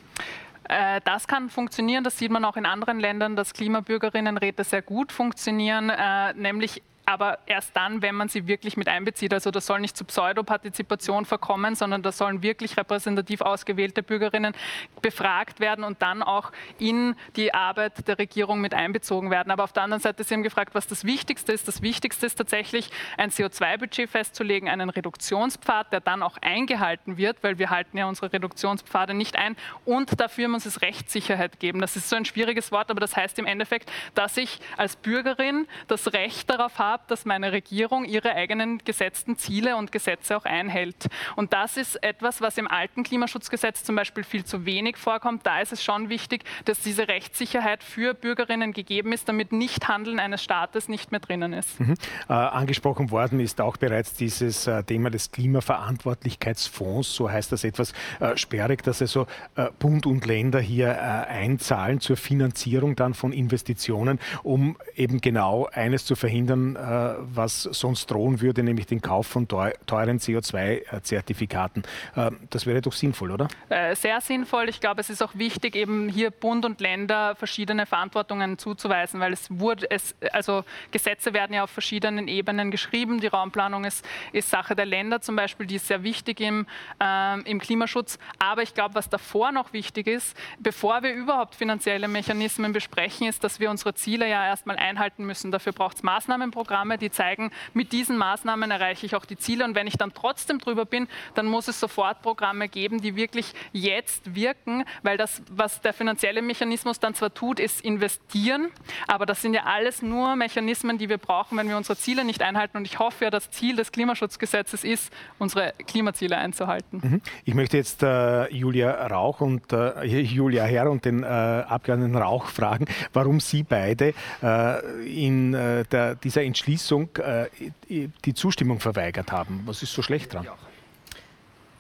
Äh, 0.69 1.01
das 1.03 1.27
kann 1.27 1.49
funktionieren, 1.49 2.03
das 2.03 2.17
sieht 2.17 2.31
man 2.31 2.45
auch 2.45 2.57
in 2.57 2.65
anderen 2.65 2.99
Ländern, 2.99 3.35
dass 3.35 3.53
Klimabürgerinnenräte 3.53 4.63
sehr 4.63 4.81
gut 4.81 5.11
funktionieren, 5.11 5.89
äh, 5.89 6.33
nämlich 6.33 6.81
aber 7.05 7.39
erst 7.45 7.75
dann, 7.75 8.01
wenn 8.01 8.15
man 8.15 8.29
sie 8.29 8.47
wirklich 8.47 8.77
mit 8.77 8.87
einbezieht. 8.87 9.33
Also 9.33 9.51
das 9.51 9.65
soll 9.65 9.79
nicht 9.81 9.97
zu 9.97 10.05
Pseudopartizipation 10.05 11.25
verkommen, 11.25 11.75
sondern 11.75 12.01
da 12.01 12.11
sollen 12.11 12.41
wirklich 12.43 12.77
repräsentativ 12.77 13.41
ausgewählte 13.41 14.03
Bürgerinnen 14.03 14.53
befragt 15.01 15.59
werden 15.59 15.83
und 15.83 16.01
dann 16.01 16.23
auch 16.23 16.51
in 16.79 17.15
die 17.35 17.53
Arbeit 17.53 18.07
der 18.07 18.17
Regierung 18.19 18.61
mit 18.61 18.73
einbezogen 18.73 19.31
werden. 19.31 19.51
Aber 19.51 19.65
auf 19.65 19.73
der 19.73 19.83
anderen 19.83 20.01
Seite, 20.01 20.23
Sie 20.23 20.33
haben 20.33 20.43
gefragt, 20.43 20.75
was 20.75 20.87
das 20.87 21.03
Wichtigste 21.03 21.51
ist. 21.51 21.67
Das 21.67 21.81
Wichtigste 21.81 22.25
ist 22.25 22.35
tatsächlich, 22.35 22.89
ein 23.17 23.31
CO2-Budget 23.31 24.09
festzulegen, 24.09 24.69
einen 24.69 24.89
Reduktionspfad, 24.89 25.91
der 25.91 25.99
dann 25.99 26.23
auch 26.23 26.37
eingehalten 26.41 27.17
wird, 27.17 27.43
weil 27.43 27.59
wir 27.59 27.69
halten 27.69 27.97
ja 27.97 28.05
unsere 28.07 28.31
Reduktionspfade 28.31 29.13
nicht 29.13 29.35
ein. 29.35 29.57
Und 29.83 30.19
dafür 30.21 30.47
muss 30.47 30.65
es 30.65 30.81
Rechtssicherheit 30.81 31.59
geben. 31.59 31.81
Das 31.81 31.95
ist 31.95 32.09
so 32.09 32.15
ein 32.15 32.25
schwieriges 32.25 32.71
Wort, 32.71 32.89
aber 32.89 33.01
das 33.01 33.17
heißt 33.17 33.37
im 33.39 33.45
Endeffekt, 33.45 33.91
dass 34.15 34.37
ich 34.37 34.59
als 34.77 34.95
Bürgerin 34.95 35.67
das 35.87 36.13
Recht 36.13 36.49
darauf 36.49 36.79
habe, 36.79 36.92
habe, 36.93 37.03
dass 37.07 37.25
meine 37.25 37.51
Regierung 37.51 38.05
ihre 38.05 38.33
eigenen 38.35 38.77
gesetzten 38.77 39.37
Ziele 39.37 39.75
und 39.75 39.91
Gesetze 39.91 40.37
auch 40.37 40.45
einhält. 40.45 41.07
Und 41.35 41.53
das 41.53 41.75
ist 41.75 42.01
etwas, 42.03 42.39
was 42.39 42.57
im 42.57 42.67
alten 42.67 43.03
Klimaschutzgesetz 43.03 43.83
zum 43.83 43.95
Beispiel 43.95 44.23
viel 44.23 44.45
zu 44.45 44.65
wenig 44.65 44.97
vorkommt. 44.97 45.45
Da 45.45 45.59
ist 45.59 45.73
es 45.73 45.83
schon 45.83 46.09
wichtig, 46.09 46.43
dass 46.65 46.79
diese 46.81 47.07
Rechtssicherheit 47.07 47.83
für 47.83 48.13
Bürgerinnen 48.13 48.73
gegeben 48.73 49.11
ist, 49.11 49.27
damit 49.27 49.51
Nichthandeln 49.51 50.19
eines 50.19 50.43
Staates 50.43 50.87
nicht 50.87 51.11
mehr 51.11 51.19
drinnen 51.19 51.53
ist. 51.53 51.79
Mhm. 51.79 51.95
Äh, 52.29 52.33
angesprochen 52.33 53.09
worden 53.11 53.39
ist 53.39 53.59
auch 53.59 53.77
bereits 53.77 54.13
dieses 54.13 54.67
äh, 54.67 54.83
Thema 54.83 55.09
des 55.09 55.31
Klimaverantwortlichkeitsfonds. 55.31 57.15
So 57.15 57.29
heißt 57.29 57.51
das 57.51 57.63
etwas 57.63 57.93
äh, 58.19 58.37
sperrig, 58.37 58.83
dass 58.83 59.01
also 59.01 59.25
äh, 59.55 59.69
Bund 59.79 60.05
und 60.05 60.25
Länder 60.25 60.59
hier 60.59 60.89
äh, 60.89 60.91
einzahlen 60.93 61.99
zur 61.99 62.17
Finanzierung 62.17 62.95
dann 62.95 63.15
von 63.15 63.33
Investitionen, 63.33 64.19
um 64.43 64.77
eben 64.95 65.19
genau 65.21 65.67
eines 65.73 66.05
zu 66.05 66.15
verhindern, 66.15 66.77
was 66.83 67.63
sonst 67.63 68.11
drohen 68.11 68.41
würde, 68.41 68.63
nämlich 68.63 68.85
den 68.85 69.01
Kauf 69.01 69.27
von 69.27 69.47
teuren 69.47 70.19
CO2-Zertifikaten. 70.19 71.83
Äh, 72.15 72.31
das 72.49 72.65
wäre 72.65 72.81
doch 72.81 72.93
sinnvoll, 72.93 73.31
oder? 73.31 73.47
Äh, 73.69 73.95
sehr 73.95 74.19
sinnvoll. 74.21 74.69
Ich 74.69 74.79
glaube, 74.79 75.01
es 75.01 75.09
ist 75.09 75.21
auch 75.21 75.35
wichtig, 75.35 75.75
eben 75.75 76.09
hier 76.09 76.31
Bund 76.31 76.65
und 76.65 76.81
Länder 76.81 77.35
verschiedene 77.35 77.85
Verantwortungen 77.85 78.57
zuzuweisen, 78.57 79.19
weil 79.19 79.33
es 79.33 79.47
wurde, 79.49 79.89
es, 79.89 80.15
also 80.31 80.63
Gesetze 80.91 81.33
werden 81.33 81.53
ja 81.53 81.63
auf 81.63 81.69
verschiedenen 81.69 82.27
Ebenen 82.27 82.71
geschrieben. 82.71 83.19
Die 83.19 83.27
Raumplanung 83.27 83.85
ist, 83.85 84.05
ist 84.31 84.49
Sache 84.49 84.75
der 84.75 84.85
Länder 84.85 85.21
zum 85.21 85.35
Beispiel, 85.35 85.65
die 85.65 85.75
ist 85.75 85.87
sehr 85.87 86.03
wichtig 86.03 86.41
im, 86.41 86.65
äh, 87.01 87.41
im 87.41 87.59
Klimaschutz. 87.59 88.19
Aber 88.39 88.61
ich 88.61 88.73
glaube, 88.73 88.95
was 88.95 89.09
davor 89.09 89.51
noch 89.51 89.73
wichtig 89.73 90.07
ist, 90.07 90.35
bevor 90.59 91.03
wir 91.03 91.13
überhaupt 91.13 91.55
finanzielle 91.55 92.07
Mechanismen 92.07 92.73
besprechen, 92.73 93.27
ist, 93.27 93.43
dass 93.43 93.59
wir 93.59 93.69
unsere 93.69 93.93
Ziele 93.93 94.27
ja 94.27 94.45
erstmal 94.45 94.77
einhalten 94.77 95.25
müssen. 95.25 95.51
Dafür 95.51 95.71
braucht 95.71 95.97
es 95.97 96.03
Maßnahmenprogramme 96.03 96.72
Programme, 96.73 96.97
die 96.97 97.11
zeigen, 97.11 97.51
mit 97.75 97.91
diesen 97.91 98.17
Maßnahmen 98.17 98.71
erreiche 98.71 99.05
ich 99.05 99.15
auch 99.15 99.25
die 99.25 99.37
Ziele. 99.37 99.63
Und 99.63 99.75
wenn 99.75 99.85
ich 99.85 99.95
dann 99.95 100.11
trotzdem 100.11 100.57
drüber 100.57 100.85
bin, 100.85 101.07
dann 101.35 101.45
muss 101.45 101.67
es 101.67 101.79
sofort 101.79 102.23
Programme 102.23 102.67
geben, 102.67 102.99
die 102.99 103.15
wirklich 103.15 103.53
jetzt 103.73 104.33
wirken, 104.33 104.83
weil 105.03 105.15
das, 105.15 105.43
was 105.51 105.81
der 105.81 105.93
finanzielle 105.93 106.41
Mechanismus 106.41 106.99
dann 106.99 107.13
zwar 107.13 107.31
tut, 107.31 107.59
ist 107.59 107.81
investieren, 107.81 108.71
aber 109.07 109.27
das 109.27 109.43
sind 109.43 109.53
ja 109.53 109.65
alles 109.65 110.01
nur 110.01 110.35
Mechanismen, 110.35 110.97
die 110.97 111.09
wir 111.09 111.19
brauchen, 111.19 111.59
wenn 111.59 111.69
wir 111.69 111.77
unsere 111.77 111.95
Ziele 111.95 112.25
nicht 112.25 112.41
einhalten. 112.41 112.77
Und 112.77 112.85
ich 112.85 112.97
hoffe 112.97 113.25
ja, 113.25 113.29
das 113.29 113.51
Ziel 113.51 113.75
des 113.75 113.91
Klimaschutzgesetzes 113.91 114.83
ist, 114.83 115.13
unsere 115.37 115.73
Klimaziele 115.85 116.37
einzuhalten. 116.37 117.01
Mhm. 117.03 117.21
Ich 117.45 117.53
möchte 117.53 117.77
jetzt 117.77 118.01
äh, 118.01 118.51
Julia 118.51 119.05
Rauch 119.05 119.41
und 119.41 119.71
äh, 119.71 120.03
Julia 120.05 120.63
Herr 120.63 120.89
und 120.89 121.05
den 121.05 121.21
äh, 121.21 121.27
Abgeordneten 121.27 122.15
Rauch 122.15 122.47
fragen, 122.47 122.85
warum 123.13 123.39
Sie 123.39 123.61
beide 123.61 124.15
äh, 124.41 125.05
in 125.05 125.53
äh, 125.53 125.85
der, 125.85 126.15
dieser 126.15 126.41
Entscheidung 126.41 126.62
Entschließung 126.63 127.09
äh, 127.17 127.49
die 127.89 128.33
Zustimmung 128.33 128.79
verweigert 128.79 129.33
haben. 129.33 129.63
Was 129.65 129.83
ist 129.83 129.91
so 129.91 130.01
schlecht 130.01 130.33
dran? 130.33 130.47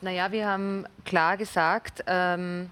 Naja, 0.01 0.29
wir 0.33 0.45
haben 0.45 0.85
klar 1.05 1.37
gesagt, 1.37 2.03
ähm, 2.05 2.69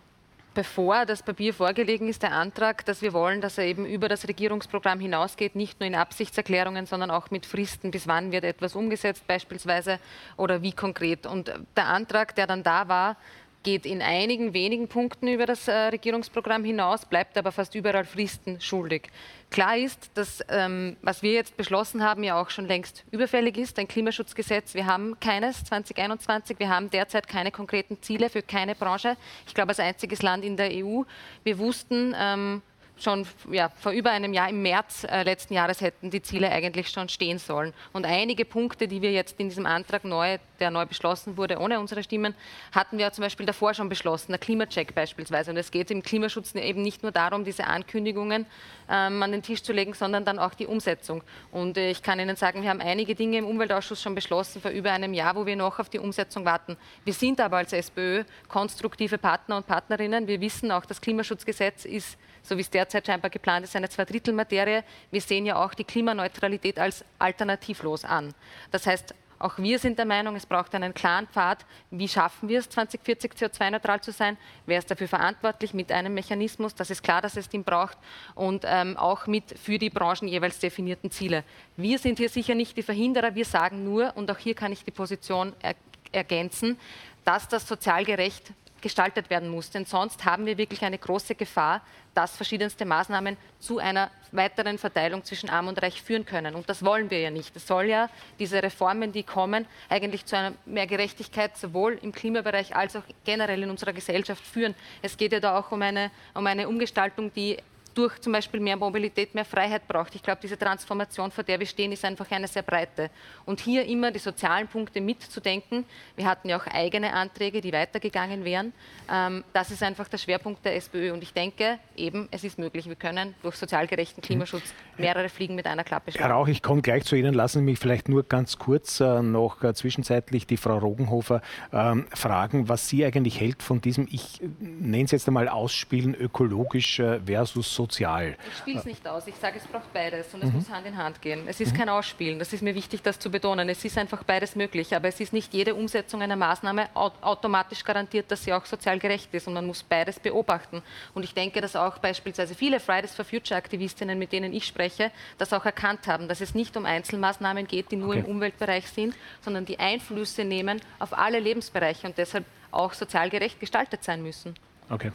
bevor 0.53 1.05
das 1.05 1.24
Papier 1.24 1.53
vorgelegen 1.53 2.09
ist, 2.09 2.22
der 2.24 2.34
Antrag, 2.34 2.84
dass 2.84 3.01
wir 3.01 3.14
wollen, 3.14 3.39
dass 3.39 3.57
er 3.57 3.64
eben 3.64 3.86
über 3.86 4.09
das 4.09 4.28
Regierungsprogramm 4.28 4.99
hinausgeht, 4.99 5.55
nicht 5.55 5.80
nur 5.80 5.88
in 5.88 5.95
Absichtserklärungen, 5.95 6.86
sondern 6.86 7.12
auch 7.12 7.32
mit 7.32 7.45
Fristen, 7.45 7.91
bis 7.91 8.07
wann 8.07 8.34
wird 8.34 8.43
etwas 8.43 8.76
umgesetzt 8.76 9.26
beispielsweise 9.26 9.97
oder 10.36 10.62
wie 10.62 10.74
konkret. 10.74 11.26
Und 11.26 11.53
der 11.78 11.88
Antrag, 11.88 12.36
der 12.36 12.45
dann 12.45 12.64
da 12.64 12.89
war, 12.89 13.16
geht 13.64 13.86
in 13.86 14.01
einigen 14.01 14.53
wenigen 14.53 14.88
Punkten 14.88 15.28
über 15.28 15.45
das 15.45 15.68
äh, 15.68 15.72
Regierungsprogramm 15.72 16.64
hinaus, 16.64 17.05
bleibt 17.05 17.38
aber 17.38 17.51
fast 17.51 17.76
überall 17.76 18.05
Fristen 18.05 18.59
schuldig. 18.59 19.09
Klar 19.49 19.78
ist, 19.78 20.12
dass 20.14 20.43
ähm, 20.49 20.95
was 21.01 21.22
wir 21.22 21.34
jetzt 21.34 21.57
beschlossen 21.57 22.03
haben, 22.03 22.24
ja 22.24 22.41
auch 22.41 22.49
schon 22.49 22.68
längst 22.68 23.03
überfällig 23.12 23.57
ist, 23.57 23.78
ein 23.80 23.88
Klimaschutzgesetz. 23.88 24.74
Wir 24.74 24.86
haben 24.86 25.20
keines 25.20 25.64
2021. 25.66 26.57
Wir 26.57 26.70
haben 26.70 26.89
derzeit 26.89 27.28
keine 27.28 27.51
konkreten 27.51 28.01
Ziele 28.01 28.30
für 28.30 28.41
keine 28.41 28.76
Branche. 28.76 29.18
Ich 29.45 29.53
glaube, 29.53 29.70
als 29.70 29.80
einziges 29.80 30.22
Land 30.22 30.45
in 30.45 30.55
der 30.55 30.70
EU. 30.72 31.03
Wir 31.43 31.59
wussten, 31.59 32.16
ähm, 32.18 32.62
schon 33.04 33.28
ja, 33.52 33.70
vor 33.70 33.91
über 33.91 34.12
einem 34.12 34.34
Jahr 34.34 34.49
im 34.49 34.62
März 34.62 35.04
äh, 35.04 35.24
letzten 35.24 35.54
Jahres 35.54 35.82
hätten 35.82 36.10
die 36.10 36.22
Ziele 36.22 36.49
eigentlich 36.52 36.89
schon 36.89 37.10
stehen 37.10 37.39
sollen. 37.39 37.74
Und 37.93 38.06
einige 38.06 38.45
Punkte, 38.45 38.88
die 38.88 39.02
wir 39.02 39.12
jetzt 39.12 39.39
in 39.39 39.49
diesem 39.49 39.66
Antrag 39.66 40.04
neu, 40.04 40.38
der 40.60 40.72
neu 40.72 40.86
beschlossen 40.86 41.38
wurde, 41.38 41.60
ohne 41.60 41.80
unsere 41.80 42.04
Stimmen, 42.04 42.36
hatten 42.72 42.97
wir 42.97 43.12
zum 43.12 43.24
Beispiel 43.24 43.45
davor 43.45 43.74
schon 43.74 43.89
beschlossen, 43.89 44.32
der 44.32 44.39
Klimacheck 44.39 44.93
beispielsweise. 44.93 45.52
Und 45.52 45.58
es 45.58 45.72
geht 45.72 45.91
im 45.91 46.04
Klimaschutz 46.04 46.54
eben 46.56 46.82
nicht 46.82 47.04
nur 47.04 47.12
darum, 47.12 47.43
diese 47.43 47.66
Ankündigungen 47.66 48.45
ähm, 48.89 49.24
an 49.24 49.32
den 49.32 49.41
Tisch 49.41 49.64
zu 49.64 49.74
legen, 49.74 49.93
sondern 49.93 50.26
dann 50.26 50.39
auch 50.39 50.54
die 50.54 50.68
Umsetzung. 50.68 51.24
Und 51.52 51.78
äh, 51.78 51.89
ich 51.89 52.04
kann 52.04 52.20
Ihnen 52.20 52.36
sagen, 52.36 52.62
wir 52.62 52.70
haben 52.70 52.82
einige 52.82 53.16
Dinge 53.16 53.38
im 53.38 53.45
Umweltausschuss 53.45 54.02
schon 54.02 54.16
beschlossen 54.16 54.62
vor 54.62 54.72
über 54.72 54.91
einem 54.91 55.14
Jahr, 55.14 55.36
wo 55.36 55.45
wir 55.45 55.56
noch 55.56 55.80
auf 55.80 55.89
die 55.89 55.99
Umsetzung 55.99 56.45
warten. 56.45 56.78
Wir 57.06 57.14
sind 57.14 57.39
aber 57.39 57.58
als 57.58 57.74
SPÖ 57.74 58.24
konstruktive 58.47 59.18
Partner 59.18 59.58
und 59.58 59.68
Partnerinnen. 59.68 60.28
Wir 60.28 60.41
wissen 60.41 60.72
auch, 60.72 60.86
das 60.86 61.02
Klimaschutzgesetz 61.02 61.86
ist 61.86 62.18
so 62.43 62.57
wie 62.57 62.61
es 62.61 62.69
derzeit 62.69 63.05
scheinbar 63.05 63.29
geplant 63.29 63.65
ist, 63.65 63.75
eine 63.75 63.89
Zweidrittelmaterie. 63.89 64.83
Wir 65.11 65.21
sehen 65.21 65.45
ja 65.45 65.63
auch 65.63 65.73
die 65.73 65.83
Klimaneutralität 65.83 66.79
als 66.79 67.05
alternativlos 67.19 68.05
an. 68.05 68.33
Das 68.71 68.87
heißt, 68.87 69.13
auch 69.41 69.57
wir 69.57 69.79
sind 69.79 69.97
der 69.97 70.05
Meinung, 70.05 70.35
es 70.35 70.45
braucht 70.45 70.75
einen 70.75 70.93
klaren 70.93 71.27
Pfad. 71.27 71.65
Wie 71.89 72.07
schaffen 72.07 72.47
wir 72.47 72.59
es, 72.59 72.69
2040 72.69 73.31
CO2-neutral 73.33 73.99
zu 74.01 74.11
sein? 74.11 74.37
Wer 74.67 74.77
ist 74.77 74.91
dafür 74.91 75.07
verantwortlich 75.07 75.73
mit 75.73 75.91
einem 75.91 76.13
Mechanismus? 76.13 76.75
Das 76.75 76.91
ist 76.91 77.01
klar, 77.01 77.21
dass 77.21 77.37
es 77.37 77.49
den 77.49 77.63
braucht 77.63 77.97
und 78.35 78.65
ähm, 78.67 78.97
auch 78.97 79.25
mit 79.25 79.57
für 79.57 79.79
die 79.79 79.89
Branchen 79.89 80.27
jeweils 80.27 80.59
definierten 80.59 81.09
Ziele. 81.09 81.43
Wir 81.75 81.97
sind 81.97 82.19
hier 82.19 82.29
sicher 82.29 82.53
nicht 82.53 82.77
die 82.77 82.83
Verhinderer. 82.83 83.33
Wir 83.33 83.45
sagen 83.45 83.83
nur, 83.83 84.15
und 84.15 84.29
auch 84.29 84.37
hier 84.37 84.53
kann 84.53 84.71
ich 84.71 84.83
die 84.83 84.91
Position 84.91 85.53
er 85.61 85.75
ergänzen, 86.11 86.77
dass 87.23 87.47
das 87.47 87.67
sozial 87.67 88.05
gerecht 88.05 88.51
gestaltet 88.82 89.29
werden 89.29 89.49
muss. 89.49 89.69
Denn 89.69 89.86
sonst 89.86 90.25
haben 90.25 90.45
wir 90.45 90.57
wirklich 90.57 90.84
eine 90.84 90.97
große 90.97 91.36
Gefahr, 91.36 91.82
dass 92.13 92.36
verschiedenste 92.36 92.86
Maßnahmen 92.86 93.38
zu 93.59 93.79
einer 93.79 94.11
weiteren 94.32 94.77
Verteilung 94.77 95.23
zwischen 95.23 95.49
Arm 95.49 95.67
und 95.67 95.82
Reich 95.82 96.01
führen 96.01 96.25
können. 96.25 96.55
Und 96.55 96.69
das 96.69 96.84
wollen 96.84 97.09
wir 97.09 97.19
ja 97.19 97.29
nicht. 97.29 97.55
Es 97.55 97.67
soll 97.67 97.86
ja 97.86 98.09
diese 98.39 98.61
Reformen, 98.61 99.11
die 99.11 99.23
kommen, 99.23 99.65
eigentlich 99.89 100.25
zu 100.25 100.38
einer 100.38 100.53
mehr 100.65 100.88
Gerechtigkeit 100.88 101.57
sowohl 101.57 101.99
im 102.01 102.11
Klimabereich 102.11 102.75
als 102.75 102.95
auch 102.95 103.03
generell 103.23 103.63
in 103.63 103.69
unserer 103.69 103.93
Gesellschaft 103.93 104.45
führen. 104.45 104.75
Es 105.01 105.17
geht 105.17 105.32
ja 105.32 105.39
da 105.39 105.57
auch 105.57 105.71
um 105.71 105.82
eine, 105.82 106.11
um 106.34 106.45
eine 106.47 106.67
Umgestaltung, 106.67 107.34
die 107.34 107.57
durch 107.93 108.19
zum 108.19 108.33
Beispiel 108.33 108.59
mehr 108.59 108.77
Mobilität 108.77 109.33
mehr 109.35 109.45
Freiheit 109.45 109.87
braucht. 109.87 110.15
Ich 110.15 110.23
glaube, 110.23 110.39
diese 110.41 110.57
Transformation, 110.57 111.31
vor 111.31 111.43
der 111.43 111.59
wir 111.59 111.65
stehen, 111.65 111.91
ist 111.91 112.05
einfach 112.05 112.29
eine 112.31 112.47
sehr 112.47 112.63
breite. 112.63 113.09
Und 113.45 113.59
hier 113.59 113.85
immer 113.85 114.11
die 114.11 114.19
sozialen 114.19 114.67
Punkte 114.67 115.01
mitzudenken. 115.01 115.85
Wir 116.15 116.25
hatten 116.25 116.49
ja 116.49 116.57
auch 116.57 116.67
eigene 116.67 117.13
Anträge, 117.13 117.61
die 117.61 117.71
weitergegangen 117.73 118.43
wären. 118.45 118.73
Ähm, 119.11 119.43
das 119.53 119.71
ist 119.71 119.83
einfach 119.83 120.07
der 120.07 120.17
Schwerpunkt 120.17 120.63
der 120.65 120.75
SPÖ. 120.75 121.11
Und 121.13 121.23
ich 121.23 121.33
denke 121.33 121.79
eben, 121.95 122.27
es 122.31 122.43
ist 122.43 122.57
möglich. 122.57 122.87
Wir 122.87 122.95
können 122.95 123.35
durch 123.41 123.55
sozial 123.55 123.87
gerechten 123.87 124.21
Klimaschutz 124.21 124.73
mehrere 124.97 125.29
Fliegen 125.29 125.55
mit 125.55 125.65
einer 125.65 125.83
Klappe 125.83 126.11
schlagen. 126.11 126.27
Herr 126.27 126.35
Rauch, 126.35 126.47
ich 126.47 126.61
komme 126.61 126.81
gleich 126.81 127.03
zu 127.03 127.15
Ihnen. 127.15 127.33
Lassen 127.33 127.59
Sie 127.59 127.65
mich 127.65 127.79
vielleicht 127.79 128.09
nur 128.09 128.23
ganz 128.23 128.57
kurz 128.57 128.99
äh, 128.99 129.21
noch 129.21 129.63
äh, 129.63 129.73
zwischenzeitlich 129.73 130.47
die 130.47 130.57
Frau 130.57 130.77
Rogenhofer 130.77 131.41
ähm, 131.73 132.05
fragen, 132.13 132.69
was 132.69 132.87
sie 132.87 133.05
eigentlich 133.05 133.39
hält 133.39 133.63
von 133.63 133.81
diesem, 133.81 134.07
ich 134.09 134.41
nenne 134.59 135.05
es 135.05 135.11
jetzt 135.11 135.27
einmal 135.27 135.49
Ausspielen 135.49 136.15
ökologisch 136.15 136.99
äh, 136.99 137.19
versus 137.25 137.73
sozial. 137.82 138.38
Ich 138.51 138.57
spiele 138.57 138.79
es 138.79 138.86
nicht 138.86 139.07
aus. 139.07 139.25
Ich 139.27 139.36
sage, 139.36 139.57
es 139.57 139.65
braucht 139.65 139.91
beides 139.93 140.34
und 140.34 140.43
es 140.43 140.49
mhm. 140.49 140.55
muss 140.57 140.69
Hand 140.69 140.86
in 140.86 140.97
Hand 140.97 141.21
gehen. 141.21 141.47
Es 141.47 141.59
ist 141.59 141.73
mhm. 141.73 141.77
kein 141.77 141.89
Ausspielen. 141.89 142.38
Das 142.38 142.53
ist 142.53 142.61
mir 142.61 142.75
wichtig, 142.75 143.01
das 143.01 143.17
zu 143.17 143.32
betonen. 143.32 143.67
Es 143.69 143.84
ist 143.84 143.97
einfach 143.97 144.23
beides 144.23 144.55
möglich. 144.55 144.95
Aber 144.95 145.07
es 145.07 145.19
ist 145.19 145.34
nicht 145.34 145.53
jede 145.53 145.73
Umsetzung 145.73 146.21
einer 146.21 146.36
Maßnahme 146.36 146.89
automatisch 146.93 147.84
garantiert, 147.84 148.29
dass 148.32 148.43
sie 148.43 148.53
auch 148.53 148.65
sozial 148.65 148.99
gerecht 148.99 149.34
ist. 149.34 149.47
Und 149.47 149.53
man 149.55 149.65
muss 149.65 149.84
beides 149.84 150.19
beobachten. 150.19 150.84
Und 151.13 151.23
ich 151.23 151.34
denke, 151.34 151.59
dass 151.61 151.75
auch 151.75 151.97
beispielsweise 151.97 152.53
viele 152.55 152.79
Fridays 152.79 153.15
for 153.15 153.25
Future 153.25 153.57
Aktivistinnen, 153.57 154.17
mit 154.19 154.32
denen 154.32 154.53
ich 154.53 154.65
spreche, 154.65 155.11
das 155.38 155.53
auch 155.53 155.65
erkannt 155.65 156.07
haben, 156.07 156.27
dass 156.27 156.41
es 156.41 156.53
nicht 156.53 156.77
um 156.77 156.86
Einzelmaßnahmen 156.86 157.67
geht, 157.67 157.91
die 157.91 157.95
nur 157.95 158.09
okay. 158.09 158.19
im 158.19 158.25
Umweltbereich 158.25 158.88
sind, 158.88 159.15
sondern 159.41 159.65
die 159.65 159.79
Einflüsse 159.79 160.43
nehmen 160.43 160.82
auf 160.99 161.17
alle 161.17 161.39
Lebensbereiche 161.39 162.07
und 162.07 162.17
deshalb 162.17 162.45
auch 162.71 162.93
sozial 162.93 163.29
gerecht 163.29 163.59
gestaltet 163.59 164.03
sein 164.03 164.21
müssen. 164.21 164.55
Okay. 164.89 165.11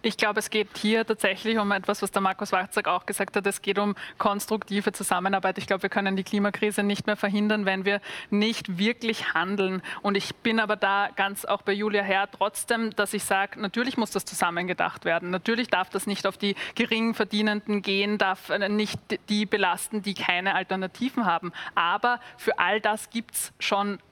Ich 0.00 0.16
glaube, 0.16 0.38
es 0.38 0.50
geht 0.50 0.68
hier 0.76 1.04
tatsächlich 1.04 1.58
um 1.58 1.72
etwas, 1.72 2.02
was 2.02 2.12
der 2.12 2.22
Markus 2.22 2.52
Warzak 2.52 2.86
auch 2.86 3.04
gesagt 3.04 3.36
hat. 3.36 3.46
Es 3.46 3.62
geht 3.62 3.78
um 3.78 3.96
konstruktive 4.16 4.92
Zusammenarbeit. 4.92 5.58
Ich 5.58 5.66
glaube, 5.66 5.82
wir 5.82 5.90
können 5.90 6.14
die 6.14 6.22
Klimakrise 6.22 6.82
nicht 6.82 7.06
mehr 7.06 7.16
verhindern, 7.16 7.64
wenn 7.64 7.84
wir 7.84 8.00
nicht 8.30 8.78
wirklich 8.78 9.34
handeln. 9.34 9.82
Und 10.02 10.16
ich 10.16 10.36
bin 10.36 10.60
aber 10.60 10.76
da 10.76 11.08
ganz 11.16 11.44
auch 11.44 11.62
bei 11.62 11.72
Julia 11.72 12.02
Herr 12.02 12.30
trotzdem, 12.30 12.94
dass 12.94 13.12
ich 13.12 13.24
sage, 13.24 13.60
natürlich 13.60 13.96
muss 13.96 14.12
das 14.12 14.24
zusammengedacht 14.24 15.04
werden. 15.04 15.30
Natürlich 15.30 15.68
darf 15.68 15.90
das 15.90 16.06
nicht 16.06 16.26
auf 16.26 16.38
die 16.38 16.54
gering 16.74 17.14
Verdienenden 17.14 17.82
gehen, 17.82 18.18
darf 18.18 18.50
nicht 18.68 19.00
die 19.28 19.46
belasten, 19.46 20.02
die 20.02 20.14
keine 20.14 20.54
Alternativen 20.54 21.26
haben. 21.26 21.52
Aber 21.74 22.20
für 22.36 22.58
all 22.58 22.80
das 22.80 23.10
gibt 23.10 23.34
es 23.34 23.52
schon 23.58 23.94
äh, 23.94 24.07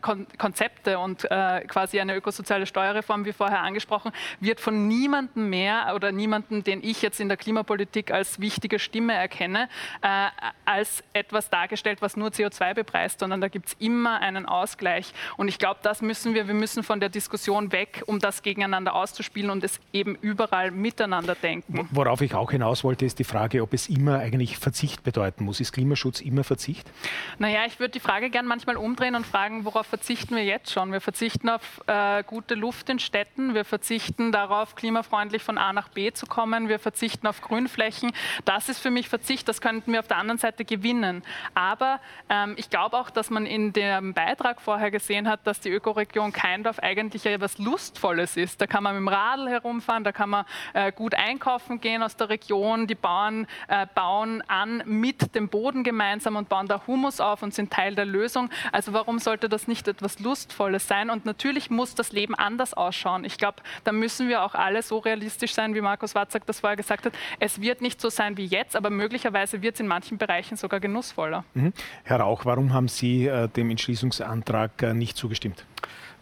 Kon 0.00 0.26
Konzepte 0.38 0.98
und 0.98 1.24
äh, 1.30 1.60
quasi 1.66 2.00
eine 2.00 2.14
ökosoziale 2.14 2.66
Steuerreform, 2.66 3.24
wie 3.24 3.32
vorher 3.32 3.62
angesprochen, 3.62 4.12
wird 4.40 4.60
von 4.60 4.88
niemandem 4.88 5.48
mehr 5.48 5.92
oder 5.94 6.12
niemandem, 6.12 6.62
den 6.62 6.82
ich 6.82 7.02
jetzt 7.02 7.20
in 7.20 7.28
der 7.28 7.36
Klimapolitik 7.36 8.10
als 8.10 8.40
wichtige 8.40 8.78
Stimme 8.78 9.14
erkenne, 9.14 9.68
äh, 10.02 10.28
als 10.64 11.02
etwas 11.12 11.50
dargestellt, 11.50 12.02
was 12.02 12.16
nur 12.16 12.28
CO2 12.28 12.74
bepreist, 12.74 13.20
sondern 13.20 13.40
da 13.40 13.48
gibt 13.48 13.68
es 13.68 13.76
immer 13.78 14.20
einen 14.20 14.46
Ausgleich. 14.46 15.12
Und 15.36 15.48
ich 15.48 15.58
glaube, 15.58 15.80
das 15.82 16.02
müssen 16.02 16.34
wir, 16.34 16.46
wir 16.46 16.54
müssen 16.54 16.82
von 16.82 17.00
der 17.00 17.08
Diskussion 17.08 17.72
weg, 17.72 18.02
um 18.06 18.18
das 18.18 18.42
gegeneinander 18.42 18.94
auszuspielen 18.94 19.50
und 19.50 19.64
es 19.64 19.80
eben 19.92 20.16
überall 20.16 20.70
miteinander 20.70 21.34
denken. 21.34 21.88
Worauf 21.90 22.20
ich 22.20 22.34
auch 22.34 22.50
hinaus 22.50 22.84
wollte, 22.84 23.04
ist 23.04 23.18
die 23.18 23.24
Frage, 23.24 23.62
ob 23.62 23.72
es 23.72 23.88
immer 23.88 24.18
eigentlich 24.18 24.58
Verzicht 24.58 25.02
bedeuten 25.02 25.44
muss. 25.44 25.60
Ist 25.60 25.72
Klimaschutz 25.72 26.20
immer 26.20 26.44
Verzicht? 26.44 26.90
Naja, 27.38 27.60
ich 27.66 27.80
würde 27.80 27.92
die 27.92 28.00
Frage 28.00 28.30
gern 28.30 28.46
manchmal 28.46 28.76
umdrehen 28.76 29.14
und 29.14 29.29
fragen, 29.30 29.64
worauf 29.64 29.86
verzichten 29.86 30.34
wir 30.34 30.44
jetzt 30.44 30.72
schon? 30.72 30.90
Wir 30.90 31.00
verzichten 31.00 31.48
auf 31.48 31.80
äh, 31.86 32.24
gute 32.24 32.56
Luft 32.56 32.88
in 32.88 32.98
Städten, 32.98 33.54
wir 33.54 33.64
verzichten 33.64 34.32
darauf, 34.32 34.74
klimafreundlich 34.74 35.42
von 35.42 35.56
A 35.56 35.72
nach 35.72 35.88
B 35.88 36.12
zu 36.12 36.26
kommen, 36.26 36.68
wir 36.68 36.80
verzichten 36.80 37.28
auf 37.28 37.40
Grünflächen. 37.40 38.12
Das 38.44 38.68
ist 38.68 38.80
für 38.80 38.90
mich 38.90 39.08
Verzicht, 39.08 39.48
das 39.48 39.60
könnten 39.60 39.92
wir 39.92 40.00
auf 40.00 40.08
der 40.08 40.16
anderen 40.16 40.38
Seite 40.38 40.64
gewinnen. 40.64 41.22
Aber 41.54 42.00
ähm, 42.28 42.54
ich 42.56 42.70
glaube 42.70 42.96
auch, 42.96 43.08
dass 43.08 43.30
man 43.30 43.46
in 43.46 43.72
dem 43.72 44.14
Beitrag 44.14 44.60
vorher 44.60 44.90
gesehen 44.90 45.28
hat, 45.28 45.46
dass 45.46 45.60
die 45.60 45.70
Ökoregion 45.70 46.32
Keindorf 46.32 46.80
eigentlich 46.80 47.24
etwas 47.24 47.58
Lustvolles 47.58 48.36
ist. 48.36 48.60
Da 48.60 48.66
kann 48.66 48.82
man 48.82 48.94
mit 48.94 49.02
dem 49.02 49.08
Radl 49.08 49.48
herumfahren, 49.48 50.02
da 50.02 50.10
kann 50.10 50.30
man 50.30 50.44
äh, 50.72 50.90
gut 50.90 51.14
einkaufen 51.14 51.80
gehen 51.80 52.02
aus 52.02 52.16
der 52.16 52.30
Region. 52.30 52.88
Die 52.88 52.96
Bauern 52.96 53.46
äh, 53.68 53.86
bauen 53.94 54.42
an 54.48 54.82
mit 54.86 55.36
dem 55.36 55.48
Boden 55.48 55.84
gemeinsam 55.84 56.34
und 56.34 56.48
bauen 56.48 56.66
da 56.66 56.82
Humus 56.88 57.20
auf 57.20 57.44
und 57.44 57.54
sind 57.54 57.72
Teil 57.72 57.94
der 57.94 58.06
Lösung. 58.06 58.50
Also 58.72 58.92
warum 58.92 59.19
sollte 59.20 59.48
das 59.48 59.68
nicht 59.68 59.86
etwas 59.88 60.18
Lustvolles 60.18 60.88
sein? 60.88 61.10
Und 61.10 61.24
natürlich 61.24 61.70
muss 61.70 61.94
das 61.94 62.12
Leben 62.12 62.34
anders 62.34 62.74
ausschauen. 62.74 63.24
Ich 63.24 63.38
glaube, 63.38 63.62
da 63.84 63.92
müssen 63.92 64.28
wir 64.28 64.42
auch 64.42 64.54
alle 64.54 64.82
so 64.82 64.98
realistisch 64.98 65.54
sein, 65.54 65.74
wie 65.74 65.80
Markus 65.80 66.14
Watzak 66.14 66.46
das 66.46 66.60
vorher 66.60 66.76
gesagt 66.76 67.06
hat. 67.06 67.12
Es 67.38 67.60
wird 67.60 67.80
nicht 67.80 68.00
so 68.00 68.10
sein 68.10 68.36
wie 68.36 68.46
jetzt, 68.46 68.76
aber 68.76 68.90
möglicherweise 68.90 69.62
wird 69.62 69.74
es 69.74 69.80
in 69.80 69.86
manchen 69.86 70.18
Bereichen 70.18 70.56
sogar 70.56 70.80
genussvoller. 70.80 71.44
Mhm. 71.54 71.72
Herr 72.04 72.20
Rauch, 72.20 72.44
warum 72.44 72.72
haben 72.72 72.88
Sie 72.88 73.26
äh, 73.26 73.48
dem 73.48 73.70
Entschließungsantrag 73.70 74.82
äh, 74.82 74.94
nicht 74.94 75.16
zugestimmt? 75.16 75.64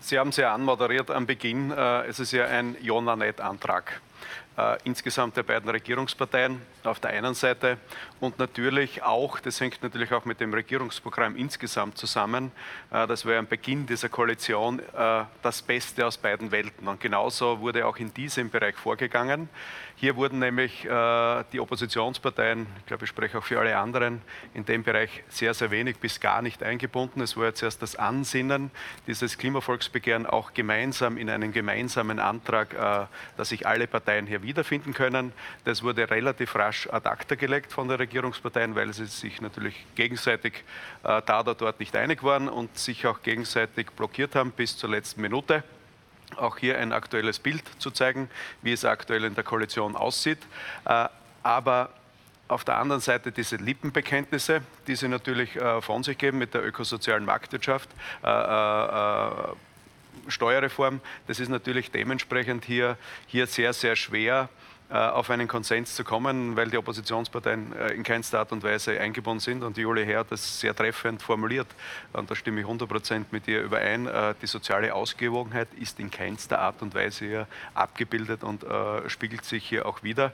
Sie 0.01 0.19
haben 0.19 0.29
es 0.29 0.37
ja 0.37 0.55
anmoderiert 0.55 1.11
am 1.11 1.27
Beginn. 1.27 1.71
Äh, 1.71 2.07
es 2.07 2.21
ist 2.21 2.33
ja 2.33 2.47
ein 2.47 2.77
Jona-Net-Antrag 2.81 4.01
äh, 4.59 4.77
insgesamt 4.83 5.37
der 5.37 5.45
beiden 5.45 5.71
Regierungsparteien 5.71 6.61
auf 6.83 6.99
der 6.99 7.11
einen 7.11 7.35
Seite 7.35 7.79
und 8.19 8.39
natürlich 8.39 9.03
auch, 9.05 9.39
das 9.39 9.61
hängt 9.61 9.83
natürlich 9.83 10.13
auch 10.13 10.25
mit 10.25 10.41
dem 10.41 10.53
Regierungsprogramm 10.53 11.37
insgesamt 11.37 11.97
zusammen, 11.97 12.51
äh, 12.91 13.07
das 13.07 13.25
war 13.25 13.37
am 13.37 13.47
Beginn 13.47 13.87
dieser 13.87 14.09
Koalition 14.09 14.81
äh, 14.81 15.25
das 15.43 15.63
Beste 15.63 16.05
aus 16.05 16.19
beiden 16.19 16.51
Welten. 16.51 16.89
Und 16.89 17.01
genauso 17.01 17.61
wurde 17.61 17.87
auch 17.87 17.97
in 17.99 18.13
diesem 18.13 18.51
Bereich 18.51 18.75
vorgegangen. 18.75 19.49
Hier 20.01 20.15
wurden 20.15 20.39
nämlich 20.39 20.85
äh, 20.85 21.45
die 21.53 21.59
Oppositionsparteien, 21.59 22.69
ich 22.79 22.87
glaube, 22.87 23.03
ich 23.03 23.11
spreche 23.11 23.37
auch 23.37 23.43
für 23.43 23.59
alle 23.59 23.77
anderen, 23.77 24.23
in 24.55 24.65
dem 24.65 24.85
Bereich 24.85 25.25
sehr, 25.29 25.53
sehr 25.55 25.73
wenig 25.73 25.99
bis 25.99 26.21
gar 26.21 26.41
nicht 26.41 26.63
eingebunden. 26.63 27.21
Es 27.21 27.37
war 27.37 27.47
jetzt 27.47 27.65
erst 27.65 27.83
das 27.83 27.97
Ansinnen, 27.97 28.71
dieses 29.09 29.39
Klimavolksbegehren 29.39 30.25
auch 30.25 30.55
gemeinsam 30.55 31.19
in 31.19 31.29
einen 31.29 31.51
gemeinsamen 31.51 32.21
Antrag, 32.21 32.75
äh, 32.75 33.07
dass 33.37 33.49
sich 33.49 33.67
alle 33.67 33.89
Parteien 33.89 34.29
hier 34.29 34.45
wiederfinden 34.45 34.95
können. 34.95 35.33
Das 35.65 35.83
wurde 35.83 36.09
relativ 36.09 36.55
rasch 36.55 36.89
ad 36.89 37.09
acta 37.09 37.35
gelegt 37.35 37.73
von 37.73 37.89
den 37.89 37.97
Regierungsparteien, 37.97 38.77
weil 38.77 38.93
sie 38.93 39.07
sich 39.07 39.41
natürlich 39.41 39.85
gegenseitig 39.97 40.63
äh, 41.03 41.21
da 41.27 41.41
oder 41.41 41.57
dort 41.57 41.81
nicht 41.81 41.97
einig 41.97 42.23
waren 42.23 42.49
und 42.49 42.79
sich 42.79 43.05
auch 43.05 43.21
gegenseitig 43.23 43.91
blockiert 43.91 44.37
haben 44.37 44.53
bis 44.53 44.77
zur 44.77 44.91
letzten 44.91 45.23
Minute 45.23 45.65
auch 46.37 46.59
hier 46.59 46.79
ein 46.79 46.93
aktuelles 46.93 47.39
Bild 47.39 47.63
zu 47.79 47.91
zeigen, 47.91 48.29
wie 48.63 48.73
es 48.73 48.85
aktuell 48.85 49.25
in 49.25 49.35
der 49.35 49.45
Koalition 49.45 49.97
aussieht. 49.97 50.39
Äh, 50.85 51.09
aber 51.43 51.91
auf 52.49 52.65
der 52.65 52.79
anderen 52.79 53.01
Seite 53.01 53.31
diese 53.31 53.57
Lippenbekenntnisse, 53.57 54.63
die 54.87 54.97
sie 54.97 55.09
natürlich 55.09 55.57
äh, 55.57 55.81
von 55.83 56.03
sich 56.03 56.19
geben 56.19 56.39
mit 56.39 56.55
der 56.55 56.65
ökosozialen 56.67 57.25
Marktwirtschaft, 57.25 57.91
äh, 58.23 59.31
Steuerreform, 60.29 61.01
das 61.27 61.41
ist 61.41 61.49
natürlich 61.49 61.91
dementsprechend 61.91 62.65
hier, 62.65 62.99
hier 63.27 63.47
sehr, 63.47 63.73
sehr 63.73 63.97
schwer 63.97 64.49
auf 64.95 65.29
einen 65.29 65.49
Konsens 65.49 65.95
zu 65.95 66.03
kommen, 66.03 66.57
weil 66.57 66.71
die 66.71 66.79
Oppositionsparteien 66.79 67.77
äh, 67.77 67.89
in 67.93 68.03
keinster 68.03 68.39
Art 68.39 68.53
und 68.53 68.63
Weise 68.63 68.99
eingebunden 68.99 69.41
sind. 69.41 69.63
Und 69.63 69.77
Julie 69.77 70.05
Herr 70.05 70.21
hat 70.21 70.33
das 70.33 70.61
sehr 70.61 70.75
treffend 70.75 71.21
formuliert. 71.21 71.67
Und 72.15 72.31
da 72.31 72.35
stimme 72.35 72.61
ich 72.61 72.67
100 72.67 72.89
Prozent 72.89 73.33
mit 73.33 73.47
ihr 73.49 73.61
überein. 73.61 74.07
Äh, 74.07 74.35
die 74.41 74.47
soziale 74.47 74.95
Ausgewogenheit 74.95 75.69
ist 75.79 76.01
in 76.01 76.11
keinster 76.11 76.59
Art 76.61 76.81
und 76.81 76.95
Weise 76.95 77.27
hier 77.27 77.47
abgebildet 77.75 78.43
und 78.45 78.65
spiegelt 79.09 79.45
sich 79.45 79.69
hier 79.69 79.87
auch 79.87 80.03
wieder. 80.03 80.33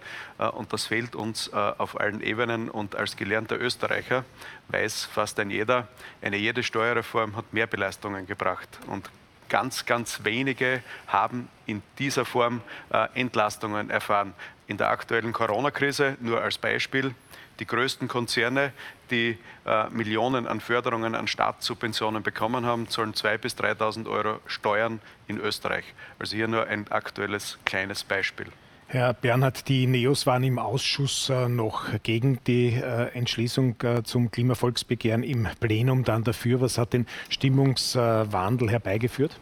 Und 0.53 0.73
das 0.73 0.87
fehlt 0.87 1.15
uns 1.15 1.53
auf 1.53 2.01
allen 2.01 2.21
Ebenen. 2.21 2.71
Und 2.71 2.97
als 2.97 3.17
gelernter 3.17 3.61
Österreicher 3.61 4.25
weiß 4.69 5.05
fast 5.05 5.39
ein 5.41 5.51
jeder, 5.51 5.89
eine 6.23 6.37
jede 6.37 6.63
Steuerreform 6.63 7.37
hat 7.37 7.53
mehr 7.53 7.67
Belastungen 7.67 8.27
gebracht. 8.27 8.69
Und 8.87 9.11
ganz, 9.49 9.87
ganz 9.87 10.21
wenige 10.25 10.83
haben 11.07 11.49
in 11.67 11.83
dieser 11.99 12.25
Form 12.25 12.61
äh, 12.91 13.09
Entlastungen 13.15 13.91
erfahren. 13.91 14.35
In 14.67 14.77
der 14.77 14.91
aktuellen 14.91 15.33
Corona-Krise, 15.33 16.17
nur 16.21 16.41
als 16.43 16.59
Beispiel, 16.59 17.15
die 17.61 17.67
größten 17.67 18.09
Konzerne, 18.09 18.73
die 19.11 19.39
äh, 19.65 19.89
Millionen 19.91 20.47
an 20.47 20.61
Förderungen 20.61 21.15
an 21.15 21.29
Staatssubventionen 21.29 22.23
bekommen 22.23 22.65
haben, 22.65 22.89
zahlen 22.89 23.15
2.000 23.15 23.39
bis 23.39 23.57
3.000 23.57 24.11
Euro 24.11 24.41
Steuern 24.47 25.01
in 25.29 25.39
Österreich. 25.39 25.85
Also 26.19 26.37
hier 26.37 26.49
nur 26.49 26.67
ein 26.67 26.91
aktuelles 26.91 27.59
kleines 27.65 28.03
Beispiel. 28.03 28.47
Herr 28.95 29.13
Bernhard, 29.13 29.69
die 29.69 29.89
Neos 29.89 30.25
waren 30.25 30.45
im 30.45 30.61
Ausschuss 30.61 31.29
äh, 31.29 31.49
noch 31.49 31.87
gegen 32.05 32.39
die 32.47 32.75
äh, 32.75 33.09
Entschließung 33.09 33.75
äh, 33.83 34.05
zum 34.05 34.31
Klimavolksbegehren, 34.31 35.25
im 35.25 35.49
Plenum 35.59 36.05
dann 36.05 36.23
dafür. 36.23 36.61
Was 36.61 36.79
hat 36.79 36.93
den 36.93 37.09
Stimmungswandel 37.29 38.71
herbeigeführt? 38.71 39.37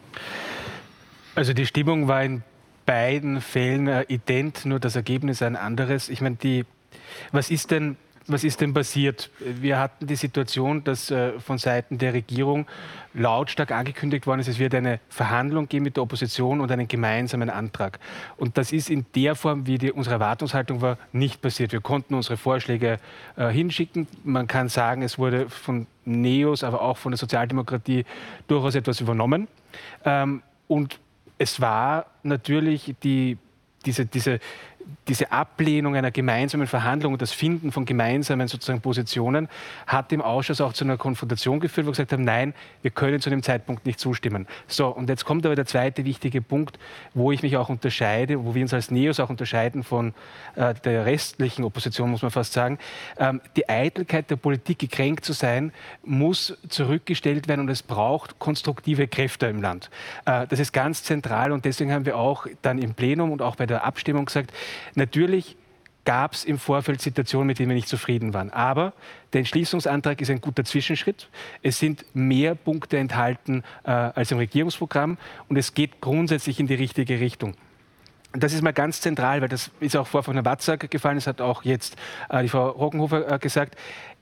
Also 1.35 1.53
die 1.53 1.67
Stimmung 1.67 2.09
war 2.09 2.25
in 2.25 2.43
beiden 2.87 3.43
Fällen 3.43 4.07
ident, 4.09 4.65
nur 4.65 4.81
das 4.81 4.97
Ergebnis 4.97 5.43
ein 5.43 5.57
anderes. 5.57 6.09
Ich 6.09 6.23
meine, 6.23 6.37
die, 6.37 6.65
was 7.31 7.51
ist 7.51 7.73
denn 7.73 7.99
was 8.27 8.45
ist 8.45 8.61
denn 8.61 8.73
passiert? 8.73 9.31
Wir 9.41 9.79
hatten 9.79 10.07
die 10.07 10.17
Situation, 10.17 10.85
dass 10.85 11.11
äh, 11.11 11.39
von 11.41 11.59
Seiten 11.59 11.99
der 11.99 12.13
Regierung 12.13 12.67
lautstark 13.15 13.73
angekündigt 13.73 14.27
worden 14.27 14.41
ist, 14.41 14.49
es 14.49 14.59
wird 14.59 14.75
eine 14.75 15.01
Verhandlung 15.09 15.69
geben 15.69 15.85
mit 15.85 15.97
der 15.97 16.03
Opposition 16.03 16.61
und 16.61 16.71
einen 16.71 16.89
gemeinsamen 16.89 17.51
Antrag. 17.51 17.99
Und 18.37 18.57
das 18.57 18.73
ist 18.73 18.91
in 18.91 19.05
der 19.15 19.35
Form, 19.35 19.67
wie 19.67 19.79
die, 19.79 19.93
unsere 19.93 20.15
Erwartungshaltung 20.15 20.81
war, 20.81 20.99
nicht 21.13 21.43
passiert. 21.43 21.73
Wir 21.73 21.81
konnten 21.81 22.15
unsere 22.15 22.37
Vorschläge 22.37 22.99
äh, 23.37 23.49
hinschicken. 23.49 24.07
Man 24.25 24.47
kann 24.47 24.69
sagen, 24.69 25.03
es 25.03 25.19
wurde 25.19 25.49
von 25.49 25.87
Neos, 26.05 26.65
aber 26.65 26.81
auch 26.83 26.97
von 26.97 27.13
der 27.13 27.19
Sozialdemokratie 27.19 28.05
durchaus 28.47 28.75
etwas 28.75 29.01
übernommen. 29.01 29.49
Ähm, 30.05 30.43
und 30.69 30.99
es 31.39 31.61
war 31.61 32.07
natürlich 32.23 32.95
die, 33.03 33.37
diese, 33.85 34.07
diese 34.07 34.39
diese 35.09 35.33
Ablehnung 35.33 35.97
einer 35.97 36.11
gemeinsamen 36.11 36.67
Verhandlung 36.67 37.13
und 37.15 37.23
das 37.23 37.33
Finden 37.33 37.73
von 37.73 37.85
gemeinsamen 37.85 38.49
sozusagen 38.49 38.81
Positionen 38.81 39.49
hat 39.87 40.13
im 40.13 40.23
Ausschuss 40.23 40.61
auch 40.61 40.73
zu 40.73 40.85
einer 40.85 40.97
Konfrontation 40.97 41.61
geführt, 41.61 41.87
wo 41.87 41.89
wir 41.89 41.93
gesagt 41.93 42.13
haben, 42.13 42.25
nein, 42.25 42.55
wir 42.83 42.91
können 42.91 43.21
zu 43.21 43.31
dem 43.31 43.43
Zeitpunkt 43.43 43.85
nicht 43.87 43.99
zustimmen. 43.99 44.47
So, 44.69 44.89
und 44.89 45.09
jetzt 45.09 45.25
kommt 45.25 45.45
aber 45.45 45.57
der 45.57 45.67
zweite 45.67 46.05
wichtige 46.05 46.41
Punkt, 46.41 46.79
wo 47.15 47.33
ich 47.33 47.43
mich 47.43 47.57
auch 47.57 47.69
unterscheide, 47.69 48.45
wo 48.45 48.55
wir 48.55 48.63
uns 48.63 48.73
als 48.73 48.91
Neos 48.91 49.19
auch 49.21 49.31
unterscheiden 49.31 49.83
von 49.83 50.15
äh, 50.55 50.75
der 50.85 51.07
restlichen 51.07 51.65
Opposition, 51.65 52.11
muss 52.11 52.23
man 52.23 52.31
fast 52.31 52.53
sagen. 52.53 52.79
Ähm, 53.19 53.41
die 53.57 53.69
Eitelkeit 53.69 54.31
der 54.31 54.37
Politik, 54.37 54.79
gekränkt 54.79 55.25
zu 55.25 55.33
sein, 55.33 55.73
muss 56.05 56.57
zurückgestellt 56.69 57.49
werden 57.49 57.61
und 57.61 57.69
es 57.69 57.83
braucht 57.83 58.39
konstruktive 58.39 59.09
Kräfte 59.09 59.47
im 59.47 59.61
Land. 59.61 59.91
Äh, 60.27 60.47
das 60.47 60.61
ist 60.61 60.73
ganz 60.73 61.03
zentral 61.03 61.53
und 61.53 61.65
deswegen 61.65 61.93
haben 61.93 62.07
wir 62.07 62.17
auch 62.17 62.47
dann 62.63 62.79
im 62.79 62.95
Plenum 62.95 63.33
und 63.33 63.43
auch 63.43 63.57
bei 63.57 63.67
der 63.67 63.85
Abstimmung 63.85 64.27
gesagt, 64.27 64.53
Natürlich 64.95 65.57
gab 66.05 66.33
es 66.33 66.45
im 66.45 66.59
Vorfeld 66.59 67.01
Situationen, 67.01 67.47
mit 67.47 67.59
denen 67.59 67.71
wir 67.71 67.77
nicht 67.77 67.89
zufrieden 67.89 68.35
waren. 68.35 68.51
Aber 68.51 68.93
der 69.33 69.41
Entschließungsantrag 69.41 70.21
ist 70.21 70.31
ein 70.31 70.41
guter 70.41 70.65
Zwischenschritt. 70.65 71.29
Es 71.63 71.79
sind 71.79 72.05
mehr 72.15 72.55
Punkte 72.55 72.99
enthalten 72.99 73.63
äh, 73.85 73.91
als 73.91 74.31
im 74.33 74.39
Regierungsprogramm 74.39 75.17
und 75.49 75.57
es 75.57 75.75
geht 75.75 76.01
grundsätzlich 76.01 76.59
in 76.59 76.67
die 76.67 76.75
richtige 76.75 77.21
Richtung. 77.21 77.55
das 78.33 78.53
ist 78.53 78.63
mal 78.63 78.73
ganz 78.73 79.01
zentral, 79.01 79.43
weil 79.43 79.49
das 79.49 79.71
ist 79.81 79.97
auch 79.97 80.07
vor 80.07 80.23
von 80.23 80.35
Herrn 80.35 80.47
Watzak 80.47 80.91
gefallen, 80.91 81.17
das 81.17 81.27
hat 81.27 81.41
auch 81.41 81.65
jetzt 81.65 81.97
äh, 82.31 82.43
die 82.43 82.49
Frau 82.49 82.71
Rockenhofer 82.71 83.31
äh, 83.31 83.39
gesagt. 83.39 83.77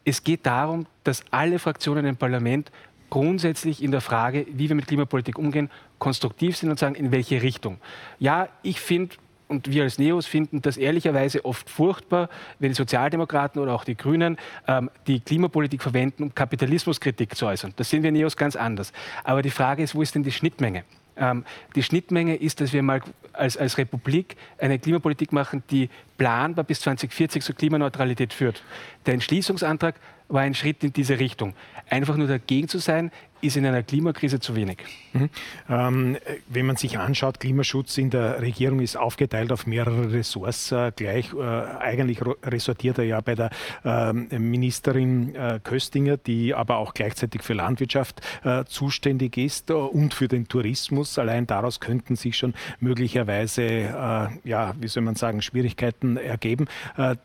Es 0.05 0.25
geht 0.25 0.47
darum, 0.47 0.87
dass 1.05 1.23
alle 1.31 1.59
Fraktionen 1.59 2.05
im 2.05 2.17
Parlament 2.17 2.73
grundsätzlich 3.11 3.83
in 3.83 3.91
der 3.91 4.01
Frage, 4.01 4.47
wie 4.53 4.69
wir 4.69 4.77
mit 4.77 4.87
Klimapolitik 4.87 5.39
umgehen, 5.39 5.71
konstruktiv 5.99 6.57
sind 6.57 6.71
und 6.71 6.79
sagen, 6.79 6.95
in 6.95 7.13
welche 7.13 7.43
Richtung. 7.43 7.79
Ja, 8.19 8.49
ich 8.63 8.81
finde, 8.81 9.17
und 9.51 9.71
wir 9.71 9.83
als 9.83 9.99
Neos 9.99 10.27
finden 10.27 10.63
das 10.63 10.77
ehrlicherweise 10.77 11.45
oft 11.45 11.69
furchtbar, 11.69 12.29
wenn 12.61 12.71
die 12.71 12.77
Sozialdemokraten 12.77 13.61
oder 13.61 13.75
auch 13.75 13.85
die 13.85 13.97
Grünen 13.97 14.39
ähm, 14.69 14.91
die 15.07 15.21
Klimapolitik 15.21 15.83
verwenden, 15.83 16.23
um 16.23 16.35
Kapitalismuskritik 16.35 17.35
zu 17.35 17.47
äußern. 17.47 17.75
Das 17.77 17.91
sehen 17.91 18.03
wir 18.03 18.13
Neos 18.13 18.37
ganz 18.37 18.55
anders. 18.55 18.93
Aber 19.25 19.43
die 19.43 19.51
Frage 19.51 19.83
ist, 19.83 19.95
wo 19.95 20.03
ist 20.03 20.15
denn 20.15 20.23
die 20.23 20.33
Schnittmenge? 20.33 20.85
Ähm, 21.17 21.45
die 21.75 21.83
Schnittmenge 21.83 22.37
ist, 22.37 22.61
dass 22.61 22.73
wir 22.73 22.83
mal 22.83 23.03
als, 23.33 23.57
als 23.57 23.77
Republik 23.77 24.37
eine 24.59 24.79
Klimapolitik 24.79 25.33
machen, 25.33 25.65
die 25.71 25.91
planbar 26.17 26.65
bis 26.65 26.81
2040 26.81 27.43
zur 27.43 27.57
Klimaneutralität 27.57 28.33
führt. 28.33 28.63
Der 29.05 29.15
Entschließungsantrag 29.15 29.97
war 30.29 30.43
ein 30.43 30.55
Schritt 30.55 30.85
in 30.85 30.93
diese 30.93 31.19
Richtung. 31.19 31.55
Einfach 31.89 32.17
nur 32.17 32.29
dagegen 32.29 32.69
zu 32.69 32.79
sein, 32.79 33.11
ist 33.41 33.57
in 33.57 33.67
einer 33.67 33.83
Klimakrise 33.83 34.41
zu 34.41 34.55
wenig. 34.55 34.79
Mhm. 35.13 35.31
Ähm, 35.69 36.17
wenn 36.49 36.67
man 36.67 36.77
sich 36.77 36.99
anschaut, 36.99 37.41
Klimaschutz 37.41 37.99
in 37.99 38.11
der 38.11 38.41
Regierung 38.41 38.81
ist 38.81 38.97
aufgeteilt 38.97 39.53
auf 39.53 39.67
mehrere 39.67 40.13
Ressorts 40.13 40.73
äh, 40.73 40.93
gleich. 40.95 41.33
Äh, 41.33 41.41
eigentlich 41.41 42.21
ressortiert 42.45 42.99
er 42.99 43.05
ja 43.05 43.21
bei 43.21 43.35
der 43.35 43.51
äh, 43.85 44.13
Ministerin 44.13 45.35
äh, 45.35 45.61
Köstinger, 45.63 46.17
die 46.17 46.55
aber 46.55 46.77
auch 46.77 46.95
gleichzeitig 46.95 47.43
für 47.43 47.55
Landwirtschaft 47.55 48.21
äh, 48.45 48.65
zuständig 48.65 49.37
ist 49.37 49.71
äh, 49.71 49.75
und 49.75 50.15
für 50.15 50.29
den 50.29 50.47
Tourismus. 50.49 51.19
Allein 51.19 51.47
daraus 51.47 51.81
könnten 51.81 52.17
sich 52.17 52.37
schon 52.37 52.55
möglicherweise, 52.81 54.41
ja, 54.45 54.75
wie 54.79 54.89
soll 54.89 55.03
man 55.03 55.15
sagen, 55.15 55.43
Schwierigkeiten 55.43 56.17
ergeben. 56.17 56.67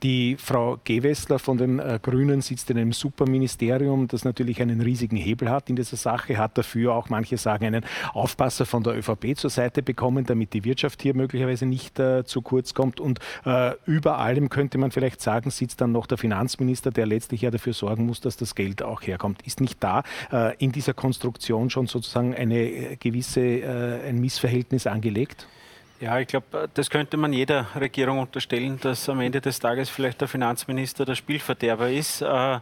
die 0.04 0.38
Frau 0.38 0.80
Gewessler 0.84 1.40
von 1.40 1.58
den 1.58 1.82
Grünen 2.02 2.42
sitzt 2.42 2.70
in 2.70 2.78
einem 2.78 2.94
Superministerium, 2.94 4.08
das 4.08 4.24
natürlich 4.24 4.62
einen 4.62 4.82
riesigen 4.82 5.18
Hebel 5.18 5.50
hat 5.50 5.70
in 5.70 5.76
dieser 5.76 5.98
Sache, 6.06 6.38
hat 6.38 6.58
dafür 6.58 6.94
auch, 6.94 7.10
manche 7.10 7.38
sagen, 7.38 7.66
einen 7.66 7.86
Aufpasser 8.14 8.66
von 8.66 8.84
der 8.84 8.96
ÖVP 8.98 9.36
zur 9.36 9.50
Seite 9.50 9.82
bekommen, 9.82 10.26
damit 10.26 10.54
die 10.54 10.64
Wirtschaft 10.64 11.02
hier 11.02 11.16
möglicherweise 11.16 11.66
nicht 11.66 12.00
äh, 12.00 12.24
zu 12.26 12.42
kurz 12.42 12.74
kommt. 12.74 13.00
Und 13.00 13.20
äh, 13.46 13.72
über 13.86 14.20
allem 14.20 14.50
könnte 14.50 14.78
man 14.78 14.92
vielleicht 14.92 15.22
sagen, 15.22 15.50
sitzt 15.50 15.82
dann 15.82 15.92
noch 15.92 16.06
der 16.06 16.18
Finanzminister, 16.18 16.92
der 16.92 17.06
letztlich 17.06 17.42
ja 17.42 17.52
dafür 17.52 17.74
sorgen 17.74 18.06
muss, 18.06 18.22
dass 18.22 18.38
das 18.38 18.54
Geld 18.54 18.84
auch 18.84 19.02
herkommt. 19.02 19.42
Ist 19.46 19.62
nicht 19.62 19.84
da 19.84 20.04
äh, 20.32 20.56
in 20.58 20.72
dieser 20.72 20.94
Konstruktion 20.94 21.70
schon 21.70 21.88
sozusagen 21.88 22.36
eine 22.36 22.60
äh, 22.60 22.96
gewisse, 22.98 23.42
äh, 23.42 24.10
ein 24.10 24.20
Missverhältnis 24.22 24.88
angelegt? 24.88 25.48
Ja, 26.02 26.20
ich 26.20 26.28
glaube, 26.28 26.70
das 26.74 26.90
könnte 26.90 27.16
man 27.18 27.32
jeder 27.32 27.68
Regierung 27.80 28.20
unterstellen, 28.20 28.78
dass 28.82 29.08
am 29.08 29.22
Ende 29.22 29.40
des 29.40 29.60
Tages 29.60 29.90
vielleicht 29.90 30.20
der 30.20 30.28
Finanzminister 30.28 31.06
der 31.06 31.16
Spielverderber 31.16 31.90
ist, 31.90 32.22
äh, 32.22 32.60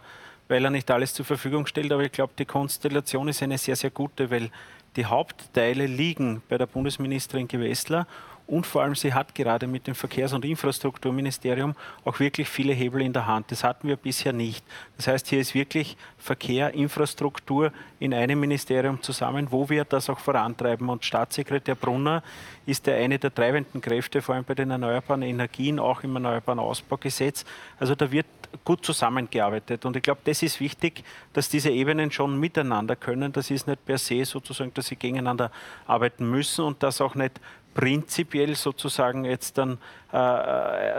weil 0.47 0.63
er 0.63 0.71
nicht 0.71 0.89
alles 0.91 1.13
zur 1.13 1.25
Verfügung 1.25 1.65
stellt. 1.65 1.91
Aber 1.91 2.03
ich 2.03 2.11
glaube, 2.11 2.33
die 2.37 2.45
Konstellation 2.45 3.27
ist 3.27 3.43
eine 3.43 3.57
sehr, 3.57 3.75
sehr 3.75 3.91
gute, 3.91 4.29
weil 4.31 4.49
die 4.95 5.05
Hauptteile 5.05 5.85
liegen 5.87 6.43
bei 6.49 6.57
der 6.57 6.67
Bundesministerin 6.67 7.47
Gewessler 7.47 8.05
und 8.45 8.65
vor 8.65 8.81
allem, 8.81 8.93
sie 8.93 9.13
hat 9.13 9.33
gerade 9.33 9.67
mit 9.67 9.87
dem 9.87 9.95
Verkehrs- 9.95 10.33
und 10.33 10.43
Infrastrukturministerium 10.43 11.75
auch 12.03 12.19
wirklich 12.19 12.49
viele 12.49 12.73
Hebel 12.73 13.01
in 13.01 13.13
der 13.13 13.25
Hand. 13.25 13.49
Das 13.51 13.63
hatten 13.63 13.87
wir 13.87 13.95
bisher 13.95 14.33
nicht. 14.33 14.65
Das 14.97 15.07
heißt, 15.07 15.27
hier 15.27 15.39
ist 15.39 15.55
wirklich 15.55 15.95
Verkehr, 16.17 16.73
Infrastruktur 16.73 17.71
in 17.99 18.13
einem 18.13 18.41
Ministerium 18.41 19.01
zusammen, 19.01 19.47
wo 19.49 19.69
wir 19.69 19.85
das 19.85 20.09
auch 20.09 20.19
vorantreiben. 20.19 20.89
Und 20.89 21.05
Staatssekretär 21.05 21.75
Brunner 21.75 22.21
ist 22.65 22.85
der 22.85 22.97
eine 22.97 23.17
der 23.17 23.33
treibenden 23.33 23.79
Kräfte, 23.79 24.21
vor 24.21 24.35
allem 24.35 24.43
bei 24.43 24.55
den 24.55 24.71
erneuerbaren 24.71 25.21
Energien, 25.21 25.79
auch 25.79 26.03
im 26.03 26.13
Erneuerbaren 26.15 26.59
Ausbaugesetz. 26.59 27.45
Also 27.79 27.95
da 27.95 28.11
wird 28.11 28.27
gut 28.63 28.85
zusammengearbeitet. 28.85 29.85
Und 29.85 29.95
ich 29.95 30.03
glaube, 30.03 30.21
das 30.23 30.43
ist 30.43 30.59
wichtig, 30.59 31.03
dass 31.33 31.49
diese 31.49 31.69
Ebenen 31.69 32.11
schon 32.11 32.39
miteinander 32.39 32.95
können. 32.95 33.31
Das 33.31 33.51
ist 33.51 33.67
nicht 33.67 33.85
per 33.85 33.97
se 33.97 34.25
sozusagen, 34.25 34.73
dass 34.73 34.87
sie 34.87 34.95
gegeneinander 34.95 35.51
arbeiten 35.85 36.29
müssen 36.29 36.65
und 36.65 36.83
dass 36.83 37.01
auch 37.01 37.15
nicht 37.15 37.39
prinzipiell 37.73 38.55
sozusagen 38.55 39.25
jetzt 39.25 39.57
dann 39.57 39.77
äh, 40.13 40.17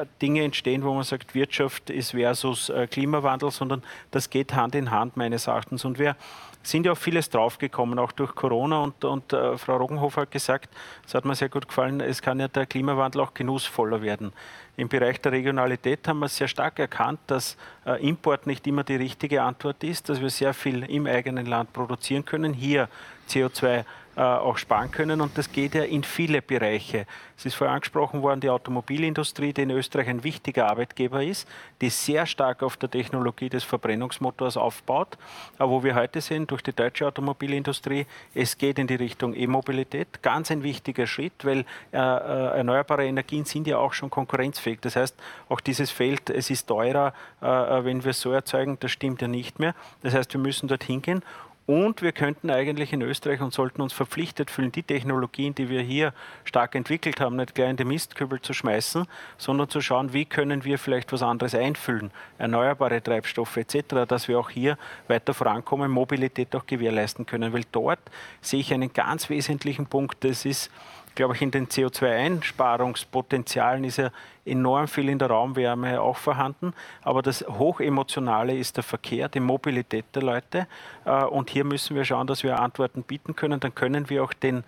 äh, 0.02 0.06
Dinge 0.20 0.42
entstehen, 0.42 0.82
wo 0.82 0.92
man 0.92 1.04
sagt, 1.04 1.34
Wirtschaft 1.34 1.90
ist 1.90 2.12
versus 2.12 2.68
äh, 2.68 2.86
Klimawandel, 2.86 3.50
sondern 3.50 3.82
das 4.10 4.30
geht 4.30 4.54
Hand 4.54 4.74
in 4.74 4.90
Hand 4.90 5.16
meines 5.16 5.46
Erachtens. 5.46 5.84
Und 5.84 5.98
wir 5.98 6.16
sind 6.66 6.86
ja 6.86 6.92
auf 6.92 6.98
vieles 6.98 7.30
draufgekommen, 7.30 7.98
auch 7.98 8.12
durch 8.12 8.34
Corona. 8.34 8.82
Und, 8.82 9.04
und 9.04 9.32
äh, 9.32 9.56
Frau 9.58 9.76
Roggenhofer 9.76 10.22
hat 10.22 10.30
gesagt, 10.30 10.68
das 11.02 11.14
hat 11.14 11.24
mir 11.24 11.34
sehr 11.34 11.48
gut 11.48 11.68
gefallen, 11.68 12.00
es 12.00 12.22
kann 12.22 12.40
ja 12.40 12.48
der 12.48 12.66
Klimawandel 12.66 13.20
auch 13.20 13.34
genussvoller 13.34 14.02
werden. 14.02 14.32
Im 14.76 14.88
Bereich 14.88 15.20
der 15.20 15.32
Regionalität 15.32 16.06
haben 16.08 16.18
wir 16.18 16.28
sehr 16.28 16.48
stark 16.48 16.78
erkannt, 16.78 17.20
dass 17.28 17.56
äh, 17.86 18.06
Import 18.06 18.46
nicht 18.46 18.66
immer 18.66 18.82
die 18.82 18.96
richtige 18.96 19.42
Antwort 19.42 19.84
ist, 19.84 20.08
dass 20.08 20.20
wir 20.20 20.30
sehr 20.30 20.52
viel 20.52 20.82
im 20.84 21.06
eigenen 21.06 21.46
Land 21.46 21.72
produzieren 21.72 22.24
können, 22.24 22.52
hier 22.52 22.88
CO2 23.28 23.66
äh, 23.66 23.84
auch 24.16 24.58
sparen 24.58 24.90
können. 24.90 25.20
Und 25.20 25.36
das 25.36 25.50
geht 25.50 25.74
ja 25.74 25.82
in 25.82 26.04
viele 26.04 26.42
Bereiche. 26.42 27.06
Es 27.36 27.46
ist 27.46 27.54
vorher 27.54 27.74
angesprochen 27.74 28.22
worden, 28.22 28.40
die 28.40 28.48
Automobilindustrie, 28.48 29.52
die 29.52 29.62
in 29.62 29.70
Österreich 29.70 30.08
ein 30.08 30.22
wichtiger 30.22 30.68
Arbeitgeber 30.68 31.22
ist, 31.22 31.48
die 31.80 31.90
sehr 31.90 32.26
stark 32.26 32.62
auf 32.62 32.76
der 32.76 32.90
Technologie 32.90 33.48
des 33.48 33.64
Verbrennungsmotors 33.64 34.56
aufbaut. 34.56 35.18
Aber 35.58 35.72
wo 35.72 35.82
wir 35.82 35.96
heute 35.96 36.20
sind, 36.20 36.50
durch 36.50 36.62
die 36.62 36.72
deutsche 36.72 37.06
Automobilindustrie, 37.06 38.06
es 38.34 38.56
geht 38.56 38.78
in 38.78 38.86
die 38.86 38.94
Richtung 38.94 39.34
E-Mobilität. 39.34 40.22
Ganz 40.22 40.50
ein 40.50 40.62
wichtiger 40.62 41.06
Schritt, 41.06 41.44
weil 41.44 41.64
äh, 41.92 41.96
äh, 41.96 42.58
erneuerbare 42.58 43.04
Energien 43.04 43.44
sind 43.44 43.66
ja 43.66 43.78
auch 43.78 43.92
schon 43.92 44.10
konkurrenzfähig. 44.10 44.80
Das 44.80 44.94
heißt, 44.94 45.16
auch 45.48 45.60
dieses 45.60 45.90
Feld, 45.90 46.30
es 46.30 46.50
ist 46.50 46.66
teurer, 46.66 47.12
äh, 47.42 47.46
äh 47.46 47.84
wenn 47.84 48.04
wir 48.04 48.12
es 48.12 48.20
so 48.20 48.30
erzeugen, 48.30 48.78
das 48.78 48.92
stimmt 48.92 49.22
ja 49.22 49.28
nicht 49.28 49.58
mehr. 49.58 49.74
Das 50.02 50.14
heißt, 50.14 50.32
wir 50.32 50.40
müssen 50.40 50.68
dorthin 50.68 51.02
gehen. 51.02 51.22
Und 51.66 52.02
wir 52.02 52.12
könnten 52.12 52.50
eigentlich 52.50 52.92
in 52.92 53.00
Österreich 53.00 53.40
und 53.40 53.54
sollten 53.54 53.80
uns 53.80 53.94
verpflichtet 53.94 54.50
fühlen, 54.50 54.70
die 54.70 54.82
Technologien, 54.82 55.54
die 55.54 55.70
wir 55.70 55.80
hier 55.80 56.12
stark 56.44 56.74
entwickelt 56.74 57.20
haben, 57.20 57.36
nicht 57.36 57.54
gleich 57.54 57.70
in 57.70 57.78
den 57.78 57.88
Mistkübel 57.88 58.40
zu 58.42 58.52
schmeißen, 58.52 59.06
sondern 59.38 59.70
zu 59.70 59.80
schauen, 59.80 60.12
wie 60.12 60.26
können 60.26 60.64
wir 60.64 60.78
vielleicht 60.78 61.10
was 61.12 61.22
anderes 61.22 61.54
einfüllen, 61.54 62.10
erneuerbare 62.36 63.02
Treibstoffe 63.02 63.56
etc., 63.56 64.06
dass 64.06 64.28
wir 64.28 64.38
auch 64.38 64.50
hier 64.50 64.76
weiter 65.08 65.32
vorankommen, 65.32 65.90
Mobilität 65.90 66.54
auch 66.54 66.66
gewährleisten 66.66 67.24
können. 67.24 67.54
Weil 67.54 67.64
dort 67.72 68.00
sehe 68.42 68.60
ich 68.60 68.74
einen 68.74 68.92
ganz 68.92 69.30
wesentlichen 69.30 69.86
Punkt, 69.86 70.22
das 70.22 70.44
ist 70.44 70.70
glaube 71.14 71.34
ich, 71.34 71.42
in 71.42 71.50
den 71.50 71.68
CO2-Einsparungspotenzialen 71.68 73.84
ist 73.84 73.98
ja 73.98 74.10
enorm 74.44 74.88
viel 74.88 75.08
in 75.08 75.18
der 75.18 75.28
Raumwärme 75.28 76.00
auch 76.00 76.16
vorhanden. 76.16 76.74
Aber 77.02 77.22
das 77.22 77.44
Hochemotionale 77.46 78.56
ist 78.56 78.76
der 78.76 78.84
Verkehr, 78.84 79.28
die 79.28 79.40
Mobilität 79.40 80.04
der 80.14 80.22
Leute. 80.22 80.66
Äh, 81.04 81.24
und 81.24 81.50
hier 81.50 81.64
müssen 81.64 81.96
wir 81.96 82.04
schauen, 82.04 82.26
dass 82.26 82.42
wir 82.42 82.58
Antworten 82.58 83.02
bieten 83.02 83.36
können. 83.36 83.60
Dann 83.60 83.74
können 83.74 84.10
wir 84.10 84.24
auch 84.24 84.32
den 84.32 84.64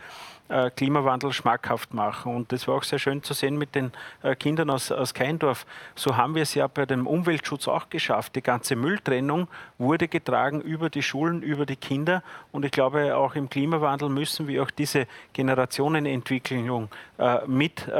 äh, 0.48 0.70
Klimawandel 0.70 1.32
schmackhaft 1.32 1.94
machen. 1.94 2.35
Und 2.35 2.52
das 2.52 2.68
war 2.68 2.77
auch 2.77 2.82
sehr 2.82 2.98
schön 2.98 3.23
zu 3.23 3.35
sehen 3.35 3.56
mit 3.59 3.74
den 3.74 3.93
äh, 4.23 4.35
Kindern 4.35 4.70
aus, 4.70 4.93
aus 4.93 5.14
Keindorf. 5.14 5.66
So 5.94 6.16
haben 6.16 6.35
wir 6.35 6.43
es 6.43 6.55
ja 6.55 6.66
bei 6.66 6.86
dem 6.86 7.06
Umweltschutz 7.06 7.68
auch 7.68 7.89
geschafft. 7.90 8.36
Die 8.36 8.43
ganze 8.43 8.77
Mülltrennung 8.77 9.48
wurde 9.78 10.09
getragen 10.09 10.60
über 10.60 10.90
die 10.90 11.02
Schulen, 11.02 11.43
über 11.43 11.66
die 11.66 11.77
Kinder. 11.77 12.23
Und 12.52 12.64
ich 12.64 12.70
glaube, 12.70 13.16
auch 13.16 13.35
im 13.35 13.48
Klimawandel 13.48 14.09
müssen 14.09 14.48
wir 14.48 14.62
auch 14.62 14.70
diese 14.70 15.06
Generationenentwicklung 15.32 16.89
äh, 17.18 17.47
mit 17.47 17.90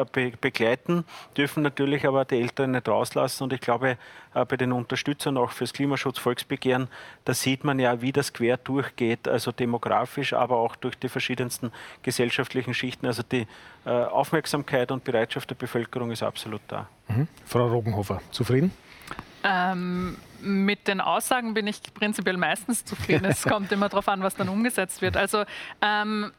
begleiten, 0.40 1.05
dürfen 1.36 1.62
natürlich 1.62 2.06
aber 2.06 2.24
die 2.24 2.40
Älteren 2.40 2.73
nicht 2.73 2.89
rauslassen. 2.89 3.44
Und 3.44 3.52
ich 3.52 3.60
glaube, 3.60 3.97
bei 4.45 4.57
den 4.57 4.73
Unterstützern 4.73 5.37
auch 5.37 5.53
fürs 5.53 5.73
Klimaschutz 5.73 6.19
Volksbegehren, 6.19 6.89
da 7.25 7.35
sieht 7.35 7.65
man 7.65 7.79
ja, 7.79 8.03
wie 8.03 8.13
das 8.13 8.33
quer 8.33 8.57
durchgeht, 8.57 9.29
also 9.29 9.53
demografisch, 9.53 10.33
aber 10.33 10.57
auch 10.57 10.77
durch 10.77 10.99
die 10.99 11.09
verschiedensten 11.09 11.73
gesellschaftlichen 12.03 12.75
Schichten. 12.75 13.07
Also 13.07 13.23
die 13.23 13.47
äh, 13.85 13.91
Aufmerksamkeit 13.91 14.91
und 14.91 15.05
Bereitschaft 15.05 15.51
der 15.51 15.55
Bevölkerung 15.55 16.11
ist 16.11 16.23
absolut 16.23 16.61
da. 16.69 16.89
Mhm. 17.09 17.29
Frau 17.45 17.67
Rogenhofer, 17.67 18.21
zufrieden? 18.31 18.73
Ähm, 19.45 20.17
mit 20.41 20.89
den 20.89 21.01
Aussagen 21.01 21.55
bin 21.55 21.67
ich 21.67 21.81
prinzipiell 21.95 22.37
meistens 22.37 22.85
zufrieden. 22.85 23.25
Es 23.25 23.43
kommt 23.49 23.71
immer 23.73 23.89
darauf 23.89 24.09
an, 24.09 24.23
was 24.23 24.35
dann 24.35 24.49
umgesetzt 24.49 25.03
wird. 25.03 25.17
Also 25.17 25.45
ähm, 25.81 26.33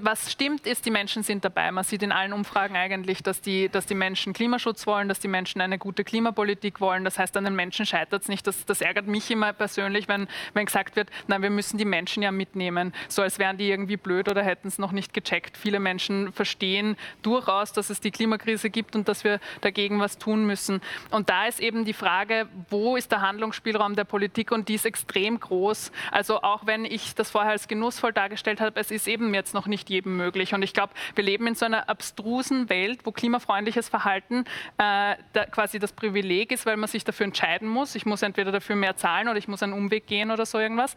was 0.00 0.32
stimmt, 0.32 0.66
ist, 0.66 0.86
die 0.86 0.90
Menschen 0.90 1.22
sind 1.22 1.44
dabei. 1.44 1.70
Man 1.70 1.84
sieht 1.84 2.02
in 2.02 2.12
allen 2.12 2.32
Umfragen 2.32 2.76
eigentlich, 2.76 3.22
dass 3.22 3.42
die, 3.42 3.68
dass 3.68 3.84
die 3.84 3.94
Menschen 3.94 4.32
Klimaschutz 4.32 4.86
wollen, 4.86 5.08
dass 5.08 5.20
die 5.20 5.28
Menschen 5.28 5.60
eine 5.60 5.76
gute 5.78 6.02
Klimapolitik 6.02 6.80
wollen. 6.80 7.04
Das 7.04 7.18
heißt, 7.18 7.36
an 7.36 7.44
den 7.44 7.54
Menschen 7.54 7.84
scheitert 7.84 8.22
es 8.22 8.28
nicht. 8.28 8.46
Das, 8.46 8.64
das, 8.64 8.80
ärgert 8.80 9.06
mich 9.06 9.30
immer 9.30 9.52
persönlich, 9.52 10.08
wenn, 10.08 10.28
wenn 10.54 10.66
gesagt 10.66 10.96
wird, 10.96 11.10
nein, 11.26 11.42
wir 11.42 11.50
müssen 11.50 11.76
die 11.76 11.84
Menschen 11.84 12.22
ja 12.22 12.32
mitnehmen. 12.32 12.94
So 13.08 13.22
als 13.22 13.38
wären 13.38 13.58
die 13.58 13.68
irgendwie 13.68 13.98
blöd 13.98 14.28
oder 14.28 14.42
hätten 14.42 14.68
es 14.68 14.78
noch 14.78 14.92
nicht 14.92 15.12
gecheckt. 15.12 15.56
Viele 15.56 15.78
Menschen 15.78 16.32
verstehen 16.32 16.96
durchaus, 17.22 17.72
dass 17.72 17.90
es 17.90 18.00
die 18.00 18.10
Klimakrise 18.10 18.70
gibt 18.70 18.96
und 18.96 19.08
dass 19.08 19.24
wir 19.24 19.40
dagegen 19.60 20.00
was 20.00 20.16
tun 20.16 20.46
müssen. 20.46 20.80
Und 21.10 21.28
da 21.28 21.46
ist 21.46 21.60
eben 21.60 21.84
die 21.84 21.92
Frage, 21.92 22.48
wo 22.70 22.96
ist 22.96 23.12
der 23.12 23.20
Handlungsspielraum 23.20 23.94
der 23.94 24.04
Politik? 24.04 24.52
Und 24.52 24.68
die 24.68 24.74
ist 24.74 24.86
extrem 24.86 25.38
groß. 25.38 25.92
Also 26.10 26.42
auch 26.42 26.66
wenn 26.66 26.86
ich 26.86 27.14
das 27.14 27.30
vorher 27.30 27.52
als 27.52 27.68
genussvoll 27.68 28.12
dargestellt 28.12 28.60
habe, 28.60 28.80
es 28.80 28.90
ist 28.90 29.06
eben 29.06 29.34
jetzt 29.34 29.52
noch 29.52 29.66
nicht 29.66 29.81
nicht 29.82 29.90
jedem 29.90 30.16
möglich. 30.16 30.54
Und 30.54 30.62
ich 30.62 30.72
glaube, 30.72 30.92
wir 31.14 31.24
leben 31.24 31.46
in 31.46 31.54
so 31.54 31.64
einer 31.64 31.88
abstrusen 31.88 32.68
Welt, 32.68 33.00
wo 33.04 33.12
klimafreundliches 33.12 33.88
Verhalten 33.88 34.44
äh, 34.78 35.16
da 35.32 35.46
quasi 35.50 35.78
das 35.78 35.92
Privileg 35.92 36.52
ist, 36.52 36.66
weil 36.66 36.76
man 36.76 36.88
sich 36.88 37.04
dafür 37.04 37.24
entscheiden 37.24 37.68
muss. 37.68 37.94
Ich 37.94 38.06
muss 38.06 38.22
entweder 38.22 38.52
dafür 38.52 38.76
mehr 38.76 38.96
zahlen 38.96 39.28
oder 39.28 39.38
ich 39.38 39.48
muss 39.48 39.62
einen 39.62 39.72
Umweg 39.72 40.06
gehen 40.06 40.30
oder 40.30 40.46
so 40.46 40.58
irgendwas. 40.58 40.94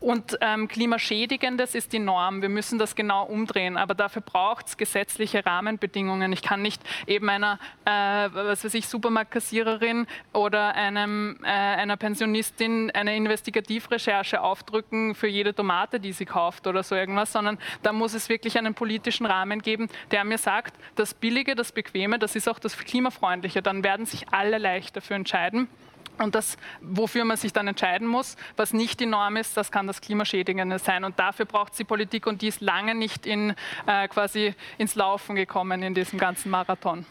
Und 0.00 0.38
ähm, 0.40 0.68
klimaschädigendes 0.68 1.74
ist 1.74 1.92
die 1.92 1.98
Norm. 1.98 2.42
Wir 2.42 2.48
müssen 2.48 2.78
das 2.78 2.94
genau 2.94 3.24
umdrehen. 3.24 3.76
Aber 3.76 3.94
dafür 3.94 4.22
braucht 4.22 4.68
es 4.68 4.76
gesetzliche 4.76 5.44
Rahmenbedingungen. 5.44 6.32
Ich 6.32 6.42
kann 6.42 6.62
nicht 6.62 6.80
eben 7.06 7.28
einer, 7.28 7.58
äh, 7.84 7.90
was 7.90 8.64
weiß 8.64 8.74
ich, 8.74 8.86
Supermarktkassiererin 8.86 10.06
oder 10.32 10.74
einem, 10.74 11.38
äh, 11.42 11.48
einer 11.48 11.96
Pensionistin 11.96 12.90
eine 12.92 13.16
Investigativrecherche 13.16 14.40
aufdrücken 14.40 15.14
für 15.14 15.26
jede 15.26 15.54
Tomate, 15.54 15.98
die 15.98 16.12
sie 16.12 16.26
kauft 16.26 16.66
oder 16.66 16.82
so 16.82 16.94
irgendwas, 16.94 17.32
sondern 17.32 17.58
da 17.82 17.92
muss 17.92 18.14
es 18.14 18.27
wirklich 18.28 18.58
einen 18.58 18.74
politischen 18.74 19.26
Rahmen 19.26 19.62
geben, 19.62 19.88
der 20.10 20.24
mir 20.24 20.38
sagt, 20.38 20.74
das 20.94 21.14
Billige, 21.14 21.54
das 21.54 21.72
Bequeme, 21.72 22.18
das 22.18 22.36
ist 22.36 22.48
auch 22.48 22.58
das 22.58 22.76
Klimafreundliche. 22.76 23.62
Dann 23.62 23.84
werden 23.84 24.06
sich 24.06 24.28
alle 24.30 24.58
leicht 24.58 24.96
dafür 24.96 25.16
entscheiden. 25.16 25.68
Und 26.18 26.34
das, 26.34 26.56
wofür 26.80 27.24
man 27.24 27.36
sich 27.36 27.52
dann 27.52 27.68
entscheiden 27.68 28.08
muss, 28.08 28.36
was 28.56 28.72
nicht 28.72 28.98
die 28.98 29.06
Norm 29.06 29.36
ist, 29.36 29.56
das 29.56 29.70
kann 29.70 29.86
das 29.86 30.00
Klimaschädigende 30.00 30.78
sein. 30.78 31.04
Und 31.04 31.18
dafür 31.18 31.46
braucht 31.46 31.72
es 31.72 31.78
die 31.78 31.84
Politik 31.84 32.26
und 32.26 32.42
die 32.42 32.48
ist 32.48 32.60
lange 32.60 32.94
nicht 32.94 33.24
in, 33.24 33.54
äh, 33.86 34.08
quasi 34.08 34.54
ins 34.78 34.96
Laufen 34.96 35.36
gekommen 35.36 35.82
in 35.82 35.94
diesem 35.94 36.18
ganzen 36.18 36.50
Marathon. 36.50 37.06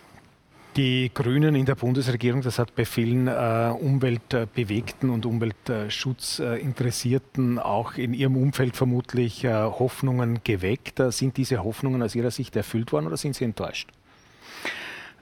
Die 0.77 1.11
Grünen 1.11 1.55
in 1.55 1.65
der 1.65 1.73
Bundesregierung, 1.73 2.43
das 2.43 2.59
hat 2.59 2.75
bei 2.75 2.85
vielen 2.85 3.27
äh, 3.27 3.73
umweltbewegten 3.79 5.09
und 5.09 5.25
Umweltschutzinteressierten 5.25 7.57
auch 7.57 7.95
in 7.95 8.13
ihrem 8.13 8.37
Umfeld 8.37 8.77
vermutlich 8.77 9.43
äh, 9.43 9.51
Hoffnungen 9.51 10.41
geweckt. 10.43 11.01
Sind 11.09 11.37
diese 11.37 11.63
Hoffnungen 11.63 12.03
aus 12.03 12.13
Ihrer 12.13 12.29
Sicht 12.29 12.55
erfüllt 12.55 12.91
worden 12.91 13.07
oder 13.07 13.17
sind 13.17 13.35
Sie 13.35 13.43
enttäuscht? 13.43 13.89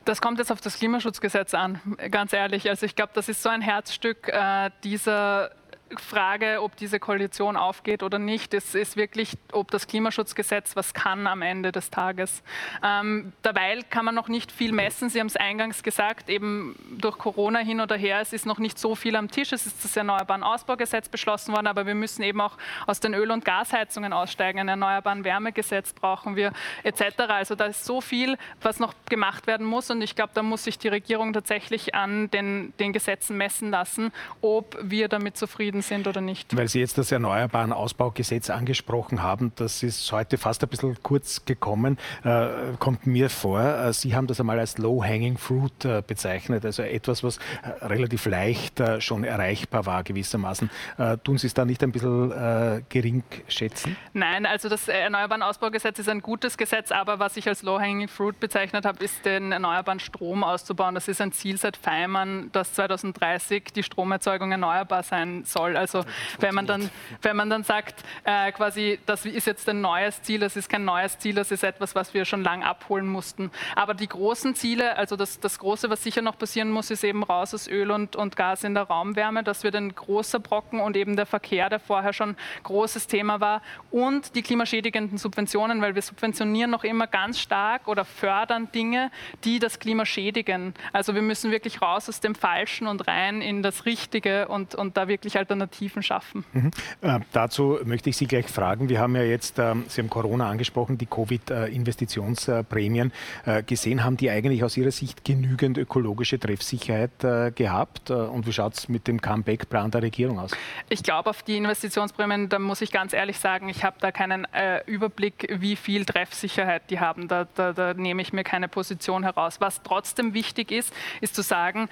Das 0.03 0.19
kommt 0.19 0.39
jetzt 0.39 0.51
auf 0.51 0.59
das 0.59 0.77
Klimaschutzgesetz 0.77 1.53
an, 1.53 1.79
ganz 2.11 2.33
ehrlich. 2.33 2.69
Also 2.69 2.85
ich 2.85 2.97
glaube, 2.97 3.13
das 3.15 3.29
ist 3.29 3.41
so 3.41 3.47
ein 3.47 3.61
Herzstück 3.61 4.27
äh, 4.27 4.71
dieser 4.83 5.51
Frage, 5.97 6.61
ob 6.61 6.75
diese 6.75 6.99
Koalition 6.99 7.55
aufgeht 7.55 8.01
oder 8.01 8.17
nicht, 8.17 8.53
es 8.53 8.73
ist 8.73 8.97
wirklich, 8.97 9.33
ob 9.51 9.69
das 9.69 9.87
Klimaschutzgesetz 9.87 10.75
was 10.75 10.93
kann 10.93 11.27
am 11.27 11.41
Ende 11.41 11.71
des 11.71 11.91
Tages. 11.91 12.41
Ähm, 12.83 13.33
derweil 13.43 13.83
kann 13.83 14.05
man 14.05 14.15
noch 14.15 14.27
nicht 14.27 14.51
viel 14.51 14.71
messen. 14.71 15.09
Sie 15.09 15.19
haben 15.19 15.27
es 15.27 15.35
eingangs 15.35 15.83
gesagt, 15.83 16.29
eben 16.29 16.75
durch 16.97 17.17
Corona 17.17 17.59
hin 17.59 17.81
oder 17.81 17.95
her, 17.95 18.19
es 18.19 18.33
ist 18.33 18.45
noch 18.45 18.57
nicht 18.57 18.79
so 18.79 18.95
viel 18.95 19.15
am 19.15 19.29
Tisch. 19.29 19.53
Es 19.53 19.65
ist 19.65 19.83
das 19.83 19.95
Erneuerbaren 19.95 20.43
Ausbaugesetz 20.43 21.07
beschlossen 21.07 21.53
worden, 21.53 21.67
aber 21.67 21.85
wir 21.85 21.95
müssen 21.95 22.23
eben 22.23 22.41
auch 22.41 22.57
aus 22.87 22.99
den 22.99 23.13
Öl- 23.13 23.31
und 23.31 23.45
Gasheizungen 23.45 24.11
aussteigen. 24.11 24.59
Ein 24.59 24.69
Erneuerbaren 24.69 25.23
Wärmegesetz 25.23 25.93
brauchen 25.93 26.35
wir 26.35 26.51
etc. 26.83 27.19
Also 27.27 27.55
da 27.55 27.65
ist 27.65 27.85
so 27.85 28.01
viel, 28.01 28.37
was 28.61 28.79
noch 28.79 28.93
gemacht 29.07 29.47
werden 29.47 29.65
muss 29.65 29.91
und 29.91 30.01
ich 30.01 30.15
glaube, 30.15 30.31
da 30.33 30.41
muss 30.41 30.63
sich 30.63 30.79
die 30.79 30.87
Regierung 30.87 31.31
tatsächlich 31.31 31.93
an 31.93 32.31
den, 32.31 32.73
den 32.79 32.91
Gesetzen 32.91 33.37
messen 33.37 33.69
lassen, 33.69 34.11
ob 34.41 34.77
wir 34.81 35.07
damit 35.07 35.37
zufrieden 35.37 35.74
zufrieden 35.75 35.81
sind 35.81 36.07
oder 36.07 36.21
nicht. 36.21 36.55
Weil 36.55 36.67
Sie 36.67 36.79
jetzt 36.79 36.97
das 36.97 37.11
Erneuerbaren 37.11 37.73
Ausbaugesetz 37.73 38.49
angesprochen 38.49 39.21
haben, 39.21 39.51
das 39.55 39.83
ist 39.83 40.11
heute 40.11 40.37
fast 40.37 40.63
ein 40.63 40.69
bisschen 40.69 40.97
kurz 41.03 41.45
gekommen, 41.45 41.97
äh, 42.23 42.47
kommt 42.79 43.07
mir 43.07 43.29
vor. 43.29 43.61
Äh, 43.61 43.93
Sie 43.93 44.15
haben 44.15 44.27
das 44.27 44.39
einmal 44.39 44.59
als 44.59 44.77
Low-Hanging 44.77 45.37
Fruit 45.37 45.85
äh, 45.85 46.03
bezeichnet, 46.05 46.65
also 46.65 46.83
etwas, 46.83 47.23
was 47.23 47.37
äh, 47.37 47.85
relativ 47.85 48.25
leicht 48.25 48.79
äh, 48.79 49.01
schon 49.01 49.23
erreichbar 49.23 49.85
war 49.85 50.03
gewissermaßen. 50.03 50.69
Äh, 50.97 51.17
tun 51.17 51.37
Sie 51.37 51.47
es 51.47 51.53
da 51.53 51.65
nicht 51.65 51.83
ein 51.83 51.91
bisschen 51.91 52.85
gering 52.89 53.23
schätzen? 53.47 53.95
Nein, 54.13 54.45
also 54.45 54.69
das 54.69 54.87
Erneuerbaren 54.87 55.41
Ausbaugesetz 55.41 55.99
ist 55.99 56.09
ein 56.09 56.21
gutes 56.21 56.57
Gesetz, 56.57 56.91
aber 56.91 57.19
was 57.19 57.37
ich 57.37 57.47
als 57.47 57.63
Low-Hanging 57.63 58.07
Fruit 58.07 58.39
bezeichnet 58.39 58.85
habe, 58.85 59.03
ist 59.03 59.25
den 59.25 59.51
erneuerbaren 59.51 59.99
Strom 59.99 60.43
auszubauen. 60.43 60.95
Das 60.95 61.07
ist 61.07 61.21
ein 61.21 61.31
Ziel 61.31 61.57
seit 61.57 61.77
Feimann, 61.77 62.49
dass 62.51 62.73
2030 62.73 63.65
die 63.75 63.83
Stromerzeugung 63.83 64.51
erneuerbar 64.51 65.03
sein 65.03 65.43
soll 65.45 65.64
soll. 65.65 65.77
Also 65.77 66.05
wenn 66.39 66.55
man 66.55 66.65
dann, 66.65 66.89
wenn 67.21 67.35
man 67.35 67.49
dann 67.49 67.63
sagt, 67.63 68.03
äh, 68.23 68.51
quasi, 68.51 68.99
das 69.05 69.25
ist 69.25 69.47
jetzt 69.47 69.67
ein 69.69 69.81
neues 69.81 70.21
Ziel, 70.21 70.39
das 70.39 70.55
ist 70.55 70.69
kein 70.69 70.85
neues 70.85 71.17
Ziel, 71.19 71.35
das 71.35 71.51
ist 71.51 71.63
etwas, 71.63 71.95
was 71.95 72.13
wir 72.13 72.25
schon 72.25 72.43
lange 72.43 72.65
abholen 72.65 73.07
mussten. 73.07 73.51
Aber 73.75 73.93
die 73.93 74.07
großen 74.07 74.55
Ziele, 74.55 74.97
also 74.97 75.15
das, 75.15 75.39
das 75.39 75.59
Große, 75.59 75.89
was 75.89 76.03
sicher 76.03 76.21
noch 76.21 76.37
passieren 76.37 76.71
muss, 76.71 76.91
ist 76.91 77.03
eben 77.03 77.23
raus 77.23 77.53
aus 77.53 77.67
Öl 77.67 77.91
und, 77.91 78.15
und 78.15 78.35
Gas 78.35 78.63
in 78.63 78.73
der 78.73 78.83
Raumwärme. 78.83 79.43
Das 79.43 79.63
wird 79.63 79.75
ein 79.75 79.93
großer 79.93 80.39
Brocken 80.39 80.79
und 80.79 80.95
eben 80.97 81.15
der 81.15 81.25
Verkehr, 81.25 81.69
der 81.69 81.79
vorher 81.79 82.13
schon 82.13 82.35
großes 82.63 83.07
Thema 83.07 83.39
war. 83.39 83.61
Und 83.91 84.35
die 84.35 84.41
klimaschädigenden 84.41 85.17
Subventionen, 85.17 85.81
weil 85.81 85.95
wir 85.95 86.01
subventionieren 86.01 86.71
noch 86.71 86.83
immer 86.83 87.07
ganz 87.07 87.39
stark 87.39 87.87
oder 87.87 88.05
fördern 88.05 88.71
Dinge, 88.73 89.11
die 89.43 89.59
das 89.59 89.79
Klima 89.79 90.05
schädigen. 90.05 90.73
Also 90.93 91.15
wir 91.15 91.21
müssen 91.21 91.51
wirklich 91.51 91.81
raus 91.81 92.09
aus 92.09 92.19
dem 92.19 92.35
Falschen 92.35 92.87
und 92.87 93.07
rein 93.07 93.41
in 93.41 93.63
das 93.63 93.85
Richtige 93.85 94.47
und, 94.47 94.75
und 94.75 94.97
da 94.97 95.07
wirklich 95.07 95.35
halt 95.35 95.49
Alternativen 95.55 96.03
schaffen. 96.03 96.45
Mhm. 96.53 96.71
Äh, 97.01 97.19
dazu 97.31 97.79
möchte 97.83 98.09
ich 98.09 98.17
Sie 98.17 98.27
gleich 98.27 98.47
fragen. 98.47 98.89
Wir 98.89 98.99
haben 98.99 99.15
ja 99.15 99.23
jetzt, 99.23 99.59
äh, 99.59 99.75
Sie 99.87 100.01
haben 100.01 100.09
Corona 100.09 100.49
angesprochen, 100.49 100.97
die 100.97 101.05
Covid-Investitionsprämien 101.05 103.11
äh, 103.45 103.63
gesehen. 103.63 104.03
Haben 104.03 104.17
die 104.17 104.29
eigentlich 104.29 104.63
aus 104.63 104.77
Ihrer 104.77 104.91
Sicht 104.91 105.23
genügend 105.23 105.77
ökologische 105.77 106.39
Treffsicherheit 106.39 107.23
äh, 107.23 107.51
gehabt? 107.51 108.09
Äh, 108.09 108.13
und 108.13 108.47
wie 108.47 108.53
schaut 108.53 108.73
es 108.73 108.89
mit 108.89 109.07
dem 109.07 109.21
Comeback-Plan 109.21 109.91
der 109.91 110.01
Regierung 110.01 110.39
aus? 110.39 110.51
Ich 110.89 111.03
glaube, 111.03 111.29
auf 111.29 111.43
die 111.43 111.57
Investitionsprämien, 111.57 112.49
da 112.49 112.59
muss 112.59 112.81
ich 112.81 112.91
ganz 112.91 113.13
ehrlich 113.13 113.39
sagen, 113.39 113.69
ich 113.69 113.83
habe 113.83 113.97
da 113.99 114.11
keinen 114.11 114.45
äh, 114.53 114.81
Überblick, 114.85 115.55
wie 115.59 115.75
viel 115.75 116.05
Treffsicherheit 116.05 116.89
die 116.89 116.99
haben. 116.99 117.27
Da, 117.27 117.47
da, 117.55 117.73
da, 117.73 117.93
nehme 117.93 118.21
ich 118.21 118.33
mir 118.33 118.43
keine 118.43 118.67
Position 118.67 119.23
heraus. 119.23 119.61
Was 119.61 119.81
trotzdem 119.83 120.33
wichtig 120.33 120.71
ist, 120.71 120.93
ist 121.21 121.33
zu 121.33 121.41
sagen, 121.41 121.87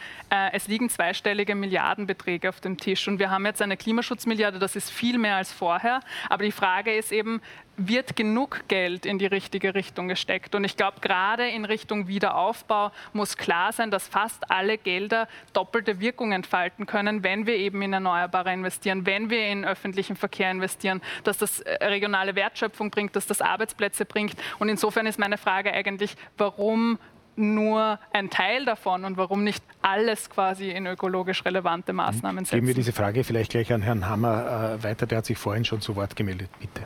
es 0.51 0.67
liegen 0.67 0.89
zweistellige 0.89 1.55
Milliardenbeträge 1.55 2.49
auf 2.49 2.59
dem 2.59 2.77
Tisch 2.77 3.07
und 3.07 3.19
wir 3.19 3.29
haben 3.29 3.45
jetzt 3.45 3.52
eine 3.61 3.77
Klimaschutzmilliarde, 3.77 4.59
das 4.59 4.75
ist 4.75 4.89
viel 4.89 5.17
mehr 5.17 5.35
als 5.35 5.51
vorher. 5.51 6.01
Aber 6.29 6.43
die 6.43 6.51
Frage 6.51 6.95
ist 6.95 7.11
eben, 7.11 7.41
wird 7.77 8.15
genug 8.15 8.67
Geld 8.67 9.05
in 9.05 9.17
die 9.17 9.25
richtige 9.25 9.73
Richtung 9.73 10.07
gesteckt? 10.07 10.53
Und 10.55 10.63
ich 10.63 10.77
glaube, 10.77 10.99
gerade 11.01 11.47
in 11.47 11.65
Richtung 11.65 12.07
Wiederaufbau 12.07 12.91
muss 13.13 13.37
klar 13.37 13.71
sein, 13.71 13.89
dass 13.89 14.07
fast 14.07 14.51
alle 14.51 14.77
Gelder 14.77 15.27
doppelte 15.53 15.99
Wirkung 15.99 16.31
entfalten 16.31 16.85
können, 16.85 17.23
wenn 17.23 17.47
wir 17.47 17.55
eben 17.55 17.81
in 17.81 17.93
Erneuerbare 17.93 18.53
investieren, 18.53 19.05
wenn 19.05 19.29
wir 19.29 19.47
in 19.47 19.65
öffentlichen 19.65 20.15
Verkehr 20.15 20.51
investieren, 20.51 21.01
dass 21.23 21.37
das 21.37 21.61
äh, 21.61 21.85
regionale 21.85 22.35
Wertschöpfung 22.35 22.91
bringt, 22.91 23.15
dass 23.15 23.25
das 23.25 23.41
Arbeitsplätze 23.41 24.05
bringt. 24.05 24.35
Und 24.59 24.69
insofern 24.69 25.07
ist 25.07 25.17
meine 25.17 25.37
Frage 25.37 25.73
eigentlich, 25.73 26.15
warum 26.37 26.99
nur 27.35 27.99
ein 28.11 28.29
Teil 28.29 28.65
davon 28.65 29.05
und 29.05 29.17
warum 29.17 29.43
nicht 29.43 29.63
alles 29.81 30.29
quasi 30.29 30.69
in 30.71 30.85
ökologisch 30.85 31.45
relevante 31.45 31.93
Maßnahmen 31.93 32.45
setzen. 32.45 32.55
Geben 32.55 32.67
wir 32.67 32.73
diese 32.73 32.93
Frage 32.93 33.23
vielleicht 33.23 33.51
gleich 33.51 33.71
an 33.73 33.81
Herrn 33.81 34.07
Hammer 34.07 34.77
äh, 34.79 34.83
weiter, 34.83 35.05
der 35.05 35.19
hat 35.19 35.25
sich 35.25 35.37
vorhin 35.37 35.65
schon 35.65 35.81
zu 35.81 35.95
Wort 35.95 36.15
gemeldet, 36.15 36.49
bitte. 36.59 36.83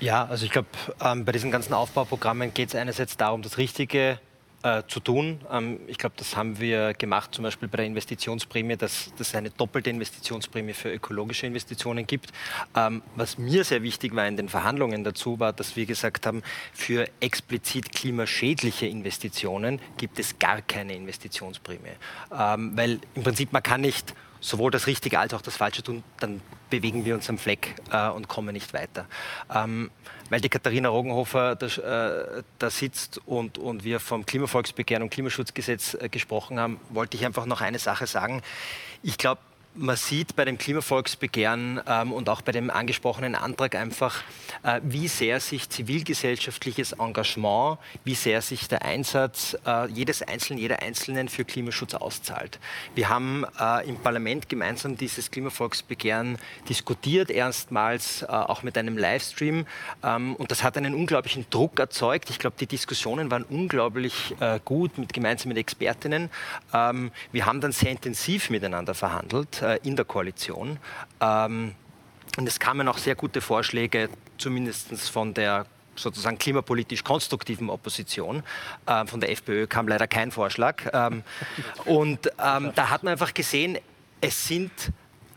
Ja, 0.00 0.24
also 0.24 0.46
ich 0.46 0.50
glaube, 0.50 0.68
ähm, 1.04 1.24
bei 1.24 1.32
diesen 1.32 1.50
ganzen 1.50 1.74
Aufbauprogrammen 1.74 2.54
geht 2.54 2.70
es 2.70 2.74
einerseits 2.74 3.16
darum, 3.16 3.42
das 3.42 3.58
Richtige 3.58 4.18
äh, 4.62 4.82
zu 4.88 5.00
tun. 5.00 5.40
Ähm, 5.50 5.80
ich 5.86 5.98
glaube, 5.98 6.14
das 6.18 6.36
haben 6.36 6.60
wir 6.60 6.94
gemacht, 6.94 7.34
zum 7.34 7.44
Beispiel 7.44 7.68
bei 7.68 7.78
der 7.78 7.86
Investitionsprämie, 7.86 8.76
dass 8.76 9.12
es 9.18 9.34
eine 9.34 9.50
doppelte 9.50 9.90
Investitionsprämie 9.90 10.74
für 10.74 10.92
ökologische 10.92 11.46
Investitionen 11.46 12.06
gibt. 12.06 12.32
Ähm, 12.76 13.02
was 13.16 13.38
mir 13.38 13.64
sehr 13.64 13.82
wichtig 13.82 14.14
war 14.14 14.26
in 14.26 14.36
den 14.36 14.48
Verhandlungen 14.48 15.02
dazu, 15.04 15.40
war, 15.40 15.52
dass 15.52 15.76
wir 15.76 15.86
gesagt 15.86 16.26
haben, 16.26 16.42
für 16.72 17.08
explizit 17.20 17.92
klimaschädliche 17.92 18.86
Investitionen 18.86 19.80
gibt 19.96 20.18
es 20.18 20.38
gar 20.38 20.60
keine 20.62 20.94
Investitionsprämie. 20.94 21.96
Ähm, 22.36 22.72
weil 22.76 23.00
im 23.14 23.22
Prinzip 23.22 23.52
man 23.52 23.62
kann 23.62 23.80
nicht 23.80 24.14
sowohl 24.40 24.70
das 24.70 24.86
Richtige 24.86 25.18
als 25.18 25.34
auch 25.34 25.42
das 25.42 25.56
Falsche 25.56 25.82
tun, 25.82 26.02
dann 26.18 26.40
bewegen 26.70 27.04
wir 27.04 27.14
uns 27.14 27.28
am 27.28 27.38
Fleck 27.38 27.74
äh, 27.92 28.08
und 28.08 28.28
kommen 28.28 28.52
nicht 28.52 28.72
weiter. 28.72 29.06
Ähm, 29.52 29.90
weil 30.30 30.40
die 30.40 30.48
Katharina 30.48 30.88
Rogenhofer 30.88 31.56
da, 31.56 31.66
äh, 31.66 32.42
da 32.58 32.70
sitzt 32.70 33.20
und, 33.26 33.58
und 33.58 33.84
wir 33.84 34.00
vom 34.00 34.24
Klimavolksbegehren 34.24 35.02
und 35.02 35.10
Klimaschutzgesetz 35.10 35.94
äh, 35.94 36.08
gesprochen 36.08 36.58
haben, 36.58 36.80
wollte 36.88 37.16
ich 37.16 37.26
einfach 37.26 37.46
noch 37.46 37.60
eine 37.60 37.78
Sache 37.78 38.06
sagen. 38.06 38.42
Ich 39.02 39.18
glaube, 39.18 39.40
man 39.74 39.96
sieht 39.96 40.34
bei 40.34 40.44
dem 40.44 40.58
Klimavolksbegehren 40.58 41.80
ähm, 41.86 42.12
und 42.12 42.28
auch 42.28 42.42
bei 42.42 42.52
dem 42.52 42.70
angesprochenen 42.70 43.36
Antrag 43.36 43.76
einfach, 43.76 44.22
äh, 44.64 44.80
wie 44.82 45.06
sehr 45.06 45.38
sich 45.38 45.68
zivilgesellschaftliches 45.68 46.92
Engagement, 46.92 47.78
wie 48.04 48.14
sehr 48.14 48.42
sich 48.42 48.66
der 48.66 48.82
Einsatz 48.82 49.56
äh, 49.66 49.88
jedes 49.88 50.22
Einzelnen, 50.22 50.58
jeder 50.58 50.82
Einzelnen 50.82 51.28
für 51.28 51.44
Klimaschutz 51.44 51.94
auszahlt. 51.94 52.58
Wir 52.96 53.08
haben 53.08 53.46
äh, 53.60 53.88
im 53.88 53.96
Parlament 53.96 54.48
gemeinsam 54.48 54.96
dieses 54.96 55.30
Klimavolksbegehren 55.30 56.38
diskutiert, 56.68 57.30
erstmals 57.30 58.22
äh, 58.22 58.26
auch 58.26 58.64
mit 58.64 58.76
einem 58.76 58.98
Livestream. 58.98 59.66
Ähm, 60.02 60.34
und 60.34 60.50
das 60.50 60.64
hat 60.64 60.76
einen 60.76 60.94
unglaublichen 60.94 61.46
Druck 61.48 61.78
erzeugt. 61.78 62.28
Ich 62.30 62.40
glaube, 62.40 62.56
die 62.58 62.66
Diskussionen 62.66 63.30
waren 63.30 63.44
unglaublich 63.44 64.34
äh, 64.40 64.58
gut 64.64 64.98
mit, 64.98 65.12
gemeinsam 65.12 65.50
mit 65.50 65.58
Expertinnen. 65.58 66.28
Ähm, 66.74 67.12
wir 67.30 67.46
haben 67.46 67.60
dann 67.60 67.72
sehr 67.72 67.92
intensiv 67.92 68.50
miteinander 68.50 68.94
verhandelt 68.94 69.59
äh, 69.62 69.78
in 69.82 69.96
der 69.96 70.04
Koalition. 70.04 70.78
Ähm, 71.20 71.74
und 72.38 72.46
es 72.46 72.60
kamen 72.60 72.86
auch 72.88 72.98
sehr 72.98 73.14
gute 73.14 73.40
Vorschläge, 73.40 74.08
zumindest 74.38 75.10
von 75.10 75.34
der 75.34 75.66
sozusagen 75.96 76.38
klimapolitisch 76.38 77.04
konstruktiven 77.04 77.68
Opposition. 77.70 78.42
Ähm, 78.86 79.06
von 79.06 79.20
der 79.20 79.30
FPÖ 79.30 79.66
kam 79.66 79.88
leider 79.88 80.06
kein 80.06 80.30
Vorschlag. 80.30 80.86
Ähm, 80.92 81.22
und 81.84 82.30
ähm, 82.42 82.72
da 82.74 82.90
hat 82.90 83.02
man 83.02 83.12
einfach 83.12 83.34
gesehen, 83.34 83.78
es 84.20 84.46
sind 84.46 84.70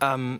ähm, 0.01 0.39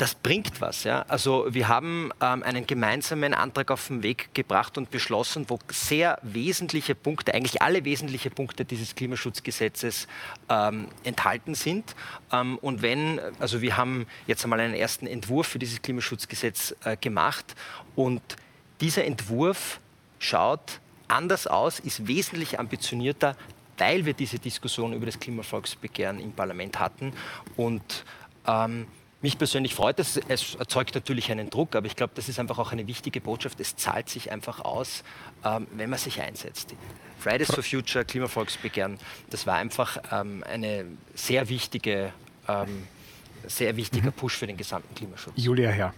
das 0.00 0.14
bringt 0.14 0.62
was. 0.62 0.84
Ja? 0.84 1.04
Also 1.08 1.46
wir 1.50 1.68
haben 1.68 2.10
ähm, 2.22 2.42
einen 2.42 2.66
gemeinsamen 2.66 3.34
Antrag 3.34 3.70
auf 3.70 3.88
den 3.88 4.02
Weg 4.02 4.30
gebracht 4.32 4.78
und 4.78 4.90
beschlossen, 4.90 5.44
wo 5.48 5.58
sehr 5.70 6.18
wesentliche 6.22 6.94
Punkte, 6.94 7.34
eigentlich 7.34 7.60
alle 7.60 7.84
wesentlichen 7.84 8.32
Punkte 8.32 8.64
dieses 8.64 8.94
Klimaschutzgesetzes 8.94 10.08
ähm, 10.48 10.88
enthalten 11.04 11.54
sind. 11.54 11.94
Ähm, 12.32 12.56
und 12.62 12.80
wenn, 12.80 13.20
also 13.40 13.60
wir 13.60 13.76
haben 13.76 14.06
jetzt 14.26 14.42
einmal 14.42 14.60
einen 14.60 14.72
ersten 14.72 15.06
Entwurf 15.06 15.48
für 15.48 15.58
dieses 15.58 15.82
Klimaschutzgesetz 15.82 16.74
äh, 16.84 16.96
gemacht 16.96 17.54
und 17.94 18.22
dieser 18.80 19.04
Entwurf 19.04 19.80
schaut 20.18 20.80
anders 21.08 21.46
aus, 21.46 21.78
ist 21.78 22.06
wesentlich 22.06 22.58
ambitionierter, 22.58 23.36
weil 23.76 24.06
wir 24.06 24.14
diese 24.14 24.38
Diskussion 24.38 24.94
über 24.94 25.04
das 25.04 25.20
Klimavolksbegehren 25.20 26.20
im 26.20 26.32
Parlament 26.32 26.78
hatten 26.78 27.12
und 27.56 28.06
ähm, 28.46 28.86
mich 29.22 29.36
persönlich 29.36 29.74
freut 29.74 29.98
es. 30.00 30.18
Es 30.28 30.54
erzeugt 30.54 30.94
natürlich 30.94 31.30
einen 31.30 31.50
Druck, 31.50 31.76
aber 31.76 31.86
ich 31.86 31.96
glaube, 31.96 32.12
das 32.14 32.28
ist 32.28 32.38
einfach 32.38 32.58
auch 32.58 32.72
eine 32.72 32.86
wichtige 32.86 33.20
Botschaft. 33.20 33.60
Es 33.60 33.76
zahlt 33.76 34.08
sich 34.08 34.32
einfach 34.32 34.60
aus, 34.60 35.04
ähm, 35.44 35.66
wenn 35.72 35.90
man 35.90 35.98
sich 35.98 36.20
einsetzt. 36.20 36.74
Fridays 37.18 37.52
for 37.52 37.62
Future, 37.62 38.04
Klimavolksbegehren, 38.04 38.98
das 39.28 39.46
war 39.46 39.56
einfach 39.56 39.98
ähm, 40.10 40.42
eine 40.48 40.86
sehr 41.14 41.48
wichtige, 41.48 42.12
ähm, 42.48 42.86
sehr 43.46 43.76
wichtiger 43.76 44.06
mhm. 44.06 44.14
Push 44.14 44.36
für 44.36 44.46
den 44.46 44.56
gesamten 44.56 44.94
Klimaschutz. 44.94 45.34
Julia 45.36 45.70
Herr. 45.70 45.94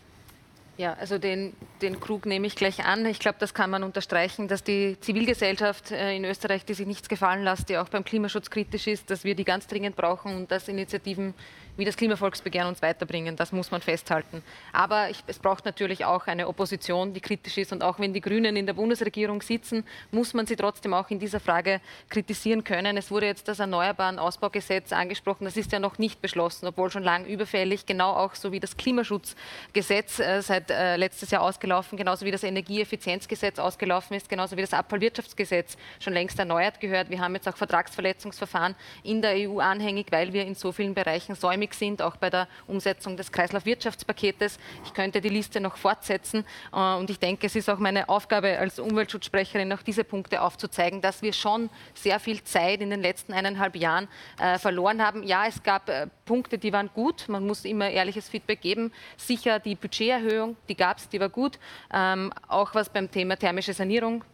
Ja, 0.78 0.94
also 0.94 1.18
den, 1.18 1.52
den 1.82 2.00
Krug 2.00 2.24
nehme 2.24 2.46
ich 2.46 2.56
gleich 2.56 2.84
an. 2.84 3.04
Ich 3.04 3.18
glaube, 3.18 3.36
das 3.38 3.52
kann 3.52 3.70
man 3.70 3.82
unterstreichen, 3.82 4.48
dass 4.48 4.64
die 4.64 4.98
Zivilgesellschaft 5.00 5.90
äh, 5.90 6.16
in 6.16 6.24
Österreich, 6.24 6.64
die 6.64 6.74
sich 6.74 6.86
nichts 6.86 7.08
gefallen 7.08 7.44
lässt, 7.44 7.68
die 7.68 7.76
auch 7.76 7.88
beim 7.88 8.04
Klimaschutz 8.04 8.50
kritisch 8.50 8.86
ist, 8.86 9.10
dass 9.10 9.22
wir 9.22 9.34
die 9.34 9.44
ganz 9.44 9.66
dringend 9.66 9.96
brauchen 9.96 10.34
und 10.34 10.50
dass 10.50 10.68
Initiativen 10.68 11.34
wie 11.76 11.84
das 11.84 11.96
Klimavolksbegehren 11.96 12.68
uns 12.68 12.82
weiterbringen. 12.82 13.36
Das 13.36 13.52
muss 13.52 13.70
man 13.70 13.80
festhalten. 13.80 14.42
Aber 14.72 15.08
ich, 15.08 15.22
es 15.26 15.38
braucht 15.38 15.64
natürlich 15.64 16.04
auch 16.04 16.26
eine 16.26 16.48
Opposition, 16.48 17.14
die 17.14 17.20
kritisch 17.20 17.56
ist. 17.58 17.72
Und 17.72 17.82
auch 17.82 17.98
wenn 17.98 18.12
die 18.12 18.20
Grünen 18.20 18.56
in 18.56 18.66
der 18.66 18.74
Bundesregierung 18.74 19.40
sitzen, 19.40 19.84
muss 20.10 20.34
man 20.34 20.46
sie 20.46 20.56
trotzdem 20.56 20.92
auch 20.92 21.08
in 21.10 21.18
dieser 21.18 21.40
Frage 21.40 21.80
kritisieren 22.10 22.62
können. 22.62 22.96
Es 22.96 23.10
wurde 23.10 23.26
jetzt 23.26 23.48
das 23.48 23.58
Erneuerbaren 23.58 24.18
Ausbaugesetz 24.18 24.92
angesprochen. 24.92 25.44
Das 25.44 25.56
ist 25.56 25.72
ja 25.72 25.78
noch 25.78 25.98
nicht 25.98 26.20
beschlossen, 26.20 26.66
obwohl 26.66 26.90
schon 26.90 27.02
lange 27.02 27.26
überfällig. 27.26 27.86
Genau 27.86 28.12
auch 28.12 28.34
so 28.34 28.52
wie 28.52 28.60
das 28.60 28.76
Klimaschutzgesetz 28.76 30.18
äh, 30.18 30.42
seit 30.42 30.70
äh, 30.70 30.96
letztes 30.96 31.30
Jahr 31.30 31.42
ausgelaufen, 31.42 31.96
genauso 31.96 32.26
wie 32.26 32.30
das 32.30 32.42
Energieeffizienzgesetz 32.42 33.58
ausgelaufen 33.58 34.14
ist, 34.16 34.28
genauso 34.28 34.56
wie 34.56 34.60
das 34.60 34.74
Abfallwirtschaftsgesetz 34.74 35.76
schon 36.00 36.12
längst 36.12 36.38
erneuert 36.38 36.80
gehört. 36.80 37.08
Wir 37.08 37.20
haben 37.20 37.34
jetzt 37.34 37.48
auch 37.48 37.56
Vertragsverletzungsverfahren 37.56 38.74
in 39.02 39.22
der 39.22 39.48
EU 39.48 39.58
anhängig, 39.58 40.08
weil 40.10 40.32
wir 40.32 40.44
in 40.44 40.54
so 40.54 40.72
vielen 40.72 40.94
Bereichen 40.94 41.34
säumen 41.34 41.61
säumig 41.62 41.74
sind, 41.74 42.02
auch 42.02 42.16
bei 42.16 42.30
der 42.30 42.48
Umsetzung 42.66 43.16
des 43.16 43.30
Kreislaufwirtschaftspaketes. 43.30 44.58
Ich 44.84 44.94
könnte 44.94 45.20
die 45.20 45.28
Liste 45.28 45.60
noch 45.60 45.76
fortsetzen 45.76 46.44
äh, 46.72 46.94
und 46.94 47.10
ich 47.10 47.18
denke, 47.18 47.46
es 47.46 47.56
ist 47.56 47.68
auch 47.68 47.78
meine 47.78 48.08
Aufgabe 48.08 48.58
als 48.58 48.78
Umweltschutzsprecherin, 48.78 49.72
auch 49.72 49.82
diese 49.82 50.04
Punkte 50.04 50.42
aufzuzeigen, 50.42 51.00
dass 51.00 51.22
wir 51.22 51.32
schon 51.32 51.70
sehr 51.94 52.18
viel 52.20 52.42
Zeit 52.42 52.80
in 52.80 52.90
den 52.90 53.00
letzten 53.00 53.32
eineinhalb 53.32 53.76
Jahren 53.76 54.08
äh, 54.40 54.58
verloren 54.58 55.04
haben. 55.04 55.22
Ja, 55.22 55.46
es 55.46 55.62
gab 55.62 55.88
äh, 55.88 56.08
Punkte, 56.24 56.58
die 56.58 56.72
waren 56.72 56.90
gut. 56.94 57.28
Man 57.28 57.46
muss 57.46 57.64
immer 57.64 57.90
ehrliches 57.90 58.28
Feedback 58.28 58.60
geben. 58.60 58.92
Sicher 59.16 59.58
die 59.58 59.74
Budgeterhöhung, 59.74 60.56
die 60.68 60.76
gab 60.76 60.98
es, 60.98 61.08
die 61.08 61.20
war 61.20 61.28
gut. 61.28 61.58
Ähm, 61.92 62.32
auch 62.48 62.74
was 62.74 62.88
beim 62.88 63.10
Thema 63.10 63.36
thermische 63.36 63.72
Sanierung 63.72 64.24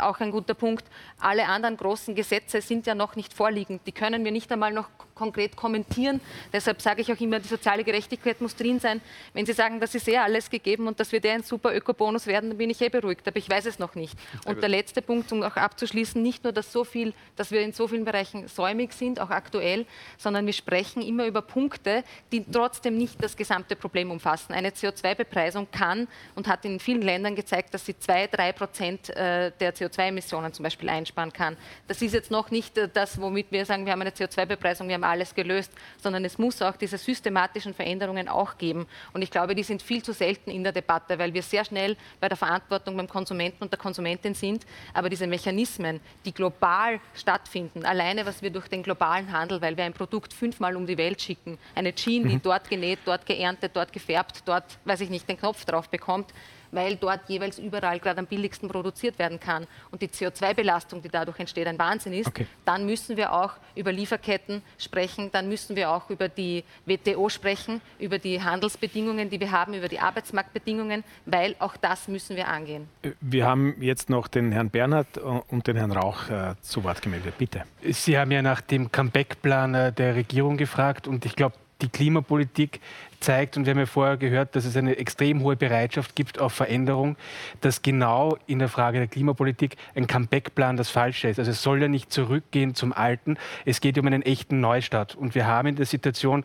auch 0.00 0.20
ein 0.20 0.30
guter 0.30 0.54
Punkt. 0.54 0.84
Alle 1.20 1.46
anderen 1.46 1.76
großen 1.76 2.14
Gesetze 2.14 2.60
sind 2.60 2.86
ja 2.86 2.94
noch 2.94 3.16
nicht 3.16 3.34
vorliegend. 3.34 3.82
Die 3.86 3.92
können 3.92 4.24
wir 4.24 4.32
nicht 4.32 4.50
einmal 4.52 4.72
noch 4.72 4.88
konkret 5.18 5.56
kommentieren. 5.56 6.20
Deshalb 6.52 6.80
sage 6.80 7.02
ich 7.02 7.12
auch 7.12 7.20
immer, 7.20 7.40
die 7.40 7.48
soziale 7.48 7.84
Gerechtigkeit 7.84 8.40
muss 8.40 8.54
drin 8.54 8.78
sein. 8.78 9.00
Wenn 9.34 9.44
Sie 9.44 9.52
sagen, 9.52 9.80
das 9.80 9.94
ist 9.94 10.08
eh 10.08 10.16
alles 10.16 10.48
gegeben 10.48 10.86
und 10.86 10.98
dass 11.00 11.10
wir 11.12 11.20
der 11.20 11.34
ein 11.34 11.42
super 11.42 11.74
Ökobonus 11.74 12.26
werden, 12.26 12.50
dann 12.50 12.58
bin 12.58 12.70
ich 12.70 12.80
eh 12.80 12.88
beruhigt. 12.88 13.26
Aber 13.26 13.36
ich 13.36 13.50
weiß 13.50 13.66
es 13.66 13.78
noch 13.78 13.94
nicht. 13.96 14.16
Und 14.46 14.62
der 14.62 14.68
letzte 14.68 15.02
Punkt, 15.02 15.30
um 15.32 15.42
auch 15.42 15.56
abzuschließen, 15.56 16.22
nicht 16.22 16.44
nur, 16.44 16.52
dass, 16.52 16.72
so 16.72 16.84
viel, 16.84 17.12
dass 17.36 17.50
wir 17.50 17.60
in 17.60 17.72
so 17.72 17.88
vielen 17.88 18.04
Bereichen 18.04 18.46
säumig 18.46 18.92
sind, 18.92 19.20
auch 19.20 19.30
aktuell, 19.30 19.86
sondern 20.16 20.46
wir 20.46 20.52
sprechen 20.52 21.02
immer 21.02 21.26
über 21.26 21.42
Punkte, 21.42 22.04
die 22.30 22.44
trotzdem 22.44 22.96
nicht 22.96 23.22
das 23.22 23.36
gesamte 23.36 23.74
Problem 23.74 24.10
umfassen. 24.10 24.52
Eine 24.52 24.70
CO2-Bepreisung 24.70 25.66
kann 25.70 26.06
und 26.36 26.46
hat 26.46 26.64
in 26.64 26.78
vielen 26.78 27.02
Ländern 27.02 27.34
gezeigt, 27.34 27.74
dass 27.74 27.84
sie 27.84 27.98
zwei, 27.98 28.28
drei 28.28 28.52
Prozent 28.52 29.10
äh, 29.10 29.50
der 29.58 29.74
CO2-Emissionen 29.88 30.52
zum 30.52 30.62
Beispiel 30.62 30.88
einsparen 30.88 31.32
kann. 31.32 31.56
Das 31.86 32.02
ist 32.02 32.12
jetzt 32.12 32.30
noch 32.30 32.50
nicht 32.50 32.76
äh, 32.78 32.88
das, 32.92 33.20
womit 33.20 33.50
wir 33.50 33.64
sagen, 33.64 33.84
wir 33.84 33.92
haben 33.92 34.00
eine 34.00 34.10
CO2-Bepreisung, 34.10 34.88
wir 34.88 34.94
haben 34.94 35.04
alles 35.04 35.34
gelöst, 35.34 35.72
sondern 36.02 36.24
es 36.24 36.38
muss 36.38 36.62
auch 36.62 36.76
diese 36.76 36.98
systematischen 36.98 37.74
Veränderungen 37.74 38.28
auch 38.28 38.58
geben. 38.58 38.86
Und 39.12 39.22
ich 39.22 39.30
glaube, 39.30 39.54
die 39.54 39.62
sind 39.62 39.82
viel 39.82 40.02
zu 40.02 40.12
selten 40.12 40.50
in 40.50 40.62
der 40.62 40.72
Debatte, 40.72 41.18
weil 41.18 41.34
wir 41.34 41.42
sehr 41.42 41.64
schnell 41.64 41.96
bei 42.20 42.28
der 42.28 42.36
Verantwortung 42.36 42.96
beim 42.96 43.08
Konsumenten 43.08 43.62
und 43.64 43.72
der 43.72 43.78
Konsumentin 43.78 44.34
sind. 44.34 44.66
Aber 44.94 45.08
diese 45.08 45.26
Mechanismen, 45.26 46.00
die 46.24 46.32
global 46.32 47.00
stattfinden, 47.14 47.84
alleine 47.84 48.26
was 48.26 48.42
wir 48.42 48.50
durch 48.50 48.68
den 48.68 48.82
globalen 48.82 49.32
Handel, 49.32 49.60
weil 49.60 49.76
wir 49.76 49.84
ein 49.84 49.92
Produkt 49.92 50.32
fünfmal 50.32 50.76
um 50.76 50.86
die 50.86 50.98
Welt 50.98 51.20
schicken, 51.20 51.58
eine 51.74 51.94
Jeans, 51.94 52.28
die 52.28 52.36
mhm. 52.36 52.42
dort 52.42 52.68
genäht, 52.68 53.00
dort 53.04 53.26
geerntet, 53.26 53.72
dort 53.74 53.92
gefärbt, 53.92 54.42
dort, 54.44 54.78
weiß 54.84 55.00
ich 55.00 55.10
nicht, 55.10 55.28
den 55.28 55.38
Knopf 55.38 55.64
drauf 55.64 55.88
bekommt, 55.88 56.32
weil 56.72 56.96
dort 56.96 57.28
jeweils 57.28 57.58
überall 57.58 57.98
gerade 57.98 58.18
am 58.18 58.26
billigsten 58.26 58.68
produziert 58.68 59.18
werden 59.18 59.40
kann 59.40 59.66
und 59.90 60.02
die 60.02 60.08
CO2-Belastung, 60.08 61.02
die 61.02 61.08
dadurch 61.08 61.38
entsteht, 61.38 61.66
ein 61.66 61.78
Wahnsinn 61.78 62.12
ist, 62.12 62.28
okay. 62.28 62.46
dann 62.64 62.86
müssen 62.86 63.16
wir 63.16 63.32
auch 63.32 63.52
über 63.74 63.92
Lieferketten 63.92 64.62
sprechen, 64.78 65.30
dann 65.32 65.48
müssen 65.48 65.76
wir 65.76 65.90
auch 65.90 66.10
über 66.10 66.28
die 66.28 66.64
WTO 66.86 67.28
sprechen, 67.28 67.80
über 67.98 68.18
die 68.18 68.42
Handelsbedingungen, 68.42 69.30
die 69.30 69.40
wir 69.40 69.52
haben, 69.52 69.74
über 69.74 69.88
die 69.88 70.00
Arbeitsmarktbedingungen, 70.00 71.04
weil 71.26 71.54
auch 71.58 71.76
das 71.76 72.08
müssen 72.08 72.36
wir 72.36 72.48
angehen. 72.48 72.88
Wir 73.20 73.46
haben 73.46 73.80
jetzt 73.80 74.10
noch 74.10 74.28
den 74.28 74.52
Herrn 74.52 74.70
Bernhard 74.70 75.18
und 75.18 75.66
den 75.66 75.76
Herrn 75.76 75.92
Rauch 75.92 76.28
äh, 76.28 76.54
zu 76.60 76.84
Wort 76.84 77.02
gemeldet. 77.02 77.34
Bitte. 77.38 77.64
Sie 77.82 78.18
haben 78.18 78.30
ja 78.30 78.42
nach 78.42 78.60
dem 78.60 78.90
Comeback-Plan 78.92 79.74
äh, 79.74 79.92
der 79.92 80.14
Regierung 80.14 80.56
gefragt 80.56 81.08
und 81.08 81.24
ich 81.24 81.36
glaube, 81.36 81.56
die 81.80 81.88
Klimapolitik 81.88 82.80
zeigt, 83.20 83.56
und 83.56 83.66
wir 83.66 83.72
haben 83.72 83.78
ja 83.78 83.86
vorher 83.86 84.16
gehört, 84.16 84.54
dass 84.54 84.64
es 84.64 84.76
eine 84.76 84.96
extrem 84.96 85.42
hohe 85.42 85.56
Bereitschaft 85.56 86.14
gibt 86.14 86.38
auf 86.38 86.52
Veränderung, 86.52 87.16
dass 87.60 87.82
genau 87.82 88.36
in 88.46 88.58
der 88.58 88.68
Frage 88.68 88.98
der 88.98 89.08
Klimapolitik 89.08 89.76
ein 89.94 90.06
Comeback-Plan 90.06 90.76
das 90.76 90.90
Falsche 90.90 91.28
ist. 91.28 91.38
Also 91.38 91.50
es 91.50 91.62
soll 91.62 91.82
ja 91.82 91.88
nicht 91.88 92.12
zurückgehen 92.12 92.74
zum 92.74 92.92
Alten, 92.92 93.36
es 93.64 93.80
geht 93.80 93.98
um 93.98 94.06
einen 94.06 94.22
echten 94.22 94.60
Neustart. 94.60 95.14
Und 95.14 95.34
wir 95.34 95.46
haben 95.46 95.68
in 95.68 95.76
der 95.76 95.86
Situation 95.86 96.44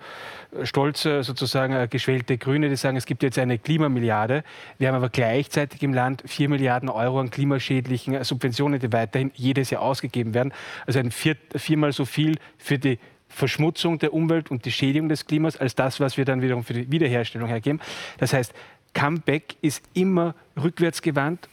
äh, 0.51 0.65
stolze, 0.65 1.23
sozusagen 1.23 1.73
äh, 1.73 1.87
geschwellte 1.87 2.37
Grüne, 2.37 2.69
die 2.69 2.75
sagen, 2.75 2.97
es 2.97 3.05
gibt 3.05 3.23
jetzt 3.23 3.37
eine 3.37 3.57
Klimamilliarde. 3.59 4.43
Wir 4.77 4.87
haben 4.87 4.95
aber 4.95 5.09
gleichzeitig 5.09 5.81
im 5.83 5.93
Land 5.93 6.23
vier 6.25 6.49
Milliarden 6.49 6.89
Euro 6.89 7.19
an 7.19 7.29
klimaschädlichen 7.29 8.23
Subventionen, 8.23 8.79
die 8.79 8.91
weiterhin 8.91 9.31
jedes 9.35 9.69
Jahr 9.69 9.81
ausgegeben 9.81 10.33
werden. 10.33 10.53
Also 10.85 10.99
ein 10.99 11.11
vier, 11.11 11.37
viermal 11.55 11.91
so 11.91 12.05
viel 12.05 12.37
für 12.57 12.79
die 12.79 12.99
Verschmutzung 13.33 13.99
der 13.99 14.13
Umwelt 14.13 14.51
und 14.51 14.65
die 14.65 14.71
Schädigung 14.71 15.09
des 15.09 15.25
Klimas 15.25 15.57
als 15.57 15.75
das, 15.75 15.99
was 15.99 16.17
wir 16.17 16.25
dann 16.25 16.41
wiederum 16.41 16.63
für 16.63 16.73
die 16.73 16.91
Wiederherstellung 16.91 17.47
hergeben. 17.47 17.79
Das 18.17 18.33
heißt, 18.33 18.53
Comeback 18.93 19.55
ist 19.61 19.83
immer 19.93 20.35
rückwärtsgewandt 20.61 21.49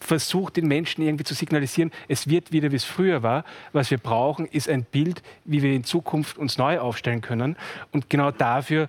versucht 0.00 0.56
den 0.56 0.68
Menschen 0.68 1.02
irgendwie 1.02 1.24
zu 1.24 1.34
signalisieren, 1.34 1.90
es 2.08 2.28
wird 2.28 2.52
wieder, 2.52 2.70
wie 2.72 2.76
es 2.76 2.84
früher 2.84 3.22
war. 3.22 3.44
Was 3.72 3.90
wir 3.90 3.98
brauchen, 3.98 4.46
ist 4.46 4.68
ein 4.68 4.84
Bild, 4.84 5.22
wie 5.44 5.62
wir 5.62 5.72
in 5.72 5.84
Zukunft 5.84 6.38
uns 6.38 6.58
neu 6.58 6.78
aufstellen 6.78 7.20
können. 7.20 7.56
Und 7.90 8.08
genau 8.08 8.30
dafür 8.30 8.88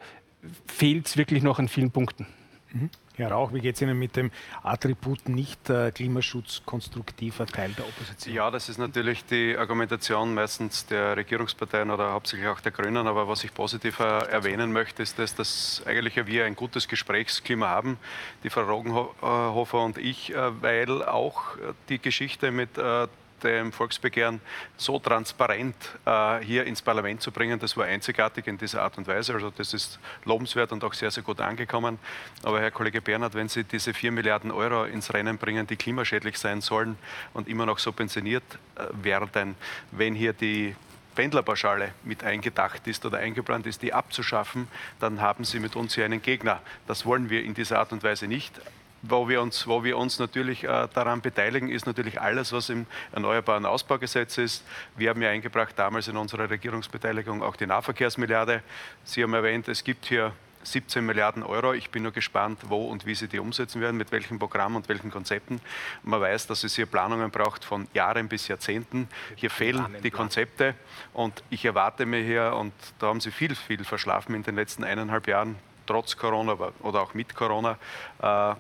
fehlt 0.68 1.07
es 1.07 1.18
wirklich 1.18 1.44
noch 1.44 1.60
an 1.60 1.68
vielen 1.68 1.91
Punkten. 1.91 2.28
Mhm. 2.72 2.90
Herr 3.15 3.31
Rauch, 3.31 3.53
wie 3.53 3.60
geht 3.60 3.76
es 3.76 3.81
Ihnen 3.81 3.99
mit 3.99 4.15
dem 4.15 4.31
Attribut 4.64 5.30
nicht 5.30 5.69
äh, 5.69 5.91
Klimaschutz 5.91 6.64
konstruktiver 6.65 7.45
Teil 7.45 7.72
der 7.77 7.85
Opposition? 7.85 8.34
Ja, 8.34 8.49
das 8.49 8.69
ist 8.69 8.80
natürlich 8.80 9.23
die 9.26 9.56
Argumentation 9.56 10.34
meistens 10.34 10.88
der 10.88 11.15
Regierungsparteien 11.15 11.91
oder 11.91 12.11
hauptsächlich 12.14 12.48
auch 12.48 12.60
der 12.60 12.72
Grünen. 12.72 13.06
Aber 13.06 13.27
was 13.27 13.44
ich 13.44 13.53
positiv 13.53 13.99
äh, 13.99 14.03
erwähnen 14.03 14.73
möchte, 14.73 15.03
ist, 15.03 15.19
dass, 15.19 15.35
dass 15.35 15.84
eigentlich 15.85 16.26
wir 16.26 16.45
ein 16.45 16.56
gutes 16.56 16.88
Gesprächsklima 16.88 17.69
haben, 17.69 17.98
die 18.44 18.49
Frau 18.49 18.61
Rogenhofer 18.64 19.84
und 19.84 19.99
ich, 19.99 20.34
äh, 20.34 20.61
weil 20.61 21.03
auch 21.03 21.56
die 21.90 21.99
Geschichte 21.99 22.49
mit 22.49 22.80
äh, 22.80 23.07
dem 23.44 23.72
Volksbegehren 23.72 24.41
so 24.78 24.99
transparent 24.99 25.76
äh, 26.06 26.40
hier 26.40 26.65
ins 26.65 26.82
Parlament 26.82 27.22
zu 27.22 27.32
bringen, 27.32 27.60
das 27.60 27.76
war 27.78 27.86
einzigartig 27.86 28.48
in 28.48 28.57
dieser 28.57 28.82
Art 28.82 28.98
und 28.98 29.07
Weise. 29.07 29.34
Also 29.34 29.52
das 29.52 29.74
ist 29.74 29.99
lobenswert 30.26 30.72
und 30.72 30.84
auch 30.84 30.94
sehr, 30.94 31.11
sehr 31.11 31.24
gut 31.24 31.41
angekommen. 31.41 31.99
Aber 32.44 32.60
Herr 32.60 32.72
Kollege 32.72 33.02
Bernhard, 33.02 33.36
wenn 33.36 33.49
Sie 33.49 33.64
diese 33.64 33.94
4 33.94 34.11
Milliarden 34.11 34.52
Euro 34.52 34.86
ins 34.86 35.14
Rennen 35.14 35.38
bringen, 35.38 35.68
die 35.68 35.76
klimaschädlich 35.76 36.38
sein 36.38 36.61
sollen 36.61 36.98
und 37.34 37.48
immer 37.48 37.65
noch 37.65 37.80
subventioniert 37.80 38.44
äh, 38.76 38.86
werden, 39.03 39.56
wenn 39.91 40.15
hier 40.15 40.34
die 40.34 40.76
Pendlerpauschale 41.14 41.94
mit 42.03 42.24
eingedacht 42.24 42.88
ist 42.88 43.06
oder 43.06 43.20
eingeplant 43.20 43.68
ist, 43.68 43.82
die 43.82 43.94
abzuschaffen, 43.94 44.68
dann 44.99 45.22
haben 45.22 45.44
Sie 45.44 45.60
mit 45.60 45.76
uns 45.76 45.95
hier 45.95 46.06
einen 46.06 46.22
Gegner. 46.22 46.61
Das 46.88 47.06
wollen 47.06 47.30
wir 47.30 47.44
in 47.44 47.53
dieser 47.53 47.80
Art 47.80 47.91
und 47.91 48.03
Weise 48.03 48.28
nicht 48.28 48.60
wo 49.04 49.28
wir 49.28 49.42
uns, 49.42 49.68
wo 49.68 49.84
wir 49.84 49.98
uns 49.98 50.18
natürlich 50.18 50.64
äh, 50.64 50.88
daran 50.94 51.22
beteiligen, 51.22 51.70
ist 51.70 51.86
natürlich 51.86 52.20
alles, 52.20 52.54
was 52.54 52.70
im 52.70 52.86
Erneuerbaren 53.12 53.66
Ausbaugesetz 53.66 54.38
ist. 54.38 54.64
Wir 54.96 55.10
haben 55.10 55.22
ja 55.22 55.30
eingebracht 55.30 55.78
damals 55.78 56.08
in 56.08 56.18
unserer 56.18 56.50
Regierungsbeteiligung 56.50 57.44
auch 57.44 57.58
die 57.58 57.68
Nahverkehrsmilliarde. 57.68 58.64
Sie 59.04 59.22
haben 59.22 59.34
erwähnt, 59.34 59.68
es 59.68 59.84
gibt 59.84 60.06
hier 60.06 60.32
17 60.64 61.06
Milliarden 61.06 61.44
Euro. 61.44 61.74
Ich 61.74 61.90
bin 61.90 62.04
nur 62.04 62.14
gespannt, 62.14 62.60
wo 62.68 62.88
und 62.88 63.06
wie 63.06 63.16
Sie 63.16 63.28
die 63.28 63.40
umsetzen 63.40 63.82
werden, 63.82 63.98
mit 63.98 64.12
welchem 64.14 64.40
Programm 64.40 64.78
und 64.78 64.88
welchen 64.90 65.12
Konzepten. 65.12 65.60
Man 66.04 66.22
weiß, 66.22 66.48
dass 66.48 66.64
es 66.64 66.76
hier 66.76 66.86
Planungen 66.86 67.30
braucht 67.32 67.66
von 67.66 67.88
Jahren 67.94 68.30
bis 68.30 68.48
Jahrzehnten. 68.48 69.10
Hier 69.36 69.50
fehlen 69.50 69.86
die 70.02 70.12
Konzepte 70.12 70.76
und 71.12 71.44
ich 71.50 71.66
erwarte 71.66 72.06
mir 72.06 72.24
hier, 72.24 72.56
und 72.56 72.74
da 73.00 73.08
haben 73.08 73.20
Sie 73.20 73.32
viel, 73.32 73.56
viel 73.56 73.84
verschlafen 73.84 74.34
in 74.36 74.44
den 74.44 74.56
letzten 74.56 74.84
eineinhalb 74.84 75.28
Jahren, 75.28 75.58
trotz 75.86 76.16
Corona 76.16 76.54
oder 76.82 77.02
auch 77.02 77.14
mit 77.14 77.36
Corona, 77.36 77.78
äh, 78.22 78.56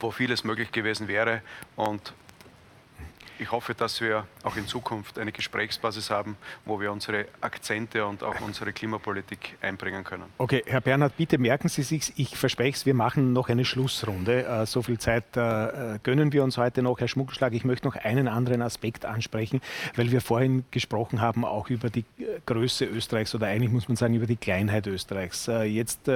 wo 0.00 0.10
vieles 0.10 0.44
möglich 0.44 0.72
gewesen 0.72 1.08
wäre. 1.08 1.42
Und 1.76 2.12
ich 3.38 3.52
hoffe, 3.52 3.74
dass 3.74 4.00
wir 4.00 4.26
auch 4.42 4.56
in 4.56 4.66
Zukunft 4.66 5.18
eine 5.18 5.32
Gesprächsbasis 5.32 6.10
haben, 6.10 6.36
wo 6.64 6.80
wir 6.80 6.92
unsere 6.92 7.26
Akzente 7.40 8.04
und 8.04 8.22
auch 8.22 8.40
unsere 8.40 8.72
Klimapolitik 8.72 9.56
einbringen 9.60 10.04
können. 10.04 10.24
Okay, 10.38 10.62
Herr 10.66 10.80
Bernhard, 10.80 11.16
bitte 11.16 11.38
merken 11.38 11.68
Sie 11.68 11.82
sich, 11.82 12.12
ich 12.16 12.36
verspreche 12.36 12.76
es, 12.76 12.86
wir 12.86 12.94
machen 12.94 13.32
noch 13.32 13.48
eine 13.48 13.64
Schlussrunde. 13.64 14.44
Äh, 14.44 14.66
so 14.66 14.82
viel 14.82 14.98
Zeit 14.98 15.36
äh, 15.36 15.98
gönnen 16.02 16.32
wir 16.32 16.42
uns 16.44 16.58
heute 16.58 16.82
noch, 16.82 16.98
Herr 17.00 17.08
Schmuckelschlag. 17.08 17.52
Ich 17.52 17.64
möchte 17.64 17.86
noch 17.86 17.96
einen 17.96 18.28
anderen 18.28 18.62
Aspekt 18.62 19.04
ansprechen, 19.04 19.60
weil 19.96 20.10
wir 20.10 20.20
vorhin 20.20 20.64
gesprochen 20.70 21.20
haben 21.20 21.44
auch 21.44 21.70
über 21.70 21.90
die 21.90 22.04
äh, 22.18 22.40
Größe 22.46 22.84
Österreichs 22.84 23.34
oder 23.34 23.46
eigentlich 23.46 23.72
muss 23.72 23.88
man 23.88 23.96
sagen 23.96 24.14
über 24.14 24.26
die 24.26 24.36
Kleinheit 24.36 24.86
Österreichs. 24.86 25.46
Jetzt 25.46 26.08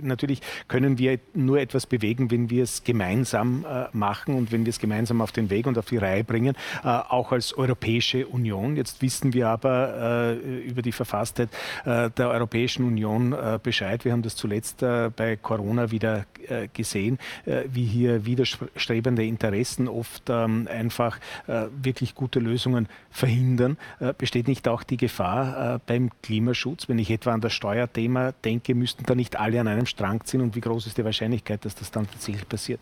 natürlich 0.00 0.40
können 0.68 0.98
wir 0.98 1.18
nur 1.34 1.60
etwas 1.60 1.86
bewegen, 1.86 2.30
wenn 2.30 2.50
wir 2.50 2.62
es 2.62 2.84
gemeinsam 2.84 3.64
machen 3.92 4.34
und 4.34 4.52
wenn 4.52 4.64
wir 4.64 4.70
es 4.70 4.78
gemeinsam 4.78 5.20
auf 5.20 5.32
den 5.32 5.50
Weg 5.50 5.66
und 5.66 5.78
auf 5.78 5.86
die 5.86 5.96
Reihe 5.96 6.24
bringen. 6.24 6.54
Äh, 6.84 6.88
auch 6.88 7.32
als 7.32 7.56
Europäische 7.56 8.26
Union. 8.26 8.76
Jetzt 8.76 9.02
wissen 9.02 9.32
wir 9.32 9.48
aber 9.48 10.32
äh, 10.32 10.60
über 10.60 10.82
die 10.82 10.92
Verfasstheit 10.92 11.48
äh, 11.84 12.10
der 12.10 12.30
Europäischen 12.30 12.84
Union 12.84 13.34
Bescheid. 13.62 14.04
Wir 14.04 14.12
haben 14.12 14.22
das 14.22 14.36
zuletzt 14.36 14.80
bei 14.80 15.38
Corona 15.40 15.90
wieder 15.90 16.26
gesehen, 16.72 17.18
wie 17.44 17.84
hier 17.84 18.24
widerstrebende 18.26 19.24
Interessen 19.24 19.88
oft 19.88 20.28
ähm, 20.28 20.68
einfach 20.70 21.18
wirklich 21.46 22.14
gute 22.14 22.40
Lösungen 22.40 22.88
verhindern. 23.10 23.76
Besteht 24.18 24.48
nicht 24.48 24.68
auch 24.68 24.82
die 24.82 24.96
Gefahr 24.96 25.80
beim 25.86 26.10
Klimaschutz? 26.22 26.88
Wenn 26.88 26.98
ich 26.98 27.10
etwa 27.10 27.32
an 27.32 27.40
das 27.40 27.52
Steuerthema 27.52 28.32
denke, 28.44 28.74
müssten 28.74 29.04
da 29.04 29.14
nicht 29.14 29.38
alle 29.38 29.60
an 29.60 29.68
einem 29.68 29.86
Strang 29.86 30.24
ziehen 30.24 30.40
und 30.40 30.54
wie 30.54 30.60
groß 30.60 30.86
ist 30.86 30.98
die 30.98 31.04
Wahrscheinlichkeit, 31.04 31.64
dass 31.64 31.74
das 31.74 31.90
dann 31.90 32.08
tatsächlich 32.10 32.48
passiert? 32.48 32.80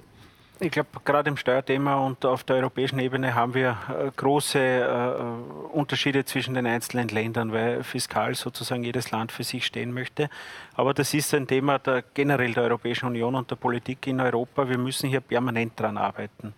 Ich 0.62 0.73
glaube, 0.73 0.91
gerade 1.07 1.31
im 1.31 1.39
Steuerthema 1.39 1.95
und 1.95 2.27
auf 2.27 2.45
der 2.45 2.57
europäischen 2.57 2.99
Ebene 2.99 3.35
haben 3.35 3.55
wir 3.55 3.78
äh, 3.89 4.11
große 4.15 4.59
äh, 4.59 5.73
Unterschiede 5.73 6.27
zwischen 6.27 6.53
den 6.53 6.66
einzelnen 6.66 7.09
Ländern, 7.09 7.51
weil 7.51 7.82
fiskal 7.82 8.35
sozusagen 8.35 8.85
jedes 8.85 9.11
Land 9.11 9.32
für 9.32 9.43
sich 9.43 9.65
stehen 9.65 9.95
möchte. 9.95 10.28
Aber 10.74 10.93
das 10.93 11.15
ist 11.15 11.32
ein 11.32 11.47
Thema 11.47 11.78
der, 11.78 12.05
generell 12.12 12.53
der 12.53 12.65
Europäischen 12.65 13.07
Union 13.07 13.37
und 13.37 13.51
der 13.51 13.57
Politik 13.57 14.07
in 14.07 14.20
Europa. 14.20 14.69
Wir 14.69 14.77
müssen 14.77 15.09
hier 15.09 15.23
permanent 15.23 15.81
daran 15.81 15.97
arbeiten. 15.97 16.53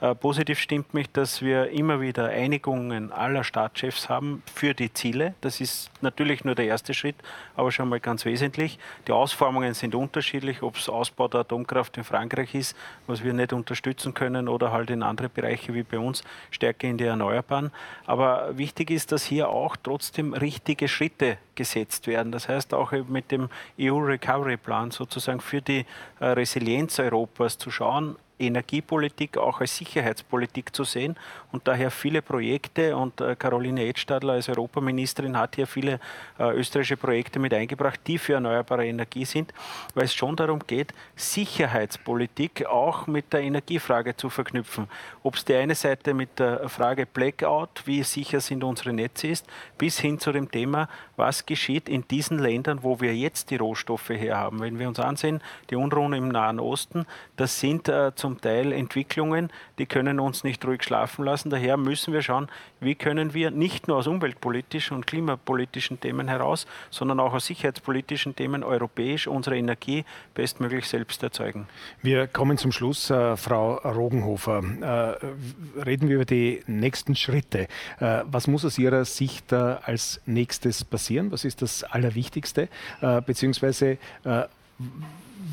Äh, 0.00 0.14
positiv 0.14 0.58
stimmt 0.58 0.92
mich, 0.92 1.10
dass 1.12 1.40
wir 1.40 1.70
immer 1.70 2.00
wieder 2.00 2.28
Einigungen 2.28 3.12
aller 3.12 3.44
Staatschefs 3.44 4.08
haben 4.08 4.42
für 4.52 4.74
die 4.74 4.92
Ziele. 4.92 5.34
Das 5.40 5.60
ist 5.60 5.90
natürlich 6.02 6.44
nur 6.44 6.54
der 6.54 6.66
erste 6.66 6.94
Schritt, 6.94 7.16
aber 7.54 7.70
schon 7.70 7.88
mal 7.88 8.00
ganz 8.00 8.24
wesentlich. 8.24 8.78
Die 9.06 9.12
Ausformungen 9.12 9.72
sind 9.74 9.94
unterschiedlich, 9.94 10.62
ob 10.62 10.76
es 10.76 10.88
Ausbau 10.88 11.28
der 11.28 11.40
Atomkraft 11.40 11.96
in 11.96 12.04
Frankreich 12.04 12.54
ist, 12.54 12.76
was 13.06 13.22
wir 13.22 13.32
nicht 13.32 13.52
unterstützen 13.52 14.14
können, 14.14 14.48
oder 14.48 14.72
halt 14.72 14.90
in 14.90 15.02
andere 15.02 15.28
Bereiche 15.28 15.74
wie 15.74 15.84
bei 15.84 15.98
uns, 15.98 16.24
stärker 16.50 16.88
in 16.88 16.98
die 16.98 17.04
Erneuerbaren. 17.04 17.70
Aber 18.06 18.58
wichtig 18.58 18.90
ist, 18.90 19.12
dass 19.12 19.24
hier 19.24 19.48
auch 19.48 19.76
trotzdem 19.76 20.34
richtige 20.34 20.88
Schritte 20.88 21.38
gesetzt 21.54 22.06
werden. 22.06 22.32
Das 22.32 22.48
heißt 22.48 22.74
auch 22.74 22.92
mit 23.08 23.30
dem 23.30 23.48
EU 23.80 23.98
Recovery 23.98 24.56
Plan 24.56 24.90
sozusagen 24.90 25.40
für 25.40 25.62
die 25.62 25.86
äh, 26.18 26.26
Resilienz 26.26 26.98
Europas 26.98 27.58
zu 27.58 27.70
schauen, 27.70 28.16
Energiepolitik 28.46 29.36
auch 29.36 29.60
als 29.60 29.76
Sicherheitspolitik 29.76 30.74
zu 30.74 30.84
sehen 30.84 31.16
und 31.52 31.66
daher 31.68 31.90
viele 31.90 32.22
Projekte 32.22 32.96
und 32.96 33.20
äh, 33.20 33.36
Caroline 33.36 33.84
Edstadler 33.84 34.34
als 34.34 34.48
Europaministerin 34.48 35.36
hat 35.36 35.56
hier 35.56 35.66
viele 35.66 36.00
äh, 36.38 36.50
österreichische 36.52 36.96
Projekte 36.96 37.38
mit 37.38 37.54
eingebracht, 37.54 38.00
die 38.06 38.18
für 38.18 38.34
erneuerbare 38.34 38.86
Energie 38.86 39.24
sind, 39.24 39.52
weil 39.94 40.04
es 40.04 40.14
schon 40.14 40.36
darum 40.36 40.60
geht, 40.66 40.92
Sicherheitspolitik 41.16 42.66
auch 42.66 43.06
mit 43.06 43.32
der 43.32 43.42
Energiefrage 43.42 44.16
zu 44.16 44.30
verknüpfen. 44.30 44.88
Ob 45.22 45.36
es 45.36 45.44
die 45.44 45.54
eine 45.54 45.74
Seite 45.74 46.14
mit 46.14 46.38
der 46.38 46.68
Frage 46.68 47.06
Blackout, 47.06 47.82
wie 47.86 48.02
sicher 48.02 48.40
sind 48.40 48.64
unsere 48.64 48.92
Netze 48.92 49.28
ist, 49.28 49.46
bis 49.78 49.98
hin 49.98 50.18
zu 50.18 50.32
dem 50.32 50.50
Thema, 50.50 50.88
was 51.16 51.46
geschieht 51.46 51.88
in 51.88 52.06
diesen 52.08 52.38
Ländern, 52.38 52.82
wo 52.82 53.00
wir 53.00 53.14
jetzt 53.14 53.50
die 53.50 53.56
Rohstoffe 53.56 54.10
herhaben. 54.10 54.60
Wenn 54.60 54.78
wir 54.78 54.88
uns 54.88 54.98
ansehen, 54.98 55.40
die 55.70 55.76
Unruhen 55.76 56.12
im 56.12 56.28
Nahen 56.28 56.60
Osten, 56.60 57.06
das 57.36 57.60
sind 57.60 57.88
äh, 57.88 58.12
zum 58.14 58.40
Teil 58.40 58.72
Entwicklungen, 58.72 59.50
die 59.78 59.86
können 59.86 60.20
uns 60.20 60.44
nicht 60.44 60.64
ruhig 60.66 60.82
schlafen 60.82 61.24
lassen. 61.24 61.50
Daher 61.50 61.76
müssen 61.76 62.12
wir 62.12 62.22
schauen, 62.22 62.48
wie 62.80 62.94
können 62.94 63.34
wir 63.34 63.50
nicht 63.50 63.88
nur 63.88 63.98
aus 63.98 64.06
umweltpolitischen 64.06 64.96
und 64.96 65.06
klimapolitischen 65.06 66.00
Themen 66.00 66.28
heraus, 66.28 66.66
sondern 66.90 67.20
auch 67.20 67.32
aus 67.32 67.46
sicherheitspolitischen 67.46 68.36
Themen 68.36 68.64
europäisch 68.64 69.26
unsere 69.26 69.56
Energie 69.56 70.04
bestmöglich 70.34 70.88
selbst 70.88 71.22
erzeugen. 71.22 71.66
Wir 72.02 72.26
kommen 72.26 72.58
zum 72.58 72.72
Schluss, 72.72 73.10
äh, 73.10 73.36
Frau 73.36 73.74
Rogenhofer. 73.74 74.62
Äh, 74.80 75.80
reden 75.80 76.08
wir 76.08 76.16
über 76.16 76.24
die 76.24 76.62
nächsten 76.66 77.14
Schritte. 77.14 77.68
Äh, 78.00 78.22
was 78.24 78.46
muss 78.46 78.64
aus 78.64 78.78
Ihrer 78.78 79.04
Sicht 79.04 79.52
äh, 79.52 79.56
als 79.56 80.20
nächstes 80.26 80.84
passieren? 80.84 81.03
Was 81.30 81.44
ist 81.44 81.62
das 81.62 81.84
Allerwichtigste? 81.84 82.68
Äh, 83.00 83.20
beziehungsweise 83.22 83.98
äh, 84.24 84.44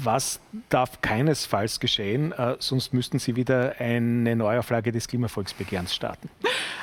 was 0.03 0.39
darf 0.69 1.01
keinesfalls 1.01 1.79
geschehen, 1.79 2.31
äh, 2.31 2.55
sonst 2.59 2.93
müssten 2.93 3.19
Sie 3.19 3.35
wieder 3.35 3.75
eine 3.79 4.35
Neuauflage 4.35 4.91
des 4.91 5.07
Klimavolksbegehrens 5.07 5.93
starten? 5.93 6.29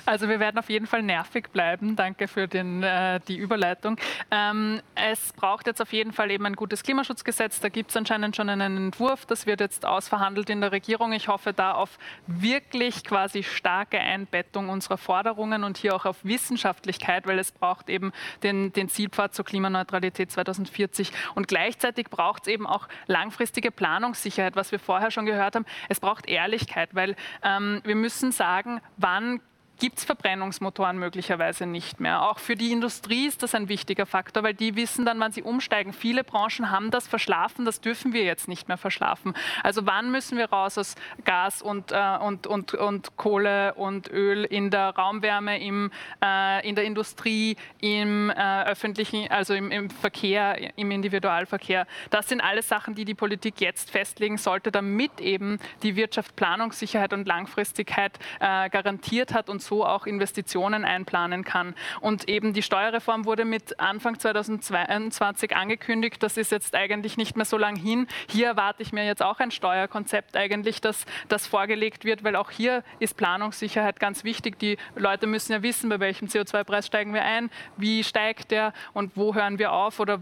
Also 0.09 0.27
wir 0.31 0.41
werden 0.41 0.57
auf 0.57 0.71
jeden 0.71 0.87
Fall 0.87 1.03
nervig 1.03 1.51
bleiben. 1.53 1.95
Danke 1.95 2.29
für 2.29 2.49
den, 2.49 2.83
äh, 2.83 3.21
die 3.29 3.37
Überleitung. 3.37 3.99
Ähm, 4.31 4.81
es 4.95 5.35
braucht 5.35 5.67
jetzt 5.67 5.83
auf 5.83 5.93
jeden 5.93 6.15
Fall 6.15 6.31
eben 6.31 6.47
ein 6.47 6.57
gutes 6.57 6.83
Klimaschutzgesetz. 6.83 7.61
Da 7.61 7.69
gibt 7.69 7.91
es 7.91 7.97
anscheinend 7.97 8.35
schon 8.35 8.49
einen 8.49 8.79
Entwurf. 8.79 9.27
Das 9.27 9.45
wird 9.45 9.61
jetzt 9.61 9.85
ausverhandelt 9.85 10.49
in 10.49 10.63
der 10.63 10.73
Regierung. 10.73 11.13
Ich 11.13 11.29
hoffe 11.29 11.53
da 11.53 11.73
auf 11.73 11.99
wirklich 12.27 13.05
quasi 13.05 13.43
starke 13.43 14.01
Einbettung 14.01 14.71
unserer 14.71 14.97
Forderungen 14.97 15.63
und 15.63 15.77
hier 15.77 15.95
auch 15.95 16.07
auf 16.07 16.25
Wissenschaftlichkeit, 16.25 17.27
weil 17.27 17.39
es 17.39 17.53
braucht 17.53 17.91
eben 17.91 18.13
den, 18.43 18.73
den 18.73 18.89
Zielpfad 18.89 19.35
zur 19.35 19.45
Klimaneutralität 19.45 20.33
2040. 20.33 21.13
Und 21.35 21.49
gleichzeitig 21.49 22.09
braucht 22.09 22.47
es 22.47 22.49
eben 22.49 22.67
auch 22.67 22.89
langfristige 23.09 23.71
Planungssicherheit, 23.71 24.57
was 24.57 24.73
wir 24.73 24.79
vorher 24.79 25.11
schon 25.11 25.27
gehört 25.27 25.55
haben. 25.55 25.67
Es 25.91 26.01
braucht 26.01 26.27
Ehrlichkeit, 26.27 26.95
weil 26.95 27.15
ähm, 27.43 27.83
wir 27.85 27.95
müssen 27.95 28.33
sagen, 28.33 28.81
wann 28.97 29.43
gibt 29.79 29.99
es 29.99 30.05
Verbrennungsmotoren 30.05 30.99
möglicherweise 30.99 31.67
nicht 31.67 32.01
mehr. 32.01 32.23
Auch 32.23 32.39
für 32.39 32.57
die 32.57 32.73
Industrie 32.73 33.27
ist 33.27 33.43
das 33.43 33.55
ein 33.55 33.69
wichtiger 33.69 34.07
Faktor, 34.07 34.43
weil 34.43 34.55
die 34.55 34.77
wissen 34.77 35.05
dann, 35.05 35.21
wann 35.21 35.33
sie 35.33 35.43
umsteigen. 35.43 35.93
Viele 35.93 36.25
Branchen 36.25 36.71
haben 36.71 36.91
das 36.91 37.07
verschlafen, 37.07 37.65
das 37.65 37.81
dürfen 37.81 38.13
wir 38.13 38.25
jetzt 38.25 38.49
nicht 38.49 38.69
mehr 38.69 38.77
verschlafen. 38.77 39.35
Also 39.63 39.87
wann 39.87 40.11
müssen 40.11 40.39
wir 40.39 40.51
raus 40.51 40.79
aus 40.79 40.95
Gas 41.25 41.63
und, 41.63 41.93
äh, 41.93 42.17
und, 42.21 42.47
und, 42.47 42.75
und 42.75 43.17
Kohle 43.17 43.75
und 43.75 44.11
Öl 44.11 44.45
in 44.45 44.71
der 44.71 44.91
Raumwärme, 44.91 45.61
im, 45.61 45.91
äh, 46.23 46.69
in 46.69 46.75
der 46.75 46.85
Industrie, 46.85 47.57
im 47.81 48.31
äh, 48.31 48.65
öffentlichen, 48.65 49.31
also 49.31 49.55
im, 49.55 49.71
im 49.71 49.91
Verkehr, 49.91 50.77
im 50.77 50.91
Individualverkehr. 50.91 51.87
Das 52.11 52.29
sind 52.29 52.41
alles 52.41 52.69
Sachen, 52.69 52.95
die 52.95 53.05
die 53.05 53.15
Politik 53.15 53.61
jetzt 53.61 53.91
festlegen 53.91 54.39
sollte, 54.39 54.73
damit 54.73 55.21
eben 55.21 55.59
die 55.83 55.97
Wirtschaft 55.97 56.37
Planungssicherheit 56.37 57.13
und 57.13 57.27
Langfristigkeit 57.27 58.19
äh, 58.41 58.69
garantiert 58.71 59.35
hat 59.35 59.49
und 59.49 59.63
so 59.69 59.85
auch 59.85 60.07
Investitionen 60.07 60.85
einplanen 60.85 61.45
kann. 61.45 61.75
Und 62.01 62.29
eben 62.29 62.53
die 62.53 62.63
Steuerreform 62.63 63.25
wurde 63.25 63.45
mit 63.45 63.79
Anfang 63.79 64.19
2022 64.19 65.55
angekündigt. 65.55 66.23
Das 66.23 66.37
ist 66.37 66.51
jetzt 66.51 66.75
eigentlich 66.75 67.17
nicht 67.17 67.37
mehr 67.37 67.45
so 67.45 67.59
lang 67.59 67.77
hin. 67.77 68.07
Hier 68.29 68.49
erwarte 68.49 68.83
ich 68.83 68.93
mir 68.93 69.05
jetzt 69.05 69.23
auch 69.23 69.39
ein 69.39 69.51
Steuerkonzept 69.51 70.37
eigentlich, 70.37 70.81
das, 70.81 71.05
das 71.29 71.47
vorgelegt 71.47 72.05
wird, 72.05 72.25
weil 72.25 72.37
auch 72.37 72.51
hier 72.51 72.83
ist 72.99 73.17
Planungssicherheit 73.17 74.01
ganz 74.01 74.25
wichtig. 74.25 74.59
Die 74.59 74.79
Leute 74.97 75.27
müssen 75.27 75.53
ja 75.53 75.63
wissen, 75.63 75.89
bei 75.89 76.01
welchem 76.01 76.29
CO2-Preis 76.29 76.87
steigen 76.87 77.15
wir 77.15 77.23
ein, 77.23 77.51
wie 77.77 78.03
steigt 78.03 78.51
der 78.51 78.73
und 78.95 79.17
wo 79.17 79.35
hören 79.35 79.59
wir 79.59 79.73
auf 79.73 80.01
oder 80.01 80.21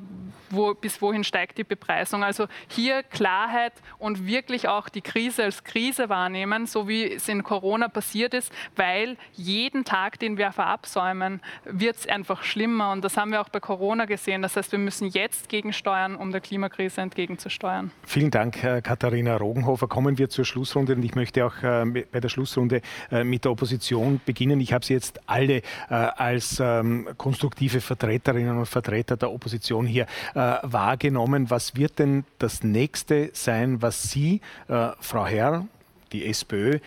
wo, 0.50 0.74
bis 0.74 1.00
wohin 1.00 1.24
steigt 1.24 1.58
die 1.58 1.64
Bepreisung. 1.64 2.24
Also 2.24 2.46
hier 2.68 3.02
Klarheit 3.02 3.72
und 3.98 4.26
wirklich 4.26 4.68
auch 4.68 4.88
die 4.88 5.02
Krise 5.02 5.44
als 5.44 5.64
Krise 5.64 6.08
wahrnehmen, 6.08 6.66
so 6.66 6.88
wie 6.88 7.12
es 7.12 7.28
in 7.28 7.42
Corona 7.42 7.88
passiert 7.88 8.34
ist, 8.34 8.52
weil 8.74 9.16
jeden 9.36 9.84
Tag, 9.84 10.18
den 10.18 10.38
wir 10.38 10.52
verabsäumen, 10.52 11.40
wird 11.64 11.96
es 11.96 12.08
einfach 12.08 12.42
schlimmer. 12.42 12.92
Und 12.92 13.04
das 13.04 13.16
haben 13.16 13.30
wir 13.30 13.40
auch 13.40 13.48
bei 13.48 13.60
Corona 13.60 14.04
gesehen. 14.04 14.42
Das 14.42 14.56
heißt, 14.56 14.72
wir 14.72 14.78
müssen 14.78 15.08
jetzt 15.08 15.48
gegensteuern, 15.48 16.16
um 16.16 16.32
der 16.32 16.40
Klimakrise 16.40 17.00
entgegenzusteuern. 17.00 17.90
Vielen 18.04 18.30
Dank, 18.30 18.60
Katharina 18.82 19.36
Rogenhofer. 19.36 19.88
Kommen 19.88 20.18
wir 20.18 20.28
zur 20.28 20.44
Schlussrunde. 20.44 20.94
Und 20.94 21.04
ich 21.04 21.14
möchte 21.14 21.44
auch 21.44 21.62
äh, 21.62 22.04
bei 22.10 22.20
der 22.20 22.28
Schlussrunde 22.28 22.80
äh, 23.10 23.24
mit 23.24 23.44
der 23.44 23.52
Opposition 23.52 24.20
beginnen. 24.24 24.60
Ich 24.60 24.72
habe 24.72 24.84
Sie 24.84 24.94
jetzt 24.94 25.20
alle 25.26 25.56
äh, 25.56 25.62
als 25.90 26.60
ähm, 26.60 27.08
konstruktive 27.16 27.80
Vertreterinnen 27.80 28.58
und 28.58 28.66
Vertreter 28.66 29.16
der 29.16 29.30
Opposition 29.30 29.86
hier 29.86 30.06
wahrgenommen. 30.34 31.50
Was 31.50 31.76
wird 31.76 31.98
denn 31.98 32.24
das 32.38 32.62
nächste 32.62 33.30
sein, 33.32 33.82
was 33.82 34.10
Sie, 34.10 34.40
Frau 34.66 35.26
Herr, 35.26 35.66
die 36.12 36.26
SPÖ, 36.26 36.78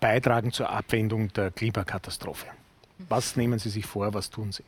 beitragen 0.00 0.52
zur 0.52 0.70
Abwendung 0.70 1.32
der 1.32 1.50
Klimakatastrophe? 1.50 2.46
Was 3.08 3.36
nehmen 3.36 3.58
Sie 3.58 3.70
sich 3.70 3.86
vor? 3.86 4.12
Was 4.14 4.30
tun 4.30 4.52
Sie? 4.52 4.64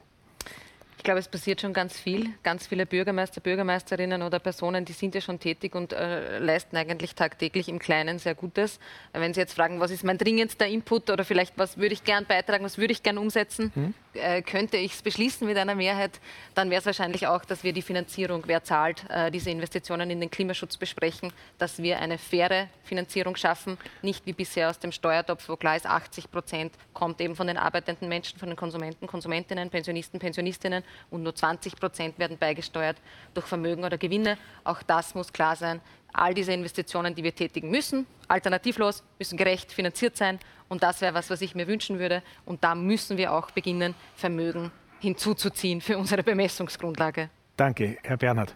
Ich 1.01 1.05
glaube, 1.05 1.21
es 1.21 1.29
passiert 1.29 1.63
schon 1.63 1.73
ganz 1.73 1.99
viel. 1.99 2.29
Ganz 2.43 2.67
viele 2.67 2.85
Bürgermeister, 2.85 3.41
Bürgermeisterinnen 3.41 4.21
oder 4.21 4.39
Personen, 4.39 4.85
die 4.85 4.93
sind 4.93 5.15
ja 5.15 5.23
schon 5.23 5.41
tätig 5.41 5.75
und 5.75 5.95
äh, 5.95 6.39
leisten 6.39 6.77
eigentlich 6.77 7.15
tagtäglich 7.15 7.71
im 7.71 7.79
Kleinen 7.79 8.19
sehr 8.19 8.35
Gutes. 8.35 8.79
Wenn 9.15 9.33
Sie 9.33 9.41
jetzt 9.41 9.55
fragen, 9.55 9.81
was 9.81 9.91
ist 9.91 10.05
mein 10.05 10.19
dringendster 10.19 10.67
Input 10.67 11.09
oder 11.09 11.25
vielleicht 11.25 11.57
was 11.57 11.79
würde 11.79 11.95
ich 11.95 12.05
gern 12.05 12.27
beitragen, 12.27 12.67
was 12.67 12.77
würde 12.77 12.93
ich 12.93 13.03
gern 13.03 13.17
umsetzen, 13.17 13.73
hm? 13.75 13.95
Äh, 14.15 14.43
könnte 14.43 14.77
ich 14.77 14.95
es 14.95 15.03
beschließen 15.03 15.47
mit 15.47 15.57
einer 15.57 15.75
Mehrheit, 15.75 16.21
dann 16.55 16.71
wäre 16.71 16.81
es 16.81 16.87
wahrscheinlich 16.87 17.27
auch, 17.27 17.45
dass 17.45 17.63
wir 17.63 17.73
die 17.73 17.83
Finanzierung, 17.83 18.43
wer 18.47 18.65
zahlt, 18.65 19.05
äh, 19.09 19.31
diese 19.31 19.51
Investitionen 19.51 20.11
in 20.11 20.21
den 20.21 20.31
Klimaschutz 20.31 20.77
besprechen, 20.77 21.33
dass 21.59 21.83
wir 21.83 21.99
eine 21.99 22.19
faire 22.19 22.69
Finanzierung 22.85 23.37
schaffen, 23.37 23.79
nicht 24.03 24.27
wie 24.27 24.33
bisher 24.33 24.69
aus 24.69 24.79
dem 24.79 24.93
Steuertopf, 24.93 25.49
wo 25.49 25.57
klar 25.57 25.77
ist, 25.77 25.87
80 25.87 26.31
Prozent 26.31 26.75
kommt 26.93 27.21
eben 27.21 27.37
von 27.37 27.47
den 27.47 27.57
arbeitenden 27.57 28.09
Menschen, 28.09 28.39
von 28.39 28.49
den 28.49 28.57
Konsumenten, 28.57 29.07
Konsumentinnen, 29.07 29.71
Pensionisten, 29.71 30.19
Pensionistinnen 30.19 30.83
und 31.11 31.23
nur 31.23 31.35
20 31.35 31.77
Prozent 31.77 32.19
werden 32.19 32.37
beigesteuert 32.39 32.97
durch 33.35 33.47
Vermögen 33.47 33.85
oder 33.85 33.99
Gewinne. 33.99 34.39
Auch 34.65 34.83
das 34.83 35.15
muss 35.15 35.33
klar 35.33 35.57
sein. 35.57 35.81
All 36.13 36.35
diese 36.35 36.53
Investitionen, 36.53 37.15
die 37.15 37.23
wir 37.23 37.35
tätigen 37.35 37.71
müssen, 37.71 38.07
alternativlos, 38.29 39.03
müssen 39.19 39.37
gerecht 39.37 39.73
finanziert 39.73 40.17
sein. 40.17 40.39
Und 40.69 40.83
das 40.83 41.01
wäre 41.01 41.15
was, 41.15 41.31
was 41.31 41.41
ich 41.41 41.55
mir 41.55 41.67
wünschen 41.67 41.99
würde. 41.99 42.23
Und 42.45 42.63
da 42.65 42.75
müssen 42.75 43.17
wir 43.17 43.33
auch 43.33 43.51
beginnen, 43.51 43.95
Vermögen 44.17 44.71
hinzuzuziehen 45.01 45.81
für 45.81 45.99
unsere 45.99 46.23
Bemessungsgrundlage. 46.23 47.31
Danke, 47.57 47.99
Herr 48.03 48.17
Bernhard. 48.17 48.55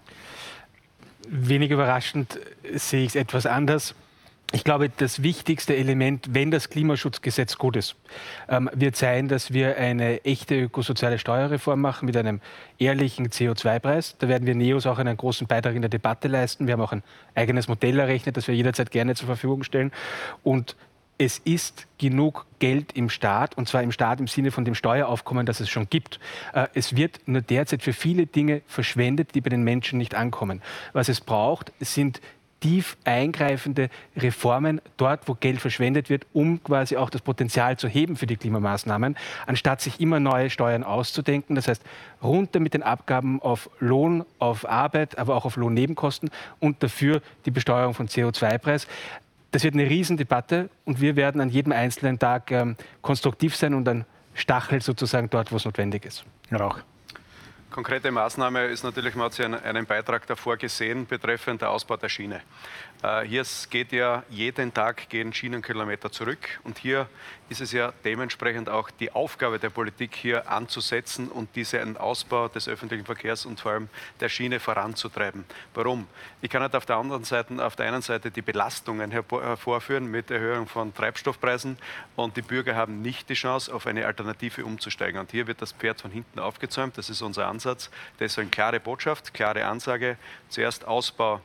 Wenig 1.29 1.71
überraschend 1.71 2.39
sehe 2.75 3.03
ich 3.03 3.09
es 3.11 3.15
etwas 3.15 3.47
anders. 3.47 3.95
Ich 4.53 4.63
glaube, 4.63 4.89
das 4.89 5.23
wichtigste 5.23 5.75
Element, 5.75 6.29
wenn 6.31 6.53
das 6.53 6.71
Klimaschutzgesetz 6.71 7.59
gut 7.59 7.75
ist, 7.75 7.97
ähm, 8.49 8.71
wird 8.73 8.95
sein, 8.95 9.27
dass 9.27 9.53
wir 9.53 9.77
eine 9.77 10.25
echte 10.25 10.55
ökosoziale 10.55 11.19
Steuerreform 11.19 11.81
machen 11.81 12.07
mit 12.07 12.17
einem 12.17 12.41
ehrlichen 12.79 13.29
CO2-Preis. 13.31 14.17
Da 14.19 14.29
werden 14.29 14.47
wir 14.47 14.55
NEOS 14.55 14.87
auch 14.87 14.99
einen 14.99 15.17
großen 15.17 15.49
Beitrag 15.49 15.75
in 15.75 15.83
der 15.83 15.89
Debatte 15.89 16.29
leisten. 16.29 16.67
Wir 16.69 16.75
haben 16.75 16.83
auch 16.83 16.93
ein 16.93 17.03
eigenes 17.35 17.67
Modell 17.67 17.99
errechnet, 17.99 18.37
das 18.37 18.47
wir 18.47 18.55
jederzeit 18.55 18.93
gerne 18.93 19.17
zur 19.17 19.27
Verfügung 19.27 19.65
stellen. 19.65 19.91
Und 20.45 20.77
es 21.19 21.39
ist 21.39 21.87
genug 21.99 22.47
Geld 22.59 22.93
im 22.93 23.09
Staat, 23.09 23.57
und 23.57 23.69
zwar 23.69 23.83
im 23.83 23.93
Staat 23.93 24.19
im 24.19 24.27
Sinne 24.27 24.51
von 24.51 24.65
dem 24.65 24.75
Steueraufkommen, 24.75 25.47
das 25.47 25.61
es 25.61 25.69
schon 25.69 25.89
gibt. 25.89 26.19
Äh, 26.53 26.67
es 26.75 26.97
wird 26.97 27.21
nur 27.27 27.41
derzeit 27.41 27.83
für 27.83 27.93
viele 27.93 28.27
Dinge 28.27 28.63
verschwendet, 28.67 29.35
die 29.35 29.41
bei 29.41 29.51
den 29.51 29.63
Menschen 29.63 29.99
nicht 29.99 30.15
ankommen. 30.15 30.61
Was 30.93 31.09
es 31.09 31.21
braucht, 31.21 31.73
sind 31.81 32.21
tief 32.61 32.97
eingreifende 33.05 33.91
Reformen 34.17 34.81
dort, 34.97 35.29
wo 35.29 35.35
Geld 35.35 35.61
verschwendet 35.61 36.09
wird, 36.09 36.27
um 36.33 36.63
quasi 36.63 36.97
auch 36.97 37.11
das 37.11 37.21
Potenzial 37.21 37.77
zu 37.77 37.89
heben 37.89 38.17
für 38.17 38.27
die 38.27 38.37
Klimamaßnahmen, 38.37 39.17
anstatt 39.47 39.81
sich 39.81 40.01
immer 40.01 40.21
neue 40.21 40.51
Steuern 40.51 40.83
auszudenken. 40.83 41.57
Das 41.57 41.69
heißt, 41.69 41.83
runter 42.23 42.61
mit 42.61 42.75
den 42.75 42.83
Abgaben 42.83 43.41
auf 43.43 43.69
Lohn, 43.81 44.25
auf 44.39 44.69
Arbeit, 44.69 45.19
aber 45.19 45.37
auch 45.37 45.45
auf 45.45 45.57
Lohnnebenkosten 45.57 46.31
und 46.61 46.83
dafür 46.83 47.21
die 47.45 47.51
Besteuerung 47.51 47.95
von 47.95 48.09
CO2-Preis. 48.09 48.87
Das 49.51 49.63
wird 49.63 49.75
eine 49.75 49.89
Riesendebatte 49.89 50.71
und 50.85 51.01
wir 51.01 51.17
werden 51.17 51.41
an 51.41 51.49
jedem 51.49 51.73
einzelnen 51.73 52.19
Tag 52.19 52.51
ähm, 52.51 52.77
konstruktiv 53.03 53.55
sein 53.55 53.75
und 53.75 53.89
ein 53.89 54.05
Stachel 54.35 54.83
sozusagen 54.83 55.31
dort, 55.31 55.53
wo 55.53 55.57
es 55.57 55.65
notwendig 55.65 56.05
ist. 56.05 56.25
Rauch. 56.53 56.79
Konkrete 57.75 58.13
Maßnahme 58.13 58.67
ist 58.67 58.85
natürlich, 58.85 59.17
man 59.17 59.25
hat 59.25 59.33
sich 59.33 59.45
einen 59.45 59.85
Beitrag 59.85 60.25
davor 60.29 60.57
gesehen, 60.57 61.09
betreffend 61.09 61.61
der 61.61 61.71
Ausbau 61.71 61.97
der 61.97 62.09
Schiene. 62.09 62.41
Äh, 63.05 63.27
hier 63.27 63.45
geht 63.69 63.93
ja 63.93 64.23
jeden 64.31 64.73
Tag 64.73 65.11
gehen 65.11 65.35
Schienenkilometer 65.35 66.11
zurück 66.11 66.39
und 66.65 66.79
hier 66.79 67.07
ist 67.51 67.61
es 67.61 67.71
ja 67.71 67.93
dementsprechend 68.03 68.71
auch 68.71 68.91
die 68.91 69.13
Aufgabe 69.13 69.59
der 69.59 69.69
Politik 69.69 70.15
hier 70.15 70.51
anzusetzen 70.51 71.29
und 71.29 71.55
diesen 71.55 71.99
Ausbau 71.99 72.49
des 72.49 72.67
öffentlichen 72.67 73.05
Verkehrs 73.05 73.45
und 73.45 73.61
vor 73.61 73.73
allem 73.73 73.89
der 74.21 74.31
Schiene 74.31 74.59
voranzutreiben. 74.59 75.45
Warum? 75.75 76.07
Ich 76.41 76.49
kann 76.49 76.63
nicht 76.63 76.75
auf 76.75 76.87
der 76.87 76.97
anderen 76.97 77.25
Seite, 77.25 77.63
auf 77.63 77.77
der 77.77 77.89
einen 77.89 78.01
Seite 78.01 78.31
die 78.31 78.41
Belastungen 78.41 79.11
hervorführen 79.11 80.11
mit 80.11 80.31
Erhöhung 80.31 80.67
von 80.67 80.95
Treibstoffpreisen 80.95 81.77
und 82.17 82.39
die 82.39 82.43
Bürger 82.43 82.75
haben 82.75 83.03
nicht 83.03 83.29
die 83.29 83.35
Chance, 83.35 83.75
auf 83.75 83.87
eine 83.87 84.07
Alternative 84.07 84.65
umzusteigen. 84.65 85.21
Und 85.21 85.31
hier 85.31 85.47
wird 85.47 85.61
das 85.61 85.73
Pferd 85.73 86.01
von 86.01 86.11
hinten 86.11 86.39
aufgezäumt. 86.39 86.97
Das 86.97 87.11
ist 87.11 87.21
unser 87.21 87.49
Ansatz. 87.49 87.91
Deswegen 88.19 88.51
klare 88.51 88.81
Botschaft, 88.81 89.35
klare 89.35 89.67
Ansage. 89.67 90.17
Zuerst 90.49 90.87
Ausbau 90.87 91.43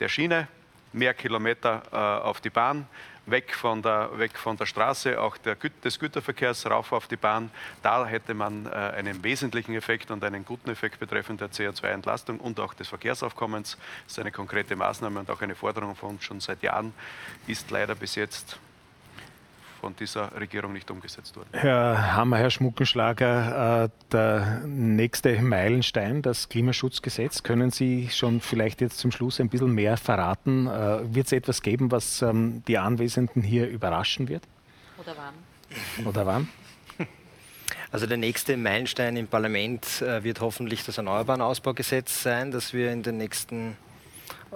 der 0.00 0.08
Schiene, 0.08 0.48
mehr 0.92 1.14
Kilometer 1.14 1.82
äh, 1.92 1.96
auf 1.96 2.40
die 2.40 2.50
Bahn, 2.50 2.86
weg 3.26 3.54
von 3.54 3.82
der, 3.82 4.10
weg 4.18 4.36
von 4.36 4.56
der 4.56 4.66
Straße, 4.66 5.20
auch 5.20 5.36
der, 5.36 5.56
des 5.56 5.98
Güterverkehrs 5.98 6.68
rauf 6.68 6.92
auf 6.92 7.06
die 7.06 7.16
Bahn. 7.16 7.50
Da 7.82 8.04
hätte 8.06 8.34
man 8.34 8.66
äh, 8.66 8.70
einen 8.70 9.22
wesentlichen 9.22 9.74
Effekt 9.74 10.10
und 10.10 10.24
einen 10.24 10.44
guten 10.44 10.70
Effekt 10.70 10.98
betreffend 10.98 11.40
der 11.40 11.50
CO2-Entlastung 11.50 12.40
und 12.40 12.58
auch 12.60 12.74
des 12.74 12.88
Verkehrsaufkommens. 12.88 13.78
Das 14.04 14.12
ist 14.12 14.18
eine 14.18 14.32
konkrete 14.32 14.76
Maßnahme 14.76 15.20
und 15.20 15.30
auch 15.30 15.40
eine 15.40 15.54
Forderung 15.54 15.94
von 15.94 16.10
uns 16.10 16.24
schon 16.24 16.40
seit 16.40 16.62
Jahren, 16.62 16.92
ist 17.46 17.70
leider 17.70 17.94
bis 17.94 18.14
jetzt 18.16 18.58
von 19.82 19.96
dieser 19.96 20.30
Regierung 20.40 20.72
nicht 20.72 20.88
umgesetzt 20.92 21.34
worden. 21.34 21.48
Herr 21.50 22.14
Hammer, 22.14 22.38
Herr 22.38 22.50
Schmuckenschlager, 22.50 23.86
äh, 23.86 23.88
der 24.12 24.62
nächste 24.64 25.42
Meilenstein, 25.42 26.22
das 26.22 26.48
Klimaschutzgesetz, 26.48 27.42
können 27.42 27.72
Sie 27.72 28.08
schon 28.10 28.40
vielleicht 28.40 28.80
jetzt 28.80 28.98
zum 28.98 29.10
Schluss 29.10 29.40
ein 29.40 29.48
bisschen 29.48 29.72
mehr 29.72 29.96
verraten? 29.96 30.68
Äh, 30.68 31.12
wird 31.12 31.26
es 31.26 31.32
etwas 31.32 31.62
geben, 31.62 31.90
was 31.90 32.22
ähm, 32.22 32.62
die 32.68 32.78
Anwesenden 32.78 33.42
hier 33.42 33.68
überraschen 33.68 34.28
wird? 34.28 34.44
Oder 34.98 35.14
wann? 35.16 36.06
Oder 36.06 36.26
wann? 36.26 36.48
Also 37.90 38.06
der 38.06 38.18
nächste 38.18 38.56
Meilenstein 38.56 39.16
im 39.16 39.26
Parlament 39.26 40.00
äh, 40.00 40.22
wird 40.22 40.40
hoffentlich 40.40 40.84
das 40.84 40.96
Erneuerbaren-Ausbaugesetz 40.96 42.22
sein, 42.22 42.52
das 42.52 42.72
wir 42.72 42.92
in 42.92 43.02
den 43.02 43.18
nächsten 43.18 43.76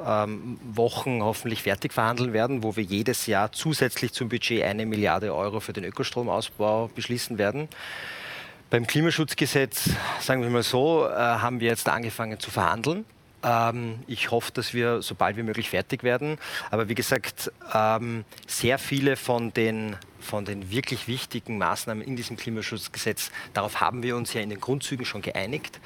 ähm, 0.05 0.59
Wochen 0.73 1.23
hoffentlich 1.23 1.63
fertig 1.63 1.93
verhandeln 1.93 2.33
werden, 2.33 2.63
wo 2.63 2.77
wir 2.77 2.83
jedes 2.83 3.27
Jahr 3.27 3.53
zusätzlich 3.53 4.13
zum 4.13 4.29
Budget 4.29 4.63
eine 4.63 4.87
Milliarde 4.87 5.35
Euro 5.35 5.61
für 5.61 5.73
den 5.73 5.85
Ökostromausbau 5.85 6.91
beschließen 6.95 7.39
werden. 7.39 7.69
Beim 8.69 8.87
Klimaschutzgesetz, 8.87 9.91
sagen 10.21 10.43
wir 10.43 10.51
mal 10.51 10.63
so, 10.63 11.07
äh, 11.07 11.15
haben 11.15 11.61
wir 11.61 11.69
jetzt 11.69 11.89
angefangen 11.89 12.41
zu 12.41 12.51
verhandeln. 12.51 13.05
Ähm, 13.43 14.01
ich 14.09 14.33
hoffe, 14.33 14.51
dass 14.53 14.75
wir 14.75 15.03
so 15.03 15.15
bald 15.15 15.37
wie 15.37 15.45
möglich 15.45 15.71
fertig 15.71 16.03
werden. 16.03 16.39
Aber 16.71 16.89
wie 16.89 16.97
gesagt, 16.97 17.53
ähm, 17.73 18.25
sehr 18.49 18.79
viele 18.79 19.17
von 19.17 19.53
den, 19.53 19.97
von 20.19 20.45
den 20.45 20.71
wirklich 20.71 21.07
wichtigen 21.07 21.59
Maßnahmen 21.59 22.03
in 22.03 22.17
diesem 22.17 22.37
Klimaschutzgesetz, 22.37 23.31
darauf 23.55 23.81
haben 23.81 24.03
wir 24.03 24.17
uns 24.17 24.33
ja 24.33 24.41
in 24.41 24.51
den 24.51 24.61
Grundzügen 24.61 25.07
schon 25.07 25.23
geeinigt. 25.23 25.79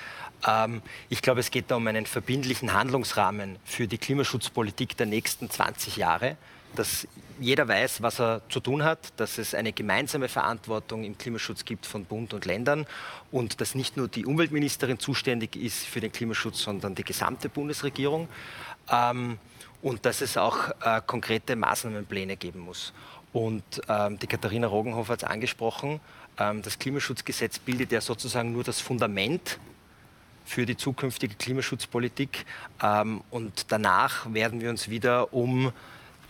Ähm, 0.47 0.83
ich 1.09 1.23
glaube, 1.23 1.41
es 1.41 1.51
geht 1.51 1.71
da 1.71 1.77
um 1.77 1.87
einen 1.87 2.07
verbindlichen 2.07 2.73
Handlungsrahmen 2.73 3.57
für 3.65 3.87
die 3.87 3.99
Klimaschutzpolitik 3.99 4.97
der 4.97 5.07
nächsten 5.07 5.51
20 5.51 5.97
Jahre, 5.97 6.37
dass 6.77 7.07
jeder 7.41 7.67
weiß, 7.67 8.03
was 8.03 8.21
er 8.21 8.43
zu 8.49 8.61
tun 8.61 8.85
hat, 8.85 9.13
dass 9.17 9.39
es 9.39 9.55
eine 9.55 9.73
gemeinsame 9.73 10.29
Verantwortung 10.29 11.05
im 11.05 11.17
Klimaschutz 11.17 11.65
gibt 11.65 11.87
von 11.87 12.05
Bund 12.05 12.35
und 12.35 12.45
Ländern 12.45 12.87
und 13.33 13.61
dass 13.61 13.75
nicht 13.75 13.97
nur 13.97 14.09
die 14.09 14.27
Umweltministerin 14.27 14.99
zuständig 14.99 15.57
ist 15.57 15.87
für 15.87 16.01
den 16.01 16.13
Klimaschutz, 16.13 16.61
sondern 16.63 16.95
die 16.95 17.05
gesamte 17.05 17.49
Bundesregierung 17.49 18.29
ähm, 18.91 19.39
und 19.83 20.05
dass 20.05 20.21
es 20.21 20.37
auch 20.37 20.69
äh, 20.83 21.01
konkrete 21.07 21.57
Maßnahmenpläne 21.57 22.37
geben 22.37 22.61
muss. 22.61 22.93
Und 23.33 23.65
ähm, 23.89 24.19
die 24.19 24.27
Katharina 24.27 24.67
Rogenhofer 24.67 25.15
hat 25.15 25.23
es 25.23 25.29
angesprochen, 25.29 26.01
das 26.37 26.79
Klimaschutzgesetz 26.79 27.59
bildet 27.59 27.93
ja 27.93 28.01
sozusagen 28.01 28.53
nur 28.53 28.65
das 28.65 28.81
Fundament 28.81 29.59
für 30.51 30.67
die 30.67 30.77
zukünftige 30.77 31.37
Klimaschutzpolitik. 31.37 32.45
Ähm, 32.83 33.23
und 33.31 33.71
danach 33.71 34.33
werden 34.35 34.61
wir 34.61 34.69
uns 34.71 34.91
wieder 34.91 35.33
um 35.33 35.73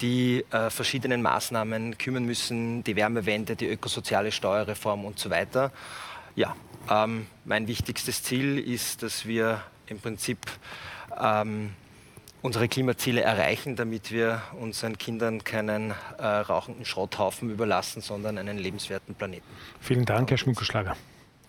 die 0.02 0.44
äh, 0.50 0.68
verschiedenen 0.68 1.22
Maßnahmen 1.22 1.96
kümmern 1.96 2.24
müssen, 2.26 2.84
die 2.84 2.96
Wärmewende, 2.96 3.56
die 3.56 3.66
ökosoziale 3.66 4.30
Steuerreform 4.30 5.06
und 5.06 5.18
so 5.18 5.30
weiter. 5.30 5.72
Ja, 6.36 6.54
ähm, 6.90 7.28
mein 7.46 7.66
wichtigstes 7.66 8.22
Ziel 8.22 8.58
ist, 8.58 9.02
dass 9.02 9.24
wir 9.24 9.62
im 9.86 9.98
Prinzip 9.98 10.38
ähm, 11.18 11.70
unsere 12.42 12.68
Klimaziele 12.68 13.22
erreichen, 13.22 13.74
damit 13.74 14.12
wir 14.12 14.42
unseren 14.60 14.98
Kindern 14.98 15.44
keinen 15.44 15.94
äh, 16.18 16.26
rauchenden 16.26 16.84
Schrotthaufen 16.84 17.48
überlassen, 17.48 18.02
sondern 18.02 18.36
einen 18.36 18.58
lebenswerten 18.58 19.14
Planeten. 19.14 19.46
Vielen 19.80 20.04
Dank, 20.04 20.30
Herr 20.30 20.38
Schmuckelschlager. 20.38 20.94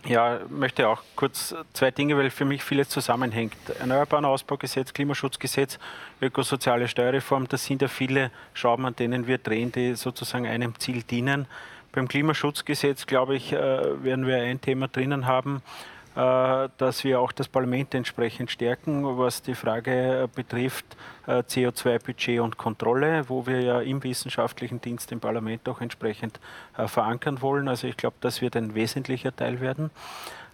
Ja, 0.08 0.40
möchte 0.50 0.88
auch 0.88 1.04
kurz 1.16 1.54
zwei 1.74 1.92
Dinge, 1.92 2.18
weil 2.18 2.32
für 2.32 2.46
mich 2.46 2.64
vieles 2.64 2.90
zusammenhängt. 2.90 3.56
Erneuerbaren 3.80 4.26
Ausbaugesetz, 4.26 4.94
Klimaschutzgesetz, 4.94 5.78
ökosoziale 6.22 6.88
Steuerreform, 6.88 7.48
das 7.48 7.66
sind 7.66 7.84
ja 7.84 7.88
viele 7.88 8.32
Schrauben, 8.56 8.86
an 8.86 8.96
denen 8.96 9.28
wir 9.28 9.38
drehen, 9.38 9.72
die 9.72 9.94
sozusagen 9.94 10.48
einem 10.48 10.80
Ziel 10.80 11.04
dienen. 11.04 11.46
Beim 11.92 12.08
Klimaschutzgesetz, 12.08 13.06
glaube 13.06 13.36
ich, 13.36 13.54
äh, 13.54 14.04
werden 14.04 14.26
wir 14.26 14.38
ein 14.38 14.60
Thema 14.60 14.88
drinnen 14.88 15.28
haben, 15.28 15.62
dass 16.16 17.04
wir 17.04 17.20
auch 17.22 17.32
das 17.32 17.48
Parlament 17.48 17.94
entsprechend 17.96 18.52
stärken, 18.52 19.18
was 19.18 19.42
die 19.42 19.56
Frage 19.56 20.24
äh, 20.24 20.28
betrifft 20.34 20.86
äh, 21.26 21.40
CO2-Budget 21.40 22.42
und 22.42 22.58
Kontrolle, 22.58 23.30
wo 23.30 23.48
wir 23.48 23.62
ja 23.62 23.82
im 23.82 24.04
wissenschaftlichen 24.04 24.82
Dienst 24.82 25.12
im 25.12 25.20
Parlament 25.20 25.68
auch 25.70 25.82
entsprechend 25.82 26.40
verankern 26.74 27.42
wollen. 27.42 27.68
Also 27.68 27.88
ich 27.88 27.98
glaube, 27.98 28.18
das 28.22 28.42
wird 28.42 28.56
ein 28.56 28.76
wesentlicher 28.76 29.36
Teil 29.36 29.62
werden. 29.62 29.92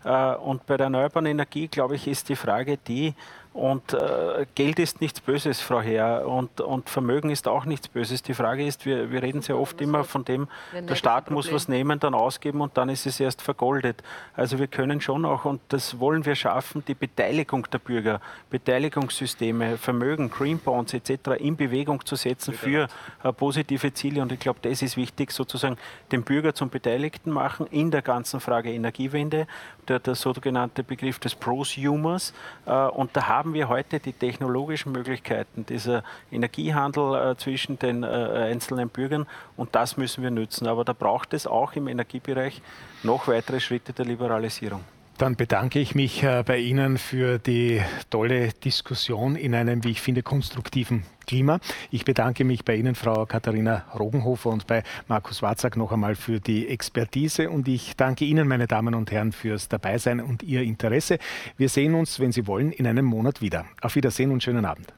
Und 0.03 0.65
bei 0.67 0.77
der 0.77 0.85
erneuerbaren 0.85 1.25
Energie, 1.25 1.67
glaube 1.67 1.95
ich, 1.95 2.07
ist 2.07 2.29
die 2.29 2.35
Frage 2.35 2.77
die, 2.77 3.13
und 3.57 3.93
äh, 3.93 4.45
Geld 4.53 4.77
ist 4.77 5.01
nichts 5.01 5.19
Böses, 5.19 5.61
Frau 5.61 5.81
Herr, 5.81 6.27
und, 6.27 6.61
und 6.61 6.91
Vermögen 6.91 7.31
ist 7.31 7.47
auch 7.47 7.65
nichts 7.65 7.87
Böses. 7.87 8.21
Die 8.21 8.35
Frage 8.35 8.63
ist, 8.65 8.85
wir, 8.85 9.11
wir 9.11 9.23
reden 9.23 9.41
sehr 9.41 9.57
oft 9.57 9.81
immer 9.81 10.03
von 10.03 10.23
dem, 10.23 10.47
der 10.73 10.93
Staat 10.93 11.31
muss 11.31 11.51
was 11.51 11.67
nehmen, 11.67 11.99
dann 11.99 12.13
ausgeben 12.13 12.61
und 12.61 12.77
dann 12.77 12.89
ist 12.89 13.07
es 13.07 13.19
erst 13.19 13.41
vergoldet. 13.41 14.03
Also 14.35 14.59
wir 14.59 14.67
können 14.67 15.01
schon 15.01 15.25
auch, 15.25 15.45
und 15.45 15.59
das 15.69 15.99
wollen 15.99 16.25
wir 16.25 16.35
schaffen, 16.35 16.83
die 16.87 16.93
Beteiligung 16.93 17.67
der 17.71 17.79
Bürger, 17.79 18.21
Beteiligungssysteme, 18.51 19.77
Vermögen, 19.77 20.29
Green 20.29 20.59
Bonds 20.59 20.93
etc. 20.93 21.39
in 21.39 21.57
Bewegung 21.57 22.05
zu 22.05 22.15
setzen 22.15 22.53
für 22.53 22.87
äh, 23.23 23.33
positive 23.33 23.91
Ziele. 23.93 24.21
Und 24.21 24.31
ich 24.31 24.39
glaube, 24.39 24.59
das 24.61 24.83
ist 24.83 24.97
wichtig, 24.97 25.31
sozusagen 25.31 25.77
den 26.11 26.23
Bürger 26.23 26.53
zum 26.53 26.69
Beteiligten 26.69 27.31
machen 27.31 27.65
in 27.67 27.89
der 27.89 28.03
ganzen 28.03 28.39
Frage 28.39 28.71
Energiewende, 28.71 29.47
der, 29.87 29.99
der 29.99 30.15
sogenannte 30.15 30.83
Begriff 30.83 31.17
des 31.17 31.33
Prosumers. 31.33 32.33
Äh, 32.65 32.71
und 32.71 33.15
da 33.15 33.27
haben 33.27 33.46
haben 33.47 33.53
wir 33.53 33.69
heute 33.69 34.01
die 34.01 34.11
technologischen 34.11 34.91
Möglichkeiten, 34.91 35.65
dieser 35.65 36.03
Energiehandel 36.33 37.31
äh, 37.31 37.37
zwischen 37.37 37.79
den 37.79 38.03
äh, 38.03 38.07
einzelnen 38.07 38.89
Bürgern 38.89 39.25
und 39.55 39.73
das 39.73 39.95
müssen 39.95 40.21
wir 40.21 40.31
nützen. 40.31 40.67
Aber 40.67 40.83
da 40.83 40.91
braucht 40.91 41.33
es 41.33 41.47
auch 41.47 41.71
im 41.71 41.87
Energiebereich 41.87 42.61
noch 43.03 43.29
weitere 43.29 43.61
Schritte 43.61 43.93
der 43.93 44.03
Liberalisierung. 44.03 44.83
Dann 45.17 45.35
bedanke 45.35 45.79
ich 45.79 45.95
mich 45.95 46.21
äh, 46.21 46.43
bei 46.45 46.59
Ihnen 46.59 46.99
für 46.99 47.39
die 47.39 47.81
tolle 48.11 48.49
Diskussion 48.49 49.35
in 49.35 49.55
einem, 49.55 49.83
wie 49.83 49.89
ich 49.89 50.01
finde, 50.01 50.21
konstruktiven 50.21 51.05
Klima. 51.25 51.59
Ich 51.89 52.05
bedanke 52.05 52.43
mich 52.43 52.63
bei 52.63 52.75
Ihnen, 52.75 52.93
Frau 52.93 53.25
Katharina 53.25 53.85
Rogenhofer 53.97 54.51
und 54.51 54.67
bei 54.67 54.83
Markus 55.07 55.41
Watzak 55.41 55.75
noch 55.75 55.91
einmal 55.91 56.13
für 56.13 56.39
die 56.39 56.67
Expertise 56.67 57.49
und 57.49 57.67
ich 57.67 57.95
danke 57.95 58.25
Ihnen, 58.25 58.47
meine 58.47 58.67
Damen 58.67 58.93
und 58.93 59.09
Herren, 59.09 59.31
fürs 59.31 59.67
Dabeisein 59.67 60.21
und 60.21 60.43
Ihr 60.43 60.61
Interesse. 60.61 61.17
Wir 61.57 61.69
sehen 61.69 61.95
uns, 61.95 62.19
wenn 62.19 62.31
Sie 62.31 62.45
wollen, 62.45 62.71
in 62.71 62.85
einem 62.85 63.05
Monat 63.05 63.41
wieder. 63.41 63.65
Auf 63.81 63.95
Wiedersehen 63.95 64.29
und 64.29 64.43
schönen 64.43 64.65
Abend. 64.65 64.93